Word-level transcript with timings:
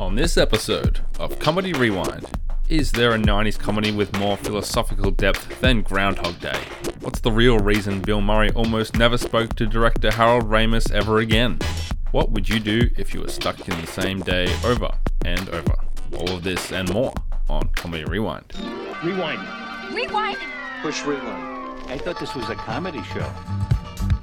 On 0.00 0.14
this 0.14 0.38
episode 0.38 1.00
of 1.18 1.38
Comedy 1.38 1.74
Rewind, 1.74 2.24
is 2.70 2.90
there 2.90 3.12
a 3.12 3.18
90s 3.18 3.58
comedy 3.58 3.92
with 3.92 4.16
more 4.16 4.38
philosophical 4.38 5.10
depth 5.10 5.60
than 5.60 5.82
Groundhog 5.82 6.40
Day? 6.40 6.58
What's 7.00 7.20
the 7.20 7.30
real 7.30 7.58
reason 7.58 8.00
Bill 8.00 8.22
Murray 8.22 8.50
almost 8.52 8.96
never 8.96 9.18
spoke 9.18 9.54
to 9.56 9.66
director 9.66 10.10
Harold 10.10 10.44
Ramis 10.44 10.90
ever 10.90 11.18
again? 11.18 11.58
What 12.12 12.30
would 12.30 12.48
you 12.48 12.60
do 12.60 12.88
if 12.96 13.12
you 13.12 13.20
were 13.20 13.28
stuck 13.28 13.68
in 13.68 13.78
the 13.78 13.86
same 13.86 14.20
day 14.20 14.50
over 14.64 14.88
and 15.26 15.46
over? 15.50 15.74
All 16.16 16.30
of 16.30 16.44
this 16.44 16.72
and 16.72 16.90
more 16.94 17.12
on 17.50 17.68
Comedy 17.76 18.04
Rewind. 18.04 18.54
Rewind. 19.04 19.46
Rewind. 19.94 20.38
Push 20.80 21.04
rewind. 21.04 21.90
I 21.90 21.98
thought 21.98 22.18
this 22.18 22.34
was 22.34 22.48
a 22.48 22.54
comedy 22.54 23.02
show. 23.12 23.28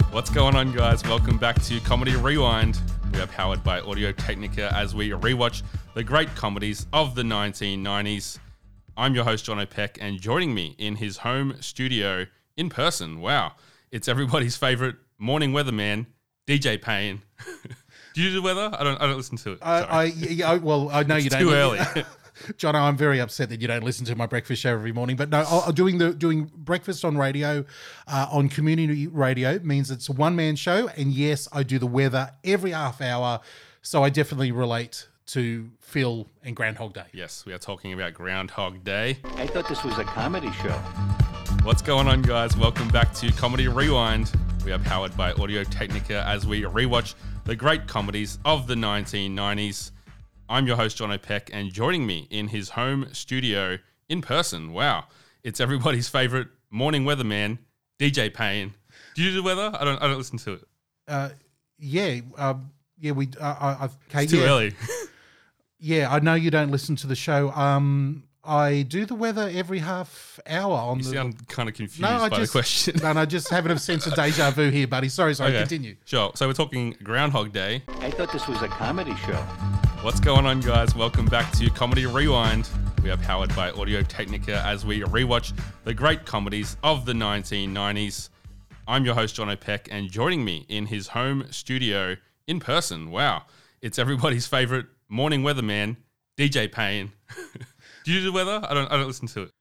What's 0.09 0.31
going 0.31 0.55
on, 0.55 0.71
guys? 0.71 1.03
Welcome 1.03 1.37
back 1.37 1.61
to 1.65 1.79
Comedy 1.81 2.15
Rewind. 2.15 2.81
We 3.13 3.21
are 3.21 3.27
powered 3.27 3.63
by 3.63 3.79
Audio 3.79 4.11
Technica 4.11 4.73
as 4.75 4.93
we 4.93 5.09
rewatch 5.09 5.63
the 5.93 6.03
great 6.03 6.27
comedies 6.35 6.85
of 6.93 7.15
the 7.15 7.23
1990s. 7.23 8.37
I'm 8.95 9.15
your 9.15 9.23
host, 9.23 9.45
John 9.45 9.59
O'Peck, 9.59 9.97
and 10.01 10.19
joining 10.19 10.53
me 10.53 10.75
in 10.77 10.95
his 10.97 11.17
home 11.17 11.55
studio 11.59 12.25
in 12.57 12.69
person, 12.69 13.19
wow, 13.19 13.53
it's 13.91 14.07
everybody's 14.07 14.55
favorite 14.57 14.95
morning 15.17 15.51
weatherman, 15.51 16.05
DJ 16.47 16.81
Payne. 16.81 17.21
do 18.13 18.21
you 18.21 18.29
do 18.29 18.35
the 18.35 18.41
weather? 18.41 18.71
I 18.77 18.83
don't. 18.83 19.01
I 19.01 19.05
don't 19.07 19.17
listen 19.17 19.37
to 19.37 19.53
it. 19.53 19.59
Uh, 19.61 19.81
Sorry. 19.81 19.91
I, 19.91 20.03
yeah, 20.05 20.53
well, 20.55 20.89
I 20.91 21.03
know 21.03 21.15
you 21.15 21.25
It's 21.27 21.35
don't. 21.35 21.43
too 21.43 21.51
early. 21.53 21.79
John, 22.57 22.75
I'm 22.75 22.97
very 22.97 23.19
upset 23.19 23.49
that 23.49 23.61
you 23.61 23.67
don't 23.67 23.83
listen 23.83 24.05
to 24.05 24.15
my 24.15 24.25
breakfast 24.25 24.61
show 24.61 24.71
every 24.71 24.91
morning. 24.91 25.15
But 25.15 25.29
no, 25.29 25.39
I- 25.41 25.67
I'm 25.67 25.73
doing 25.73 25.97
the 25.97 26.13
doing 26.13 26.51
breakfast 26.55 27.03
on 27.05 27.17
radio, 27.17 27.65
uh, 28.07 28.27
on 28.31 28.49
community 28.49 29.07
radio 29.07 29.59
means 29.59 29.91
it's 29.91 30.09
a 30.09 30.13
one 30.13 30.35
man 30.35 30.55
show, 30.55 30.87
and 30.97 31.11
yes, 31.11 31.47
I 31.51 31.63
do 31.63 31.79
the 31.79 31.87
weather 31.87 32.31
every 32.43 32.71
half 32.71 33.01
hour, 33.01 33.39
so 33.81 34.03
I 34.03 34.09
definitely 34.09 34.51
relate 34.51 35.07
to 35.27 35.69
Phil 35.81 36.27
and 36.43 36.55
Groundhog 36.55 36.93
Day. 36.93 37.03
yes, 37.13 37.43
we 37.45 37.51
are 37.53 37.57
talking 37.57 37.91
about 37.91 38.13
Groundhog 38.13 38.83
Day. 38.85 39.17
I 39.35 39.45
thought 39.47 39.67
this 39.67 39.83
was 39.83 39.97
a 39.97 40.03
comedy 40.05 40.51
show. 40.63 40.77
What's 41.63 41.81
going 41.81 42.07
on, 42.07 42.21
guys? 42.21 42.55
Welcome 42.55 42.87
back 42.89 43.13
to 43.15 43.31
Comedy 43.33 43.67
Rewind. 43.67 44.31
We 44.63 44.71
are 44.71 44.79
powered 44.79 45.15
by 45.17 45.33
Audio 45.33 45.63
Technica 45.65 46.23
as 46.25 46.47
we 46.47 46.61
rewatch 46.61 47.15
the 47.43 47.55
great 47.57 47.87
comedies 47.87 48.39
of 48.45 48.67
the 48.67 48.75
1990s. 48.75 49.91
I'm 50.49 50.65
your 50.67 50.77
host, 50.77 50.97
John 50.97 51.11
O'Peck, 51.11 51.49
and 51.51 51.71
joining 51.73 52.05
me 52.05 52.27
in 52.29 52.47
his 52.47 52.69
home 52.69 53.07
studio 53.13 53.77
in 54.09 54.21
person, 54.21 54.71
wow, 54.71 55.05
it's 55.43 55.59
everybody's 55.59 56.07
favorite 56.07 56.47
morning 56.71 57.03
weatherman, 57.03 57.57
DJ 57.99 58.33
Payne. 58.33 58.73
Do 59.15 59.23
you 59.23 59.31
do 59.31 59.35
the 59.37 59.43
weather? 59.43 59.71
I 59.77 59.83
don't. 59.83 60.01
I 60.01 60.07
don't 60.07 60.17
listen 60.17 60.37
to 60.39 60.53
it. 60.53 60.61
Uh, 61.07 61.29
yeah, 61.79 62.19
um, 62.37 62.71
yeah, 62.99 63.11
we. 63.11 63.27
Uh, 63.39 63.55
I, 63.59 63.83
I've, 63.85 63.97
okay, 64.09 64.23
It's 64.23 64.31
too 64.31 64.39
yeah, 64.39 64.47
early. 64.47 64.73
Yeah, 65.79 66.11
I 66.11 66.17
know 66.19 66.33
you 66.33 66.49
don't 66.49 66.71
listen 66.71 66.95
to 66.95 67.07
the 67.07 67.15
show. 67.15 67.51
Um, 67.51 68.23
I 68.43 68.81
do 68.81 69.05
the 69.05 69.13
weather 69.13 69.47
every 69.53 69.77
half 69.77 70.39
hour 70.47 70.75
on 70.75 70.97
You 70.97 71.03
the. 71.03 71.09
sound 71.11 71.47
kind 71.49 71.69
of 71.69 71.75
confused 71.75 72.01
no, 72.01 72.07
I 72.07 72.29
by 72.29 72.37
just 72.37 72.51
the 72.51 72.57
question. 72.59 72.95
no, 73.03 73.13
no, 73.13 73.25
just 73.27 73.49
having 73.51 73.71
a 73.71 73.77
sense 73.77 74.07
of 74.07 74.15
deja 74.15 74.49
vu 74.49 74.71
here, 74.71 74.87
buddy. 74.87 75.07
Sorry, 75.07 75.35
sorry. 75.35 75.51
Okay, 75.55 75.59
Continue. 75.59 75.95
Sure. 76.05 76.31
So 76.33 76.47
we're 76.47 76.53
talking 76.53 76.95
Groundhog 77.03 77.51
Day. 77.51 77.83
I 77.99 78.09
thought 78.09 78.33
this 78.33 78.47
was 78.47 78.59
a 78.63 78.67
comedy 78.69 79.15
show. 79.17 79.45
What's 80.07 80.21
going 80.21 80.45
on, 80.45 80.61
guys? 80.61 80.95
Welcome 80.95 81.25
back 81.25 81.51
to 81.57 81.69
Comedy 81.69 82.05
Rewind. 82.05 82.69
We 83.03 83.11
are 83.11 83.17
powered 83.17 83.53
by 83.57 83.71
Audio 83.71 84.01
Technica 84.01 84.63
as 84.65 84.85
we 84.85 85.01
rewatch 85.01 85.51
the 85.83 85.93
great 85.93 86.23
comedies 86.23 86.77
of 86.81 87.03
the 87.03 87.11
1990s. 87.11 88.29
I'm 88.87 89.03
your 89.03 89.15
host, 89.15 89.35
John 89.35 89.49
O'Peck, 89.49 89.89
and 89.91 90.09
joining 90.09 90.45
me 90.45 90.65
in 90.69 90.85
his 90.85 91.09
home 91.09 91.45
studio 91.51 92.15
in 92.47 92.61
person, 92.61 93.11
wow, 93.11 93.43
it's 93.81 93.99
everybody's 93.99 94.47
favorite 94.47 94.85
morning 95.09 95.43
weatherman, 95.43 95.97
DJ 96.37 96.71
Payne. 96.71 97.11
do 98.05 98.13
you 98.13 98.21
do 98.21 98.25
the 98.27 98.31
weather? 98.31 98.61
I 98.63 98.73
don't. 98.73 98.89
I 98.89 98.95
don't 98.95 99.07
listen 99.07 99.27
to 99.27 99.41
it. 99.41 99.51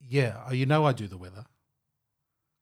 Yeah, 0.00 0.36
uh, 0.48 0.52
you 0.52 0.66
know 0.66 0.84
I 0.84 0.94
do 0.94 1.06
the 1.06 1.16
weather. 1.16 1.44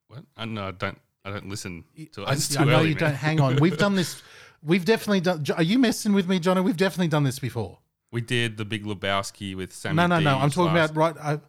What? 0.09 0.25
I 0.37 0.45
no, 0.45 0.67
I 0.67 0.71
don't. 0.71 0.99
I 1.25 1.31
don't 1.31 1.49
listen 1.49 1.85
to 2.13 2.21
it. 2.21 2.27
I, 2.27 2.61
I 2.61 2.65
know 2.65 2.71
early, 2.73 2.89
you 2.89 2.95
man. 2.95 3.03
don't. 3.03 3.15
Hang 3.15 3.41
on, 3.41 3.55
we've 3.55 3.79
done 3.79 3.95
this. 3.95 4.21
We've 4.63 4.85
definitely 4.85 5.21
done. 5.21 5.43
Are 5.55 5.63
you 5.63 5.79
messing 5.79 6.13
with 6.13 6.27
me, 6.27 6.39
Johnny? 6.39 6.61
We've 6.61 6.77
definitely 6.77 7.07
done 7.07 7.23
this 7.23 7.39
before. 7.39 7.79
We 8.11 8.21
did 8.21 8.57
the 8.57 8.65
Big 8.65 8.83
Lebowski 8.85 9.55
with 9.55 9.73
Sammy. 9.73 9.95
no, 9.95 10.07
no, 10.07 10.19
no. 10.19 10.37
I'm 10.37 10.49
talking 10.51 10.73
last- 10.75 10.91
about 10.91 11.15
right. 11.17 11.39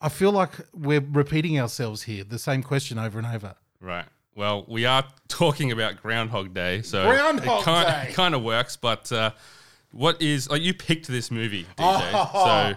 I, 0.00 0.06
I 0.06 0.08
feel 0.08 0.32
like 0.32 0.50
we're 0.74 1.00
repeating 1.00 1.58
ourselves 1.60 2.02
here. 2.02 2.24
The 2.24 2.38
same 2.38 2.62
question 2.62 2.98
over 2.98 3.18
and 3.18 3.26
over. 3.26 3.54
Right. 3.80 4.04
Well, 4.34 4.64
we 4.68 4.84
are 4.86 5.04
talking 5.28 5.72
about 5.72 6.00
Groundhog 6.02 6.54
Day, 6.54 6.82
so 6.82 7.04
Groundhog 7.04 7.60
it 7.60 7.64
kind, 7.64 7.86
Day. 8.08 8.12
kind 8.14 8.34
of 8.34 8.42
works. 8.42 8.76
But 8.76 9.10
uh, 9.12 9.30
what 9.92 10.20
is 10.22 10.48
like 10.50 10.62
you 10.62 10.72
picked 10.74 11.06
this 11.08 11.30
movie, 11.30 11.64
DJ? 11.76 12.10
Oh. 12.14 12.76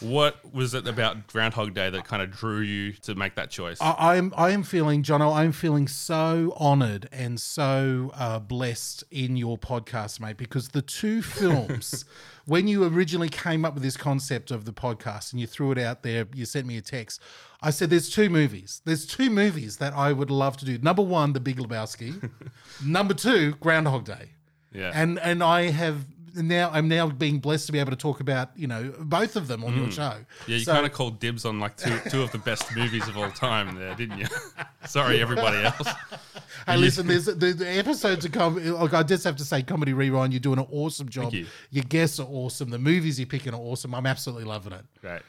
what 0.00 0.52
was 0.52 0.74
it 0.74 0.86
about 0.86 1.26
Groundhog 1.26 1.74
Day 1.74 1.90
that 1.90 2.04
kind 2.04 2.22
of 2.22 2.30
drew 2.30 2.60
you 2.60 2.92
to 2.92 3.14
make 3.14 3.34
that 3.34 3.50
choice? 3.50 3.78
I, 3.80 3.90
I 3.92 4.16
am. 4.16 4.32
I 4.36 4.50
am 4.50 4.62
feeling, 4.62 5.02
Jono. 5.02 5.34
I'm 5.34 5.52
feeling 5.52 5.88
so 5.88 6.54
honoured 6.58 7.08
and 7.12 7.40
so 7.40 8.10
uh, 8.14 8.38
blessed 8.38 9.04
in 9.10 9.36
your 9.36 9.58
podcast, 9.58 10.20
mate. 10.20 10.36
Because 10.36 10.68
the 10.68 10.82
two 10.82 11.22
films, 11.40 12.04
when 12.46 12.66
you 12.68 12.84
originally 12.84 13.28
came 13.28 13.64
up 13.64 13.74
with 13.74 13.82
this 13.82 13.96
concept 13.96 14.50
of 14.50 14.64
the 14.64 14.72
podcast 14.72 15.32
and 15.32 15.40
you 15.40 15.46
threw 15.46 15.72
it 15.72 15.78
out 15.78 16.02
there, 16.02 16.26
you 16.34 16.44
sent 16.44 16.66
me 16.66 16.76
a 16.76 16.82
text. 16.82 17.20
I 17.62 17.70
said, 17.70 17.90
"There's 17.90 18.08
two 18.10 18.30
movies. 18.30 18.80
There's 18.84 19.06
two 19.06 19.28
movies 19.30 19.76
that 19.76 19.92
I 19.92 20.12
would 20.12 20.30
love 20.30 20.56
to 20.58 20.64
do. 20.64 20.78
Number 20.78 21.02
one, 21.02 21.34
The 21.34 21.40
Big 21.40 21.58
Lebowski. 21.58 22.30
Number 22.84 23.14
two, 23.14 23.52
Groundhog 23.60 24.04
Day. 24.04 24.30
yeah. 24.72 24.92
And 24.94 25.18
and 25.18 25.42
I 25.42 25.70
have." 25.70 26.06
Now 26.34 26.70
I'm 26.72 26.88
now 26.88 27.08
being 27.08 27.38
blessed 27.38 27.66
to 27.66 27.72
be 27.72 27.78
able 27.78 27.90
to 27.90 27.96
talk 27.96 28.20
about 28.20 28.50
you 28.56 28.66
know 28.66 28.92
both 29.00 29.36
of 29.36 29.48
them 29.48 29.64
on 29.64 29.76
your 29.76 29.90
show. 29.90 30.02
Mm. 30.02 30.24
yeah, 30.46 30.56
you 30.56 30.64
So- 30.64 30.72
kind 30.72 30.86
of 30.86 30.92
called 30.92 31.18
dibs 31.20 31.44
on 31.44 31.60
like 31.60 31.76
two 31.76 31.98
two 32.10 32.22
of 32.22 32.30
the 32.32 32.38
best 32.38 32.74
movies 32.76 33.06
of 33.08 33.16
all 33.16 33.30
time 33.30 33.76
there, 33.76 33.94
didn't 33.94 34.18
you? 34.18 34.26
Sorry, 34.86 35.20
everybody 35.20 35.58
else. 35.64 35.88
Hey, 36.66 36.76
listen, 36.76 37.06
there's 37.06 37.24
the, 37.26 37.32
the 37.52 37.68
episodes 37.78 38.24
of 38.24 38.32
com- 38.32 38.56
like 38.74 38.94
I 38.94 39.02
just 39.02 39.24
have 39.24 39.36
to 39.36 39.44
say, 39.44 39.62
comedy 39.62 39.92
rewind. 39.92 40.32
You're 40.32 40.40
doing 40.40 40.58
an 40.58 40.66
awesome 40.70 41.08
job. 41.08 41.32
you. 41.32 41.46
Your 41.70 41.84
guests 41.84 42.18
are 42.20 42.26
awesome. 42.28 42.70
The 42.70 42.78
movies 42.78 43.18
you're 43.18 43.26
picking 43.26 43.54
are 43.54 43.60
awesome. 43.60 43.94
I'm 43.94 44.06
absolutely 44.06 44.44
loving 44.44 44.72
it. 44.72 44.84
Great. 45.00 45.22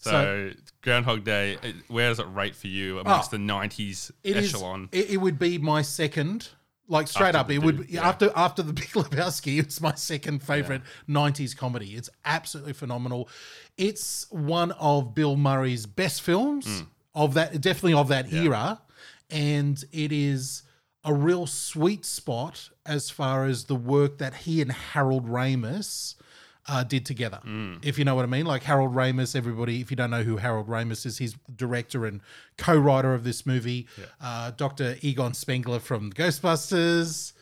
So, 0.00 0.10
So- 0.10 0.52
Groundhog 0.82 1.24
Day, 1.24 1.58
where 1.88 2.08
does 2.08 2.20
it 2.20 2.26
rate 2.32 2.54
for 2.54 2.68
you 2.68 3.00
amongst 3.00 3.34
Oh, 3.34 3.36
the 3.36 3.42
'90s 3.42 4.10
It 4.22 4.36
is. 4.36 4.54
echelon? 4.54 4.88
It, 4.92 5.10
it 5.10 5.16
would 5.16 5.38
be 5.38 5.58
my 5.58 5.82
second. 5.82 6.48
Like 6.90 7.06
straight 7.06 7.34
After 7.34 7.38
up, 7.38 7.50
it 7.50 7.58
would 7.58 7.86
be 7.86 7.92
yeah. 7.94 8.08
after 8.08 8.32
after 8.34 8.62
the 8.62 8.72
Big 8.80 8.88
Lebowski. 8.88 9.58
It's 9.60 9.80
my 9.80 9.94
second 9.94 10.42
favorite 10.42 10.80
'90s 11.08 11.54
comedy. 11.56 11.94
It's 11.94 12.08
absolutely 12.24 12.72
phenomenal. 12.72 13.28
It's 13.76 14.26
one 14.30 14.72
of 14.72 15.14
Bill 15.14 15.36
Murray's 15.36 15.84
best 15.86 16.22
films 16.22 16.66
Hmm. 16.66 16.84
of 17.14 17.34
that, 17.34 17.60
definitely 17.60 17.92
of 17.94 18.08
that 18.08 18.32
era, 18.32 18.80
and 19.28 19.82
it 19.92 20.12
is 20.12 20.62
a 21.04 21.12
real 21.14 21.46
sweet 21.46 22.04
spot 22.06 22.70
as 22.86 23.10
far 23.10 23.44
as 23.44 23.64
the 23.64 23.76
work 23.76 24.18
that 24.18 24.34
he 24.34 24.60
and 24.62 24.72
Harold 24.72 25.26
Ramis 25.28 26.14
uh, 26.68 26.84
did 26.84 27.06
together. 27.06 27.40
If 27.82 27.98
you 27.98 28.04
know 28.04 28.14
what 28.14 28.24
I 28.24 28.28
mean, 28.28 28.44
like 28.46 28.62
Harold 28.62 28.94
Ramis. 28.94 29.34
Everybody, 29.34 29.80
if 29.80 29.90
you 29.90 29.96
don't 29.96 30.10
know 30.10 30.22
who 30.22 30.36
Harold 30.36 30.68
Ramis 30.68 31.06
is, 31.06 31.18
he's 31.18 31.34
director 31.56 32.04
and 32.06 32.20
co-writer 32.58 33.14
of 33.14 33.24
this 33.24 33.46
movie. 33.46 33.88
Uh, 34.20 34.50
Dr. 34.52 34.96
Egon 35.00 35.32
Spengler 35.34 35.80
from 35.80 36.12
Ghostbusters. 36.12 37.32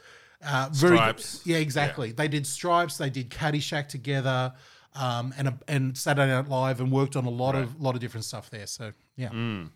Uh, 0.44 0.68
very 0.72 0.96
Stripes. 0.96 1.40
Yeah, 1.44 1.58
exactly. 1.58 2.12
They 2.12 2.28
did 2.28 2.46
Stripes. 2.46 2.98
They 2.98 3.10
did 3.10 3.30
Caddyshack 3.30 3.88
together. 3.88 4.52
Um, 4.94 5.34
and 5.36 5.48
a, 5.48 5.58
and 5.68 5.96
Saturday 5.98 6.30
Night 6.32 6.48
Live 6.48 6.80
and 6.80 6.90
worked 6.90 7.16
on 7.16 7.26
a 7.26 7.30
lot 7.30 7.54
of 7.54 7.78
lot 7.80 7.94
of 7.94 8.00
different 8.00 8.24
stuff 8.24 8.48
there. 8.48 8.66
So 8.66 8.92
yeah, 9.16 9.28
And 9.30 9.70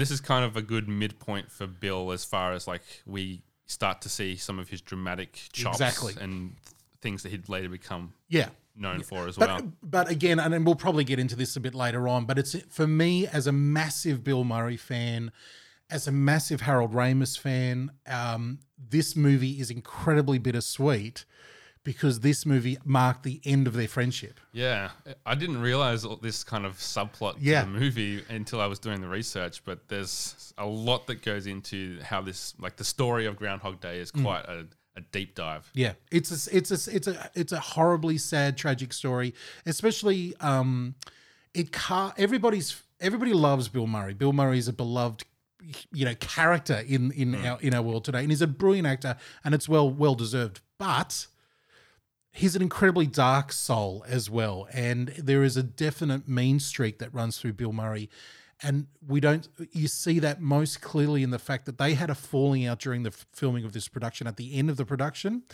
this 0.00 0.10
is 0.12 0.20
kind 0.20 0.44
of 0.44 0.56
a 0.56 0.62
good 0.62 0.88
midpoint 0.88 1.50
for 1.50 1.66
Bill 1.66 2.12
as 2.12 2.24
far 2.24 2.52
as 2.52 2.68
like 2.68 2.82
we 3.04 3.42
start 3.66 4.00
to 4.02 4.08
see 4.08 4.36
some 4.36 4.58
of 4.60 4.68
his 4.68 4.80
dramatic 4.80 5.32
chops 5.52 5.80
Exactly. 5.80 6.14
and 6.20 6.54
things 7.02 7.22
that 7.22 7.30
he'd 7.30 7.48
later 7.48 7.68
become 7.68 8.12
yeah. 8.28 8.48
known 8.76 9.02
for 9.02 9.26
as 9.28 9.36
But 9.36 9.48
well. 9.48 9.72
but 9.82 10.10
again, 10.10 10.38
and 10.40 10.52
then 10.52 10.64
we'll 10.64 10.74
probably 10.74 11.04
get 11.04 11.18
into 11.18 11.36
this 11.36 11.56
a 11.56 11.60
bit 11.60 11.74
later 11.74 12.08
on. 12.08 12.24
But 12.26 12.38
it's 12.38 12.54
for 12.68 12.86
me 12.86 13.26
as 13.26 13.46
a 13.46 13.52
massive 13.52 14.22
Bill 14.24 14.44
Murray 14.44 14.76
fan, 14.76 15.32
as 15.90 16.06
a 16.06 16.12
massive 16.12 16.60
Harold 16.62 16.92
Ramis 16.92 17.38
fan. 17.38 17.90
Um, 18.06 18.60
this 18.78 19.16
movie 19.16 19.60
is 19.60 19.70
incredibly 19.70 20.38
bittersweet 20.38 21.24
because 21.82 22.20
this 22.20 22.44
movie 22.44 22.76
marked 22.84 23.22
the 23.22 23.40
end 23.44 23.66
of 23.66 23.72
their 23.72 23.88
friendship. 23.88 24.38
Yeah, 24.52 24.90
I 25.24 25.34
didn't 25.34 25.62
realize 25.62 26.04
all 26.04 26.16
this 26.16 26.44
kind 26.44 26.66
of 26.66 26.76
subplot 26.76 27.36
Yeah. 27.40 27.64
to 27.64 27.70
the 27.72 27.78
movie 27.78 28.22
until 28.28 28.60
I 28.60 28.66
was 28.66 28.78
doing 28.78 29.00
the 29.00 29.08
research. 29.08 29.64
But 29.64 29.88
there's 29.88 30.52
a 30.58 30.66
lot 30.66 31.06
that 31.06 31.22
goes 31.22 31.46
into 31.46 31.98
how 32.02 32.20
this, 32.20 32.52
like 32.58 32.76
the 32.76 32.84
story 32.84 33.24
of 33.24 33.36
Groundhog 33.36 33.80
Day, 33.80 33.96
Mm. 33.98 34.02
is 34.02 34.10
quite 34.10 34.44
a, 34.44 34.66
a 34.96 35.00
deep 35.00 35.34
dive. 35.34 35.70
Yeah, 35.74 35.92
it's 36.10 36.48
a, 36.48 36.56
it's 36.56 36.70
a, 36.70 36.94
it's 36.94 37.06
a 37.06 37.30
it's 37.34 37.52
a 37.52 37.60
horribly 37.60 38.18
sad, 38.18 38.56
tragic 38.56 38.92
story. 38.92 39.34
Especially, 39.66 40.34
um, 40.40 40.94
it 41.54 41.72
car 41.72 42.14
everybody's 42.16 42.82
everybody 43.00 43.32
loves 43.32 43.68
Bill 43.68 43.86
Murray. 43.86 44.14
Bill 44.14 44.32
Murray 44.32 44.58
is 44.58 44.68
a 44.68 44.72
beloved, 44.72 45.24
you 45.92 46.04
know, 46.04 46.14
character 46.16 46.82
in 46.86 47.12
in 47.12 47.34
our 47.34 47.60
in 47.60 47.74
our 47.74 47.82
world 47.82 48.04
today, 48.04 48.20
and 48.20 48.30
he's 48.30 48.42
a 48.42 48.46
brilliant 48.46 48.86
actor, 48.86 49.16
and 49.44 49.54
it's 49.54 49.68
well 49.68 49.90
well 49.90 50.14
deserved. 50.14 50.60
But 50.78 51.26
he's 52.32 52.56
an 52.56 52.62
incredibly 52.62 53.06
dark 53.06 53.52
soul 53.52 54.04
as 54.08 54.30
well, 54.30 54.68
and 54.72 55.08
there 55.18 55.42
is 55.42 55.56
a 55.56 55.62
definite 55.62 56.28
mean 56.28 56.60
streak 56.60 56.98
that 56.98 57.12
runs 57.14 57.38
through 57.38 57.54
Bill 57.54 57.72
Murray. 57.72 58.08
And 58.62 58.86
we 59.06 59.20
don't, 59.20 59.48
you 59.72 59.88
see 59.88 60.18
that 60.18 60.40
most 60.40 60.80
clearly 60.82 61.22
in 61.22 61.30
the 61.30 61.38
fact 61.38 61.64
that 61.66 61.78
they 61.78 61.94
had 61.94 62.10
a 62.10 62.14
falling 62.14 62.66
out 62.66 62.78
during 62.78 63.04
the 63.04 63.10
filming 63.10 63.64
of 63.64 63.72
this 63.72 63.88
production 63.88 64.26
at 64.26 64.36
the 64.36 64.54
end 64.54 64.68
of 64.68 64.76
the 64.76 64.84
production. 64.84 65.44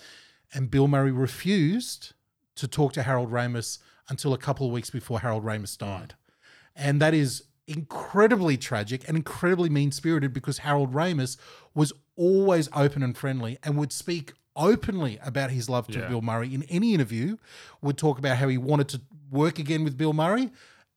And 0.53 0.71
Bill 0.71 0.89
Murray 0.89 1.13
refused 1.13 2.15
to 2.57 2.67
talk 2.67 2.93
to 2.95 3.03
Harold 3.03 3.31
Ramis 3.31 3.79
until 4.09 4.33
a 4.33 4.39
couple 4.39 4.67
of 4.67 4.73
weeks 4.73 4.91
before 4.91 5.21
Harold 5.21 5.45
Ramis 5.45 5.77
mm. 5.77 5.79
died. 5.79 6.15
And 6.75 7.01
that 7.01 7.15
is 7.15 7.45
incredibly 7.67 8.57
tragic 8.57 9.07
and 9.09 9.17
incredibly 9.17 9.69
mean 9.69 9.91
spirited 9.91 10.33
because 10.33 10.59
Harold 10.59 10.93
Ramis 10.93 11.37
was 11.75 11.93
always 12.17 12.69
open 12.75 13.03
and 13.03 13.17
friendly 13.17 13.59
and 13.63 13.77
would 13.77 13.93
speak 13.93 14.33
openly 14.55 15.19
about 15.23 15.51
his 15.51 15.69
love 15.69 15.87
to 15.89 15.99
Yeah. 15.99 16.09
Bill 16.09 16.23
Murray 16.23 16.55
in 16.55 16.63
any 16.65 16.95
interview, 16.95 17.37
would 17.83 17.99
talk 17.99 18.19
about 18.19 18.39
how 18.39 18.49
he 18.49 18.57
wanted 18.57 18.89
to 18.89 19.01
work 19.31 19.59
again 19.59 19.85
with 19.85 19.97
Bill 19.99 20.13
Murray. 20.13 20.51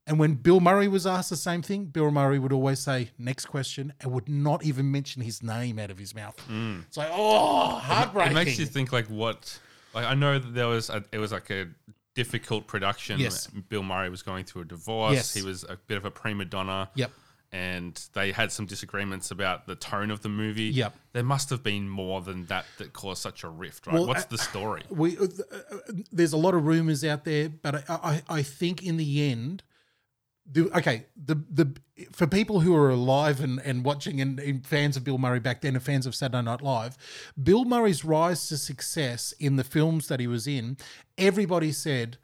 And 0.10 0.18
when 0.18 0.34
Bill 0.34 0.60
Murray 0.60 0.88
was 0.88 1.06
asked 1.06 1.30
the 1.30 1.38
same 1.38 1.62
thing, 1.62 1.86
Bill 1.86 2.10
Murray 2.10 2.40
would 2.40 2.52
always 2.52 2.80
say, 2.80 3.12
next 3.20 3.46
question, 3.46 3.94
and 4.02 4.12
would 4.12 4.28
not 4.28 4.66
even 4.66 4.92
mention 4.92 5.22
his 5.22 5.44
name 5.44 5.78
out 5.78 5.92
of 5.92 6.00
his 6.00 6.16
mouth. 6.16 6.36
It's 6.88 6.98
like, 6.98 7.10
oh, 7.12 7.76
heartbreaking. 7.76 8.32
It 8.32 8.36
makes 8.36 8.60
you 8.60 8.66
think 8.66 8.92
like 8.92 9.06
what 9.06 9.60
like 9.94 10.06
I 10.06 10.16
know 10.16 10.40
that 10.40 10.54
there 10.54 10.68
was 10.68 10.90
a, 10.90 11.04
it 11.12 11.20
was 11.20 11.32
like 11.32 11.50
a 11.52 11.68
difficult 12.16 12.68
production. 12.68 13.20
Yes. 13.20 13.48
Bill 13.48 13.84
Murray 13.84 14.10
was 14.10 14.24
going 14.24 14.46
through 14.46 14.64
a 14.64 14.66
divorce. 14.66 15.14
Yes. 15.14 15.34
He 15.34 15.44
was 15.44 15.64
a 15.64 15.78
bit 15.88 15.98
of 15.98 16.06
a 16.06 16.12
prima 16.12 16.46
donna. 16.46 16.90
Yep. 16.96 17.12
And 17.52 18.00
they 18.14 18.32
had 18.32 18.52
some 18.52 18.68
disagreements 18.68 19.32
about 19.32 19.66
the 19.66 19.76
tone 19.76 20.12
of 20.12 20.22
the 20.22 20.30
movie. 20.30 20.66
Yep. 20.66 20.96
There 21.14 21.24
must 21.24 21.50
have 21.50 21.64
been 21.64 21.90
more 21.90 22.22
than 22.22 22.46
that 22.46 22.66
that 22.78 22.94
caused 22.94 23.22
such 23.22 23.44
a 23.44 23.50
rift, 23.50 23.88
right? 23.88 23.94
Well, 23.94 24.08
What's 24.08 24.26
I- 24.26 24.28
the 24.30 24.38
story? 24.38 24.84
we 24.90 25.18
uh, 25.18 25.24
uh, 25.24 25.58
there's 26.12 26.34
a 26.34 26.38
lot 26.38 26.54
of 26.54 26.66
rumors 26.66 27.04
out 27.04 27.26
there, 27.26 27.50
but 27.50 27.76
I, 27.76 27.84
I, 27.90 28.22
I 28.40 28.44
think 28.44 28.84
in 28.84 28.98
the 28.98 29.32
end, 29.32 29.64
the 30.51 30.75
okay 30.78 31.06
the 31.16 31.36
the 31.50 31.75
for 32.12 32.28
people 32.28 32.62
who 32.62 32.75
are 32.75 32.90
alive 32.90 33.42
and, 33.42 33.60
and 33.60 33.84
watching 33.84 34.22
and, 34.22 34.40
and 34.40 34.66
fans 34.66 34.96
of 34.96 35.04
Bill 35.04 35.18
Murray 35.18 35.40
back 35.40 35.62
then 35.62 35.75
and 35.75 35.84
fans 35.84 36.06
of 36.06 36.16
Saturday 36.16 36.42
Night 36.42 36.62
Live, 36.62 36.98
Bill 37.42 37.66
Murray's 37.66 38.06
rise 38.06 38.48
to 38.48 38.57
success 38.57 39.34
in 39.40 39.57
the 39.57 39.63
films 39.63 40.07
that 40.07 40.19
he 40.19 40.28
was 40.28 40.48
in, 40.48 40.78
everybody 41.18 41.72
said, 41.72 42.18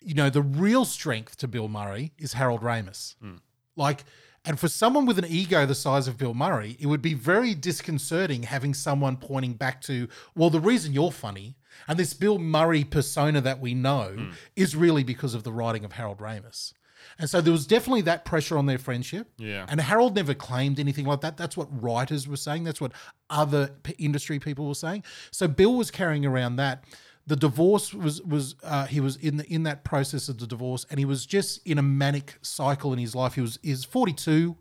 you 0.00 0.14
know, 0.14 0.28
the 0.28 0.42
real 0.42 0.84
strength 0.84 1.36
to 1.38 1.48
Bill 1.48 1.68
Murray 1.68 2.12
is 2.18 2.34
Harold 2.34 2.62
Ramis. 2.62 3.14
Hmm. 3.20 3.36
Like, 3.76 4.04
and 4.44 4.58
for 4.58 4.68
someone 4.68 5.06
with 5.06 5.18
an 5.18 5.26
ego 5.26 5.66
the 5.66 5.74
size 5.74 6.08
of 6.08 6.18
Bill 6.18 6.34
Murray, 6.34 6.76
it 6.80 6.86
would 6.86 7.02
be 7.02 7.14
very 7.14 7.54
disconcerting 7.54 8.44
having 8.44 8.74
someone 8.74 9.16
pointing 9.16 9.54
back 9.54 9.80
to, 9.82 10.08
well, 10.34 10.50
the 10.50 10.60
reason 10.60 10.92
you're 10.92 11.12
funny 11.12 11.56
and 11.86 11.98
this 11.98 12.14
Bill 12.14 12.38
Murray 12.38 12.84
persona 12.84 13.40
that 13.40 13.60
we 13.60 13.74
know 13.74 14.14
hmm. 14.16 14.30
is 14.56 14.74
really 14.74 15.04
because 15.04 15.34
of 15.34 15.44
the 15.44 15.52
writing 15.52 15.84
of 15.84 15.92
Harold 15.92 16.18
Ramis. 16.18 16.72
And 17.18 17.28
so 17.28 17.40
there 17.40 17.52
was 17.52 17.66
definitely 17.66 18.02
that 18.02 18.24
pressure 18.24 18.56
on 18.56 18.66
their 18.66 18.78
friendship. 18.78 19.30
Yeah. 19.38 19.66
And 19.68 19.80
Harold 19.80 20.16
never 20.16 20.34
claimed 20.34 20.78
anything 20.78 21.06
like 21.06 21.20
that. 21.20 21.36
That's 21.36 21.56
what 21.56 21.68
writers 21.82 22.26
were 22.26 22.36
saying. 22.36 22.64
That's 22.64 22.80
what 22.80 22.92
other 23.28 23.70
p- 23.82 23.94
industry 23.98 24.38
people 24.38 24.66
were 24.66 24.74
saying. 24.74 25.04
So 25.30 25.48
Bill 25.48 25.74
was 25.74 25.90
carrying 25.90 26.24
around 26.24 26.56
that. 26.56 26.84
The 27.26 27.36
divorce 27.36 27.94
was 27.94 28.20
was 28.22 28.56
uh, 28.62 28.86
he 28.86 28.98
was 28.98 29.16
in 29.16 29.36
the, 29.36 29.44
in 29.52 29.62
that 29.64 29.84
process 29.84 30.28
of 30.28 30.38
the 30.38 30.46
divorce, 30.46 30.86
and 30.90 30.98
he 30.98 31.04
was 31.04 31.26
just 31.26 31.64
in 31.66 31.78
a 31.78 31.82
manic 31.82 32.38
cycle 32.42 32.92
in 32.92 32.98
his 32.98 33.14
life. 33.14 33.34
He 33.34 33.40
was 33.40 33.58
is 33.62 33.84
forty 33.84 34.12
two, 34.12 34.56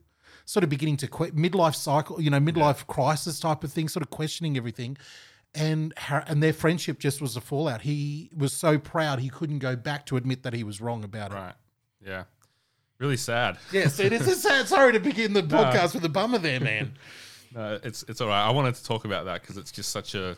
sort 0.45 0.63
of 0.63 0.69
beginning 0.69 0.97
to 0.97 1.07
quit 1.07 1.35
midlife 1.35 1.75
cycle, 1.75 2.21
you 2.21 2.29
know, 2.29 2.39
midlife 2.39 2.85
crisis 2.85 3.39
type 3.39 3.63
of 3.63 3.71
thing, 3.71 3.87
sort 3.87 4.03
of 4.03 4.09
questioning 4.09 4.57
everything. 4.57 4.97
And 5.55 5.93
and 6.27 6.43
their 6.43 6.53
friendship 6.53 6.99
just 6.99 7.21
was 7.21 7.35
a 7.35 7.41
fallout. 7.41 7.81
He 7.81 8.29
was 8.37 8.53
so 8.53 8.77
proud 8.77 9.19
he 9.19 9.29
couldn't 9.29 9.59
go 9.59 9.75
back 9.75 10.05
to 10.07 10.17
admit 10.17 10.43
that 10.43 10.53
he 10.53 10.63
was 10.63 10.79
wrong 10.79 11.03
about 11.03 11.31
it. 11.31 11.35
Right. 11.35 11.55
Yeah. 12.05 12.23
Really 12.99 13.17
sad. 13.17 13.57
Yes, 13.71 13.99
it 13.99 14.11
is 14.13 14.27
a 14.27 14.35
sad. 14.35 14.67
Sorry 14.67 14.93
to 14.93 14.99
begin 14.99 15.33
the 15.33 15.41
podcast 15.57 15.93
with 15.93 16.03
a 16.05 16.09
bummer 16.09 16.37
there, 16.37 16.59
man. 16.59 16.93
No, 17.51 17.79
it's 17.81 18.03
it's 18.07 18.21
all 18.21 18.27
right. 18.27 18.45
I 18.45 18.51
wanted 18.51 18.75
to 18.75 18.83
talk 18.83 19.05
about 19.05 19.25
that 19.25 19.41
because 19.41 19.57
it's 19.57 19.71
just 19.71 19.89
such 19.89 20.13
a 20.13 20.37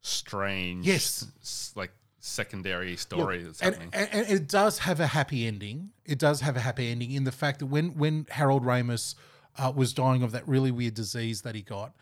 strange, 0.00 0.86
Yes. 0.86 1.26
s- 1.40 1.72
like 1.74 1.90
secondary 2.20 2.96
story 2.96 3.42
that's 3.42 3.60
and, 3.60 3.74
happening. 3.74 3.90
and, 3.92 4.08
and 4.12 4.30
it 4.30 4.46
does 4.48 4.78
have 4.78 5.00
a 5.00 5.08
happy 5.08 5.44
ending. 5.48 5.90
It 6.04 6.20
does 6.20 6.40
have 6.40 6.56
a 6.56 6.60
happy 6.60 6.88
ending 6.88 7.10
in 7.10 7.24
the 7.24 7.32
fact 7.32 7.58
that 7.58 7.66
when 7.66 7.96
when 7.98 8.26
Harold 8.30 8.62
Ramis 8.64 9.16
uh, 9.58 9.72
was 9.74 9.92
dying 9.92 10.22
of 10.22 10.30
that 10.30 10.46
really 10.46 10.70
weird 10.70 10.94
disease 10.94 11.42
that 11.42 11.56
he 11.56 11.62
got, 11.62 11.94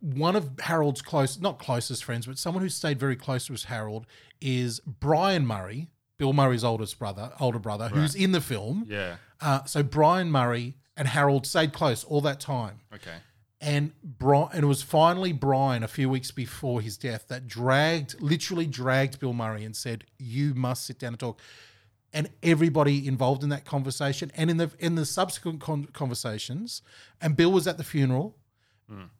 one 0.00 0.34
of 0.34 0.50
Harold's 0.60 1.02
close, 1.02 1.38
not 1.38 1.58
closest 1.58 2.04
friends, 2.04 2.26
but 2.26 2.38
someone 2.38 2.62
who 2.62 2.68
stayed 2.70 2.98
very 2.98 3.16
close 3.16 3.50
with 3.50 3.64
Harold 3.64 4.06
is 4.40 4.80
Brian 4.80 5.46
Murray, 5.46 5.88
Bill 6.22 6.32
Murray's 6.32 6.62
oldest 6.62 6.98
brother, 7.00 7.32
older 7.40 7.58
brother, 7.58 7.88
who's 7.88 8.14
in 8.14 8.30
the 8.30 8.40
film. 8.40 8.86
yeah. 8.88 9.16
Uh, 9.40 9.64
so 9.64 9.82
Brian 9.82 10.30
Murray 10.30 10.76
and 10.96 11.08
Harold 11.08 11.48
stayed 11.48 11.72
close 11.72 12.04
all 12.04 12.20
that 12.20 12.38
time. 12.38 12.78
Okay. 12.94 13.16
and 13.60 13.90
Brian, 14.04 14.50
and 14.52 14.62
it 14.62 14.66
was 14.66 14.82
finally 14.82 15.32
Brian 15.32 15.82
a 15.82 15.88
few 15.88 16.08
weeks 16.08 16.30
before 16.30 16.80
his 16.80 16.96
death 16.96 17.26
that 17.28 17.48
dragged, 17.48 18.20
literally 18.20 18.66
dragged 18.66 19.18
Bill 19.18 19.32
Murray 19.32 19.64
and 19.64 19.74
said, 19.74 20.04
"You 20.18 20.54
must 20.54 20.84
sit 20.86 21.00
down 21.00 21.14
and 21.14 21.18
talk." 21.18 21.40
And 22.12 22.28
everybody 22.42 23.08
involved 23.08 23.42
in 23.42 23.48
that 23.48 23.64
conversation 23.64 24.30
and 24.36 24.48
in 24.50 24.58
the 24.58 24.70
in 24.78 24.94
the 24.94 25.04
subsequent 25.06 25.60
con- 25.60 25.88
conversations, 25.92 26.82
and 27.20 27.36
Bill 27.36 27.50
was 27.50 27.66
at 27.66 27.78
the 27.78 27.84
funeral. 27.84 28.36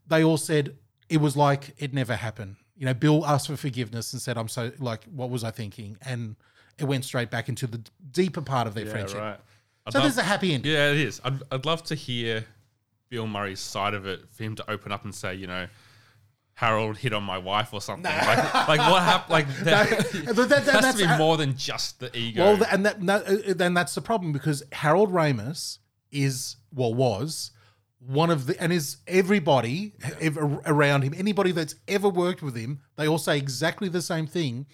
They 0.06 0.22
all 0.22 0.36
said 0.36 0.76
it 1.08 1.20
was 1.20 1.36
like 1.36 1.74
it 1.78 1.92
never 1.92 2.14
happened. 2.14 2.56
You 2.76 2.86
know, 2.86 2.94
Bill 2.94 3.24
asked 3.26 3.46
for 3.48 3.56
forgiveness 3.56 4.12
and 4.12 4.20
said, 4.22 4.36
"I'm 4.38 4.48
so 4.48 4.70
like, 4.78 5.04
what 5.06 5.30
was 5.30 5.42
I 5.42 5.50
thinking?" 5.50 5.96
And 6.02 6.36
it 6.78 6.84
went 6.84 7.04
straight 7.04 7.30
back 7.30 7.48
into 7.48 7.66
the 7.66 7.80
deeper 8.10 8.40
part 8.42 8.66
of 8.66 8.74
their 8.74 8.86
Yeah. 8.86 8.90
friendship. 8.92 9.18
Right. 9.18 9.38
I'd 9.86 9.92
So 9.92 9.98
love- 9.98 10.04
there's 10.06 10.18
a 10.18 10.22
happy 10.22 10.54
ending. 10.54 10.72
Yeah, 10.72 10.90
it 10.90 10.98
is. 10.98 11.20
I'd, 11.24 11.42
I'd 11.50 11.64
love 11.66 11.82
to 11.84 11.94
hear 11.94 12.44
Bill 13.08 13.26
Murray's 13.26 13.60
side 13.60 13.94
of 13.94 14.06
it, 14.06 14.20
for 14.30 14.42
him 14.44 14.54
to 14.56 14.70
open 14.70 14.90
up 14.92 15.04
and 15.04 15.14
say, 15.14 15.34
you 15.34 15.46
know, 15.46 15.66
Harold 16.54 16.98
hit 16.98 17.12
on 17.12 17.24
my 17.24 17.38
wife 17.38 17.72
or 17.72 17.80
something. 17.80 18.04
Like, 18.12 18.68
like 18.68 18.78
what 18.80 19.02
happened? 19.02 19.32
Like 19.32 19.48
that, 19.64 19.88
That- 19.90 20.26
that- 20.36 20.48
that- 20.48 20.64
has 20.64 20.64
that's- 20.66 20.98
to 20.98 21.08
be 21.08 21.18
more 21.18 21.36
than 21.36 21.56
just 21.56 21.98
the 22.00 22.16
ego. 22.16 22.42
Well, 22.54 22.62
and 22.70 22.86
that, 22.86 23.04
that 23.06 23.26
uh, 23.26 23.54
then 23.54 23.74
that's 23.74 23.94
the 23.94 24.02
problem 24.02 24.32
because 24.32 24.62
Harold 24.72 25.10
Ramis 25.12 25.78
is 26.10 26.56
well 26.72 26.92
was 26.94 27.50
one 27.98 28.30
of 28.30 28.46
the 28.46 28.60
and 28.62 28.72
is 28.72 28.98
everybody 29.06 29.94
ev- 30.20 30.36
around 30.66 31.02
him 31.02 31.14
anybody 31.16 31.52
that's 31.52 31.74
ever 31.88 32.08
worked 32.08 32.42
with 32.42 32.54
him 32.56 32.80
they 32.96 33.06
all 33.08 33.16
say 33.16 33.38
exactly 33.38 33.88
the 33.88 34.02
same 34.02 34.26
thing 34.26 34.66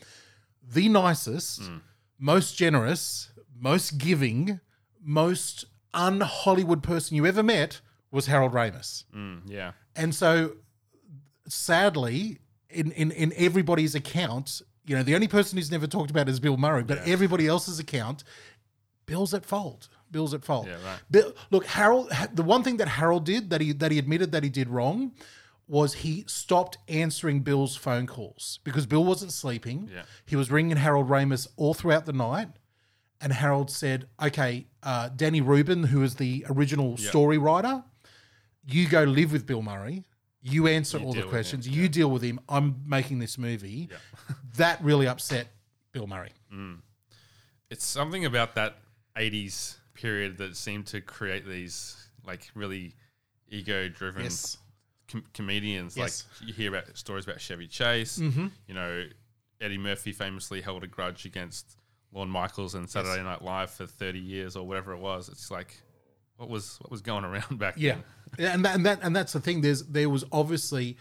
the 0.66 0.88
nicest 0.88 1.60
most 2.18 2.56
generous 2.56 3.30
most 3.58 3.98
giving 3.98 4.60
most 5.02 5.64
un 5.94 6.20
Hollywood 6.20 6.82
person 6.82 7.16
you 7.16 7.26
ever 7.26 7.42
met 7.42 7.80
was 8.10 8.26
Harold 8.26 8.52
Ramis 8.52 9.04
Mm, 9.14 9.42
yeah. 9.46 9.72
and 9.96 10.14
so, 10.14 10.52
sadly, 11.48 12.38
in, 12.70 12.92
in, 12.92 13.10
in 13.12 13.32
everybody's 13.36 13.94
account, 13.94 14.62
you 14.86 14.96
know, 14.96 15.02
the 15.02 15.14
only 15.14 15.28
person 15.28 15.58
who's 15.58 15.70
never 15.70 15.86
talked 15.86 16.10
about 16.10 16.28
is 16.28 16.40
Bill 16.40 16.56
Murray, 16.56 16.82
but 16.84 16.98
everybody 17.06 17.46
else's 17.46 17.78
account, 17.78 18.24
Bill's 19.06 19.34
at 19.34 19.44
fault. 19.44 19.88
Bill's 20.10 20.32
at 20.34 20.44
fault. 20.44 20.66
Yeah, 20.66 20.74
right. 20.84 20.98
Bill, 21.10 21.34
look, 21.50 21.66
Harold. 21.66 22.10
The 22.32 22.42
one 22.42 22.62
thing 22.62 22.78
that 22.78 22.88
Harold 22.88 23.24
did 23.24 23.50
that 23.50 23.60
he 23.60 23.72
that 23.72 23.90
he 23.92 23.98
admitted 23.98 24.32
that 24.32 24.42
he 24.42 24.48
did 24.48 24.68
wrong 24.68 25.12
was 25.68 25.94
he 25.94 26.24
stopped 26.26 26.78
answering 26.88 27.40
Bill's 27.40 27.76
phone 27.76 28.06
calls 28.06 28.58
because 28.64 28.86
Bill 28.86 29.04
wasn't 29.04 29.32
sleeping. 29.32 29.90
Yeah. 29.92 30.02
He 30.26 30.34
was 30.34 30.50
ringing 30.50 30.78
Harold 30.78 31.08
Ramis 31.08 31.46
all 31.56 31.74
throughout 31.74 32.06
the 32.06 32.12
night. 32.12 32.48
And 33.20 33.32
Harold 33.32 33.70
said, 33.70 34.06
okay, 34.22 34.66
uh, 34.82 35.10
Danny 35.14 35.40
Rubin, 35.40 35.84
who 35.84 36.02
is 36.02 36.14
the 36.14 36.46
original 36.48 36.96
story 36.96 37.36
writer, 37.36 37.82
you 38.66 38.88
go 38.88 39.02
live 39.02 39.32
with 39.32 39.44
Bill 39.44 39.60
Murray. 39.62 40.04
You 40.40 40.68
answer 40.68 40.98
You 40.98 41.04
all 41.04 41.12
the 41.12 41.22
questions. 41.24 41.66
him, 41.66 41.74
You 41.74 41.88
deal 41.88 42.10
with 42.10 42.22
him. 42.22 42.38
I'm 42.48 42.82
making 42.86 43.18
this 43.18 43.36
movie. 43.36 43.88
that 44.56 44.82
really 44.82 45.08
upset 45.08 45.48
Bill 45.92 46.06
Murray. 46.06 46.30
It's 47.70 47.84
something 47.84 48.24
about 48.24 48.54
that 48.54 48.78
80s 49.16 49.76
period 49.94 50.38
that 50.38 50.56
seemed 50.56 50.86
to 50.86 51.00
create 51.00 51.44
these 51.46 52.08
like 52.24 52.48
really 52.54 52.94
ego 53.48 53.88
driven 53.88 54.22
com- 55.10 55.24
comedians. 55.34 55.96
Yes. 55.96 56.24
Like 56.40 56.48
you 56.48 56.54
hear 56.54 56.74
about 56.74 56.96
stories 56.96 57.24
about 57.24 57.40
Chevy 57.40 57.66
Chase. 57.66 58.18
Mm-hmm. 58.18 58.46
You 58.66 58.74
know, 58.74 59.04
Eddie 59.60 59.78
Murphy 59.78 60.12
famously 60.12 60.60
held 60.60 60.84
a 60.84 60.86
grudge 60.86 61.24
against 61.24 61.76
Lorne 62.12 62.28
Michaels 62.30 62.74
and 62.74 62.88
Saturday 62.88 63.22
Night 63.22 63.42
Live 63.42 63.70
for 63.70 63.86
30 63.86 64.18
years 64.18 64.56
or 64.56 64.66
whatever 64.66 64.92
it 64.92 64.98
was. 64.98 65.28
It's 65.28 65.50
like, 65.50 65.76
what 66.36 66.48
was 66.48 66.78
what 66.80 66.90
was 66.90 67.00
going 67.00 67.24
around 67.24 67.58
back 67.58 67.74
Yeah, 67.76 67.94
then? 67.94 68.04
Yeah, 68.38 68.54
and 68.54 68.64
that, 68.64 68.74
and 68.76 68.86
that 68.86 68.98
and 69.02 69.16
that's 69.16 69.32
the 69.32 69.40
thing. 69.40 69.60
There's 69.62 69.84
there 69.84 70.08
was 70.08 70.24
obviously 70.30 70.96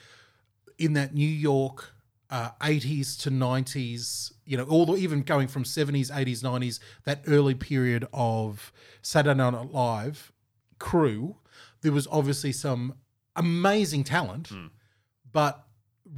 in 0.77 0.93
that 0.93 1.13
New 1.13 1.27
York 1.27 1.93
uh, 2.29 2.49
80s 2.61 3.19
to 3.21 3.31
90s, 3.31 4.33
you 4.45 4.57
know, 4.57 4.65
all 4.65 4.85
the, 4.85 4.93
even 4.95 5.21
going 5.21 5.47
from 5.47 5.63
70s, 5.63 6.11
80s, 6.11 6.43
90s, 6.43 6.79
that 7.05 7.21
early 7.27 7.55
period 7.55 8.05
of 8.13 8.71
Saturday 9.01 9.37
Night 9.37 9.71
Live 9.71 10.31
crew, 10.79 11.37
there 11.81 11.91
was 11.91 12.07
obviously 12.11 12.51
some 12.51 12.95
amazing 13.37 14.03
talent, 14.03 14.47
hmm. 14.49 14.67
but 15.31 15.63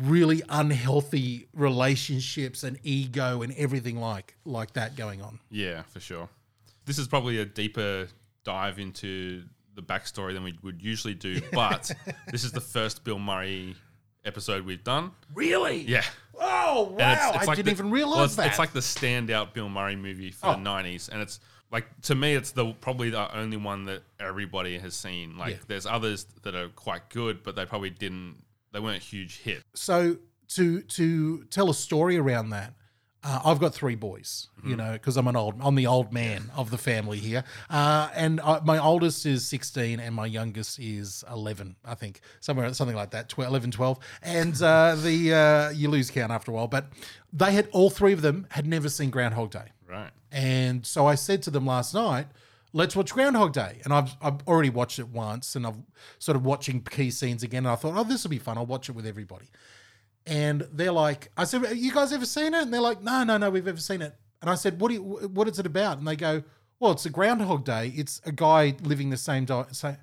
really 0.04 0.42
unhealthy 0.50 1.48
relationships 1.54 2.64
and 2.64 2.78
ego 2.84 3.42
and 3.42 3.54
everything 3.58 4.00
like 4.00 4.36
like 4.46 4.74
that 4.74 4.96
going 4.96 5.22
on. 5.22 5.40
Yeah, 5.50 5.82
for 5.84 6.00
sure. 6.00 6.30
This 6.86 6.98
is 6.98 7.08
probably 7.08 7.40
a 7.40 7.46
deeper 7.46 8.08
dive 8.44 8.80
into 8.80 9.44
the 9.76 9.82
backstory 9.82 10.34
than 10.34 10.44
we 10.44 10.58
would 10.64 10.82
usually 10.82 11.14
do, 11.14 11.42
but 11.52 11.92
this 12.32 12.44
is 12.44 12.52
the 12.52 12.62
first 12.62 13.04
Bill 13.04 13.20
Murray 13.20 13.76
episode 14.26 14.66
we've 14.66 14.84
done. 14.84 15.12
Really? 15.34 15.82
Yeah. 15.82 16.04
Oh 16.42 16.94
wow! 16.98 17.12
It's- 17.12 17.36
it's 17.36 17.44
I 17.44 17.46
like 17.46 17.56
didn't 17.58 17.66
the- 17.66 17.72
even 17.72 17.86
well, 17.88 17.94
realize 17.96 18.26
it's, 18.28 18.36
that. 18.38 18.48
It's 18.48 18.60
like 18.60 18.74
the 18.74 18.80
standout 18.80 19.54
Bill 19.54 19.70
Murray 19.70 19.96
movie 19.96 20.32
for 20.32 20.48
Oh. 20.48 20.52
the 20.54 20.58
'90s, 20.60 21.10
and 21.10 21.22
it's 21.22 21.40
like 21.72 21.88
to 22.04 22.16
me, 22.16 22.34
it's 22.36 22.52
the 22.52 22.74
probably 22.82 23.10
the 23.10 23.36
only 23.38 23.58
one 23.58 23.86
that 23.86 24.02
everybody 24.20 24.78
has 24.80 24.96
seen. 24.96 25.38
Like, 25.38 25.52
Yeah. 25.56 25.60
there's 25.68 25.86
others 25.86 26.26
that 26.44 26.56
are 26.56 26.70
quite 26.70 27.10
good, 27.10 27.44
but 27.44 27.56
they 27.56 27.66
probably 27.66 27.90
didn't. 27.92 28.44
They 28.72 28.80
weren't 28.80 29.02
huge 29.04 29.40
hit. 29.40 29.64
so 29.74 30.18
to 30.50 30.82
to 30.82 31.44
tell 31.46 31.70
a 31.70 31.74
story 31.76 32.18
around 32.18 32.50
that 32.50 32.74
uh, 33.24 33.40
i've 33.46 33.60
got 33.60 33.72
three 33.72 33.94
boys 33.94 34.48
you 34.66 34.76
know 34.76 34.94
because 34.94 35.16
i'm 35.16 35.28
an 35.28 35.36
old 35.36 35.54
i'm 35.62 35.76
the 35.76 35.86
old 35.86 36.12
man 36.12 36.50
of 36.56 36.72
the 36.72 36.78
family 36.78 37.20
here 37.20 37.44
uh, 37.70 38.10
and 38.16 38.42
I, 38.42 38.60
my 38.66 38.80
oldest 38.80 39.28
is 39.28 39.48
16 39.48 40.00
and 40.00 40.16
my 40.16 40.26
youngest 40.26 40.80
is 40.80 41.24
11 41.32 41.76
i 41.86 41.94
think 41.94 42.22
somewhere 42.40 42.74
something 42.74 42.96
like 42.96 43.12
that 43.12 43.30
12, 43.30 43.48
11 43.52 43.72
12 43.72 44.00
and 44.24 44.60
uh, 44.64 44.96
the 44.96 45.34
uh, 45.34 45.70
you 45.70 45.88
lose 45.90 46.10
count 46.10 46.32
after 46.32 46.50
a 46.52 46.56
while 46.56 46.68
but 46.68 46.90
they 47.32 47.52
had 47.52 47.68
all 47.72 47.92
three 47.92 48.14
of 48.14 48.24
them 48.24 48.48
had 48.50 48.66
never 48.66 48.90
seen 48.90 49.12
groundhog 49.12 49.52
day 49.52 49.68
Right. 49.90 50.12
and 50.32 50.86
so 50.86 51.08
I 51.08 51.16
said 51.16 51.42
to 51.44 51.52
them 51.52 51.66
last 51.66 51.94
night, 51.94 52.28
let's 52.74 52.96
watch 52.96 53.12
Groundhog 53.12 53.54
Day. 53.54 53.80
And 53.84 53.94
I've, 53.94 54.16
I've 54.22 54.48
already 54.48 54.70
watched 54.70 55.00
it 55.00 55.08
once 55.08 55.56
and 55.56 55.66
I've 55.66 55.78
sort 56.20 56.36
of 56.36 56.46
watching 56.46 56.82
key 56.82 57.12
scenes 57.12 57.44
again. 57.44 57.66
And 57.66 57.70
I 57.70 57.76
thought, 57.76 57.98
oh, 57.98 58.04
this 58.04 58.24
will 58.24 58.30
be 58.30 58.38
fun. 58.38 58.58
I'll 58.58 58.66
watch 58.66 58.90
it 58.90 58.94
with 58.94 59.06
everybody. 59.08 59.48
And 60.26 60.68
they're 60.72 60.92
like, 60.92 61.32
I 61.38 61.46
said, 61.46 61.64
you 61.76 61.92
guys 61.92 62.14
ever 62.14 62.26
seen 62.26 62.54
it? 62.54 62.62
And 62.62 62.74
they're 62.74 62.82
like, 62.82 63.02
no, 63.02 63.24
no, 63.24 63.38
no, 63.38 63.50
we've 63.50 63.68
ever 63.68 63.80
seen 63.80 64.02
it. 64.02 64.14
And 64.42 64.50
I 64.50 64.56
said, 64.56 64.80
what, 64.80 64.90
do 64.90 64.96
you, 64.96 65.02
what 65.02 65.48
is 65.48 65.60
it 65.60 65.66
about? 65.66 65.98
And 65.98 66.08
they 66.08 66.16
go, 66.16 66.44
well, 66.80 66.92
it's 66.92 67.06
a 67.06 67.10
Groundhog 67.10 67.66
Day. 67.66 67.92
It's 67.96 68.22
a 68.26 68.32
guy 68.32 68.76
living 68.84 69.10
the 69.10 69.18
same 69.18 69.46
day. 69.46 69.64
Same, 69.72 69.98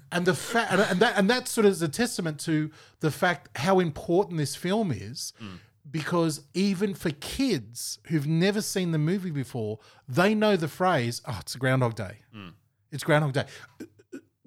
and 0.12 0.24
the 0.24 0.34
fact 0.34 0.72
and, 0.72 0.80
and 0.80 1.00
that 1.00 1.18
and 1.18 1.28
that 1.28 1.48
sort 1.48 1.66
of 1.66 1.72
is 1.72 1.82
a 1.82 1.88
testament 1.88 2.38
to 2.40 2.70
the 3.00 3.10
fact 3.10 3.48
how 3.58 3.80
important 3.80 4.38
this 4.38 4.56
film 4.56 4.90
is 4.90 5.32
mm. 5.42 5.58
Because 5.90 6.42
even 6.54 6.94
for 6.94 7.10
kids 7.10 7.98
who've 8.08 8.26
never 8.26 8.60
seen 8.60 8.92
the 8.92 8.98
movie 8.98 9.30
before 9.30 9.78
they 10.08 10.34
know 10.34 10.56
the 10.56 10.68
phrase 10.68 11.22
oh 11.26 11.38
it's 11.40 11.54
a 11.54 11.58
groundhog 11.58 11.94
day. 11.94 12.18
Hmm. 12.32 12.48
It's 12.92 13.04
groundhog 13.04 13.32
day. 13.32 13.44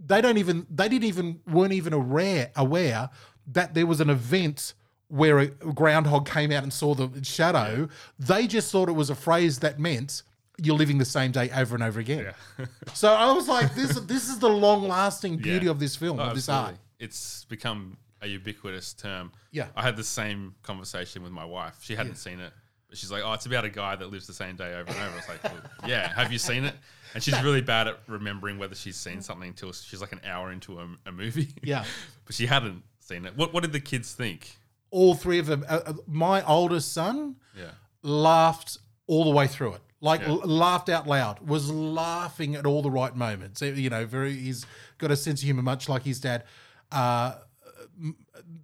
They 0.04 0.20
don't 0.22 0.38
even 0.38 0.66
they 0.70 0.90
didn't 0.90 1.06
even 1.06 1.40
weren't 1.48 1.74
even 1.74 1.94
aware 1.94 2.52
aware 2.56 3.10
that 3.48 3.74
there 3.74 3.86
was 3.86 4.02
an 4.02 4.10
event 4.10 4.74
where 5.08 5.40
a 5.40 5.48
groundhog 5.48 6.28
came 6.28 6.52
out 6.52 6.64
and 6.64 6.72
saw 6.74 6.96
the 6.96 7.24
shadow. 7.24 7.88
They 8.18 8.48
just 8.48 8.72
thought 8.72 8.90
it 8.90 8.94
was 8.94 9.10
a 9.10 9.16
phrase 9.16 9.60
that 9.60 9.80
meant 9.80 10.24
you're 10.62 10.76
living 10.78 10.98
the 10.98 11.06
same 11.06 11.32
day 11.32 11.50
over 11.52 11.76
and 11.76 11.84
over 11.84 12.00
again. 12.00 12.34
So 12.94 13.14
I 13.14 13.32
was 13.32 13.48
like, 13.48 13.74
this 13.76 14.00
this 14.02 14.28
is 14.30 14.40
the 14.40 14.50
long 14.50 14.88
lasting 14.88 15.38
beauty 15.48 15.66
Yeah. 15.66 15.72
of 15.72 15.80
this 15.80 15.96
film, 15.96 16.20
Oh, 16.20 16.24
of 16.24 16.36
this 16.36 16.50
absolutely. 16.50 16.72
art. 16.74 16.80
It's 17.00 17.46
become 17.46 17.98
a 18.22 18.28
ubiquitous 18.28 18.94
term. 18.94 19.32
Yeah. 19.52 19.68
I 19.76 19.82
had 19.82 19.96
the 19.98 20.04
same 20.04 20.56
conversation 20.64 21.24
with 21.24 21.32
my 21.32 21.46
wife. 21.46 21.78
She 21.82 21.96
hadn't 21.96 22.16
seen 22.18 22.40
it, 22.40 22.54
but 22.88 22.98
she's 22.98 23.12
like, 23.12 23.24
"Oh, 23.26 23.34
it's 23.34 23.46
about 23.46 23.66
a 23.66 23.70
guy 23.70 23.96
that 23.96 24.12
lives 24.12 24.28
the 24.28 24.34
same 24.34 24.56
day 24.56 24.74
over 24.76 24.90
and 24.92 24.98
over." 25.00 25.12
I 25.12 25.16
was 25.16 25.28
like, 25.30 25.44
well, 25.44 25.62
"Yeah, 25.88 26.08
have 26.14 26.32
you 26.32 26.38
seen 26.38 26.64
it?" 26.66 26.76
And 27.14 27.22
she's 27.24 27.42
really 27.44 27.62
bad 27.62 27.88
at 27.88 28.00
remembering 28.08 28.58
whether 28.58 28.76
she's 28.76 28.96
seen 28.96 29.22
something 29.22 29.50
until 29.50 29.74
she's 29.74 30.00
like 30.02 30.14
an 30.14 30.22
hour 30.24 30.52
into 30.52 30.80
a, 30.80 30.88
a 31.06 31.12
movie. 31.12 31.50
Yeah. 31.64 31.84
but 32.26 32.36
she 32.36 32.46
hadn't 32.46 32.84
seen 33.00 33.26
it. 33.26 33.36
What 33.36 33.54
What 33.54 33.64
did 33.64 33.74
the 33.74 33.80
kids 33.82 34.14
think? 34.14 34.58
All 34.92 35.16
three 35.16 35.40
of 35.40 35.46
them. 35.46 35.66
Uh, 35.68 35.80
uh, 35.88 35.94
my 36.08 36.46
oldest 36.46 36.94
son 36.94 37.38
Yeah. 37.58 37.72
laughed 38.04 38.78
all 39.08 39.24
the 39.26 39.32
way 39.32 39.48
through 39.48 39.74
it. 39.74 39.82
Like 40.00 40.22
Yeah. 40.22 40.30
l- 40.30 40.38
laughed 40.46 40.90
out 40.90 41.08
loud, 41.08 41.40
was 41.48 41.70
laughing 41.72 42.56
at 42.56 42.66
all 42.66 42.82
the 42.82 42.90
right 42.92 43.16
moments. 43.16 43.62
You 43.62 43.90
know, 43.90 44.06
very 44.06 44.34
he's 44.36 44.66
got 44.98 45.12
a 45.12 45.16
sense 45.16 45.42
of 45.42 45.46
humor, 45.46 45.62
much 45.62 45.88
like 45.90 46.04
his 46.04 46.20
dad. 46.20 46.44
Uh, 46.92 47.36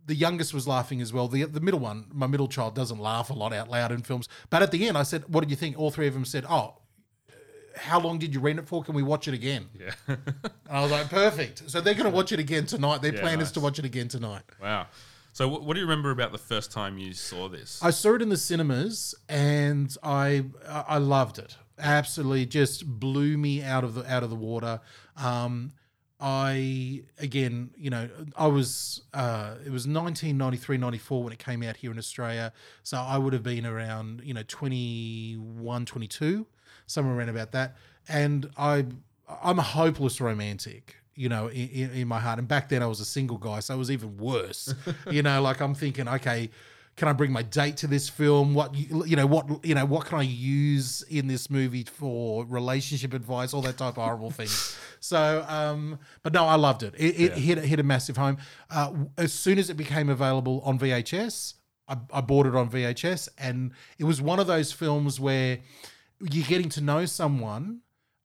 the 0.06 0.16
youngest 0.16 0.54
was 0.54 0.68
laughing 0.68 1.02
as 1.02 1.12
well. 1.14 1.28
The 1.28 1.44
the 1.44 1.60
middle 1.62 1.80
one, 1.80 2.06
my 2.14 2.28
middle 2.28 2.48
child, 2.48 2.76
doesn't 2.76 3.00
laugh 3.00 3.30
a 3.30 3.34
lot 3.34 3.54
out 3.54 3.70
loud 3.70 3.92
in 3.92 4.02
films. 4.02 4.28
But 4.50 4.62
at 4.64 4.72
the 4.72 4.88
end, 4.88 4.98
I 4.98 5.04
said, 5.04 5.24
"What 5.28 5.42
did 5.42 5.50
you 5.50 5.56
think?" 5.56 5.78
All 5.78 5.92
three 5.92 6.08
of 6.08 6.14
them 6.14 6.26
said, 6.26 6.46
"Oh, 6.50 6.76
how 7.76 8.00
long 8.00 8.18
did 8.18 8.34
you 8.34 8.40
rent 8.40 8.60
it 8.60 8.68
for? 8.68 8.84
Can 8.84 8.96
we 8.96 9.04
watch 9.04 9.28
it 9.28 9.34
again?" 9.34 9.70
Yeah. 9.80 9.92
And 10.70 10.78
I 10.78 10.82
was 10.82 10.92
like, 10.92 11.10
"Perfect." 11.10 11.70
So 11.70 11.80
they're 11.82 11.94
going 11.94 12.10
to 12.10 12.16
watch 12.16 12.32
it 12.32 12.40
again 12.40 12.66
tonight. 12.66 13.02
Their 13.02 13.14
Yeah, 13.14 13.22
plan 13.22 13.40
is 13.42 13.52
to 13.54 13.60
watch 13.60 13.80
it 13.80 13.86
again 13.86 14.08
tonight. 14.08 14.44
wow. 14.62 14.88
So, 15.34 15.48
what, 15.48 15.64
what 15.64 15.76
do 15.76 15.80
you 15.82 15.86
remember 15.86 16.10
about 16.10 16.32
the 16.32 16.40
first 16.40 16.72
time 16.72 16.98
you 16.98 17.14
saw 17.14 17.48
this? 17.48 17.80
I 17.84 17.92
saw 17.92 18.16
it 18.16 18.24
in 18.24 18.30
the 18.30 18.38
cinemas 18.38 19.14
and 19.30 19.96
I 20.02 20.46
I 20.68 20.98
loved 20.98 21.38
it. 21.38 21.56
Absolutely, 21.80 22.48
just 22.48 22.88
blew 22.88 23.38
me 23.38 23.62
out 23.62 23.84
of 23.84 23.94
the 23.94 24.12
out 24.12 24.24
of 24.24 24.32
the 24.32 24.36
water. 24.36 24.80
Um, 25.16 25.74
I 26.20 27.04
again, 27.20 27.70
you 27.78 27.90
know, 27.90 28.10
I 28.36 28.48
was 28.48 29.02
uh, 29.14 29.56
it 29.66 29.72
was 29.72 29.88
1993, 29.88 30.78
94 30.78 31.24
when 31.24 31.34
it 31.34 31.40
came 31.40 31.64
out 31.64 31.78
here 31.78 31.92
in 31.92 31.98
Australia. 31.98 32.54
So 32.84 32.98
I 32.98 33.18
would 33.18 33.34
have 33.34 33.44
been 33.44 33.66
around, 33.66 34.22
you 34.24 34.34
know, 34.34 34.44
21, 34.48 35.86
22, 35.86 36.48
somewhere 36.88 37.16
around 37.16 37.30
about 37.30 37.52
that. 37.52 37.76
And 38.10 38.50
I 38.58 38.86
I'm 39.44 39.60
a 39.60 39.64
hopeless 39.64 40.20
romantic 40.20 40.96
you 41.18 41.28
know, 41.28 41.48
in, 41.48 41.68
in, 41.70 41.92
in 41.92 42.08
my 42.08 42.20
heart. 42.20 42.38
And 42.38 42.48
back 42.48 42.70
then 42.70 42.84
I 42.84 42.86
was 42.86 43.00
a 43.00 43.06
single 43.06 43.40
guy, 43.40 43.60
so 43.60 43.74
it 43.74 43.78
was 43.78 43.90
even 43.90 44.18
worse. 44.18 44.74
you 45.12 45.24
know, 45.24 45.42
like 45.42 45.60
I'm 45.60 45.74
thinking, 45.74 46.08
okay, 46.08 46.52
can 46.98 47.08
I 47.08 47.14
bring 47.14 47.32
my 47.32 47.44
date 47.44 47.78
to 47.78 47.88
this 47.88 48.10
film? 48.10 48.56
What 48.56 48.74
you 48.76 49.06
you 49.06 49.16
know, 49.16 49.28
what 49.28 49.64
you 49.64 49.76
know, 49.76 49.86
what 49.86 50.08
can 50.08 50.18
I 50.18 50.24
use 50.24 51.04
in 51.04 51.28
this 51.28 51.50
movie 51.50 51.84
for 51.84 52.44
relationship 52.46 53.14
advice, 53.14 53.54
all 53.54 53.62
that 53.62 53.78
type 53.78 53.98
of 53.98 54.04
horrible 54.04 54.32
things. 54.32 54.78
So, 55.00 55.46
um, 55.48 56.00
but 56.24 56.34
no, 56.34 56.46
I 56.46 56.56
loved 56.56 56.82
it. 56.82 56.96
It, 56.98 57.20
it 57.20 57.34
hit 57.34 57.60
hit 57.60 57.80
a 57.80 57.84
massive 57.84 58.18
home. 58.18 58.38
Uh, 58.72 58.94
as 59.18 59.32
soon 59.32 59.60
as 59.60 59.70
it 59.70 59.78
became 59.78 60.10
available 60.10 60.62
on 60.66 60.80
VHS, 60.80 61.54
I, 61.88 61.98
I 62.12 62.22
bought 62.22 62.48
it 62.48 62.56
on 62.56 62.70
VHS, 62.70 63.30
and 63.38 63.72
it 64.00 64.04
was 64.06 64.20
one 64.20 64.40
of 64.40 64.48
those 64.48 64.72
films 64.72 65.20
where 65.20 65.60
you're 66.20 66.48
getting 66.48 66.70
to 66.70 66.82
know 66.82 67.06
someone 67.06 67.82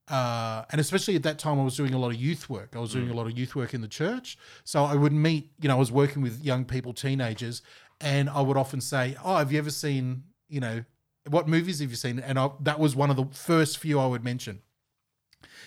uh, 0.08 0.64
and 0.70 0.80
especially 0.80 1.14
at 1.16 1.22
that 1.22 1.38
time, 1.38 1.60
I 1.60 1.64
was 1.64 1.76
doing 1.76 1.94
a 1.94 1.98
lot 1.98 2.08
of 2.08 2.16
youth 2.16 2.50
work. 2.50 2.74
I 2.74 2.80
was 2.80 2.92
doing 2.92 3.08
a 3.08 3.14
lot 3.14 3.26
of 3.26 3.38
youth 3.38 3.54
work 3.54 3.72
in 3.72 3.80
the 3.80 3.88
church. 3.88 4.36
So 4.64 4.84
I 4.84 4.94
would 4.94 5.12
meet, 5.12 5.52
you 5.60 5.68
know, 5.68 5.76
I 5.76 5.78
was 5.78 5.92
working 5.92 6.22
with 6.22 6.44
young 6.44 6.64
people, 6.64 6.92
teenagers, 6.92 7.62
and 8.02 8.28
I 8.28 8.40
would 8.40 8.56
often 8.56 8.80
say, 8.80 9.16
"Oh, 9.24 9.36
have 9.36 9.52
you 9.52 9.58
ever 9.58 9.70
seen, 9.70 10.24
you 10.48 10.60
know, 10.60 10.84
what 11.28 11.48
movies 11.48 11.80
have 11.80 11.90
you 11.90 11.96
seen?" 11.96 12.18
And 12.18 12.38
I, 12.38 12.50
that 12.60 12.78
was 12.78 12.96
one 12.96 13.10
of 13.10 13.16
the 13.16 13.26
first 13.32 13.78
few 13.78 13.98
I 13.98 14.06
would 14.06 14.24
mention. 14.24 14.60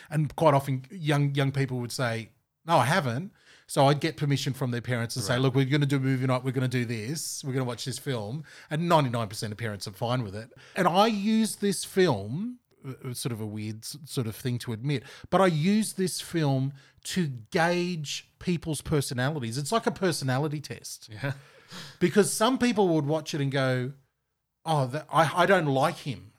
And 0.10 0.36
quite 0.36 0.54
often, 0.54 0.86
young 0.92 1.34
young 1.34 1.52
people 1.52 1.80
would 1.80 1.92
say, 1.92 2.30
"No, 2.66 2.78
I 2.78 2.86
haven't." 2.86 3.32
So 3.68 3.88
I'd 3.88 4.00
get 4.00 4.16
permission 4.16 4.54
from 4.54 4.70
their 4.70 4.82
parents 4.82 5.16
and 5.16 5.26
say, 5.26 5.40
"Look, 5.40 5.56
we're 5.56 5.66
going 5.66 5.82
to 5.82 5.88
do 5.88 5.98
a 5.98 6.00
movie 6.00 6.28
night. 6.28 6.44
We're 6.44 6.52
going 6.52 6.70
to 6.70 6.78
do 6.78 6.86
this. 6.86 7.44
We're 7.44 7.54
going 7.54 7.66
to 7.66 7.68
watch 7.68 7.86
this 7.86 7.98
film." 7.98 8.44
And 8.70 8.88
ninety 8.88 9.10
nine 9.10 9.28
percent 9.28 9.52
of 9.52 9.58
parents 9.58 9.88
are 9.88 9.92
fine 9.92 10.24
with 10.24 10.36
it. 10.36 10.52
And 10.76 10.88
I 10.88 11.08
use 11.08 11.56
this 11.56 11.84
film 11.84 12.60
uh, 12.88 13.14
sort 13.14 13.32
of 13.32 13.42
a 13.42 13.46
weird 13.46 13.84
sort 13.86 14.28
of 14.28 14.36
thing 14.36 14.60
to 14.60 14.74
admit, 14.74 15.04
but 15.30 15.42
I 15.42 15.48
use 15.48 15.94
this 15.94 16.22
film 16.22 16.74
to 17.04 17.28
gauge 17.52 18.30
people's 18.40 18.82
personalities. 18.82 19.58
It's 19.58 19.72
like 19.72 19.88
a 19.88 19.92
personality 19.92 20.60
test. 20.60 21.10
Yeah. 21.12 21.34
Because 22.00 22.32
some 22.32 22.58
people 22.58 22.88
would 22.90 23.06
watch 23.06 23.34
it 23.34 23.42
and 23.42 23.52
go, 23.52 23.94
"Oh, 24.66 24.88
that, 24.88 25.08
I 25.12 25.32
I 25.44 25.46
don't 25.46 25.68
like 25.68 25.98
him." 25.98 26.32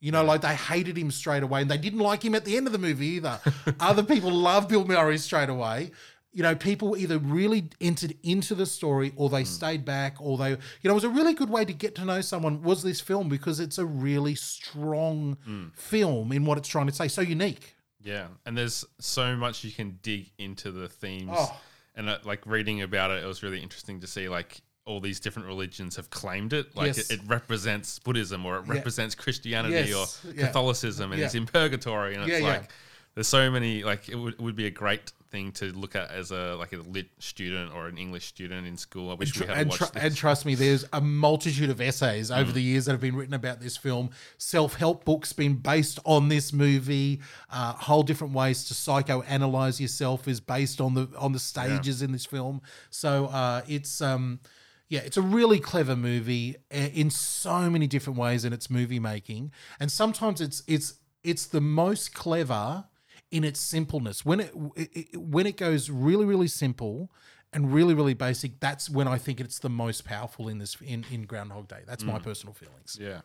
You 0.00 0.12
know, 0.12 0.22
like 0.24 0.42
they 0.42 0.54
hated 0.54 0.98
him 0.98 1.10
straight 1.10 1.42
away, 1.42 1.62
and 1.62 1.70
they 1.70 1.78
didn't 1.78 2.00
like 2.00 2.22
him 2.22 2.34
at 2.34 2.44
the 2.44 2.56
end 2.56 2.66
of 2.66 2.72
the 2.72 2.78
movie 2.78 3.06
either. 3.06 3.40
Other 3.80 4.02
people 4.02 4.30
love 4.30 4.68
Bill 4.68 4.84
Murray 4.84 5.16
straight 5.18 5.48
away. 5.48 5.92
You 6.32 6.42
know, 6.42 6.54
people 6.56 6.96
either 6.96 7.18
really 7.18 7.70
entered 7.80 8.16
into 8.24 8.54
the 8.56 8.66
story 8.66 9.12
or 9.14 9.28
they 9.30 9.44
stayed 9.44 9.84
back 9.84 10.16
or 10.20 10.36
they, 10.36 10.50
you 10.50 10.56
know, 10.82 10.90
it 10.90 10.94
was 10.94 11.04
a 11.04 11.08
really 11.08 11.32
good 11.32 11.48
way 11.48 11.64
to 11.64 11.72
get 11.72 11.94
to 11.94 12.04
know 12.04 12.20
someone 12.20 12.60
was 12.62 12.82
this 12.82 13.00
film 13.00 13.28
because 13.28 13.60
it's 13.60 13.78
a 13.78 13.86
really 13.86 14.34
strong 14.34 15.36
film 15.74 16.32
in 16.32 16.44
what 16.44 16.58
it's 16.58 16.68
trying 16.68 16.88
to 16.88 16.92
say. 16.92 17.06
So 17.08 17.22
unique. 17.22 17.76
Yeah, 18.02 18.26
and 18.44 18.58
there's 18.58 18.84
so 18.98 19.36
much 19.36 19.62
you 19.64 19.70
can 19.72 19.98
dig 20.02 20.32
into 20.36 20.70
the 20.72 20.88
themes, 20.88 21.30
Oh. 21.32 21.56
and 21.94 22.10
uh, 22.10 22.18
like 22.24 22.44
reading 22.46 22.82
about 22.82 23.10
it, 23.12 23.22
it 23.22 23.26
was 23.26 23.42
really 23.42 23.62
interesting 23.62 24.00
to 24.00 24.06
see 24.06 24.28
like 24.28 24.60
all 24.86 25.00
these 25.00 25.18
different 25.20 25.48
religions 25.48 25.96
have 25.96 26.10
claimed 26.10 26.52
it. 26.52 26.74
Like 26.76 26.88
Yes. 26.96 27.10
it, 27.10 27.14
it 27.14 27.20
represents 27.26 27.98
Buddhism 27.98 28.44
or 28.44 28.56
it 28.58 28.66
represents 28.66 29.14
Christianity 29.14 29.74
Yes, 29.90 30.22
or 30.24 30.32
yeah. 30.32 30.46
Catholicism, 30.46 31.12
and 31.12 31.18
Yeah. 31.20 31.26
it's 31.26 31.34
in 31.34 31.46
purgatory, 31.46 32.14
and 32.14 32.28
it's 32.30 32.42
like 32.42 32.70
there's 33.14 33.28
so 33.28 33.50
many. 33.50 33.82
Like 33.84 34.08
it 34.08 34.16
would, 34.16 34.34
it 34.34 34.40
would 34.40 34.56
be 34.56 34.66
a 34.66 34.70
great 34.70 35.12
thing 35.30 35.50
to 35.50 35.66
look 35.72 35.96
at 35.96 36.10
as 36.12 36.30
a 36.30 36.54
like 36.56 36.72
a 36.72 36.76
lit 36.76 37.08
student 37.18 37.72
or 37.72 37.88
an 37.88 37.96
English 37.98 38.26
student 38.26 38.66
in 38.66 38.76
school. 38.76 39.10
I 39.10 39.14
wish 39.14 39.38
we 39.40 39.46
had 39.46 39.56
and, 39.56 39.70
watched 39.70 39.78
tr- 39.82 39.92
this. 39.94 40.02
and 40.02 40.16
trust 40.16 40.44
me, 40.46 40.54
there's 40.54 40.84
a 40.92 41.00
multitude 41.00 41.70
of 41.70 41.80
essays 41.80 42.30
over 42.30 42.50
Mm. 42.50 42.54
the 42.54 42.62
years 42.62 42.84
that 42.84 42.92
have 42.92 43.00
been 43.00 43.16
written 43.16 43.34
about 43.34 43.60
this 43.60 43.76
film. 43.76 44.10
Self 44.38 44.74
help 44.74 45.04
books 45.04 45.32
been 45.32 45.54
based 45.56 45.98
on 46.04 46.28
this 46.28 46.52
movie. 46.52 47.20
Uh, 47.50 47.72
whole 47.72 48.02
different 48.02 48.32
ways 48.34 48.64
to 48.64 48.74
psychoanalyze 48.74 49.80
yourself 49.80 50.28
is 50.28 50.40
based 50.40 50.80
on 50.80 50.94
the 50.94 51.08
on 51.18 51.32
the 51.32 51.38
stages 51.40 52.02
in 52.02 52.12
this 52.12 52.26
film. 52.26 52.60
So 52.90 53.26
uh, 53.26 53.62
it's 53.66 54.00
um, 54.00 54.40
Yeah, 54.88 55.00
it's 55.00 55.16
a 55.16 55.22
really 55.22 55.58
clever 55.60 55.96
movie 55.96 56.56
uh, 56.72 56.76
in 56.92 57.10
so 57.10 57.70
many 57.70 57.86
different 57.86 58.18
ways 58.18 58.44
in 58.44 58.52
its 58.52 58.68
movie 58.70 59.00
making, 59.00 59.50
and 59.80 59.90
sometimes 59.90 60.40
it's 60.40 60.62
it's 60.66 60.94
it's 61.22 61.46
the 61.46 61.60
most 61.60 62.14
clever 62.14 62.84
in 63.30 63.44
its 63.44 63.58
simpleness. 63.60 64.24
When 64.24 64.40
it, 64.40 64.52
it, 64.76 64.90
it 65.12 65.16
when 65.20 65.46
it 65.46 65.56
goes 65.56 65.88
really 65.90 66.26
really 66.26 66.48
simple 66.48 67.10
and 67.52 67.72
really 67.72 67.94
really 67.94 68.14
basic, 68.14 68.60
that's 68.60 68.90
when 68.90 69.08
I 69.08 69.16
think 69.16 69.40
it's 69.40 69.58
the 69.58 69.70
most 69.70 70.04
powerful 70.04 70.48
in 70.48 70.58
this 70.58 70.76
in 70.84 71.04
in 71.10 71.22
Groundhog 71.22 71.68
Day. 71.68 71.80
That's 71.86 72.04
my 72.04 72.18
personal 72.18 72.52
feelings. 72.52 72.98
Yeah. 73.00 73.22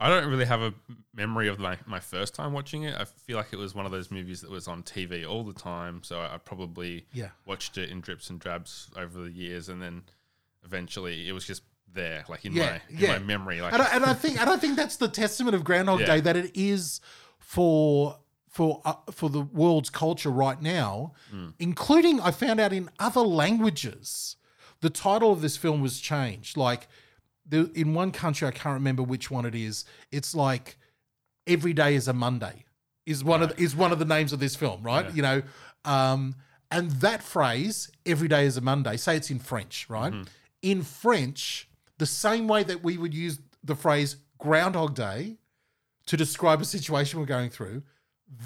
I 0.00 0.08
don't 0.08 0.30
really 0.30 0.44
have 0.44 0.60
a 0.60 0.72
memory 1.12 1.48
of 1.48 1.58
my, 1.58 1.76
my 1.84 1.98
first 1.98 2.32
time 2.32 2.52
watching 2.52 2.84
it. 2.84 2.94
I 2.96 3.04
feel 3.04 3.36
like 3.36 3.52
it 3.52 3.56
was 3.56 3.74
one 3.74 3.84
of 3.84 3.90
those 3.90 4.12
movies 4.12 4.42
that 4.42 4.50
was 4.50 4.68
on 4.68 4.84
TV 4.84 5.28
all 5.28 5.42
the 5.42 5.52
time. 5.52 6.02
So 6.04 6.20
I 6.20 6.38
probably 6.38 7.06
Yeah. 7.12 7.30
watched 7.44 7.76
it 7.78 7.90
in 7.90 8.00
drips 8.00 8.30
and 8.30 8.38
drabs 8.38 8.90
over 8.96 9.20
the 9.20 9.32
years. 9.32 9.68
And 9.68 9.82
then 9.82 10.04
eventually 10.64 11.28
it 11.28 11.32
was 11.32 11.44
just 11.46 11.62
there, 11.92 12.24
like 12.28 12.44
in, 12.44 12.52
Yeah, 12.52 12.64
my, 12.90 12.94
in 12.94 12.98
yeah. 12.98 13.12
my 13.14 13.18
memory. 13.20 13.60
Like, 13.60 13.72
and 13.72 13.82
I, 13.82 13.86
and 13.94 14.04
I 14.04 14.14
think 14.14 14.40
and 14.40 14.48
I 14.50 14.56
think 14.56 14.76
that's 14.76 14.96
the 14.96 15.08
testament 15.08 15.54
of 15.54 15.64
Groundhog 15.64 16.00
Yeah. 16.00 16.06
Day 16.06 16.20
that 16.20 16.36
it 16.36 16.50
is 16.54 17.00
for 17.38 18.18
for 18.48 18.80
uh, 18.84 18.94
for 19.10 19.28
the 19.30 19.40
world's 19.40 19.90
culture 19.90 20.30
right 20.30 20.60
now, 20.60 21.12
Hmm. 21.30 21.48
including 21.58 22.20
I 22.20 22.30
found 22.30 22.60
out 22.60 22.72
in 22.72 22.90
other 22.98 23.20
languages. 23.20 24.36
The 24.80 24.90
title 24.90 25.32
of 25.32 25.40
this 25.40 25.56
film 25.56 25.80
was 25.80 25.98
changed. 25.98 26.56
Like 26.56 26.86
the, 27.44 27.70
in 27.74 27.94
one 27.94 28.12
country, 28.12 28.46
I 28.46 28.52
can't 28.52 28.74
remember 28.74 29.02
which 29.02 29.28
one 29.30 29.44
it 29.44 29.54
is. 29.54 29.84
It's 30.12 30.34
like 30.36 30.76
every 31.48 31.72
day 31.72 31.94
is 31.96 32.06
a 32.06 32.12
Monday. 32.12 32.64
Is 33.06 33.24
one 33.24 33.42
of 33.42 33.56
the, 33.56 33.60
is 33.62 33.74
one 33.74 33.90
of 33.90 33.98
the 33.98 34.04
names 34.04 34.32
of 34.34 34.38
this 34.38 34.54
film, 34.54 34.82
right? 34.82 35.12
You 35.14 35.22
know, 35.22 35.42
um, 35.86 36.34
and 36.70 36.90
that 37.00 37.22
phrase 37.22 37.90
"every 38.04 38.28
day 38.28 38.44
is 38.44 38.56
a 38.58 38.60
Monday." 38.60 38.96
Say 38.98 39.16
it's 39.16 39.30
in 39.30 39.38
French, 39.38 39.86
right? 39.88 40.12
Mm-hmm. 40.12 40.24
In 40.62 40.82
French, 40.82 41.68
the 41.98 42.06
same 42.06 42.48
way 42.48 42.62
that 42.64 42.82
we 42.82 42.98
would 42.98 43.14
use 43.14 43.38
the 43.62 43.74
phrase 43.74 44.16
Groundhog 44.38 44.94
Day 44.94 45.36
to 46.06 46.16
describe 46.16 46.60
a 46.60 46.64
situation 46.64 47.20
we're 47.20 47.26
going 47.26 47.50
through, 47.50 47.82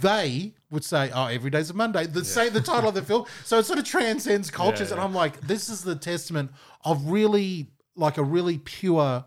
they 0.00 0.54
would 0.70 0.84
say, 0.84 1.10
"Oh, 1.14 1.26
every 1.26 1.50
day's 1.50 1.70
a 1.70 1.74
Monday." 1.74 2.06
The 2.06 2.24
say 2.24 2.48
the 2.48 2.60
title 2.60 2.88
of 2.90 2.94
the 2.94 3.02
film, 3.10 3.26
so 3.44 3.58
it 3.58 3.64
sort 3.66 3.78
of 3.78 3.84
transcends 3.84 4.50
cultures. 4.50 4.88
Yeah, 4.90 4.96
And. 4.96 5.04
I'm 5.04 5.14
like, 5.14 5.40
this 5.40 5.68
is 5.68 5.82
the 5.82 5.96
testament 5.96 6.50
of 6.84 7.06
really 7.10 7.68
like 7.96 8.16
a 8.18 8.22
really 8.22 8.58
pure 8.58 9.24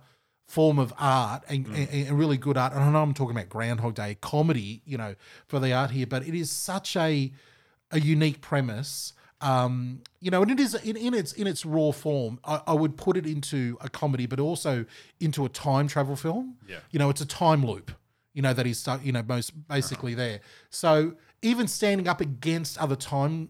form 0.47 0.79
of 0.79 0.93
art 0.99 1.43
and, 1.49 1.65
Mm. 1.67 1.75
and, 1.91 2.07
and 2.07 2.19
really 2.19 2.37
good 2.37 2.55
art. 2.57 2.71
And 2.73 2.83
I 2.83 2.91
know 2.91 3.01
I'm 3.01 3.13
talking 3.13 3.35
about 3.35 3.49
Groundhog 3.49 3.95
Day 3.95 4.15
comedy, 4.21 4.81
you 4.85 4.97
know, 4.97 5.15
for 5.47 5.59
the 5.59 5.73
art 5.73 5.91
here, 5.91 6.05
but 6.07 6.25
it 6.27 6.35
is 6.35 6.51
such 6.51 6.95
a 6.95 7.31
a 7.91 7.99
unique 7.99 8.41
premise. 8.41 9.13
Um, 9.45 10.01
you 10.21 10.31
know, 10.31 10.41
and 10.41 10.49
it 10.49 10.59
is 10.59 10.73
in, 10.73 10.97
in 10.97 11.13
its 11.13 11.31
in 11.33 11.45
its 11.45 11.65
raw 11.65 11.91
form. 11.91 12.39
I, 12.43 12.61
I 12.67 12.73
would 12.73 12.97
put 12.97 13.15
it 13.15 13.27
into 13.27 13.77
a 13.79 13.89
comedy, 13.89 14.25
but 14.25 14.39
also 14.39 14.85
into 15.19 15.45
a 15.45 15.49
time 15.49 15.87
travel 15.87 16.15
film. 16.15 16.55
Yeah. 16.67 16.77
you 16.89 16.97
know, 16.97 17.11
it's 17.11 17.21
a 17.21 17.27
time 17.27 17.63
loop. 17.63 17.91
You 18.33 18.41
know 18.41 18.53
that 18.53 18.65
he's 18.65 18.79
stuck. 18.79 19.05
You 19.05 19.11
know, 19.11 19.21
most 19.21 19.51
basically 19.67 20.15
there. 20.15 20.41
So 20.71 21.13
even 21.43 21.67
standing 21.67 22.07
up 22.07 22.21
against 22.21 22.77
other 22.79 22.95
time, 22.95 23.49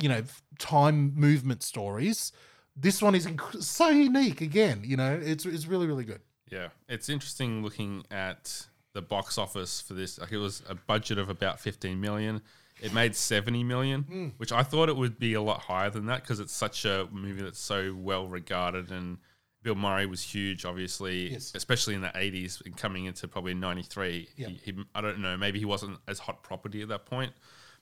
you 0.00 0.08
know, 0.08 0.22
time 0.58 1.14
movement 1.14 1.62
stories, 1.62 2.32
this 2.76 3.00
one 3.00 3.14
is 3.14 3.26
inc- 3.26 3.62
so 3.62 3.90
unique. 3.90 4.40
Again, 4.40 4.82
you 4.84 4.96
know, 4.96 5.20
it's 5.22 5.46
it's 5.46 5.66
really 5.66 5.86
really 5.86 6.04
good. 6.04 6.20
Yeah, 6.50 6.68
it's 6.88 7.08
interesting 7.08 7.62
looking 7.62 8.04
at 8.10 8.66
the 8.92 9.02
box 9.02 9.38
office 9.38 9.80
for 9.80 9.94
this. 9.94 10.18
Like 10.18 10.32
it 10.32 10.38
was 10.38 10.62
a 10.68 10.74
budget 10.74 11.18
of 11.18 11.28
about 11.30 11.60
15 11.60 12.00
million. 12.00 12.42
It 12.82 12.92
made 12.92 13.14
70 13.14 13.62
million, 13.64 14.02
Hmm. 14.02 14.28
which 14.38 14.52
I 14.52 14.62
thought 14.62 14.88
it 14.88 14.96
would 14.96 15.18
be 15.18 15.34
a 15.34 15.40
lot 15.42 15.60
higher 15.62 15.88
than 15.90 16.06
that 16.06 16.22
because 16.22 16.40
it's 16.40 16.52
such 16.52 16.84
a 16.84 17.08
movie 17.12 17.42
that's 17.42 17.60
so 17.60 17.94
well 17.94 18.26
regarded 18.26 18.90
and 18.90 19.18
Bill 19.62 19.76
Murray 19.76 20.06
was 20.06 20.20
huge, 20.22 20.64
obviously, 20.64 21.30
Yes. 21.32 21.52
especially 21.54 21.94
in 21.94 22.00
the 22.00 22.10
80s 22.16 22.60
and 22.66 22.76
coming 22.76 23.04
into 23.04 23.28
probably 23.28 23.54
93. 23.54 24.28
Yeah. 24.36 24.48
He, 24.48 24.60
he, 24.64 24.84
I 24.94 25.00
don't 25.00 25.20
know, 25.20 25.36
maybe 25.36 25.60
he 25.60 25.64
wasn't 25.64 25.98
as 26.08 26.18
hot 26.18 26.42
property 26.42 26.82
at 26.82 26.88
that 26.88 27.06
point. 27.06 27.32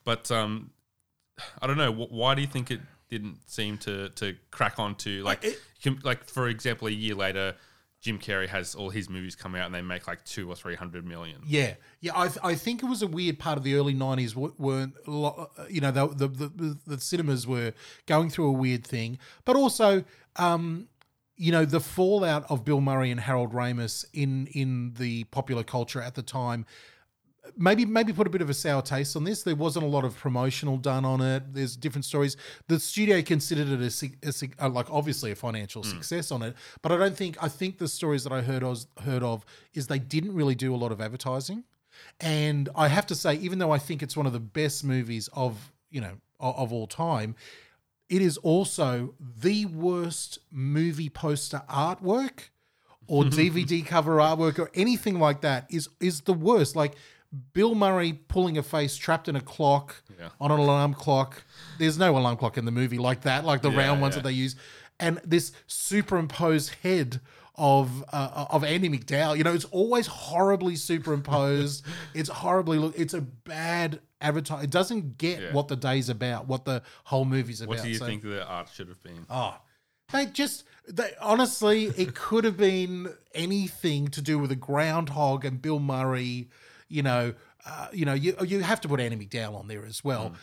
But 0.05 0.31
um, 0.31 0.71
I 1.63 1.67
don't 1.67 1.79
know. 1.79 1.91
wh- 1.93 2.13
Why 2.13 2.35
do 2.35 2.43
you 2.43 2.47
think 2.47 2.71
it 2.71 2.81
didn't 3.09 3.39
seem 3.51 3.77
to 3.79 4.09
to 4.11 4.37
crack 4.51 4.79
onto 4.79 5.23
like 5.25 5.43
it- 5.43 5.59
com- 5.83 5.99
like 6.05 6.25
for 6.25 6.49
example, 6.49 6.87
a 6.87 6.91
year 6.91 7.15
later, 7.15 7.57
Jim 8.01 8.19
Carrey 8.19 8.49
has 8.49 8.75
all 8.75 8.89
his 8.91 9.11
movies 9.11 9.37
come 9.37 9.55
out 9.55 9.67
and 9.67 9.75
they 9.75 9.83
make 9.83 10.09
like 10.09 10.25
two 10.25 10.51
or 10.51 10.57
three 10.57 10.75
hundred 10.75 11.07
million. 11.07 11.43
Yeah, 11.47 11.75
yeah. 12.01 12.13
I, 12.17 12.31
I 12.43 12.55
think 12.55 12.83
it 12.83 12.87
was 12.87 13.03
a 13.03 13.07
weird 13.07 13.39
part 13.39 13.59
of 13.59 13.65
the 13.65 13.75
early 13.75 13.95
'90s. 13.95 14.31
w- 14.31 14.55
Weren't 14.59 15.07
lot- 15.07 15.51
you 15.69 15.81
know 15.83 15.91
the, 15.91 16.07
the 16.09 16.29
the 16.29 16.79
the 16.87 17.01
cinemas 17.01 17.47
were 17.47 17.75
going 18.07 18.31
through 18.31 18.49
a 18.49 18.53
weird 18.53 18.87
thing, 18.87 19.19
but 19.45 19.55
also, 19.55 20.05
um, 20.37 20.89
you 21.37 21.53
know, 21.53 21.65
the 21.67 21.81
fallout 21.81 22.51
of 22.51 22.65
Bill 22.65 22.81
Murray 22.81 23.11
and 23.11 23.21
Harold 23.21 23.53
Ramis 23.53 24.05
in 24.15 24.47
in 24.49 24.95
the 24.95 25.25
popular 25.25 25.63
culture 25.63 26.01
at 26.01 26.15
the 26.15 26.23
time. 26.23 26.65
Maybe 27.57 27.85
maybe 27.85 28.13
put 28.13 28.27
a 28.27 28.31
bit 28.31 28.43
of 28.43 28.51
a 28.51 28.55
sour 28.55 28.83
taste 28.83 29.17
on 29.17 29.25
this. 29.25 29.43
There 29.43 29.55
wasn't 29.55 29.85
a 29.85 29.89
lot 29.89 30.05
of 30.05 30.17
promotional 30.17 30.77
done 30.77 31.05
on 31.05 31.21
it. 31.21 31.55
There's 31.55 31.77
different 31.77 32.05
stories. 32.05 32.37
The 32.69 32.79
studio 32.81 33.23
considered 33.23 33.69
it 33.69 33.81
a, 33.81 33.91
sig- 33.91 34.19
a 34.23 34.67
uh, 34.67 34.69
like 34.69 34.91
obviously 34.91 35.31
a 35.31 35.35
financial 35.35 35.83
success 35.83 36.31
on 36.31 36.43
it, 36.43 36.55
but 36.83 36.93
I 36.93 36.97
don't 36.97 37.17
think 37.17 37.37
I 37.43 37.49
think 37.49 37.79
the 37.79 37.89
stories 37.89 38.25
that 38.25 38.33
I 38.33 38.43
heard 38.43 38.63
of, 38.63 38.85
heard 39.05 39.23
of 39.23 39.45
is 39.75 39.87
they 39.87 39.99
didn't 39.99 40.35
really 40.35 40.55
do 40.55 40.75
a 40.75 40.77
lot 40.77 40.93
of 40.93 41.01
advertising. 41.01 41.65
And 42.21 42.69
I 42.75 42.89
have 42.89 43.07
to 43.07 43.15
say, 43.15 43.35
even 43.37 43.59
though 43.59 43.73
I 43.73 43.79
think 43.79 44.03
it's 44.03 44.17
one 44.17 44.27
of 44.27 44.33
the 44.33 44.41
best 44.41 44.85
movies 44.85 45.29
of 45.33 45.73
you 45.91 46.01
know 46.01 46.19
of, 46.39 46.57
of 46.57 46.73
all 46.73 46.87
time, 46.87 47.35
it 48.09 48.23
is 48.23 48.37
also 48.39 49.15
the 49.21 49.67
worst 49.67 50.39
movie 50.51 51.09
poster 51.09 51.63
artwork 51.69 52.49
or 53.07 53.25
DVD 53.39 53.85
cover 53.85 54.17
artwork 54.17 54.59
or 54.59 54.71
anything 54.75 55.19
like 55.19 55.41
that 55.43 55.67
is 55.71 55.89
is 56.01 56.23
the 56.23 56.33
worst. 56.33 56.77
Like 56.77 56.95
Bill 57.53 57.75
Murray 57.75 58.13
pulling 58.13 58.59
a 58.59 58.63
face 58.63 58.97
trapped 58.97 59.29
in 59.29 59.37
a 59.37 59.41
clock 59.41 60.03
Yeah. 60.19 60.31
on 60.41 60.51
an 60.51 60.59
alarm 60.59 60.95
clock. 60.95 61.45
There's 61.79 61.97
no 61.99 62.17
alarm 62.19 62.37
clock 62.37 62.59
in 62.59 62.65
the 62.65 62.73
movie 62.73 62.99
like 62.99 63.23
that, 63.23 63.45
like 63.45 63.63
the 63.63 63.71
Yeah, 63.71 63.79
round 63.79 64.01
ones 64.01 64.15
yeah. 64.17 64.23
that 64.23 64.29
they 64.29 64.35
use, 64.35 64.57
and 64.99 65.21
this 65.25 65.53
superimposed 65.67 66.75
head 66.83 67.21
of 67.57 68.03
uh, 68.13 68.47
of 68.51 68.65
Andie 68.65 68.89
MacDowell. 68.89 69.37
You 69.37 69.45
know, 69.45 69.53
it's 69.55 69.65
always 69.67 70.07
horribly 70.07 70.77
superimposed. 70.77 71.85
it's 72.15 72.29
horribly 72.29 72.79
look. 72.79 72.99
It's 72.99 73.15
a 73.15 73.21
bad 73.21 74.01
advertise. 74.21 74.65
It 74.65 74.71
doesn't 74.71 75.19
get 75.19 75.53
what 75.53 75.69
the 75.69 75.77
day's 75.77 76.09
about, 76.09 76.49
what 76.49 76.65
the 76.65 76.83
whole 77.05 77.25
movie's 77.25 77.61
about. 77.61 77.69
What 77.77 77.83
do 77.83 77.89
you 77.91 77.97
So- 77.97 78.07
think 78.07 78.23
the 78.23 78.45
art 78.47 78.69
should 78.75 78.89
have 78.89 79.03
been? 79.03 79.27
Oh, 79.31 79.57
they 80.13 80.27
just 80.27 80.65
they 80.89 81.13
honestly, 81.21 81.85
it 81.97 82.15
could 82.15 82.45
have 82.45 82.57
been 82.57 83.15
anything 83.35 84.09
to 84.09 84.21
do 84.23 84.39
with 84.39 84.51
a 84.51 84.57
groundhog 84.57 85.45
and 85.45 85.61
Bill 85.63 85.79
Murray. 85.79 86.49
You 86.91 87.03
know, 87.03 87.33
uh, 87.65 87.89
you 87.93 88.05
know, 88.05 88.13
you 88.13 88.37
you 88.45 88.61
have 88.61 88.81
to 88.83 88.89
put 88.89 89.01
Andie 89.01 89.17
MacDowell 89.17 89.55
on 89.55 89.69
there 89.69 89.87
as 89.87 90.05
well. 90.05 90.35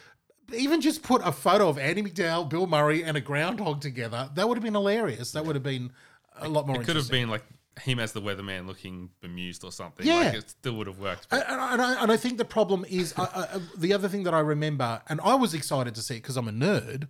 Even 0.55 0.79
just 0.79 1.03
put 1.03 1.21
a 1.25 1.31
photo 1.33 1.67
of 1.67 1.77
Andie 1.77 2.03
MacDowell, 2.03 2.49
Bill 2.49 2.67
Murray, 2.67 3.03
and 3.03 3.17
a 3.17 3.21
groundhog 3.21 3.81
together. 3.81 4.29
That 4.33 4.47
would 4.47 4.57
have 4.57 4.63
been 4.63 4.73
hilarious. 4.73 5.33
That 5.33 5.45
would 5.45 5.55
have 5.55 5.63
been 5.63 5.91
a 6.39 6.47
lot 6.47 6.65
more. 6.65 6.81
It 6.81 6.85
could 6.85 6.95
have 6.95 7.11
been 7.11 7.29
like 7.29 7.43
him 7.81 7.99
as 7.99 8.11
the 8.11 8.21
weatherman 8.21 8.65
looking 8.65 9.09
bemused 9.21 9.63
or 9.63 9.71
something. 9.71 10.05
Yeah. 10.05 10.19
Like 10.19 10.33
it 10.35 10.49
still 10.49 10.75
would 10.77 10.87
have 10.87 10.99
worked. 10.99 11.27
And, 11.31 11.43
But 11.45 11.49
and, 11.49 11.61
and 11.73 11.81
I, 11.81 12.01
and 12.01 12.11
I 12.11 12.17
think 12.17 12.37
the 12.37 12.45
problem 12.45 12.85
is 12.89 13.13
I, 13.17 13.23
I, 13.23 13.59
the 13.77 13.93
other 13.93 14.07
thing 14.07 14.23
that 14.23 14.33
I 14.33 14.39
remember, 14.39 15.01
and 15.09 15.19
I 15.21 15.35
was 15.35 15.53
excited 15.53 15.95
to 15.95 16.01
see 16.01 16.15
it 16.15 16.21
because 16.23 16.37
I'm 16.37 16.47
a 16.47 16.51
nerd. 16.51 17.07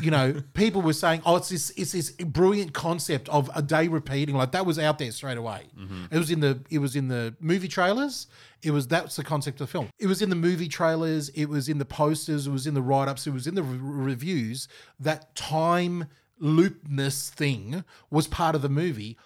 You 0.00 0.10
know, 0.10 0.42
people 0.54 0.82
were 0.82 0.92
saying, 0.92 1.22
"Oh, 1.24 1.36
it's 1.36 1.48
this, 1.48 1.70
it's 1.76 1.92
this 1.92 2.10
brilliant 2.10 2.72
concept 2.72 3.28
of 3.28 3.50
a 3.54 3.62
day 3.62 3.88
repeating." 3.88 4.34
Like 4.34 4.52
that 4.52 4.66
was 4.66 4.78
out 4.78 4.98
there 4.98 5.10
straight 5.12 5.38
away. 5.38 5.68
Mm-hmm. 5.78 6.04
It 6.10 6.18
was 6.18 6.30
in 6.30 6.40
the, 6.40 6.60
it 6.70 6.78
was 6.78 6.96
in 6.96 7.08
the 7.08 7.34
movie 7.40 7.68
trailers. 7.68 8.26
It 8.62 8.70
was 8.70 8.88
that's 8.88 9.16
the 9.16 9.24
concept 9.24 9.60
of 9.60 9.66
the 9.68 9.72
film. 9.72 9.88
It 9.98 10.06
was 10.06 10.22
in 10.22 10.30
the 10.30 10.36
movie 10.36 10.68
trailers. 10.68 11.28
It 11.30 11.46
was 11.46 11.68
in 11.68 11.78
the 11.78 11.84
posters. 11.84 12.46
It 12.46 12.50
was 12.50 12.66
in 12.66 12.74
the 12.74 12.82
write 12.82 13.08
ups. 13.08 13.26
It 13.26 13.32
was 13.32 13.46
in 13.46 13.54
the 13.54 13.62
re- 13.62 13.78
reviews. 13.80 14.68
That 14.98 15.34
time 15.34 16.06
loopness 16.40 17.30
thing 17.30 17.84
was 18.10 18.26
part 18.26 18.54
of 18.54 18.62
the 18.62 18.68
movie. 18.68 19.16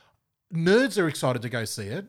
Nerds 0.53 1.01
are 1.01 1.09
excited 1.09 1.43
to 1.43 1.49
go 1.49 1.65
see 1.65 1.87
it. 1.87 2.07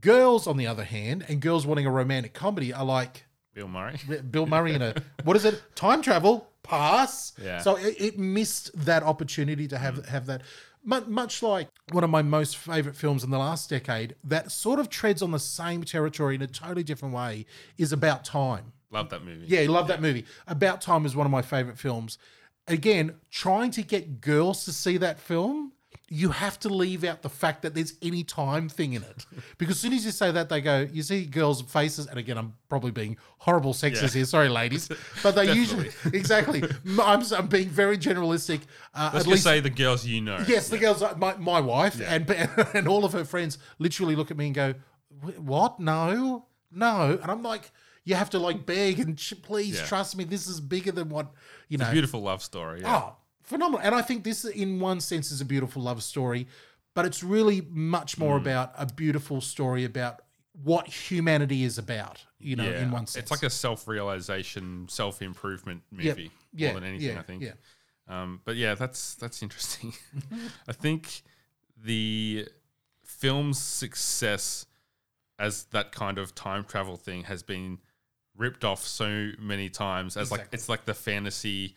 Girls, 0.00 0.46
on 0.46 0.56
the 0.56 0.66
other 0.66 0.84
hand, 0.84 1.24
and 1.28 1.40
girls 1.40 1.66
wanting 1.66 1.86
a 1.86 1.90
romantic 1.90 2.32
comedy 2.32 2.72
are 2.72 2.84
like 2.84 3.26
Bill 3.54 3.68
Murray. 3.68 3.98
Bill 4.30 4.46
Murray 4.46 4.74
in 4.74 4.82
a 4.82 4.94
what 5.24 5.36
is 5.36 5.44
it? 5.44 5.62
Time 5.74 6.02
travel 6.02 6.48
pass. 6.64 7.32
Yeah. 7.40 7.60
So 7.60 7.76
it, 7.76 7.94
it 8.00 8.18
missed 8.18 8.70
that 8.84 9.02
opportunity 9.02 9.68
to 9.68 9.78
have 9.78 9.96
mm. 9.96 10.06
have 10.06 10.26
that. 10.26 10.42
Mu- 10.86 11.06
Much 11.06 11.42
like 11.42 11.68
one 11.92 12.04
of 12.04 12.10
my 12.10 12.20
most 12.20 12.56
favorite 12.56 12.96
films 12.96 13.24
in 13.24 13.30
the 13.30 13.38
last 13.38 13.70
decade, 13.70 14.16
that 14.24 14.50
sort 14.50 14.78
of 14.78 14.90
treads 14.90 15.22
on 15.22 15.30
the 15.30 15.38
same 15.38 15.82
territory 15.82 16.34
in 16.34 16.42
a 16.42 16.46
totally 16.46 16.82
different 16.82 17.14
way, 17.14 17.46
is 17.78 17.92
About 17.92 18.24
Time. 18.24 18.72
Love 18.90 19.08
that 19.10 19.24
movie. 19.24 19.46
Yeah, 19.46 19.66
love 19.68 19.88
that 19.88 20.02
movie. 20.02 20.26
About 20.46 20.80
Time 20.80 21.06
is 21.06 21.16
one 21.16 21.26
of 21.26 21.32
my 21.32 21.42
favorite 21.42 21.78
films. 21.78 22.18
Again, 22.68 23.14
trying 23.30 23.70
to 23.72 23.82
get 23.82 24.20
girls 24.20 24.64
to 24.64 24.72
see 24.72 24.96
that 24.98 25.18
film 25.18 25.72
you 26.10 26.28
have 26.30 26.58
to 26.60 26.68
leave 26.68 27.02
out 27.02 27.22
the 27.22 27.28
fact 27.30 27.62
that 27.62 27.74
there's 27.74 27.94
any 28.02 28.22
time 28.22 28.68
thing 28.68 28.92
in 28.92 29.02
it. 29.02 29.24
Because 29.56 29.76
as 29.76 29.80
soon 29.80 29.94
as 29.94 30.04
you 30.04 30.10
say 30.10 30.30
that, 30.30 30.48
they 30.50 30.60
go, 30.60 30.86
you 30.92 31.02
see 31.02 31.24
girls' 31.24 31.62
faces, 31.62 32.06
and 32.06 32.18
again, 32.18 32.36
I'm 32.36 32.54
probably 32.68 32.90
being 32.90 33.16
horrible 33.38 33.72
sexist 33.72 34.02
Yeah. 34.02 34.08
here, 34.08 34.24
sorry, 34.26 34.48
ladies, 34.50 34.88
but 35.22 35.34
they 35.34 35.52
usually, 35.54 35.88
exactly. 36.12 36.62
I'm, 37.00 37.22
I'm 37.32 37.46
being 37.46 37.68
very 37.70 37.96
generalistic. 37.96 38.60
Uh, 38.94 39.10
Let's 39.12 39.14
at 39.14 39.18
just 39.20 39.26
least, 39.28 39.42
say 39.44 39.60
the 39.60 39.70
girls 39.70 40.06
you 40.06 40.20
know. 40.20 40.44
yes, 40.46 40.68
the 40.68 40.78
girls, 40.78 41.02
my, 41.16 41.36
my 41.36 41.60
wife 41.60 41.98
and, 42.00 42.28
and 42.74 42.86
all 42.86 43.04
of 43.06 43.12
her 43.14 43.24
friends 43.24 43.56
literally 43.78 44.14
look 44.14 44.30
at 44.30 44.36
me 44.36 44.46
and 44.46 44.54
go, 44.54 44.74
what? 45.38 45.80
No, 45.80 46.46
no. 46.70 47.18
And 47.22 47.30
I'm 47.30 47.42
like, 47.42 47.70
you 48.04 48.14
have 48.14 48.28
to 48.30 48.38
like 48.38 48.66
beg 48.66 49.00
and 49.00 49.16
please 49.42 49.78
Yeah. 49.78 49.86
trust 49.86 50.16
me. 50.16 50.24
This 50.24 50.46
is 50.46 50.60
bigger 50.60 50.92
than 50.92 51.08
what, 51.08 51.32
you 51.68 51.78
know. 51.78 51.90
Beautiful 51.90 52.20
love 52.20 52.42
story. 52.42 52.82
Yeah. 52.82 52.94
Oh, 52.94 53.16
phenomenal. 53.44 53.80
And 53.84 53.94
I 53.94 54.02
think 54.02 54.24
this, 54.24 54.44
in 54.44 54.80
one 54.80 55.00
sense, 55.00 55.30
is 55.30 55.40
a 55.40 55.44
beautiful 55.44 55.82
love 55.82 56.02
story, 56.02 56.46
but 56.94 57.04
it's 57.04 57.22
really 57.22 57.60
much 57.70 58.16
Mm. 58.16 58.20
more 58.20 58.36
about 58.36 58.72
a 58.76 58.86
beautiful 58.86 59.40
story 59.40 59.84
about 59.84 60.20
what 60.62 60.86
humanity 60.86 61.64
is 61.64 61.78
about, 61.78 62.24
you 62.38 62.54
know, 62.56 62.70
in 62.70 62.90
one 62.90 63.06
sense. 63.06 63.22
It's 63.24 63.30
like 63.30 63.42
a 63.42 63.50
self 63.50 63.88
realization, 63.88 64.86
self 64.88 65.20
improvement 65.22 65.82
Yep. 65.92 66.16
movie 66.16 66.30
Yeah, 66.52 66.68
more 66.72 66.80
than 66.80 66.88
anything, 66.88 67.14
yeah, 67.14 67.20
I 67.20 67.22
think. 67.22 67.42
yeah. 67.42 67.52
Um, 68.06 68.40
but 68.44 68.56
yeah, 68.56 68.74
that's 68.74 69.14
that's 69.16 69.42
interesting. 69.42 69.94
I 70.68 70.72
think 70.72 71.22
the 71.76 72.46
film's 73.02 73.58
success 73.58 74.66
as 75.38 75.64
that 75.66 75.90
kind 75.92 76.18
of 76.18 76.34
time 76.34 76.64
travel 76.64 76.96
thing 76.96 77.24
has 77.24 77.42
been 77.42 77.78
ripped 78.36 78.64
off 78.64 78.84
so 78.84 79.30
many 79.38 79.68
times 79.68 80.16
as 80.16 80.30
like 80.30 80.48
it's 80.52 80.68
like 80.68 80.84
the 80.84 80.94
fantasy 80.94 81.74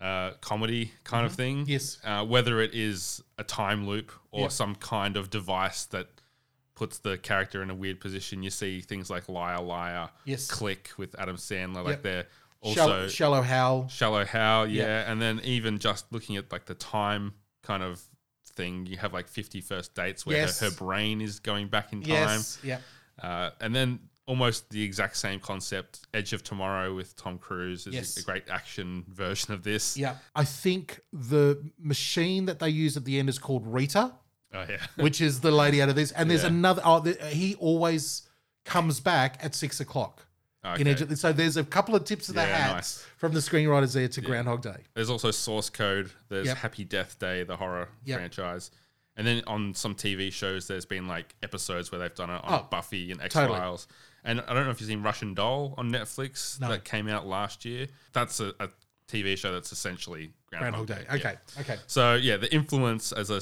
uh, 0.00 0.32
comedy 0.40 0.92
kind 1.04 1.24
of 1.26 1.32
thing. 1.32 1.62
Mm-hmm. 1.62 1.70
Yes. 1.70 1.98
Uh, 2.04 2.24
whether 2.24 2.60
it 2.60 2.74
is 2.74 3.22
a 3.38 3.44
time 3.44 3.86
loop 3.86 4.12
or 4.30 4.42
Yep. 4.42 4.52
some 4.52 4.74
kind 4.74 5.16
of 5.16 5.30
device 5.30 5.84
that 5.86 6.08
puts 6.74 6.98
the 6.98 7.16
character 7.18 7.62
in 7.62 7.70
a 7.70 7.74
weird 7.74 8.00
position. 8.00 8.42
You 8.42 8.50
see 8.50 8.80
things 8.80 9.08
like 9.08 9.28
Liar 9.28 9.60
Liar, 9.62 10.10
Yes. 10.24 10.50
Click 10.50 10.90
with 10.96 11.14
Adam 11.18 11.36
Sandler, 11.36 11.76
Yep. 11.76 11.84
like 11.86 12.02
they're 12.02 12.26
also 12.60 12.74
Shallow, 12.80 13.08
shallow 13.08 13.42
Hal. 13.42 13.88
Shallow 13.88 14.24
Hal, 14.24 14.66
yeah. 14.66 14.82
Yeah. 14.82 15.10
And 15.12 15.22
then 15.22 15.40
even 15.44 15.78
just 15.78 16.12
looking 16.12 16.36
at 16.36 16.50
like 16.50 16.64
the 16.66 16.74
time 16.74 17.34
kind 17.62 17.82
of 17.82 18.02
thing, 18.46 18.86
you 18.86 18.96
have 18.98 19.12
like 19.12 19.28
50 19.28 19.60
First 19.60 19.94
Dates 19.94 20.26
where 20.26 20.36
Yes. 20.38 20.60
her, 20.60 20.70
her 20.70 20.74
brain 20.76 21.20
is 21.20 21.38
going 21.40 21.68
back 21.68 21.92
in 21.92 22.00
time. 22.02 22.10
Yes. 22.10 22.58
Yeah. 22.64 22.78
Uh, 23.22 23.50
and 23.60 23.74
then 23.74 24.00
almost 24.26 24.70
the 24.70 24.82
exact 24.82 25.16
same 25.16 25.38
concept, 25.40 26.06
Edge 26.14 26.32
of 26.32 26.42
Tomorrow 26.42 26.94
with 26.94 27.14
Tom 27.16 27.38
Cruise 27.38 27.86
is 27.86 27.94
Yes. 27.94 28.16
a 28.16 28.22
great 28.22 28.48
action 28.48 29.04
version 29.08 29.52
of 29.52 29.62
this. 29.62 29.96
Yeah. 29.96 30.16
I 30.34 30.44
think 30.44 31.00
the 31.12 31.62
machine 31.78 32.46
that 32.46 32.58
they 32.58 32.70
use 32.70 32.96
at 32.96 33.04
the 33.04 33.18
end 33.18 33.28
is 33.28 33.38
called 33.38 33.66
Rita. 33.66 34.12
Oh, 34.54 34.64
yeah. 34.68 34.78
which 34.96 35.20
is 35.20 35.40
the 35.40 35.50
lady 35.50 35.82
out 35.82 35.88
of 35.88 35.96
this. 35.96 36.12
And 36.12 36.30
there's 36.30 36.42
Yeah. 36.42 36.48
another. 36.50 36.80
Oh, 36.84 37.00
the, 37.00 37.12
he 37.26 37.54
always 37.56 38.22
comes 38.64 39.00
back 39.00 39.38
at 39.42 39.54
six 39.54 39.80
o'clock. 39.80 40.26
In 40.64 40.70
Okay. 40.70 40.90
Egypt. 40.92 41.18
So 41.18 41.30
there's 41.30 41.58
a 41.58 41.64
couple 41.64 41.94
of 41.94 42.04
tips 42.04 42.30
of 42.30 42.36
the 42.36 42.40
Yeah, 42.40 42.56
hat 42.56 42.74
nice. 42.76 43.04
from 43.18 43.34
the 43.34 43.40
screenwriters 43.40 43.92
there 43.92 44.08
to 44.08 44.20
Groundhog 44.22 44.62
Day. 44.62 44.84
There's 44.94 45.10
also 45.10 45.30
Source 45.30 45.68
Code. 45.68 46.10
There's 46.30 46.46
Yep. 46.46 46.56
Happy 46.56 46.84
Death 46.84 47.18
Day, 47.18 47.42
the 47.44 47.56
horror 47.58 47.88
Yep. 48.06 48.18
franchise. 48.18 48.70
And 49.16 49.26
then 49.26 49.42
on 49.46 49.74
some 49.74 49.94
TV 49.94 50.30
shows, 50.32 50.66
there's 50.66 50.86
been 50.86 51.06
like 51.06 51.34
episodes 51.42 51.92
where 51.92 51.98
they've 51.98 52.14
done 52.14 52.30
it 52.30 52.42
on 52.42 52.60
Oh, 52.60 52.66
Buffy 52.70 53.10
and 53.12 53.20
X 53.20 53.34
totally. 53.34 53.58
And 54.24 54.40
I 54.48 54.54
don't 54.54 54.64
know 54.64 54.70
if 54.70 54.80
you've 54.80 54.88
seen 54.88 55.02
Russian 55.02 55.34
Doll 55.34 55.74
on 55.76 55.90
Netflix 55.90 56.60
No. 56.60 56.68
that 56.68 56.84
came 56.84 57.08
out 57.08 57.26
last 57.26 57.64
year. 57.64 57.86
That's 58.12 58.40
a, 58.40 58.54
a 58.58 58.68
TV 59.06 59.36
show 59.36 59.52
that's 59.52 59.70
essentially 59.70 60.32
Groundhog 60.50 60.86
Day. 60.86 61.04
yeah. 61.06 61.14
Okay. 61.16 61.34
Okay. 61.60 61.76
So 61.86 62.14
yeah, 62.14 62.36
the 62.38 62.52
influence 62.54 63.12
as 63.12 63.28
a 63.30 63.40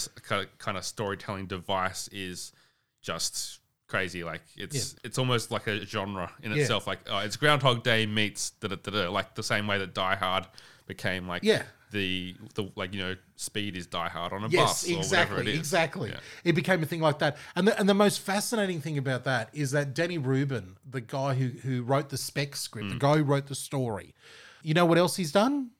kind 0.59 0.77
of, 0.77 0.85
storytelling 0.85 1.47
device 1.47 2.09
is 2.09 2.53
just 3.01 3.61
crazy. 3.87 4.25
Like 4.25 4.43
it's 4.57 4.97
it's 5.05 5.19
almost 5.19 5.51
like 5.51 5.67
a 5.69 5.85
genre 5.87 6.33
in 6.43 6.51
Yeah. 6.53 6.59
itself. 6.63 6.87
Like 6.87 7.01
oh, 7.09 7.19
it's 7.19 7.37
Groundhog 7.37 7.85
Day 7.85 8.07
meets 8.07 8.51
da 8.51 8.69
da 8.69 8.77
da 8.83 8.91
da. 8.91 9.11
Like 9.11 9.35
the 9.37 9.43
same 9.43 9.67
way 9.67 9.79
that 9.79 9.95
Die 9.95 10.17
Hard 10.17 10.47
became 10.87 11.29
like 11.29 11.45
Yeah. 11.45 11.63
The 11.93 12.35
the 12.55 12.71
like 12.75 12.93
you 12.93 13.01
know 13.01 13.15
Speed 13.37 13.77
is 13.77 13.87
Die 13.87 14.09
Hard 14.09 14.33
on 14.33 14.43
a 14.45 14.49
Yes, 14.49 14.83
bus 14.83 14.91
or 14.91 14.97
whatever 14.97 15.01
exactly, 15.01 15.43
it 15.43 15.49
is. 15.55 15.59
exactly. 15.59 16.11
Yeah. 16.11 16.21
It 16.45 16.53
became 16.55 16.83
a 16.83 16.87
thing 16.87 17.01
like 17.01 17.19
that, 17.21 17.37
and 17.55 17.69
the, 17.69 17.79
and 17.79 17.89
the 17.89 17.95
most 17.95 18.21
fascinating 18.21 18.81
thing 18.81 18.99
about 18.99 19.25
that 19.25 19.51
is 19.53 19.71
that 19.71 19.95
Danny 19.95 20.19
Rubin, 20.19 20.77
the 20.89 21.01
guy 21.01 21.35
who 21.35 21.49
who 21.61 21.83
wrote 21.83 22.09
the 22.09 22.17
spec 22.19 22.57
script, 22.57 22.89
Mm. 22.89 22.93
the 22.95 22.99
guy 22.99 23.17
who 23.19 23.23
wrote 23.25 23.47
the 23.47 23.55
story, 23.55 24.15
you 24.63 24.75
know 24.75 24.85
what 24.87 24.99
else 24.99 25.17
he's 25.17 25.31
done? 25.33 25.71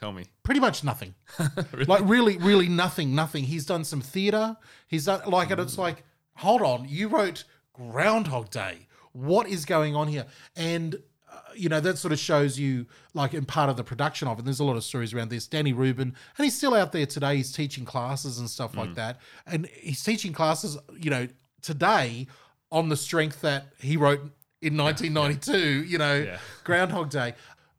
Tell 0.00 0.12
me. 0.12 0.24
Pretty 0.42 0.60
much 0.60 0.82
nothing. 0.84 1.14
Like 1.86 2.02
really, 2.04 2.36
really 2.38 2.68
nothing, 2.68 3.14
nothing. 3.14 3.44
He's 3.44 3.66
done 3.66 3.84
some 3.84 4.00
theater. 4.00 4.56
He's 4.86 5.04
done 5.06 5.22
like, 5.26 5.50
and 5.50 5.60
it's 5.60 5.76
like, 5.78 6.04
hold 6.36 6.62
on, 6.62 6.86
you 6.88 7.08
wrote 7.08 7.44
Groundhog 7.72 8.50
Day. 8.50 8.86
What 9.12 9.48
is 9.48 9.64
going 9.64 9.96
on 9.96 10.06
here? 10.08 10.26
And 10.54 10.96
you 11.54 11.68
know 11.68 11.80
that 11.80 11.98
sort 11.98 12.12
of 12.12 12.18
shows 12.18 12.58
you 12.58 12.86
like 13.14 13.34
in 13.34 13.44
part 13.44 13.70
of 13.70 13.76
the 13.76 13.84
production 13.84 14.28
of 14.28 14.38
it. 14.38 14.44
There's 14.44 14.60
a 14.60 14.64
lot 14.64 14.76
of 14.76 14.84
stories 14.84 15.14
around 15.14 15.30
this. 15.30 15.46
Danny 15.46 15.72
Rubin, 15.72 16.14
and 16.36 16.44
he's 16.44 16.56
still 16.56 16.74
out 16.74 16.92
there 16.92 17.06
today. 17.06 17.36
He's 17.36 17.52
teaching 17.52 17.84
classes 17.84 18.38
and 18.38 18.48
stuff 18.48 18.76
like 18.76 18.90
mm. 18.90 18.94
that, 18.96 19.20
and 19.46 19.66
he's 19.66 20.02
teaching 20.02 20.32
classes. 20.32 20.76
You 20.98 21.10
know, 21.10 21.28
today 21.62 22.26
on 22.70 22.88
the 22.88 22.96
strength 22.96 23.40
that 23.42 23.68
he 23.80 23.96
wrote 23.96 24.20
in 24.60 24.76
1992. 24.76 25.84
You 25.84 25.98
know, 25.98 26.16
Yeah. 26.16 26.38
Groundhog 26.64 27.10
Day. 27.10 27.34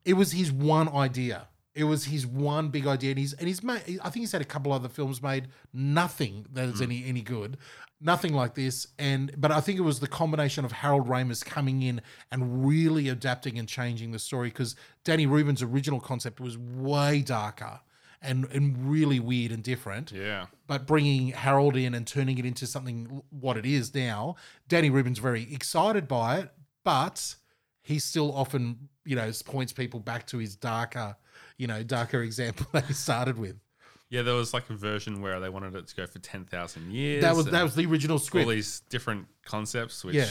It 0.05 0.13
was 0.13 0.31
his 0.31 0.51
one 0.51 0.89
idea. 0.89 1.48
It 1.75 1.83
was 1.83 2.05
his 2.05 2.25
one 2.25 2.69
big 2.69 2.87
idea, 2.87 3.11
and 3.11 3.19
he's 3.19 3.33
and 3.33 3.47
he's 3.47 3.63
made. 3.63 3.81
I 4.03 4.09
think 4.09 4.21
he's 4.23 4.31
had 4.31 4.41
a 4.41 4.45
couple 4.45 4.73
other 4.73 4.89
films 4.89 5.21
made, 5.21 5.47
nothing 5.73 6.45
that 6.53 6.67
is 6.69 6.77
hmm. 6.77 6.83
any 6.83 7.05
any 7.05 7.21
good, 7.21 7.57
nothing 8.01 8.33
like 8.33 8.55
this. 8.55 8.87
And 8.97 9.33
but 9.37 9.51
I 9.51 9.61
think 9.61 9.77
it 9.77 9.83
was 9.83 9.99
the 9.99 10.07
combination 10.07 10.65
of 10.65 10.71
Harold 10.71 11.07
Ramis 11.07 11.45
coming 11.45 11.81
in 11.81 12.01
and 12.31 12.65
really 12.65 13.09
adapting 13.09 13.57
and 13.59 13.67
changing 13.67 14.11
the 14.11 14.19
story 14.19 14.49
because 14.49 14.75
Danny 15.03 15.25
Rubin's 15.25 15.61
original 15.61 15.99
concept 15.99 16.39
was 16.39 16.57
way 16.57 17.21
darker 17.21 17.79
and 18.21 18.45
and 18.51 18.89
really 18.89 19.19
weird 19.19 19.51
and 19.51 19.63
different 19.63 20.11
Yeah. 20.11 20.47
but 20.67 20.85
bringing 20.85 21.29
Harold 21.29 21.75
in 21.75 21.93
and 21.93 22.05
turning 22.05 22.37
it 22.37 22.45
into 22.45 22.67
something 22.67 23.21
what 23.29 23.57
it 23.57 23.65
is 23.65 23.93
now, 23.93 24.35
Danny 24.67 24.89
Rubin's 24.89 25.19
very 25.19 25.51
excited 25.53 26.07
by 26.07 26.39
it, 26.39 26.49
but 26.83 27.35
he 27.81 27.97
still 27.99 28.33
often, 28.33 28.89
you 29.05 29.15
know, 29.15 29.31
points 29.45 29.73
people 29.73 29.99
back 29.99 30.27
to 30.27 30.37
his 30.37 30.55
darker, 30.55 31.15
you 31.59 31.67
know, 31.67 31.83
darker 31.83 32.23
example 32.23 32.65
he 32.87 32.93
started 32.93 33.37
with. 33.37 33.57
Yeah, 34.09 34.23
there 34.23 34.33
was 34.33 34.55
like 34.55 34.67
a 34.71 34.73
version 34.73 35.21
where 35.21 35.39
they 35.39 35.49
wanted 35.49 35.75
it 35.75 35.87
to 35.89 35.95
go 35.95 36.07
for 36.07 36.17
ten 36.17 36.45
thousand 36.45 36.91
years. 36.91 37.21
That 37.21 37.35
was 37.35 37.45
that 37.45 37.61
was 37.63 37.75
the 37.75 37.85
original 37.85 38.17
script. 38.17 38.45
all 38.45 38.51
these 38.51 38.79
different 38.89 39.27
concepts, 39.45 40.03
which 40.03 40.15
Yeah. 40.15 40.25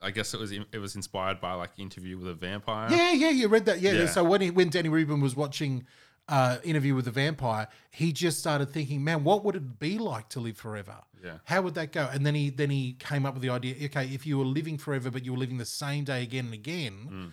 I 0.00 0.10
guess 0.10 0.34
it 0.34 0.40
was 0.40 0.50
it 0.50 0.78
was 0.80 0.96
inspired 0.96 1.40
by 1.40 1.52
like 1.54 1.70
Interview 1.78 2.18
with 2.18 2.26
a 2.26 2.34
Vampire. 2.34 2.90
Yeah, 2.90 3.12
yeah, 3.12 3.30
you 3.30 3.46
read 3.46 3.66
that. 3.66 3.80
Yeah. 3.80 3.92
Yeah. 3.92 4.06
So 4.06 4.24
when 4.24 4.40
he, 4.40 4.50
when 4.50 4.68
Danny 4.70 4.88
Rubin 4.88 5.20
was 5.20 5.36
watching 5.36 5.86
uh, 6.28 6.58
Interview 6.64 6.96
with 6.96 7.06
a 7.06 7.12
Vampire, 7.12 7.68
he 7.92 8.12
just 8.12 8.40
started 8.40 8.70
thinking, 8.70 9.04
man, 9.04 9.22
what 9.22 9.44
would 9.44 9.54
it 9.54 9.78
be 9.78 9.98
like 9.98 10.28
to 10.30 10.40
live 10.40 10.56
forever? 10.56 10.96
Yeah. 11.22 11.38
How 11.44 11.62
would 11.62 11.74
that 11.74 11.92
go? 11.92 12.08
And 12.12 12.26
then 12.26 12.34
he 12.34 12.50
then 12.50 12.70
he 12.70 12.94
came 12.94 13.24
up 13.24 13.34
with 13.34 13.42
the 13.44 13.50
idea, 13.50 13.76
okay, 13.84 14.06
if 14.12 14.26
you 14.26 14.38
were 14.38 14.44
living 14.44 14.76
forever 14.78 15.08
but 15.12 15.24
you 15.24 15.30
were 15.32 15.38
living 15.38 15.58
the 15.58 15.64
same 15.64 16.02
day 16.02 16.24
again 16.24 16.46
and 16.46 16.54
again, 16.54 17.08
Mm. 17.12 17.32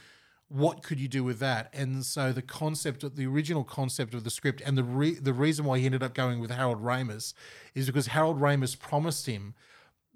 What 0.49 0.83
could 0.83 0.99
you 0.99 1.07
do 1.07 1.23
with 1.23 1.39
that? 1.39 1.69
And 1.73 2.03
so 2.03 2.33
the 2.33 2.41
concept, 2.41 3.15
the 3.15 3.25
original 3.27 3.63
concept 3.63 4.13
of 4.13 4.23
the 4.23 4.29
script, 4.29 4.61
and 4.65 4.77
the 4.77 4.83
re- 4.83 5.19
the 5.19 5.33
reason 5.33 5.63
why 5.65 5.79
he 5.79 5.85
ended 5.85 6.03
up 6.03 6.13
going 6.13 6.39
with 6.39 6.51
Harold 6.51 6.83
Ramis 6.83 7.33
is 7.75 7.85
because 7.85 8.07
Harold 8.07 8.39
Ramis 8.41 8.77
promised 8.77 9.25
him 9.27 9.53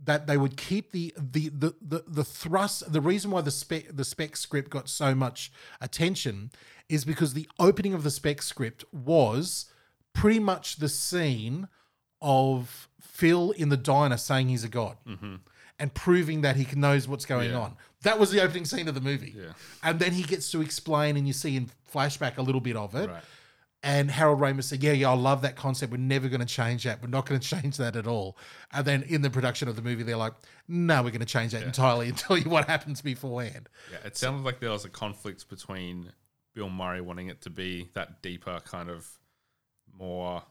that 0.03 0.25
they 0.27 0.35
would 0.37 0.57
keep 0.57 0.91
the 0.91 1.13
the 1.17 1.49
the 1.49 1.75
the, 1.81 2.03
the 2.07 2.23
thrust. 2.23 2.91
The 2.91 2.99
reason 3.01 3.29
why 3.31 3.41
the 3.41 3.51
spec 3.51 3.85
the 3.95 4.03
spec 4.03 4.35
script 4.35 4.69
got 4.71 4.89
so 4.89 5.13
much 5.15 5.51
attention 5.79 6.51
is 6.89 7.05
because 7.05 7.33
the 7.33 7.47
opening 7.59 7.93
of 7.93 8.03
the 8.03 8.11
spec 8.11 8.41
script 8.41 8.83
was 8.91 9.67
pretty 10.13 10.39
much 10.39 10.77
the 10.77 10.89
scene 10.89 11.67
of 12.21 12.87
Phil 13.01 13.51
in 13.51 13.69
the 13.69 13.77
diner 13.77 14.17
saying 14.17 14.49
he's 14.49 14.63
a 14.63 14.69
god. 14.69 14.97
Mm-hmm. 15.07 15.35
And 15.79 15.93
proving 15.93 16.41
that 16.41 16.55
he 16.55 16.67
knows 16.75 17.07
what's 17.07 17.25
going 17.25 17.51
Yeah. 17.51 17.59
on. 17.59 17.75
That 18.03 18.19
was 18.19 18.31
the 18.31 18.41
opening 18.41 18.65
scene 18.65 18.87
of 18.87 18.95
the 18.95 19.01
movie. 19.01 19.33
Yeah. 19.35 19.53
And 19.81 19.99
then 19.99 20.11
he 20.13 20.23
gets 20.23 20.51
to 20.51 20.61
explain, 20.61 21.17
and 21.17 21.25
you 21.27 21.33
see 21.33 21.55
in 21.57 21.69
flashback 21.91 22.37
a 22.37 22.41
little 22.41 22.61
bit 22.61 22.75
of 22.75 22.95
it. 22.95 23.09
Right. 23.09 23.23
And 23.85 24.09
Harold 24.09 24.39
Ramis 24.39 24.63
said, 24.63 24.81
"Yeah, 24.81 24.93
yeah, 24.93 25.09
I 25.09 25.13
love 25.13 25.41
that 25.41 25.57
concept. 25.57 25.91
We're 25.91 25.97
never 25.97 26.29
going 26.29 26.39
to 26.39 26.45
change 26.47 26.85
that. 26.85 27.01
We're 27.01 27.09
not 27.09 27.25
going 27.25 27.39
to 27.41 27.47
change 27.47 27.75
that 27.77 27.95
at 27.97 28.07
all." 28.07 28.37
And 28.71 28.85
then 28.85 29.03
in 29.03 29.21
the 29.21 29.29
production 29.29 29.67
of 29.67 29.75
the 29.75 29.81
movie, 29.81 30.03
they're 30.03 30.15
like, 30.15 30.33
"No, 30.69 31.03
we're 31.03 31.09
going 31.09 31.19
to 31.19 31.25
change 31.25 31.51
that 31.51 31.63
entirely 31.63 32.07
and 32.09 32.17
tell 32.17 32.37
you 32.37 32.49
what 32.49 32.67
happens 32.69 33.01
beforehand." 33.01 33.67
Yeah, 33.91 33.97
it 34.05 34.15
sounded 34.15 34.43
like 34.45 34.59
there 34.61 34.69
was 34.69 34.85
a 34.85 34.89
conflict 34.89 35.49
between 35.49 36.13
Bill 36.53 36.69
Murray 36.69 37.01
wanting 37.01 37.27
it 37.27 37.41
to 37.41 37.49
be 37.49 37.89
that 37.93 38.21
deeper 38.21 38.61
kind 38.63 38.89
of 38.89 39.05
more 39.97 40.43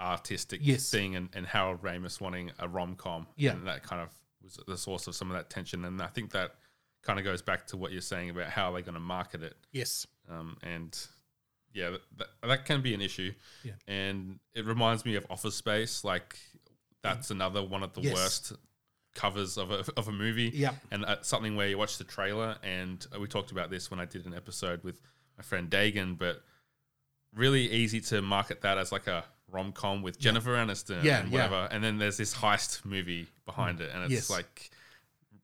artistic 0.00 0.60
Yes. 0.62 0.90
thing 0.90 1.14
and, 1.16 1.28
and 1.34 1.46
Harold 1.46 1.82
Ramis 1.82 2.20
wanting 2.20 2.50
a 2.58 2.68
rom 2.68 2.96
com. 2.96 3.26
Yeah. 3.36 3.52
And 3.52 3.66
that 3.66 3.82
kind 3.82 4.02
of 4.02 4.08
was 4.42 4.58
the 4.66 4.76
source 4.76 5.06
of 5.06 5.14
some 5.14 5.30
of 5.30 5.36
that 5.36 5.50
tension. 5.50 5.84
And 5.84 6.00
I 6.02 6.06
think 6.08 6.32
that 6.32 6.54
kind 7.02 7.18
of 7.18 7.24
goes 7.24 7.42
back 7.42 7.66
to 7.68 7.76
what 7.76 7.92
you're 7.92 8.00
saying 8.00 8.30
about 8.30 8.48
how 8.48 8.72
they're 8.72 8.82
going 8.82 8.94
to 8.94 9.00
market 9.00 9.42
it. 9.42 9.56
Yes, 9.72 10.06
Um, 10.30 10.56
and 10.62 10.96
yeah, 11.74 11.90
that, 11.90 12.00
that, 12.18 12.26
that 12.48 12.64
can 12.64 12.80
be 12.82 12.94
an 12.94 13.00
issue. 13.00 13.32
Yeah. 13.64 13.72
And 13.88 14.38
it 14.54 14.64
reminds 14.66 15.04
me 15.04 15.14
of 15.16 15.26
Office 15.30 15.54
Space. 15.56 16.04
Like, 16.04 16.36
that's 17.02 17.30
another 17.30 17.62
one 17.62 17.82
of 17.82 17.92
the 17.94 18.02
Yes. 18.02 18.14
worst 18.14 18.52
covers 19.14 19.58
of 19.58 19.70
a, 19.70 19.84
of 19.96 20.08
a 20.08 20.12
movie. 20.12 20.50
Yep. 20.54 20.74
And 20.90 21.04
uh, 21.04 21.16
something 21.22 21.56
where 21.56 21.68
you 21.68 21.76
watch 21.78 21.98
the 21.98 22.04
trailer, 22.04 22.56
and 22.62 23.04
uh, 23.14 23.18
we 23.20 23.26
talked 23.26 23.50
about 23.52 23.70
this 23.70 23.90
when 23.90 23.98
I 24.00 24.04
did 24.04 24.24
an 24.26 24.34
episode 24.34 24.84
with 24.84 25.00
my 25.36 25.42
friend 25.42 25.68
Dagan, 25.70 26.16
but 26.18 26.42
really 27.34 27.70
easy 27.70 28.00
to 28.00 28.22
market 28.22 28.60
that 28.62 28.78
as 28.78 28.92
like 28.92 29.06
a 29.06 29.24
rom 29.50 29.72
com 29.72 30.02
with 30.02 30.18
Jennifer 30.18 30.50
Aniston 30.54 31.02
Yeah, 31.02 31.20
and 31.20 31.30
yeah. 31.32 31.36
whatever. 31.48 31.68
And 31.72 31.82
then 31.82 31.98
there's 31.98 32.16
this 32.18 32.34
heist 32.34 32.84
movie 32.84 33.28
behind 33.46 33.80
it, 33.80 33.90
and 33.92 34.04
it's 34.04 34.12
Yes. 34.12 34.30
like, 34.30 34.70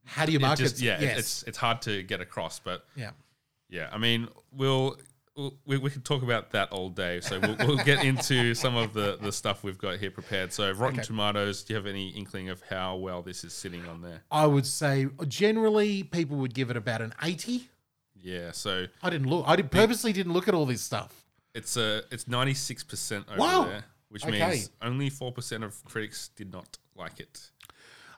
How 0.08 0.26
do 0.26 0.32
you 0.32 0.38
it 0.38 0.42
market? 0.42 0.62
just, 0.64 0.80
yeah, 0.80 0.98
yes. 1.00 1.18
it's, 1.18 1.42
it's 1.44 1.58
hard 1.58 1.82
to 1.82 2.02
get 2.02 2.20
across, 2.20 2.58
but 2.58 2.84
yeah. 2.96 3.10
yeah, 3.68 3.88
I 3.92 3.98
mean, 3.98 4.28
we'll, 4.52 4.96
we'll 5.36 5.54
we, 5.66 5.78
we 5.78 5.90
could 5.90 6.04
talk 6.04 6.22
about 6.22 6.50
that 6.50 6.72
all 6.72 6.88
day. 6.88 7.20
So 7.20 7.38
we'll, 7.38 7.56
we'll 7.60 7.84
get 7.84 8.02
into 8.04 8.54
some 8.54 8.74
of 8.76 8.92
the, 8.92 9.18
the 9.20 9.30
stuff 9.30 9.62
we've 9.62 9.78
got 9.78 9.98
here 9.98 10.10
prepared. 10.10 10.52
So 10.52 10.70
Rotten 10.72 10.98
Okay. 11.00 11.06
Tomatoes, 11.06 11.62
do 11.62 11.72
you 11.72 11.76
have 11.76 11.86
any 11.86 12.08
inkling 12.08 12.48
of 12.48 12.60
how 12.62 12.96
well 12.96 13.22
this 13.22 13.44
is 13.44 13.52
sitting 13.52 13.86
on 13.86 14.02
there? 14.02 14.22
I 14.30 14.46
would 14.46 14.66
say 14.66 15.06
generally 15.28 16.02
people 16.02 16.36
would 16.38 16.54
give 16.54 16.70
it 16.70 16.76
about 16.76 17.02
an 17.02 17.14
80. 17.22 17.68
Yeah, 18.20 18.50
so 18.50 18.86
I 19.02 19.10
didn't 19.10 19.28
look. 19.28 19.44
I 19.46 19.54
did 19.54 19.70
purposely 19.70 20.12
didn't 20.12 20.32
look 20.32 20.48
at 20.48 20.54
all 20.54 20.66
this 20.66 20.82
stuff. 20.82 21.24
it's 21.54 21.76
a 21.76 22.02
it's 22.10 22.26
ninety 22.26 22.52
six 22.54 22.82
percent 22.82 23.26
over 23.28 23.38
Wow. 23.38 23.64
there, 23.66 23.84
which 24.08 24.26
Okay. 24.26 24.40
means 24.50 24.70
only 24.82 25.08
four 25.08 25.30
percent 25.30 25.62
of 25.62 25.82
critics 25.84 26.30
did 26.34 26.52
not 26.52 26.78
like 26.96 27.20
it. 27.20 27.52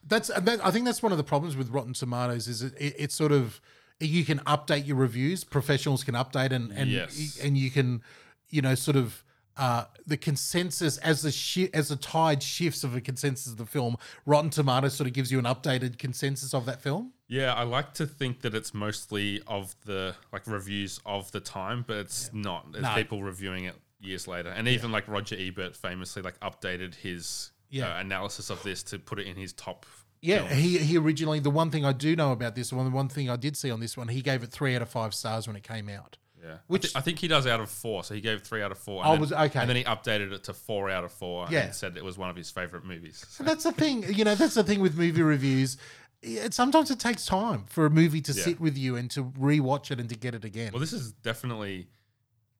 That's 0.06 0.28
that, 0.28 0.64
I 0.64 0.70
think 0.70 0.86
that's 0.86 1.02
one 1.02 1.12
of 1.12 1.18
the 1.18 1.24
problems 1.24 1.56
with 1.56 1.68
Rotten 1.70 1.92
Tomatoes 1.92 2.48
is 2.48 2.62
it, 2.62 2.74
it, 2.78 2.94
it's 2.98 3.14
sort 3.14 3.32
of 3.32 3.60
you 4.00 4.24
can 4.24 4.38
update 4.40 4.86
your 4.86 4.96
reviews. 4.96 5.44
Professionals 5.44 6.04
can 6.04 6.14
update 6.14 6.52
and 6.52 6.72
and 6.72 6.90
Yes. 6.90 7.38
and 7.42 7.56
you 7.56 7.70
can 7.70 8.02
you 8.48 8.62
know 8.62 8.74
sort 8.74 8.96
of 8.96 9.22
uh, 9.56 9.84
the 10.06 10.16
consensus 10.16 10.96
as 10.98 11.20
the 11.20 11.30
shi- 11.30 11.68
as 11.74 11.88
the 11.88 11.96
tide 11.96 12.42
shifts 12.42 12.82
of 12.82 12.94
a 12.96 13.00
consensus 13.00 13.48
of 13.52 13.58
the 13.58 13.66
film. 13.66 13.96
Rotten 14.24 14.48
Tomatoes 14.48 14.94
sort 14.94 15.06
of 15.06 15.12
gives 15.12 15.30
you 15.30 15.38
an 15.38 15.44
updated 15.44 15.98
consensus 15.98 16.54
of 16.54 16.64
that 16.64 16.80
film. 16.80 17.12
Yeah, 17.28 17.52
I 17.52 17.64
like 17.64 17.92
to 17.94 18.06
think 18.06 18.40
that 18.40 18.54
it's 18.54 18.72
mostly 18.72 19.42
of 19.46 19.76
the 19.84 20.14
like 20.32 20.46
reviews 20.46 20.98
of 21.04 21.30
the 21.32 21.40
time, 21.40 21.84
but 21.86 21.98
it's 21.98 22.30
not. 22.32 22.66
It's 22.72 22.80
No. 22.82 22.94
people 22.94 23.22
reviewing 23.22 23.64
it 23.64 23.74
years 24.00 24.26
later, 24.26 24.48
and 24.48 24.66
even 24.66 24.90
like 24.92 25.06
Roger 25.06 25.36
Ebert 25.38 25.76
famously 25.76 26.22
like 26.22 26.40
updated 26.40 26.94
his 26.94 27.50
Yeah. 27.70 27.96
uh, 27.96 28.00
analysis 28.00 28.50
of 28.50 28.62
this 28.62 28.82
to 28.84 28.98
put 28.98 29.18
it 29.18 29.26
in 29.26 29.36
his 29.36 29.52
top. 29.52 29.86
Yeah, 30.22 30.46
films. 30.48 30.52
he 30.62 30.78
he 30.78 30.98
originally 30.98 31.40
the 31.40 31.50
one 31.50 31.70
thing 31.70 31.84
I 31.86 31.92
do 31.92 32.14
know 32.14 32.32
about 32.32 32.54
this 32.54 32.72
one, 32.72 32.84
the 32.84 32.90
one 32.90 33.08
thing 33.08 33.30
I 33.30 33.36
did 33.36 33.56
see 33.56 33.70
on 33.70 33.80
this 33.80 33.96
one, 33.96 34.08
he 34.08 34.20
gave 34.20 34.42
it 34.42 34.50
three 34.50 34.76
out 34.76 34.82
of 34.82 34.90
five 34.90 35.14
stars 35.14 35.46
when 35.46 35.56
it 35.56 35.62
came 35.62 35.88
out. 35.88 36.18
Yeah, 36.42 36.56
Which- 36.68 36.84
which 36.84 36.96
I, 36.96 37.00
think 37.02 37.18
he 37.18 37.28
does 37.28 37.46
out 37.46 37.60
of 37.60 37.68
four, 37.70 38.02
so 38.02 38.14
he 38.14 38.20
gave 38.22 38.42
three 38.42 38.62
out 38.62 38.72
of 38.72 38.78
four. 38.78 39.02
Oh, 39.04 39.12
then, 39.12 39.20
was- 39.20 39.32
okay. 39.32 39.60
and 39.60 39.68
then 39.68 39.76
he 39.76 39.84
updated 39.84 40.32
it 40.32 40.44
to 40.44 40.54
four 40.54 40.88
out 40.90 41.04
of 41.04 41.12
four. 41.12 41.46
Yeah. 41.50 41.60
and 41.66 41.74
said 41.74 41.96
it 41.98 42.04
was 42.04 42.16
one 42.18 42.30
of 42.30 42.36
his 42.36 42.50
favorite 42.50 42.84
movies. 42.84 43.24
So- 43.28 43.42
And 43.42 43.48
that's 43.48 43.64
the 43.64 43.72
thing, 43.72 44.04
you 44.14 44.24
know, 44.24 44.34
that's 44.34 44.54
the 44.54 44.64
thing 44.64 44.80
with 44.80 44.96
movie 44.96 45.20
reviews. 45.22 45.76
It, 46.22 46.52
sometimes 46.54 46.90
it 46.90 46.98
takes 46.98 47.24
time 47.26 47.64
for 47.68 47.84
a 47.86 47.90
movie 47.90 48.20
to 48.22 48.32
Yeah. 48.32 48.42
sit 48.42 48.58
with 48.60 48.76
you 48.78 48.96
and 48.96 49.10
to 49.12 49.24
rewatch 49.24 49.90
it 49.90 50.00
and 50.00 50.08
to 50.08 50.14
get 50.16 50.34
it 50.34 50.44
again. 50.46 50.70
Well, 50.72 50.80
this 50.80 50.92
is 50.94 51.12
definitely 51.12 51.88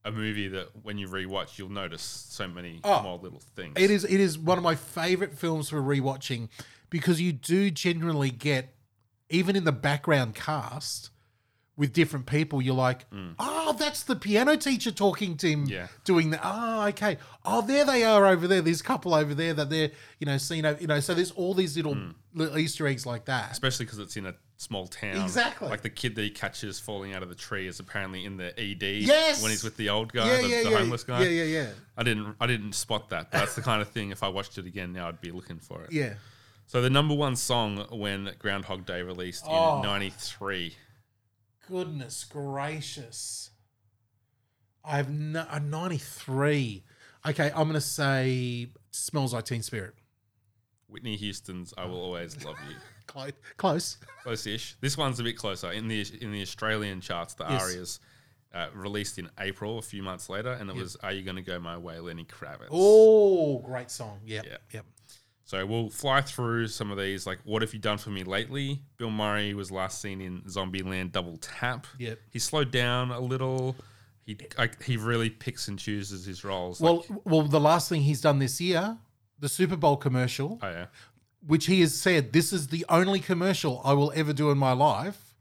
a 0.05 0.11
movie 0.11 0.49
that 0.49 0.69
when 0.83 0.97
you 0.99 1.09
rewatch, 1.09 1.59
you'll 1.59 1.69
notice 1.71 2.03
so 2.03 2.49
many 2.49 2.81
Oh, 2.85 3.03
more 3.03 3.19
little 3.19 3.43
things. 3.57 3.75
It 3.77 3.91
is 3.91 4.05
it 4.05 4.21
is 4.21 4.39
one 4.39 4.59
of 4.59 4.65
my 4.65 4.75
favorite 4.75 5.37
films 5.39 5.69
for 5.71 5.81
rewatching 5.83 6.49
because 6.89 7.21
you 7.21 7.33
do 7.33 7.71
genuinely 7.71 8.31
get 8.31 8.75
even 9.29 9.57
in 9.57 9.65
the 9.65 9.73
background 9.73 10.35
cast 10.35 11.11
with 11.77 11.93
different 11.95 12.27
people 12.27 12.61
you're 12.61 12.75
like 12.75 13.07
oh 13.39 13.75
that's 13.79 14.03
the 14.03 14.15
piano 14.15 14.55
teacher 14.55 14.91
talking 14.91 15.35
to 15.37 15.49
him 15.49 15.67
Mm. 15.67 15.71
Yeah. 15.71 15.87
doing 16.05 16.29
that 16.31 16.41
oh 16.45 16.87
okay 16.89 17.17
oh 17.47 17.63
there 17.63 17.87
they 17.87 18.05
are 18.05 18.27
over 18.27 18.47
there 18.47 18.61
There's 18.61 18.83
a 18.83 18.85
couple 18.85 19.15
over 19.15 19.33
there 19.35 19.55
that 19.55 19.71
they're 19.71 19.91
you 20.19 20.27
know 20.27 20.37
seen 20.37 20.67
you 20.79 20.87
know 20.87 21.01
so 21.01 21.15
there's 21.15 21.31
all 21.31 21.55
these 21.55 21.77
little, 21.77 21.95
Mm. 21.95 22.15
little 22.35 22.59
easter 22.59 22.87
eggs 22.87 23.07
like 23.07 23.25
that 23.27 23.53
especially 23.53 23.87
because 23.87 23.99
it's 23.99 24.17
in 24.17 24.27
a 24.27 24.35
small 24.61 24.87
town. 24.87 25.17
Exactly. 25.23 25.69
Like 25.69 25.81
the 25.81 25.89
kid 25.91 26.15
that 26.17 26.23
he 26.23 26.29
catches 26.31 26.79
falling 26.79 27.15
out 27.15 27.23
of 27.23 27.31
the 27.31 27.35
tree 27.35 27.67
is 27.67 27.81
apparently 27.81 28.27
in 28.27 28.37
the 28.37 28.49
ED. 28.61 28.83
Yes! 28.83 29.43
When 29.43 29.51
he's 29.51 29.65
with 29.65 29.77
the 29.79 29.89
old 29.89 30.13
guy, 30.13 30.27
yeah 30.27 30.43
the, 30.43 30.49
yeah 30.49 30.63
the 30.65 30.71
yeah 30.71 30.79
homeless 30.79 31.03
guy. 31.03 31.23
yeah 31.23 31.43
yeah 31.43 31.63
yeah 31.63 31.67
I 31.97 32.03
didn't. 32.03 32.37
I 32.41 32.47
didn't 32.47 32.75
spot 32.75 33.09
that. 33.09 33.33
That's 33.33 33.55
the 33.55 33.63
kind 33.63 33.81
of 33.81 33.89
thing. 33.89 34.11
If 34.11 34.23
I 34.23 34.29
watched 34.29 34.59
it 34.59 34.67
again 34.67 34.93
now, 34.93 35.09
I'd 35.09 35.21
be 35.21 35.31
looking 35.31 35.59
for 35.59 35.83
it. 35.85 35.93
yeah 35.93 36.15
So 36.67 36.83
the 36.83 36.91
number 36.91 37.15
one 37.15 37.37
song 37.37 37.87
when 37.91 38.35
Groundhog 38.39 38.85
Day 38.85 39.03
released 39.03 39.45
Oh. 39.49 39.77
in 39.77 39.83
'93. 39.83 40.77
Goodness 41.67 42.25
gracious. 42.25 43.51
I 44.85 44.97
have 44.97 45.11
no, 45.11 45.47
a 45.51 45.57
uh, 45.57 45.59
93. 45.59 46.85
Okay, 47.29 47.47
I'm 47.55 47.65
going 47.65 47.75
to 47.75 47.81
say 47.81 48.69
Smells 48.93 49.33
Like 49.35 49.45
Teen 49.45 49.63
Spirit. 49.63 49.95
Whitney 50.89 51.17
Houston's 51.17 51.73
"I 51.79 51.85
Will 51.87 52.01
Always 52.01 52.43
Love 52.45 52.57
You." 52.69 52.77
Close. 53.11 53.33
Close. 53.57 53.99
Close-ish. 54.23 54.77
This 54.81 54.97
one's 54.97 55.19
a 55.19 55.23
bit 55.25 55.37
closer 55.37 55.71
in 55.73 55.89
the 55.89 56.05
in 56.21 56.31
the 56.33 56.43
Australian 56.43 57.01
charts. 57.01 57.35
The 57.35 57.45
Yes. 57.49 57.63
Arias 57.63 58.01
uh, 58.55 58.67
released 58.75 59.19
in 59.19 59.29
April, 59.39 59.79
a 59.79 59.83
few 59.83 60.03
months 60.03 60.29
later, 60.29 60.53
and 60.53 60.71
it 60.71 60.77
was 60.77 60.97
"Are 60.97 61.13
You 61.13 61.23
Gonna 61.23 61.43
Go 61.43 61.59
My 61.59 61.77
Way?" 61.77 61.99
Lenny 62.01 62.25
Kravitz. 62.25 62.69
Oh, 62.71 63.59
great 63.59 63.91
song. 63.91 64.21
Yep. 64.25 64.45
Yeah. 64.47 64.57
Yep. 64.73 64.85
So 65.45 65.67
we'll 65.67 65.91
fly 65.91 66.21
through 66.21 66.69
some 66.69 66.93
of 66.93 66.99
these. 66.99 67.27
Like, 67.27 67.41
what 67.45 67.63
have 67.63 67.75
you 67.75 67.81
done 67.81 67.99
for 67.99 68.11
me 68.11 68.23
lately? 68.23 68.83
Bill 68.99 69.11
Murray 69.11 69.53
was 69.55 69.73
last 69.73 70.01
seen 70.01 70.21
in 70.21 70.43
Zombieland 70.43 71.11
Double 71.11 71.39
Tap. 71.39 71.89
Yep. 71.99 72.21
He 72.31 72.39
slowed 72.39 72.71
down 72.71 73.11
a 73.11 73.19
little. 73.19 73.75
He 74.25 74.37
like, 74.57 74.81
he 74.85 74.97
really 74.97 75.29
picks 75.31 75.67
and 75.67 75.77
chooses 75.77 76.25
his 76.25 76.45
roles. 76.45 76.81
Well, 76.81 76.99
like, 77.09 77.21
well, 77.25 77.43
the 77.43 77.59
last 77.59 77.89
thing 77.89 78.03
he's 78.03 78.21
done 78.21 78.39
this 78.39 78.61
year, 78.61 78.97
the 79.41 79.49
Super 79.49 79.75
Bowl 79.77 79.97
commercial, 79.97 80.61
oh 80.63 80.69
yeah, 80.71 80.87
which 81.47 81.67
he 81.67 81.81
has 81.81 81.99
said 81.99 82.33
this 82.33 82.53
is 82.53 82.69
the 82.69 82.85
only 82.89 83.21
commercial 83.21 83.81
I 83.85 83.93
will 83.95 84.13
ever 84.15 84.33
do 84.33 84.51
in 84.51 84.59
my 84.59 84.73
life, 84.73 85.35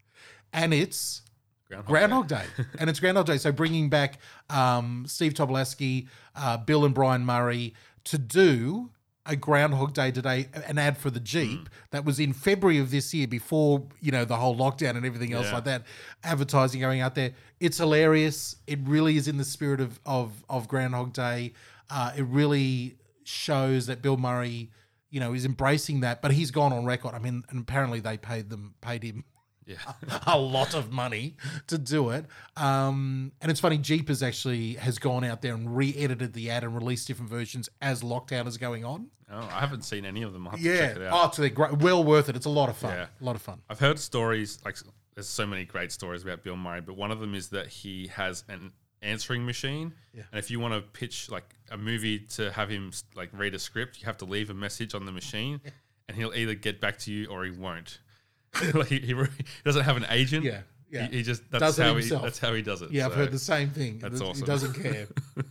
and 0.54 0.74
it's 0.74 1.22
Groundhog, 1.68 1.88
Groundhog 1.88 2.28
Day. 2.28 2.44
Day, 2.58 2.64
and 2.80 2.90
it's 2.90 3.00
Groundhog 3.00 3.26
Day. 3.26 3.38
So 3.38 3.52
bringing 3.52 3.90
back 3.90 4.20
um, 4.50 5.06
Steve 5.08 5.34
Tobolowsky, 5.34 6.08
uh, 6.36 6.58
Bill 6.58 6.86
and 6.86 6.96
Brian 6.96 7.26
Murray 7.26 7.74
to 8.06 8.18
do 8.18 8.90
a 9.26 9.36
Groundhog 9.36 9.94
Day 9.94 10.10
today, 10.12 10.48
an 10.68 10.80
ad 10.80 10.98
for 10.98 11.12
the 11.12 11.20
Jeep 11.20 11.60
Hmm. 11.60 11.66
that 11.92 12.04
was 12.06 12.20
in 12.20 12.34
February 12.34 12.80
of 12.80 12.90
this 12.90 13.14
year, 13.14 13.28
before 13.28 13.86
you 14.02 14.12
know 14.12 14.26
the 14.26 14.38
whole 14.38 14.56
lockdown 14.56 14.96
and 14.96 15.06
everything 15.06 15.34
else 15.34 15.48
Yeah. 15.48 15.54
like 15.56 15.66
that. 15.66 15.84
Advertising 16.24 16.82
going 16.82 17.02
out 17.02 17.14
there, 17.14 17.34
it's 17.60 17.78
hilarious. 17.78 18.56
It 18.66 18.80
really 18.84 19.18
is 19.18 19.28
in 19.28 19.38
the 19.38 19.44
spirit 19.44 19.82
of 19.82 20.00
of, 20.06 20.44
of 20.50 20.68
Groundhog 20.68 21.14
Day. 21.14 21.54
Uh, 21.92 22.12
it 22.18 22.24
really 22.24 22.96
shows 23.24 23.86
that 23.88 24.02
Bill 24.02 24.18
Murray, 24.18 24.72
you 25.10 25.20
know, 25.20 25.34
is 25.34 25.46
embracing 25.46 26.02
that. 26.02 26.22
But 26.22 26.32
he's 26.32 26.52
gone 26.52 26.74
on 26.74 26.86
record. 26.86 27.14
I 27.16 27.20
mean, 27.20 27.44
and 27.50 27.62
apparently 27.62 28.00
they 28.00 28.18
paid 28.18 28.50
them 28.50 28.74
paid 28.82 29.04
him 29.04 29.24
Yeah, 29.66 29.78
a 30.28 30.38
lot 30.38 30.74
of 30.74 30.92
money 30.92 31.36
to 31.68 31.78
do 31.78 32.10
it. 32.10 32.26
Um, 32.58 33.32
and 33.42 33.52
it's 33.52 33.60
funny, 33.60 33.78
Jeepers 33.78 34.24
actually 34.24 34.74
has 34.76 34.98
gone 35.00 35.24
out 35.24 35.42
there 35.42 35.54
and 35.54 35.76
re-edited 35.76 36.34
the 36.34 36.50
ad 36.50 36.64
and 36.64 36.74
released 36.76 37.08
different 37.08 37.30
versions 37.30 37.70
as 37.82 38.02
lockdown 38.02 38.48
is 38.48 38.58
going 38.58 38.84
on. 38.86 39.08
oh, 39.32 39.38
I 39.52 39.60
haven't 39.60 39.84
seen 39.84 40.06
any 40.06 40.24
of 40.24 40.34
them. 40.34 40.48
I'll 40.48 40.52
have 40.52 40.60
to 40.60 40.66
Yeah, 40.66 40.78
check 40.88 40.96
it 40.98 41.04
out. 41.04 41.14
oh, 41.14 41.32
so 41.34 41.42
they're 41.44 41.50
great, 41.52 41.74
well 41.80 42.04
worth 42.04 42.30
it. 42.30 42.36
It's 42.36 42.46
a 42.48 42.50
lot 42.50 42.70
of 42.70 42.78
fun. 42.78 42.94
Yeah. 42.96 43.06
A 43.22 43.24
lot 43.24 43.36
of 43.36 43.42
fun. 43.42 43.62
I've 43.70 43.80
heard 43.80 44.00
stories 44.00 44.60
like 44.66 44.76
there's 45.16 45.28
so 45.30 45.46
many 45.46 45.66
great 45.66 45.92
stories 45.92 46.24
about 46.24 46.44
Bill 46.44 46.56
Murray, 46.56 46.82
but 46.82 46.96
one 46.96 47.12
of 47.12 47.20
them 47.20 47.36
is 47.36 47.50
that 47.50 47.68
he 47.68 48.08
has 48.08 48.44
an 48.50 48.72
answering 49.02 49.46
machine, 49.46 49.94
Yeah. 50.14 50.24
and 50.32 50.40
if 50.40 50.52
you 50.52 50.60
want 50.60 50.74
to 50.74 50.82
pitch 50.82 51.30
like 51.30 51.56
a 51.72 51.78
movie 51.78 52.20
to 52.36 52.52
have 52.52 52.70
him 52.70 52.92
like 53.16 53.30
read 53.34 53.54
a 53.56 53.60
script, 53.60 54.00
you 54.00 54.06
have 54.06 54.18
to 54.18 54.26
leave 54.26 54.50
a 54.50 54.54
message 54.54 54.94
on 54.96 55.06
the 55.06 55.12
machine, 55.12 55.62
and 56.08 56.18
he'll 56.18 56.34
either 56.34 56.56
get 56.56 56.80
back 56.82 56.98
to 57.00 57.12
you 57.12 57.28
or 57.28 57.44
he 57.46 57.52
won't. 57.52 58.00
like 58.74 58.88
he, 58.88 59.00
he, 59.00 59.14
he 59.14 59.26
doesn't 59.64 59.84
have 59.84 59.96
an 59.98 60.06
agent. 60.10 60.44
Yeah, 60.44 60.62
yeah. 60.90 61.08
He, 61.08 61.18
he 61.18 61.24
just 61.24 61.44
that's 61.52 61.62
Does 61.62 61.78
how 61.78 61.96
he 61.96 62.10
that's 62.10 62.40
how 62.40 62.54
he 62.54 62.62
does 62.62 62.82
it. 62.82 62.92
Yeah, 62.92 63.06
I've 63.06 63.14
heard 63.14 63.32
the 63.32 63.38
same 63.40 63.70
thing. 63.70 64.00
that's 64.00 64.20
He 64.20 64.26
awesome. 64.26 64.46
doesn't 64.46 64.74
care. 64.74 65.08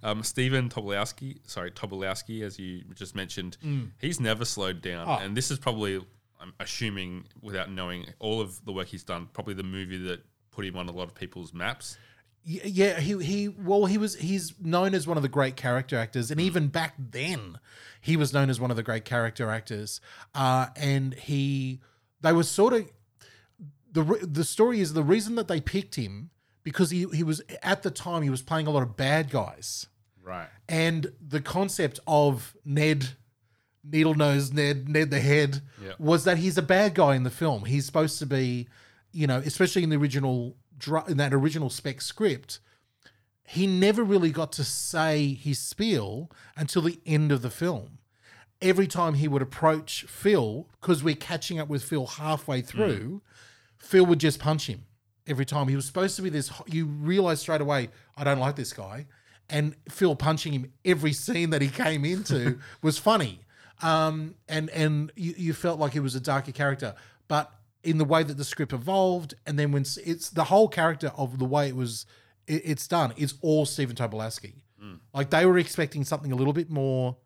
Um, 0.00 0.22
Stephen 0.22 0.68
Tobolowsky, 0.68 1.38
sorry 1.44 1.72
Tobolowsky, 1.72 2.42
as 2.42 2.56
you 2.56 2.84
just 2.94 3.16
mentioned, 3.16 3.56
he's 4.00 4.20
never 4.20 4.44
slowed 4.44 4.80
down, 4.80 5.06
Oh. 5.08 5.18
and 5.20 5.36
this 5.36 5.50
is 5.50 5.58
probably 5.58 5.96
I'm 6.40 6.52
assuming 6.60 7.24
without 7.42 7.68
knowing 7.68 8.06
all 8.20 8.40
of 8.40 8.64
the 8.64 8.72
work 8.72 8.86
he's 8.86 9.02
done, 9.02 9.28
probably 9.32 9.54
the 9.54 9.64
movie 9.64 9.98
that 10.04 10.20
put 10.52 10.64
him 10.64 10.76
on 10.76 10.88
a 10.88 10.92
lot 10.92 11.02
of 11.08 11.16
people's 11.16 11.52
maps. 11.52 11.98
Yeah, 12.50 12.98
he 12.98 13.22
he 13.22 13.48
well 13.48 13.84
he 13.84 13.98
was 13.98 14.14
he's 14.14 14.54
known 14.58 14.94
as 14.94 15.06
one 15.06 15.18
of 15.18 15.22
the 15.22 15.28
great 15.28 15.54
character 15.54 15.98
actors, 15.98 16.30
and 16.30 16.40
even 16.40 16.68
back 16.68 16.94
then 16.98 17.58
he 18.00 18.16
was 18.16 18.32
known 18.32 18.48
as 18.48 18.58
one 18.58 18.70
of 18.70 18.76
the 18.78 18.82
great 18.82 19.04
character 19.04 19.50
actors. 19.50 20.00
Uh, 20.34 20.68
and 20.74 21.12
he 21.12 21.80
they 22.22 22.32
were 22.32 22.42
sort 22.44 22.72
of 22.72 22.90
the 23.92 24.02
the 24.22 24.44
story 24.44 24.80
is 24.80 24.94
the 24.94 25.02
reason 25.02 25.34
that 25.34 25.46
they 25.48 25.60
picked 25.60 25.96
him 25.96 26.30
because 26.62 26.90
he 26.90 27.04
he 27.12 27.22
was 27.22 27.42
at 27.62 27.82
the 27.82 27.90
time 27.90 28.22
he 28.22 28.30
was 28.30 28.40
playing 28.40 28.66
a 28.66 28.70
lot 28.70 28.82
of 28.82 28.96
bad 28.96 29.28
guys, 29.30 29.86
Right. 30.22 30.48
and 30.70 31.12
the 31.20 31.40
concept 31.42 32.00
of 32.06 32.56
Ned. 32.64 33.10
Needle 33.90 34.14
nose 34.14 34.52
Ned, 34.52 34.88
Ned 34.88 35.10
the 35.10 35.20
Head, 35.20 35.62
Yeah. 35.82 35.92
was 35.98 36.24
that 36.24 36.36
he's 36.38 36.58
a 36.58 36.62
bad 36.62 36.94
guy 36.94 37.14
in 37.14 37.22
the 37.22 37.30
film. 37.30 37.64
He's 37.64 37.86
supposed 37.86 38.18
to 38.18 38.26
be, 38.26 38.68
you 39.12 39.26
know, 39.26 39.38
especially 39.38 39.82
in 39.82 39.88
the 39.88 39.96
original, 39.96 40.56
in 41.08 41.16
that 41.16 41.34
original 41.34 41.70
spec 41.70 42.00
script, 42.00 42.60
he 43.46 43.66
never 43.66 44.02
really 44.04 44.30
got 44.30 44.52
to 44.52 44.64
say 44.64 45.32
his 45.32 45.58
spiel 45.58 46.30
until 46.56 46.82
the 46.82 47.00
end 47.06 47.32
of 47.32 47.42
the 47.42 47.50
film. 47.50 47.98
Every 48.60 48.86
time 48.86 49.14
he 49.14 49.28
would 49.28 49.42
approach 49.42 50.04
Phil, 50.08 50.68
because 50.80 51.02
we're 51.02 51.14
catching 51.14 51.58
up 51.58 51.68
with 51.68 51.82
Phil 51.82 52.06
halfway 52.06 52.60
through, 52.60 53.22
Phil 53.78 54.04
would 54.04 54.20
just 54.20 54.40
punch 54.40 54.66
him 54.66 54.84
every 55.26 55.44
time. 55.44 55.68
He 55.68 55.76
was 55.76 55.86
supposed 55.86 56.16
to 56.16 56.22
be 56.22 56.30
this, 56.30 56.50
you 56.66 56.86
realize 56.86 57.40
straight 57.40 57.60
away, 57.60 57.90
I 58.16 58.24
don't 58.24 58.38
like 58.38 58.56
this 58.56 58.72
guy. 58.72 59.06
And 59.48 59.76
Phil 59.88 60.14
punching 60.14 60.52
him 60.52 60.72
every 60.84 61.12
scene 61.12 61.50
that 61.50 61.62
he 61.62 61.68
came 61.68 62.04
into 62.04 62.58
was 62.82 62.98
funny. 62.98 63.40
Um, 63.80 64.34
and 64.48 64.68
and 64.70 65.12
you, 65.16 65.34
you 65.36 65.52
felt 65.52 65.78
like 65.78 65.92
he 65.92 66.00
was 66.00 66.14
a 66.14 66.20
darker 66.20 66.52
character. 66.52 66.94
But 67.28 67.50
in 67.84 67.98
the 67.98 68.04
way 68.04 68.22
that 68.22 68.36
the 68.36 68.44
script 68.44 68.72
evolved, 68.72 69.34
and 69.46 69.58
then 69.58 69.72
when 69.72 69.82
it's 69.82 70.30
the 70.30 70.44
whole 70.44 70.68
character 70.68 71.12
of 71.16 71.38
the 71.38 71.44
way 71.44 71.68
it 71.68 71.76
was, 71.76 72.06
it, 72.46 72.62
it's 72.64 72.86
done, 72.88 73.12
it's 73.16 73.34
all 73.40 73.64
Stephen 73.66 73.94
Tobolowsky. 73.96 74.62
Hmm. 74.80 74.94
Like 75.14 75.30
they 75.30 75.46
were 75.46 75.58
expecting 75.58 76.04
something 76.04 76.32
a 76.32 76.36
little 76.36 76.52
bit 76.52 76.70
more 76.70 77.16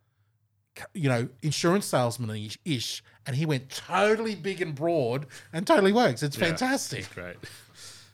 you 0.95 1.09
know, 1.09 1.29
insurance 1.43 1.85
salesman 1.87 2.49
ish, 2.65 3.03
and 3.27 3.37
he 3.37 3.45
went 3.45 3.69
totally 3.71 4.35
big 4.35 4.62
and 4.62 4.75
broad 4.75 5.27
and 5.53 5.67
totally 5.67 5.93
works. 5.93 6.23
It's 6.23 6.37
Yeah. 6.37 6.47
fantastic. 6.47 7.11
Great. 7.15 7.37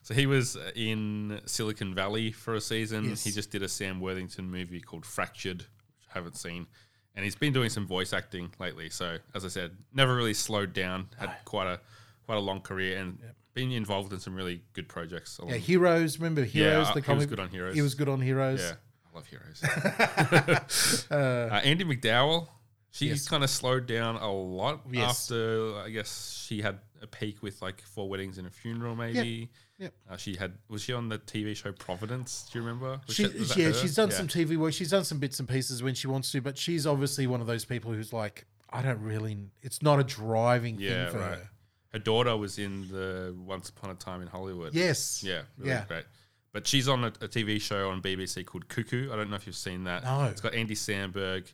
So 0.02 0.14
he 0.14 0.26
was 0.26 0.56
in 0.74 1.40
Silicon 1.46 1.94
Valley 1.94 2.32
for 2.32 2.54
a 2.54 2.60
season. 2.60 3.10
Yes. 3.10 3.22
He 3.24 3.30
just 3.30 3.50
did 3.50 3.62
a 3.62 3.68
Sam 3.68 4.00
Worthington 4.00 4.50
movie 4.50 4.80
called 4.80 5.04
Fractured, 5.06 5.58
which 5.60 6.08
I 6.10 6.18
haven't 6.18 6.36
seen. 6.36 6.66
And 7.14 7.24
he's 7.24 7.36
been 7.36 7.52
doing 7.52 7.68
some 7.68 7.86
voice 7.86 8.12
acting 8.12 8.52
lately. 8.58 8.90
So 8.90 9.18
as 9.34 9.44
I 9.44 9.48
said, 9.48 9.76
never 9.92 10.14
really 10.16 10.34
slowed 10.34 10.72
down. 10.72 11.08
Had 11.18 11.30
quite 11.44 11.66
a 11.66 11.80
quite 12.28 12.36
a 12.36 12.40
long 12.42 12.60
career 12.60 12.98
and 12.98 13.18
been 13.54 13.72
involved 13.72 14.12
in 14.12 14.20
some 14.20 14.34
really 14.34 14.60
good 14.74 14.86
projects. 14.86 15.40
Yeah, 15.48 15.54
Heroes. 15.56 16.18
Remember 16.18 16.44
Heroes? 16.44 16.88
uh, 16.88 16.92
the 16.92 17.00
he 17.00 17.12
was 17.14 17.24
good 17.24 17.40
on 17.40 17.48
Heroes. 17.48 17.74
He 17.74 17.80
was 17.80 17.94
good 17.94 18.10
on 18.10 18.20
Heroes. 18.20 18.60
Yeah, 18.60 18.74
I 19.10 19.16
love 19.16 19.26
Heroes. 19.26 19.62
uh, 21.10 21.60
Andie 21.64 21.84
MacDowell, 21.84 22.48
she 22.90 23.06
Yes. 23.08 23.26
kind 23.26 23.42
of 23.42 23.48
slowed 23.48 23.86
down 23.86 24.16
a 24.16 24.30
lot 24.30 24.82
Yes. 24.92 25.30
after 25.30 25.76
I 25.78 25.88
guess 25.88 26.42
she 26.46 26.60
had 26.60 26.80
a 27.00 27.06
peak 27.06 27.42
with 27.42 27.62
like 27.62 27.80
four 27.80 28.10
weddings 28.10 28.36
and 28.36 28.46
a 28.46 28.50
funeral. 28.50 28.94
Maybe 28.94 29.48
Yep. 29.78 29.94
uh, 30.10 30.16
she 30.18 30.36
had 30.36 30.52
was 30.68 30.82
she 30.82 30.92
on 30.92 31.08
the 31.08 31.18
TV 31.18 31.56
show 31.56 31.72
Providence? 31.72 32.46
Do 32.52 32.58
you 32.58 32.64
remember? 32.66 33.00
Was 33.06 33.16
She, 33.16 33.22
that 33.24 33.56
yeah, 33.56 33.66
her? 33.68 33.72
she's 33.72 33.94
done 33.94 34.10
Yeah. 34.10 34.16
some 34.16 34.28
TV 34.28 34.58
work. 34.58 34.74
She's 34.74 34.90
done 34.90 35.04
some 35.04 35.18
bits 35.18 35.38
and 35.40 35.48
pieces 35.48 35.82
when 35.82 35.94
she 35.94 36.08
wants 36.08 36.30
to, 36.32 36.42
but 36.42 36.58
she's 36.58 36.86
obviously 36.86 37.26
one 37.26 37.40
of 37.40 37.46
those 37.46 37.64
people 37.64 37.90
who's 37.94 38.12
like, 38.12 38.44
I 38.70 38.82
don't 38.82 39.00
really. 39.00 39.38
It's 39.62 39.80
not 39.80 39.98
a 39.98 40.04
driving 40.04 40.78
Yeah, 40.78 41.04
thing 41.06 41.12
for 41.14 41.20
right. 41.20 41.38
her. 41.38 41.50
Her 41.92 41.98
daughter 41.98 42.36
was 42.36 42.58
in 42.58 42.88
the 42.88 43.34
Once 43.46 43.70
Upon 43.70 43.90
a 43.90 43.94
Time 43.94 44.20
in 44.20 44.28
Hollywood. 44.28 44.74
Yes. 44.74 45.22
Yeah, 45.22 45.42
really 45.56 45.70
Yeah. 45.70 45.84
great. 45.88 46.04
But 46.52 46.66
she's 46.66 46.88
on 46.88 47.04
a, 47.04 47.08
a 47.08 47.28
TV 47.28 47.60
show 47.60 47.90
on 47.90 48.02
BBC 48.02 48.44
called 48.44 48.68
Cuckoo. 48.68 49.12
I 49.12 49.16
don't 49.16 49.30
know 49.30 49.36
if 49.36 49.46
you've 49.46 49.56
seen 49.56 49.84
that. 49.84 50.04
No. 50.04 50.24
It's 50.24 50.40
got 50.40 50.54
Andy 50.54 50.74
Samberg. 50.74 51.50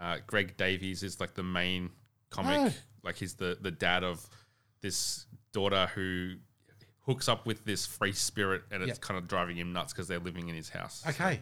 Uh, 0.00 0.18
Greg 0.26 0.56
Davies 0.56 1.02
is 1.02 1.20
like 1.20 1.34
the 1.34 1.42
main 1.42 1.90
comic. 2.30 2.56
Oh. 2.58 2.72
Like 3.02 3.16
he's 3.16 3.34
the, 3.34 3.56
the 3.60 3.70
dad 3.70 4.04
of 4.04 4.24
this 4.80 5.26
daughter 5.52 5.90
who 5.94 6.34
hooks 7.06 7.28
up 7.28 7.46
with 7.46 7.64
this 7.64 7.86
free 7.86 8.12
spirit 8.12 8.62
and 8.70 8.82
it's 8.82 8.88
Yep. 8.90 9.00
kind 9.00 9.18
of 9.18 9.26
driving 9.28 9.56
him 9.56 9.72
nuts 9.72 9.92
because 9.92 10.08
they're 10.08 10.18
living 10.18 10.48
in 10.48 10.54
his 10.54 10.68
house. 10.68 11.02
Okay. 11.08 11.40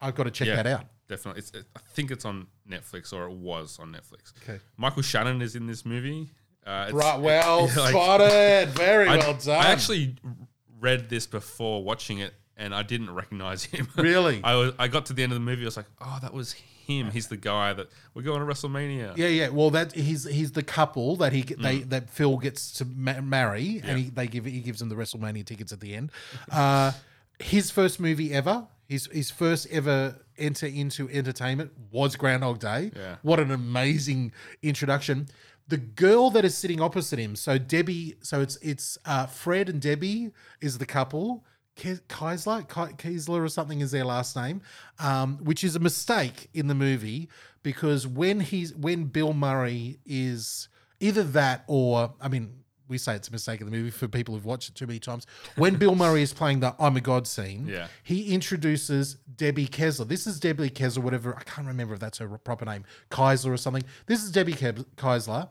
I've 0.00 0.14
got 0.14 0.24
to 0.24 0.30
check 0.30 0.48
Yeah, 0.48 0.56
that 0.56 0.66
out. 0.66 0.84
Definitely. 1.08 1.38
It's, 1.40 1.50
it, 1.52 1.64
I 1.74 1.80
think 1.92 2.10
it's 2.10 2.24
on 2.24 2.46
Netflix 2.70 3.12
or 3.12 3.24
it 3.26 3.32
was 3.32 3.78
on 3.80 3.92
Netflix. 3.92 4.32
Okay. 4.42 4.60
Michael 4.76 5.02
Shannon 5.02 5.40
is 5.42 5.56
in 5.56 5.66
this 5.66 5.84
movie. 5.86 6.30
Uh, 6.68 6.90
Right. 6.92 7.18
Well 7.20 7.62
like- 7.76 7.90
spotted. 7.90 8.68
Very 8.70 9.08
I, 9.08 9.16
well 9.16 9.34
done. 9.34 9.64
I 9.64 9.70
actually 9.70 10.16
read 10.80 11.08
this 11.08 11.26
before 11.26 11.82
watching 11.82 12.18
it, 12.18 12.34
and 12.56 12.74
I 12.74 12.82
didn't 12.82 13.10
recognize 13.14 13.64
him. 13.64 13.88
Really? 13.96 14.40
I 14.44 14.54
was. 14.54 14.72
I 14.78 14.88
got 14.88 15.06
to 15.06 15.12
the 15.14 15.22
end 15.22 15.32
of 15.32 15.36
the 15.36 15.44
movie. 15.44 15.62
I 15.62 15.64
was 15.66 15.76
like, 15.76 15.86
"Oh, 16.00 16.18
that 16.22 16.32
was 16.32 16.52
him. 16.52 17.10
He's 17.10 17.26
the 17.28 17.36
guy 17.36 17.72
that 17.72 17.88
we're 18.14 18.22
going 18.22 18.40
to 18.40 18.46
WrestleMania." 18.46 19.16
Yeah, 19.16 19.26
yeah. 19.28 19.48
Well, 19.48 19.70
that 19.70 19.92
he's 19.94 20.24
he's 20.24 20.52
the 20.52 20.62
couple 20.62 21.16
that 21.16 21.32
he 21.32 21.42
they 21.42 21.80
Mm. 21.80 21.90
that 21.90 22.10
Phil 22.10 22.36
gets 22.38 22.72
to 22.78 22.84
ma- 22.84 23.20
marry, 23.20 23.80
and 23.84 23.98
he, 23.98 24.04
they 24.10 24.26
give 24.26 24.44
he 24.44 24.60
gives 24.60 24.80
him 24.82 24.88
the 24.88 24.94
WrestleMania 24.94 25.44
tickets 25.44 25.72
at 25.72 25.80
the 25.80 25.94
end. 25.94 26.10
Uh, 26.50 26.92
his 27.40 27.70
first 27.70 27.98
movie 28.00 28.32
ever, 28.32 28.66
his 28.88 29.06
his 29.12 29.30
first 29.30 29.66
ever 29.70 30.16
enter 30.36 30.66
into 30.66 31.08
entertainment 31.10 31.72
was 31.90 32.14
Groundhog 32.16 32.60
Day. 32.60 32.90
Yeah. 32.96 33.16
What 33.22 33.40
an 33.40 33.50
amazing 33.50 34.32
introduction. 34.62 35.28
The 35.68 35.76
girl 35.76 36.30
that 36.30 36.44
is 36.44 36.56
sitting 36.56 36.80
opposite 36.80 37.18
him, 37.18 37.36
so 37.36 37.58
Debbie, 37.58 38.16
so 38.22 38.40
it's 38.40 38.56
it's 38.62 38.96
uh, 39.04 39.26
Fred 39.26 39.68
and 39.68 39.80
Debbie 39.80 40.30
is 40.60 40.78
the 40.78 40.86
couple. 40.86 41.44
Ke- 41.76 42.02
Keisler, 42.08 42.66
Ke- 42.66 42.96
Keisler 42.98 43.44
or 43.44 43.48
something 43.48 43.80
is 43.80 43.90
their 43.92 44.04
last 44.04 44.34
name, 44.34 44.62
um, 44.98 45.38
which 45.44 45.62
is 45.62 45.76
a 45.76 45.78
mistake 45.78 46.48
in 46.52 46.66
the 46.66 46.74
movie 46.74 47.28
because 47.62 48.06
when 48.06 48.40
he's 48.40 48.74
when 48.74 49.04
Bill 49.04 49.32
Murray 49.34 49.98
is 50.06 50.68
either 51.00 51.22
that 51.22 51.64
or 51.68 52.14
I 52.20 52.28
mean 52.28 52.54
we 52.88 52.96
say 52.96 53.14
it's 53.14 53.28
a 53.28 53.32
mistake 53.32 53.60
in 53.60 53.66
the 53.66 53.70
movie 53.70 53.90
for 53.90 54.08
people 54.08 54.32
who've 54.34 54.46
watched 54.46 54.70
it 54.70 54.74
too 54.74 54.86
many 54.86 54.98
times. 54.98 55.26
When 55.56 55.76
Bill 55.76 55.94
Murray 56.04 56.22
is 56.22 56.32
playing 56.32 56.60
the 56.60 56.74
I'm 56.80 56.96
a 56.96 57.02
God 57.02 57.26
scene, 57.26 57.66
Yeah. 57.68 57.88
he 58.02 58.32
introduces 58.32 59.16
Debbie 59.36 59.66
Kessler. 59.66 60.06
This 60.06 60.26
is 60.26 60.40
Debbie 60.40 60.70
Kessler, 60.70 61.02
whatever 61.02 61.36
I 61.36 61.42
can't 61.42 61.66
remember 61.68 61.92
if 61.92 62.00
that's 62.00 62.16
her 62.16 62.26
proper 62.38 62.64
name, 62.64 62.84
Keisler 63.10 63.50
or 63.52 63.56
something. 63.58 63.82
This 64.06 64.24
is 64.24 64.30
Debbie 64.32 64.54
Ke- 64.54 64.86
Keisler. 64.96 65.50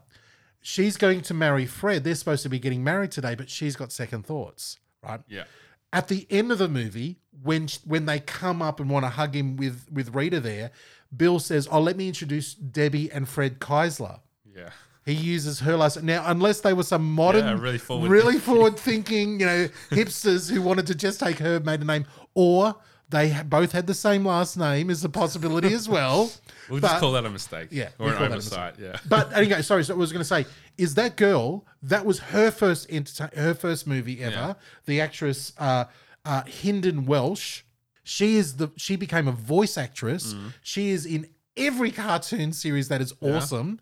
She's 0.69 0.97
going 0.97 1.21
to 1.21 1.34
marry 1.34 1.65
Fred. 1.65 2.03
They're 2.03 2.13
supposed 2.13 2.43
to 2.43 2.49
be 2.49 2.60
getting 2.60 2.84
married 2.84 3.12
today, 3.12 3.36
but 3.36 3.49
she's 3.49 3.77
got 3.77 3.93
second 3.93 4.25
thoughts, 4.25 4.80
right? 5.01 5.21
Yeah. 5.30 5.45
At 5.93 6.10
the 6.10 6.27
end 6.30 6.51
of 6.51 6.58
the 6.58 6.67
movie, 6.67 7.19
when 7.41 7.69
when 7.86 8.06
they 8.06 8.19
come 8.19 8.62
up 8.62 8.82
and 8.82 8.89
want 8.89 9.06
to 9.06 9.10
hug 9.10 9.34
him 9.34 9.56
with 9.56 9.86
with 9.89 10.13
Rita 10.13 10.41
there, 10.41 10.71
Bill 11.15 11.39
says, 11.39 11.69
"Oh, 11.71 11.80
let 11.80 11.95
me 11.95 12.10
introduce 12.10 12.53
Debbie 12.53 13.10
and 13.13 13.30
Fred 13.30 13.60
Keisler." 13.60 14.19
Yeah. 14.53 14.71
He 15.06 15.13
uses 15.13 15.62
her 15.62 15.77
last 15.77 16.03
now, 16.03 16.21
unless 16.27 16.60
they 16.60 16.73
were 16.73 16.84
some 16.84 17.10
modern, 17.13 17.45
Yeah, 17.45 17.62
really 17.62 17.77
forward- 17.77 18.12
really 18.12 18.38
forward 18.38 18.77
thinking, 18.77 19.39
you 19.39 19.45
know, 19.45 19.69
hipsters 19.91 20.51
who 20.51 20.62
wanted 20.62 20.86
to 20.88 20.95
just 20.95 21.21
take 21.21 21.39
her 21.39 21.62
maiden 21.62 21.88
name, 21.88 22.06
or 22.34 22.75
they 23.10 23.39
both 23.46 23.72
had 23.72 23.88
the 23.88 23.93
same 23.93 24.26
last 24.26 24.58
name 24.58 24.89
is 24.89 25.04
a 25.04 25.10
possibility 25.10 25.74
as 25.74 25.88
well. 25.88 26.32
We'll 26.70 26.82
But- 26.82 26.88
just 26.89 27.00
call 27.00 27.13
that 27.13 27.26
a 27.26 27.30
mistake. 27.30 27.70
Yeah, 27.72 27.89
Or 27.98 28.10
an 28.10 28.15
call 28.17 28.24
that 28.24 28.32
a 28.32 28.36
oversight. 28.36 28.74
Yeah. 28.78 28.98
but 29.08 29.32
anyway, 29.32 29.62
sorry. 29.62 29.86
So 29.86 29.93
I 29.93 29.98
was 29.98 30.12
going 30.12 30.20
to 30.20 30.26
say 30.26 30.46
is 30.78 30.96
that 30.96 31.15
girl 31.15 31.65
that 31.84 32.06
was 32.06 32.20
her 32.20 32.52
first 32.52 32.91
entertain, 32.91 33.30
her 33.41 33.54
first 33.54 33.88
movie 33.88 34.22
ever. 34.22 34.36
Yeah. 34.36 34.54
The 34.86 35.00
actress 35.00 35.54
uh, 35.58 35.86
uh, 36.26 36.43
Hynden 36.43 37.06
Walch. 37.06 37.63
She 38.04 38.36
is 38.36 38.58
the 38.58 38.70
she 38.76 38.98
became 38.98 39.30
a 39.30 39.32
voice 39.32 39.78
actress. 39.78 40.34
Mm. 40.34 40.54
She 40.62 40.89
is 40.89 41.06
in 41.06 41.30
every 41.56 41.91
cartoon 41.91 42.52
series 42.52 42.89
that 42.89 43.00
is 43.00 43.13
awesome. 43.22 43.80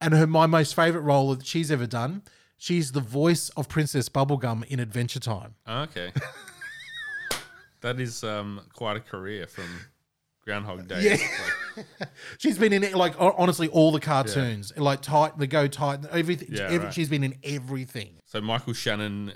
And 0.00 0.12
her 0.14 0.26
my 0.26 0.46
most 0.46 0.74
favorite 0.74 1.02
role 1.02 1.36
that 1.36 1.46
she's 1.46 1.70
ever 1.70 1.86
done. 1.86 2.22
She's 2.56 2.90
the 2.90 3.00
voice 3.00 3.48
of 3.50 3.68
Princess 3.68 4.08
Bubblegum 4.08 4.64
in 4.64 4.80
Adventure 4.80 5.20
Time. 5.20 5.54
Okay. 5.68 6.10
that 7.80 8.00
is 8.00 8.24
um, 8.24 8.60
quite 8.72 8.96
a 8.96 9.00
career 9.00 9.46
from 9.46 9.66
Groundhog 10.44 10.88
Day. 10.88 11.02
Yeah. 11.02 11.84
Like, 12.00 12.08
She's 12.38 12.58
been 12.58 12.72
in 12.72 12.90
like 12.92 13.14
honestly 13.20 13.68
all 13.68 13.92
the 13.92 14.00
cartoons, 14.00 14.72
like 14.76 15.00
tight, 15.02 15.38
the 15.38 15.46
Go 15.46 15.68
Tight, 15.68 16.00
everything. 16.10 16.48
Yeah, 16.50 16.62
every- 16.64 16.78
right. 16.78 16.94
She's 16.94 17.08
been 17.08 17.24
in 17.24 17.34
everything. 17.44 18.14
so 18.26 18.40
Michael 18.40 18.72
Shannon, 18.72 19.32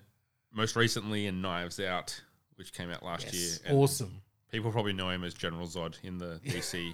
most 0.52 0.74
recently 0.76 1.26
in 1.26 1.40
Knives 1.40 1.78
Out, 1.80 2.20
which 2.56 2.72
came 2.72 2.90
out 2.90 3.02
last 3.02 3.32
year. 3.32 3.50
and 3.66 3.76
awesome. 3.78 4.22
People 4.50 4.70
probably 4.72 4.92
know 4.92 5.08
him 5.10 5.24
as 5.24 5.32
General 5.34 5.66
Zod 5.66 5.94
in 6.02 6.18
the 6.18 6.40
DC 6.46 6.92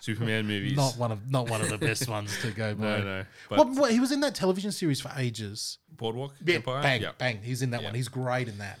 Superman 0.00 0.46
movies. 0.46 0.76
Not 0.76 0.96
one 0.96 1.10
of 1.12 1.30
not 1.30 1.48
one 1.50 1.60
of 1.62 1.68
the 1.68 1.78
best 1.78 2.08
ones 2.08 2.38
to 2.42 2.50
go 2.52 2.74
by. 2.74 2.84
no, 2.84 3.02
no. 3.02 3.24
But 3.48 3.58
Well, 3.58 3.74
well, 3.74 3.84
he 3.90 3.98
was 4.00 4.12
in 4.12 4.20
that 4.20 4.34
television 4.34 4.70
series 4.72 5.00
for 5.00 5.10
ages. 5.16 5.78
Boardwalk 5.90 6.34
Yeah, 6.44 6.56
Empire. 6.56 6.82
bang, 6.82 7.02
Yeah. 7.02 7.12
bang. 7.18 7.40
He's 7.42 7.62
in 7.62 7.70
that 7.70 7.80
Yeah. 7.80 7.88
one. 7.88 7.94
He's 7.94 8.08
great 8.08 8.48
in 8.48 8.58
that. 8.58 8.78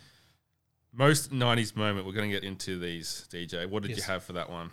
Most 0.96 1.30
'90s 1.30 1.76
moment. 1.76 2.06
We're 2.06 2.12
going 2.14 2.30
to 2.30 2.34
get 2.34 2.44
into 2.44 2.78
these. 2.78 3.26
DJ, 3.30 3.66
what 3.68 3.82
did 3.82 3.96
you 3.96 4.02
have 4.02 4.24
for 4.24 4.32
that 4.32 4.50
one? 4.50 4.70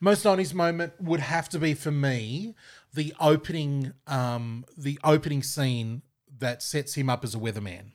Most 0.00 0.24
nineties 0.24 0.54
moment 0.54 0.94
would 1.00 1.20
have 1.20 1.48
to 1.50 1.58
be 1.58 1.74
for 1.74 1.90
me 1.90 2.54
the 2.94 3.14
opening, 3.20 3.92
um, 4.06 4.64
the 4.76 4.98
opening 5.04 5.42
scene 5.42 6.02
that 6.38 6.62
sets 6.62 6.94
him 6.94 7.10
up 7.10 7.24
as 7.24 7.34
a 7.34 7.38
weatherman. 7.38 7.92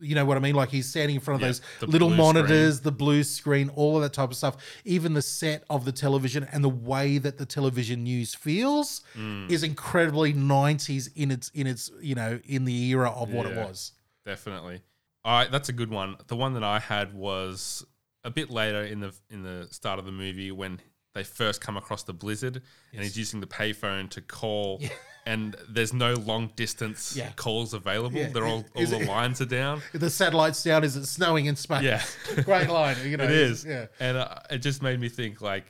You 0.00 0.14
know 0.16 0.24
what 0.24 0.36
I 0.36 0.40
mean? 0.40 0.54
Like 0.56 0.70
he's 0.70 0.88
standing 0.88 1.14
in 1.16 1.20
front 1.20 1.36
of 1.42 1.46
Yeah, 1.46 1.52
those 1.80 1.92
little 1.92 2.10
monitors, 2.10 2.80
the 2.80 2.90
blue 2.90 3.22
screen, 3.22 3.68
all 3.76 3.96
of 3.96 4.02
that 4.02 4.12
type 4.12 4.30
of 4.30 4.36
stuff. 4.36 4.56
Even 4.84 5.14
the 5.14 5.22
set 5.22 5.62
of 5.70 5.84
the 5.84 5.92
television 5.92 6.44
and 6.50 6.64
the 6.64 6.68
way 6.68 7.18
that 7.18 7.38
the 7.38 7.46
television 7.46 8.02
news 8.02 8.34
feels 8.34 9.02
Mm. 9.14 9.50
is 9.50 9.62
incredibly 9.62 10.32
nineties 10.32 11.08
in 11.14 11.30
its 11.30 11.50
in 11.50 11.66
its 11.66 11.90
you 12.00 12.14
know 12.14 12.40
in 12.44 12.64
the 12.64 12.88
era 12.90 13.10
of 13.10 13.32
what 13.32 13.46
it 13.46 13.56
was. 13.56 13.92
Definitely. 14.24 14.80
All 15.24 15.38
right, 15.38 15.50
that's 15.50 15.68
a 15.68 15.72
good 15.72 15.90
one. 15.90 16.16
The 16.26 16.36
one 16.36 16.54
that 16.54 16.64
I 16.64 16.78
had 16.78 17.14
was 17.14 17.84
a 18.24 18.30
bit 18.30 18.50
later 18.50 18.82
in 18.82 19.00
the 19.00 19.14
in 19.30 19.42
the 19.42 19.68
start 19.70 19.98
of 19.98 20.04
the 20.04 20.12
movie 20.12 20.50
when 20.52 20.80
they 21.14 21.22
first 21.24 21.60
come 21.60 21.76
across 21.76 22.02
the 22.02 22.12
blizzard, 22.12 22.60
and 22.92 23.02
he's 23.02 23.16
using 23.16 23.40
the 23.40 23.46
payphone 23.46 24.10
to 24.10 24.20
call, 24.20 24.82
and 25.24 25.54
there's 25.68 25.92
no 25.92 26.14
long 26.14 26.50
distance 26.56 27.14
Yeah. 27.16 27.30
calls 27.36 27.72
available. 27.72 28.18
Yeah. 28.18 28.28
They're 28.30 28.46
all 28.46 28.64
all 28.74 28.82
Is 28.82 28.90
the 28.90 28.98
it- 29.00 29.08
lines 29.08 29.40
are 29.40 29.46
down. 29.46 29.80
The 29.94 30.10
satellite's 30.10 30.62
down. 30.64 30.82
Is 30.84 30.96
it 30.96 31.06
snowing 31.06 31.46
in 31.46 31.54
space? 31.56 31.82
Yeah. 31.82 32.02
Great 32.42 32.68
line. 32.68 32.96
You 33.04 33.16
know, 33.16 33.24
it 33.24 33.30
is. 33.30 33.64
Yeah. 33.64 33.86
And 34.00 34.16
uh, 34.16 34.34
it 34.50 34.58
just 34.58 34.82
made 34.82 34.98
me 35.00 35.08
think 35.08 35.40
like, 35.40 35.64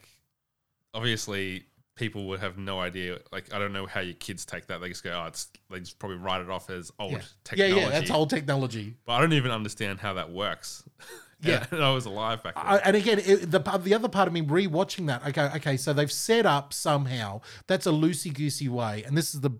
obviously, 0.93 1.65
people 1.95 2.27
would 2.27 2.39
have 2.41 2.57
no 2.57 2.79
idea. 2.79 3.19
Like, 3.31 3.53
I 3.53 3.59
don't 3.59 3.73
know 3.73 3.85
how 3.85 4.01
your 4.01 4.15
kids 4.15 4.45
take 4.45 4.67
that. 4.67 4.81
They 4.81 4.89
just 4.89 5.03
go, 5.03 5.11
oh, 5.11 5.27
it's, 5.27 5.47
they 5.71 5.79
just 5.79 5.97
probably 5.97 6.17
write 6.17 6.41
it 6.41 6.49
off 6.49 6.69
as 6.69 6.91
old 6.99 7.13
Yeah. 7.13 7.17
yeah, 7.19 7.23
technology. 7.43 7.79
yeah, 7.81 7.89
that's 7.89 8.11
old 8.11 8.29
technology. 8.29 8.95
But 9.05 9.13
I 9.13 9.21
don't 9.21 9.33
even 9.33 9.51
understand 9.51 9.99
how 9.99 10.13
that 10.15 10.31
works. 10.31 10.83
Yeah. 11.41 11.65
and 11.69 11.83
I 11.83 11.91
was 11.93 12.05
alive 12.05 12.41
back 12.41 12.55
then. 12.55 12.63
I, 12.65 12.77
and 12.77 12.95
again, 12.95 13.19
it, 13.19 13.51
the 13.51 13.59
the 13.59 13.93
other 13.93 14.07
part 14.07 14.27
of 14.27 14.33
me 14.33 14.41
rewatching 14.41 15.07
that, 15.07 15.27
okay, 15.27 15.49
okay, 15.57 15.77
so 15.77 15.93
they've 15.93 16.11
set 16.11 16.45
up 16.45 16.73
somehow 16.73 17.41
that's 17.67 17.85
a 17.85 17.91
loosey 17.91 18.33
goosey 18.33 18.67
way, 18.69 19.03
and 19.05 19.15
this 19.17 19.35
is 19.35 19.41
the 19.41 19.51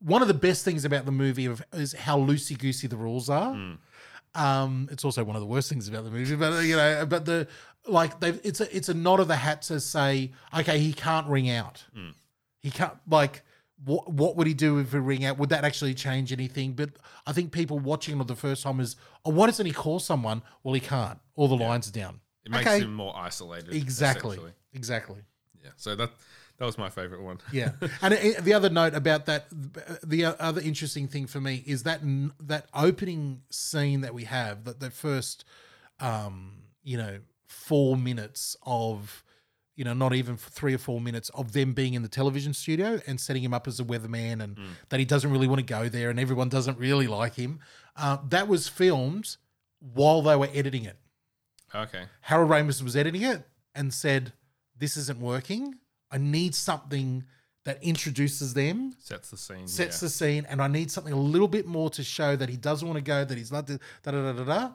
one 0.00 0.20
of 0.22 0.26
the 0.26 0.34
best 0.34 0.64
things 0.64 0.84
about 0.86 1.04
the 1.04 1.12
movie 1.12 1.44
of 1.44 1.62
is 1.74 1.92
how 1.92 2.18
loosey 2.18 2.58
goosey 2.58 2.88
the 2.88 2.96
rules 2.96 3.28
are. 3.30 3.54
Um, 4.34 4.88
it's 4.90 5.04
also 5.04 5.22
one 5.22 5.36
of 5.36 5.40
the 5.40 5.46
worst 5.46 5.68
things 5.68 5.86
about 5.86 6.04
the 6.04 6.10
movie, 6.10 6.34
but 6.34 6.60
you 6.64 6.76
know, 6.76 7.04
but 7.06 7.24
the 7.24 7.46
like 7.88 8.20
they 8.20 8.30
it's 8.44 8.60
a 8.60 8.76
it's 8.76 8.88
a 8.88 8.94
nod 8.94 9.20
of 9.20 9.28
the 9.28 9.36
hat 9.36 9.62
to 9.62 9.80
say, 9.80 10.32
okay, 10.56 10.78
he 10.78 10.92
can't 10.92 11.26
ring 11.26 11.50
out. 11.50 11.84
He 12.60 12.70
can't 12.70 12.94
like 13.08 13.42
what 13.84 14.10
what 14.12 14.36
would 14.36 14.46
he 14.46 14.54
do 14.54 14.78
if 14.78 14.92
he 14.92 14.98
ring 14.98 15.24
out? 15.24 15.38
Would 15.38 15.50
that 15.50 15.64
actually 15.64 15.94
change 15.94 16.32
anything? 16.32 16.72
But 16.72 16.90
I 17.26 17.32
think 17.32 17.52
people 17.52 17.78
watching 17.78 18.20
it 18.20 18.26
the 18.26 18.34
first 18.34 18.62
time 18.62 18.80
is, 18.80 18.96
oh, 19.24 19.30
why 19.30 19.46
doesn't 19.46 19.66
he 19.66 19.72
call 19.72 20.00
someone? 20.00 20.42
Well, 20.62 20.74
he 20.74 20.80
can't. 20.80 21.18
All 21.36 21.48
the 21.48 21.56
lines 21.56 21.88
are 21.88 21.92
down. 21.92 22.20
it 22.44 22.50
makes 22.50 22.66
okay. 22.66 22.80
him 22.80 22.94
more 22.94 23.16
isolated. 23.16 23.72
Exactly. 23.72 24.38
Exactly. 24.72 25.22
Yeah. 25.62 25.70
So 25.76 25.94
that 25.94 26.10
that 26.58 26.64
was 26.64 26.76
my 26.76 26.90
favorite 26.90 27.22
one. 27.22 27.38
Yeah. 27.52 27.72
and 28.02 28.14
uh, 28.14 28.40
the 28.40 28.52
other 28.52 28.68
note 28.68 28.94
about 28.94 29.26
that, 29.26 29.46
the 30.02 30.24
other 30.24 30.60
interesting 30.60 31.06
thing 31.06 31.26
for 31.26 31.40
me 31.40 31.62
is 31.66 31.84
that 31.84 32.00
that 32.40 32.66
opening 32.74 33.42
scene 33.50 34.00
that 34.00 34.12
we 34.12 34.24
have, 34.24 34.64
that 34.64 34.80
the 34.80 34.90
first, 34.90 35.44
um, 36.00 36.62
you 36.82 36.96
know, 36.96 37.20
four 37.48 37.96
minutes 37.96 38.56
of, 38.62 39.24
you 39.74 39.84
know, 39.84 39.94
not 39.94 40.14
even 40.14 40.36
three 40.36 40.74
or 40.74 40.78
four 40.78 41.00
minutes 41.00 41.30
of 41.30 41.52
them 41.52 41.72
being 41.72 41.94
in 41.94 42.02
the 42.02 42.08
television 42.08 42.52
studio 42.52 43.00
and 43.06 43.20
setting 43.20 43.42
him 43.42 43.54
up 43.54 43.66
as 43.66 43.80
a 43.80 43.84
weatherman, 43.84 44.42
and 44.42 44.58
that 44.90 45.00
he 45.00 45.06
doesn't 45.06 45.30
really 45.30 45.46
want 45.46 45.58
to 45.60 45.64
go 45.64 45.88
there, 45.88 46.10
and 46.10 46.18
everyone 46.20 46.48
doesn't 46.48 46.78
really 46.78 47.06
like 47.06 47.34
him. 47.34 47.60
Uh, 47.96 48.18
that 48.28 48.48
was 48.48 48.68
filmed 48.68 49.36
while 49.80 50.22
they 50.22 50.36
were 50.36 50.48
editing 50.52 50.84
it. 50.84 50.96
Okay. 51.74 52.04
Harold 52.22 52.50
Ramis 52.50 52.82
was 52.82 52.96
editing 52.96 53.22
it 53.22 53.46
and 53.74 53.92
said, 53.92 54.32
"This 54.76 54.96
isn't 54.96 55.20
working. 55.20 55.74
I 56.10 56.18
need 56.18 56.54
something 56.54 57.24
that 57.64 57.82
introduces 57.82 58.54
them, 58.54 58.94
Sets 58.98 59.30
the 59.30 59.36
scene. 59.36 59.68
sets 59.68 59.96
yeah. 60.00 60.06
the 60.06 60.10
scene, 60.10 60.46
and 60.48 60.62
I 60.62 60.68
need 60.68 60.90
something 60.90 61.12
a 61.12 61.20
little 61.20 61.48
bit 61.48 61.66
more 61.66 61.90
to 61.90 62.02
show 62.02 62.34
that 62.34 62.48
he 62.48 62.56
doesn't 62.56 62.88
want 62.88 62.96
to 62.96 63.02
go, 63.04 63.24
that 63.24 63.36
he's 63.36 63.52
not 63.52 63.66
da 63.66 63.76
da 64.02 64.10
da 64.10 64.32
da 64.32 64.44
da." 64.44 64.70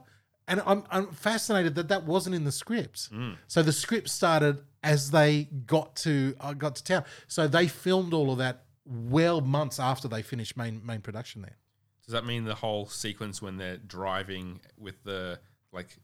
And 0.48 0.62
I'm 0.66 0.84
I'm 0.92 1.08
fascinated 1.08 1.76
that 1.76 1.88
that 1.88 2.04
wasn't 2.06 2.36
in 2.36 2.44
the 2.44 2.52
script. 2.52 3.12
Mm. 3.14 3.38
So 3.48 3.64
the 3.64 3.72
script 3.72 4.10
started 4.10 4.60
as 4.84 5.12
they 5.12 5.46
got 5.66 5.96
to 5.98 6.36
uh, 6.42 6.54
got 6.54 6.76
to 6.76 6.84
town. 6.84 7.06
So 7.28 7.48
they 7.48 7.68
filmed 7.68 8.14
all 8.14 8.32
of 8.32 8.38
that 8.40 8.66
well 8.86 9.40
months 9.40 9.80
after 9.80 10.08
they 10.10 10.22
finished 10.22 10.58
main 10.58 10.82
main 10.86 11.00
production 11.02 11.42
there. 11.44 11.58
Does 12.06 12.12
that 12.12 12.26
mean 12.26 12.44
the 12.44 12.56
whole 12.56 12.86
sequence 12.88 13.42
when 13.42 13.56
they're 13.56 13.78
driving 13.78 14.60
with 14.78 15.02
the 15.06 15.40
like 15.72 15.96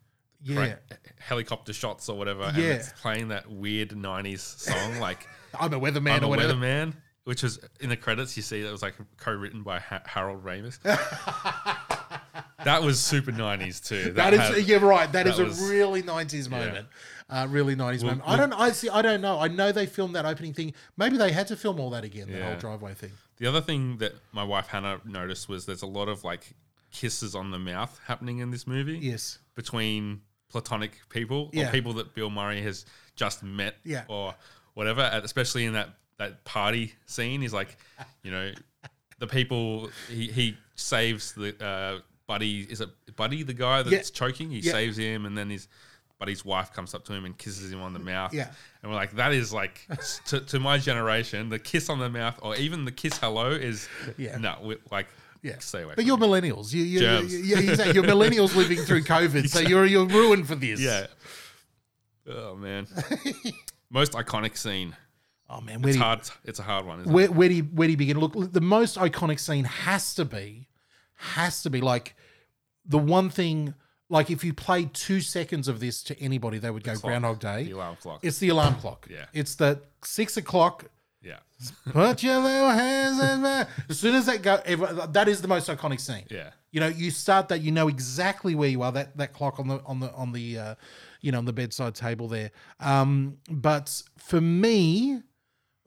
Yeah. 0.42 0.56
cra- 0.56 0.80
helicopter 1.20 1.74
shots 1.74 2.08
or 2.08 2.18
whatever, 2.18 2.44
and 2.44 2.58
it's 2.58 2.94
playing 3.02 3.28
that 3.30 3.52
weird 3.52 3.90
'90s 3.90 4.40
song 4.40 5.00
like 5.00 5.28
I'm 5.60 5.74
a 5.74 5.80
weatherman 5.80 6.12
"I'm 6.14 6.24
or 6.24 6.28
a 6.28 6.30
whatever. 6.30 6.54
Weatherman," 6.54 6.94
which 7.26 7.44
was 7.44 7.60
in 7.82 7.90
the 7.90 7.98
credits. 7.98 8.38
You 8.38 8.44
see 8.44 8.62
that 8.62 8.72
was 8.72 8.82
like 8.82 8.96
co-written 9.18 9.64
by 9.64 9.80
ha- 9.80 10.04
Harold 10.06 10.46
Ramis. 10.46 10.80
that 12.64 12.82
was 12.84 13.00
super 13.00 13.32
'90s 13.32 13.86
too. 13.86 14.12
That 14.14 14.34
is, 14.34 14.40
had- 14.40 14.68
you're 14.68 14.80
right. 14.80 15.12
that 15.12 15.26
that 15.26 15.28
is 15.34 15.40
was- 15.40 15.62
a 15.70 15.72
really 15.74 16.02
'90s 16.04 16.50
moment. 16.50 16.88
Uh, 17.30 17.46
really 17.50 17.76
'90s 17.76 18.02
moment. 18.04 18.24
I 18.26 18.36
don't. 18.38 18.54
I 18.54 18.72
see. 18.72 18.90
I 18.90 19.02
don't 19.02 19.22
know. 19.22 19.40
I 19.40 19.48
know 19.48 19.72
they 19.72 19.86
filmed 19.86 20.16
that 20.16 20.26
opening 20.26 20.54
thing. 20.54 20.74
Maybe 20.98 21.18
they 21.18 21.32
had 21.32 21.48
to 21.48 21.56
film 21.56 21.80
all 21.80 21.92
that 21.92 22.04
again. 22.04 22.32
The 22.32 22.44
whole 22.44 22.56
driveway 22.56 22.94
thing. 22.96 23.12
The 23.38 23.46
other 23.48 23.62
thing 23.62 23.98
that 24.00 24.14
my 24.32 24.44
wife 24.44 24.68
Hannah 24.68 25.00
noticed 25.06 25.48
was 25.48 25.66
there's 25.66 25.84
a 25.84 25.88
lot 25.88 26.10
of 26.10 26.24
like 26.24 26.54
kisses 26.92 27.36
on 27.36 27.52
the 27.52 27.60
mouth 27.60 28.00
happening 28.08 28.40
in 28.40 28.50
this 28.52 28.66
movie. 28.66 28.98
Yes. 28.98 29.38
between 29.56 30.22
platonic 30.50 30.94
people 31.10 31.52
Yeah. 31.54 31.68
or 31.68 31.72
people 31.72 31.94
that 31.94 32.16
Bill 32.16 32.32
Murray 32.32 32.62
has 32.64 32.86
just 33.16 33.44
met 33.44 33.76
Yeah. 33.86 34.06
or 34.08 34.34
whatever, 34.74 35.08
especially 35.24 35.66
in 35.66 35.74
that, 35.74 35.90
that 36.18 36.44
party 36.46 36.94
scene. 37.06 37.42
He's 37.42 37.54
like, 37.54 37.78
you 38.24 38.32
know, 38.32 38.52
the 39.20 39.28
people 39.28 39.92
he, 40.10 40.28
he 40.32 40.58
saves 40.76 41.34
the 41.34 41.54
uh, 41.64 42.00
Buddy. 42.30 42.62
Is 42.62 42.80
it 42.80 42.90
Buddy 43.16 43.42
the 43.44 43.54
guy 43.56 43.82
that's 43.82 44.12
choking? 44.12 44.52
He 44.52 44.60
Yeah. 44.60 44.72
saves 44.74 44.98
him, 44.98 45.26
and 45.26 45.36
then 45.38 45.50
his 45.50 45.68
Buddy's 46.20 46.46
wife 46.46 46.72
comes 46.74 46.94
up 46.94 47.04
to 47.06 47.14
him 47.14 47.26
and 47.26 47.38
kisses 47.38 47.72
him 47.74 47.82
on 47.82 47.94
the 47.94 48.00
mouth. 48.00 48.34
Yeah. 48.34 48.52
and 48.84 48.92
we're 48.92 48.98
like, 48.98 49.14
that 49.16 49.32
is 49.34 49.52
like 49.52 49.88
to, 50.28 50.40
to 50.42 50.60
my 50.60 50.78
generation, 50.78 51.50
the 51.50 51.58
kiss 51.60 51.90
on 51.90 51.98
the 52.00 52.10
mouth 52.10 52.38
or 52.42 52.56
even 52.58 52.86
the 52.86 52.92
kiss 52.92 53.18
hello 53.18 53.50
is 53.52 53.88
Yeah. 54.18 54.38
no, 54.38 54.76
like 54.92 55.08
Yeah. 55.42 55.58
stay 55.60 55.82
away. 55.84 55.94
But 55.96 56.06
you're 56.06 56.18
it. 56.18 56.22
millennials. 56.22 56.72
You, 56.74 56.84
you, 56.84 56.92
you, 56.92 57.00
Germs. 57.00 57.34
you, 57.34 57.40
yeah, 57.40 57.60
exactly. 57.72 57.96
You're 57.96 58.04
millennials 58.04 58.56
living 58.56 58.78
through 58.80 59.04
COVID, 59.16 59.50
so 59.50 59.60
you're 59.62 59.86
you're 59.86 60.06
ruined 60.06 60.46
for 60.48 60.56
this. 60.56 60.80
yeah. 60.80 61.08
Oh 62.28 62.56
man, 62.56 62.86
most 63.90 64.12
iconic 64.14 64.56
scene. 64.58 64.96
Oh 65.50 65.62
man, 65.62 65.82
where 65.82 65.90
It's 65.90 65.96
do 65.96 66.00
you, 66.00 66.06
hard. 66.06 66.22
It's 66.46 66.60
a 66.60 66.64
hard 66.64 66.86
one. 66.86 67.00
Isn't 67.00 67.12
it? 67.12 67.16
where, 67.16 67.32
where 67.32 67.50
do 67.50 67.56
you, 67.56 67.64
where 67.64 67.88
do 67.88 67.92
you 67.92 67.98
begin? 67.98 68.20
Look, 68.20 68.34
the 68.54 68.62
most 68.62 68.98
iconic 68.98 69.40
scene 69.40 69.66
has 69.66 70.14
to 70.16 70.26
be, 70.26 70.68
has 71.20 71.62
to 71.64 71.70
be 71.70 71.82
like 71.82 72.16
the 72.86 72.98
one 72.98 73.30
thing. 73.30 73.74
Like 74.10 74.32
if 74.32 74.44
you 74.44 74.54
played 74.54 74.94
two 74.96 75.22
seconds 75.22 75.68
of 75.68 75.80
this 75.80 76.02
to 76.04 76.20
anybody, 76.20 76.58
they 76.58 76.72
would 76.72 76.84
go 76.84 76.94
Clock. 76.94 77.04
Groundhog 77.04 77.40
Day. 77.40 77.66
The 77.66 77.72
alarm 77.72 77.98
clock. 78.02 78.20
It's 78.24 78.40
the 78.40 78.50
alarm 78.50 78.76
clock. 78.76 79.08
Yeah. 79.10 79.26
It's 79.34 79.54
the 79.56 79.82
six 80.04 80.36
o'clock. 80.38 80.86
yeah, 81.22 81.38
Put 81.92 82.24
your 82.24 82.40
little 82.40 82.72
hands 82.72 83.20
in 83.22 83.44
there. 83.44 83.68
As 83.88 84.00
soon 84.00 84.16
as 84.16 84.26
that 84.26 84.42
go, 84.42 84.60
everyone, 84.66 85.12
that 85.12 85.28
is 85.28 85.42
the 85.42 85.48
most 85.48 85.70
iconic 85.70 86.00
scene. 86.00 86.26
yeah. 86.30 86.52
You 86.72 86.80
know, 86.80 86.88
you 86.88 87.10
start 87.12 87.50
that, 87.50 87.62
you 87.62 87.72
know 87.72 87.88
exactly 87.88 88.54
where 88.56 88.70
you 88.70 88.84
are. 88.84 88.92
That 88.92 89.18
that 89.18 89.34
clock 89.34 89.60
on 89.60 89.68
the 89.68 89.82
on 89.86 90.00
the 90.00 90.12
on 90.14 90.32
the 90.32 90.58
uh, 90.58 90.76
you 91.22 91.32
know 91.32 91.40
on 91.40 91.46
the 91.46 91.54
bedside 91.54 91.96
table 91.96 92.28
there. 92.28 92.52
Um, 92.80 93.38
but 93.50 94.04
for 94.18 94.40
me, 94.40 95.22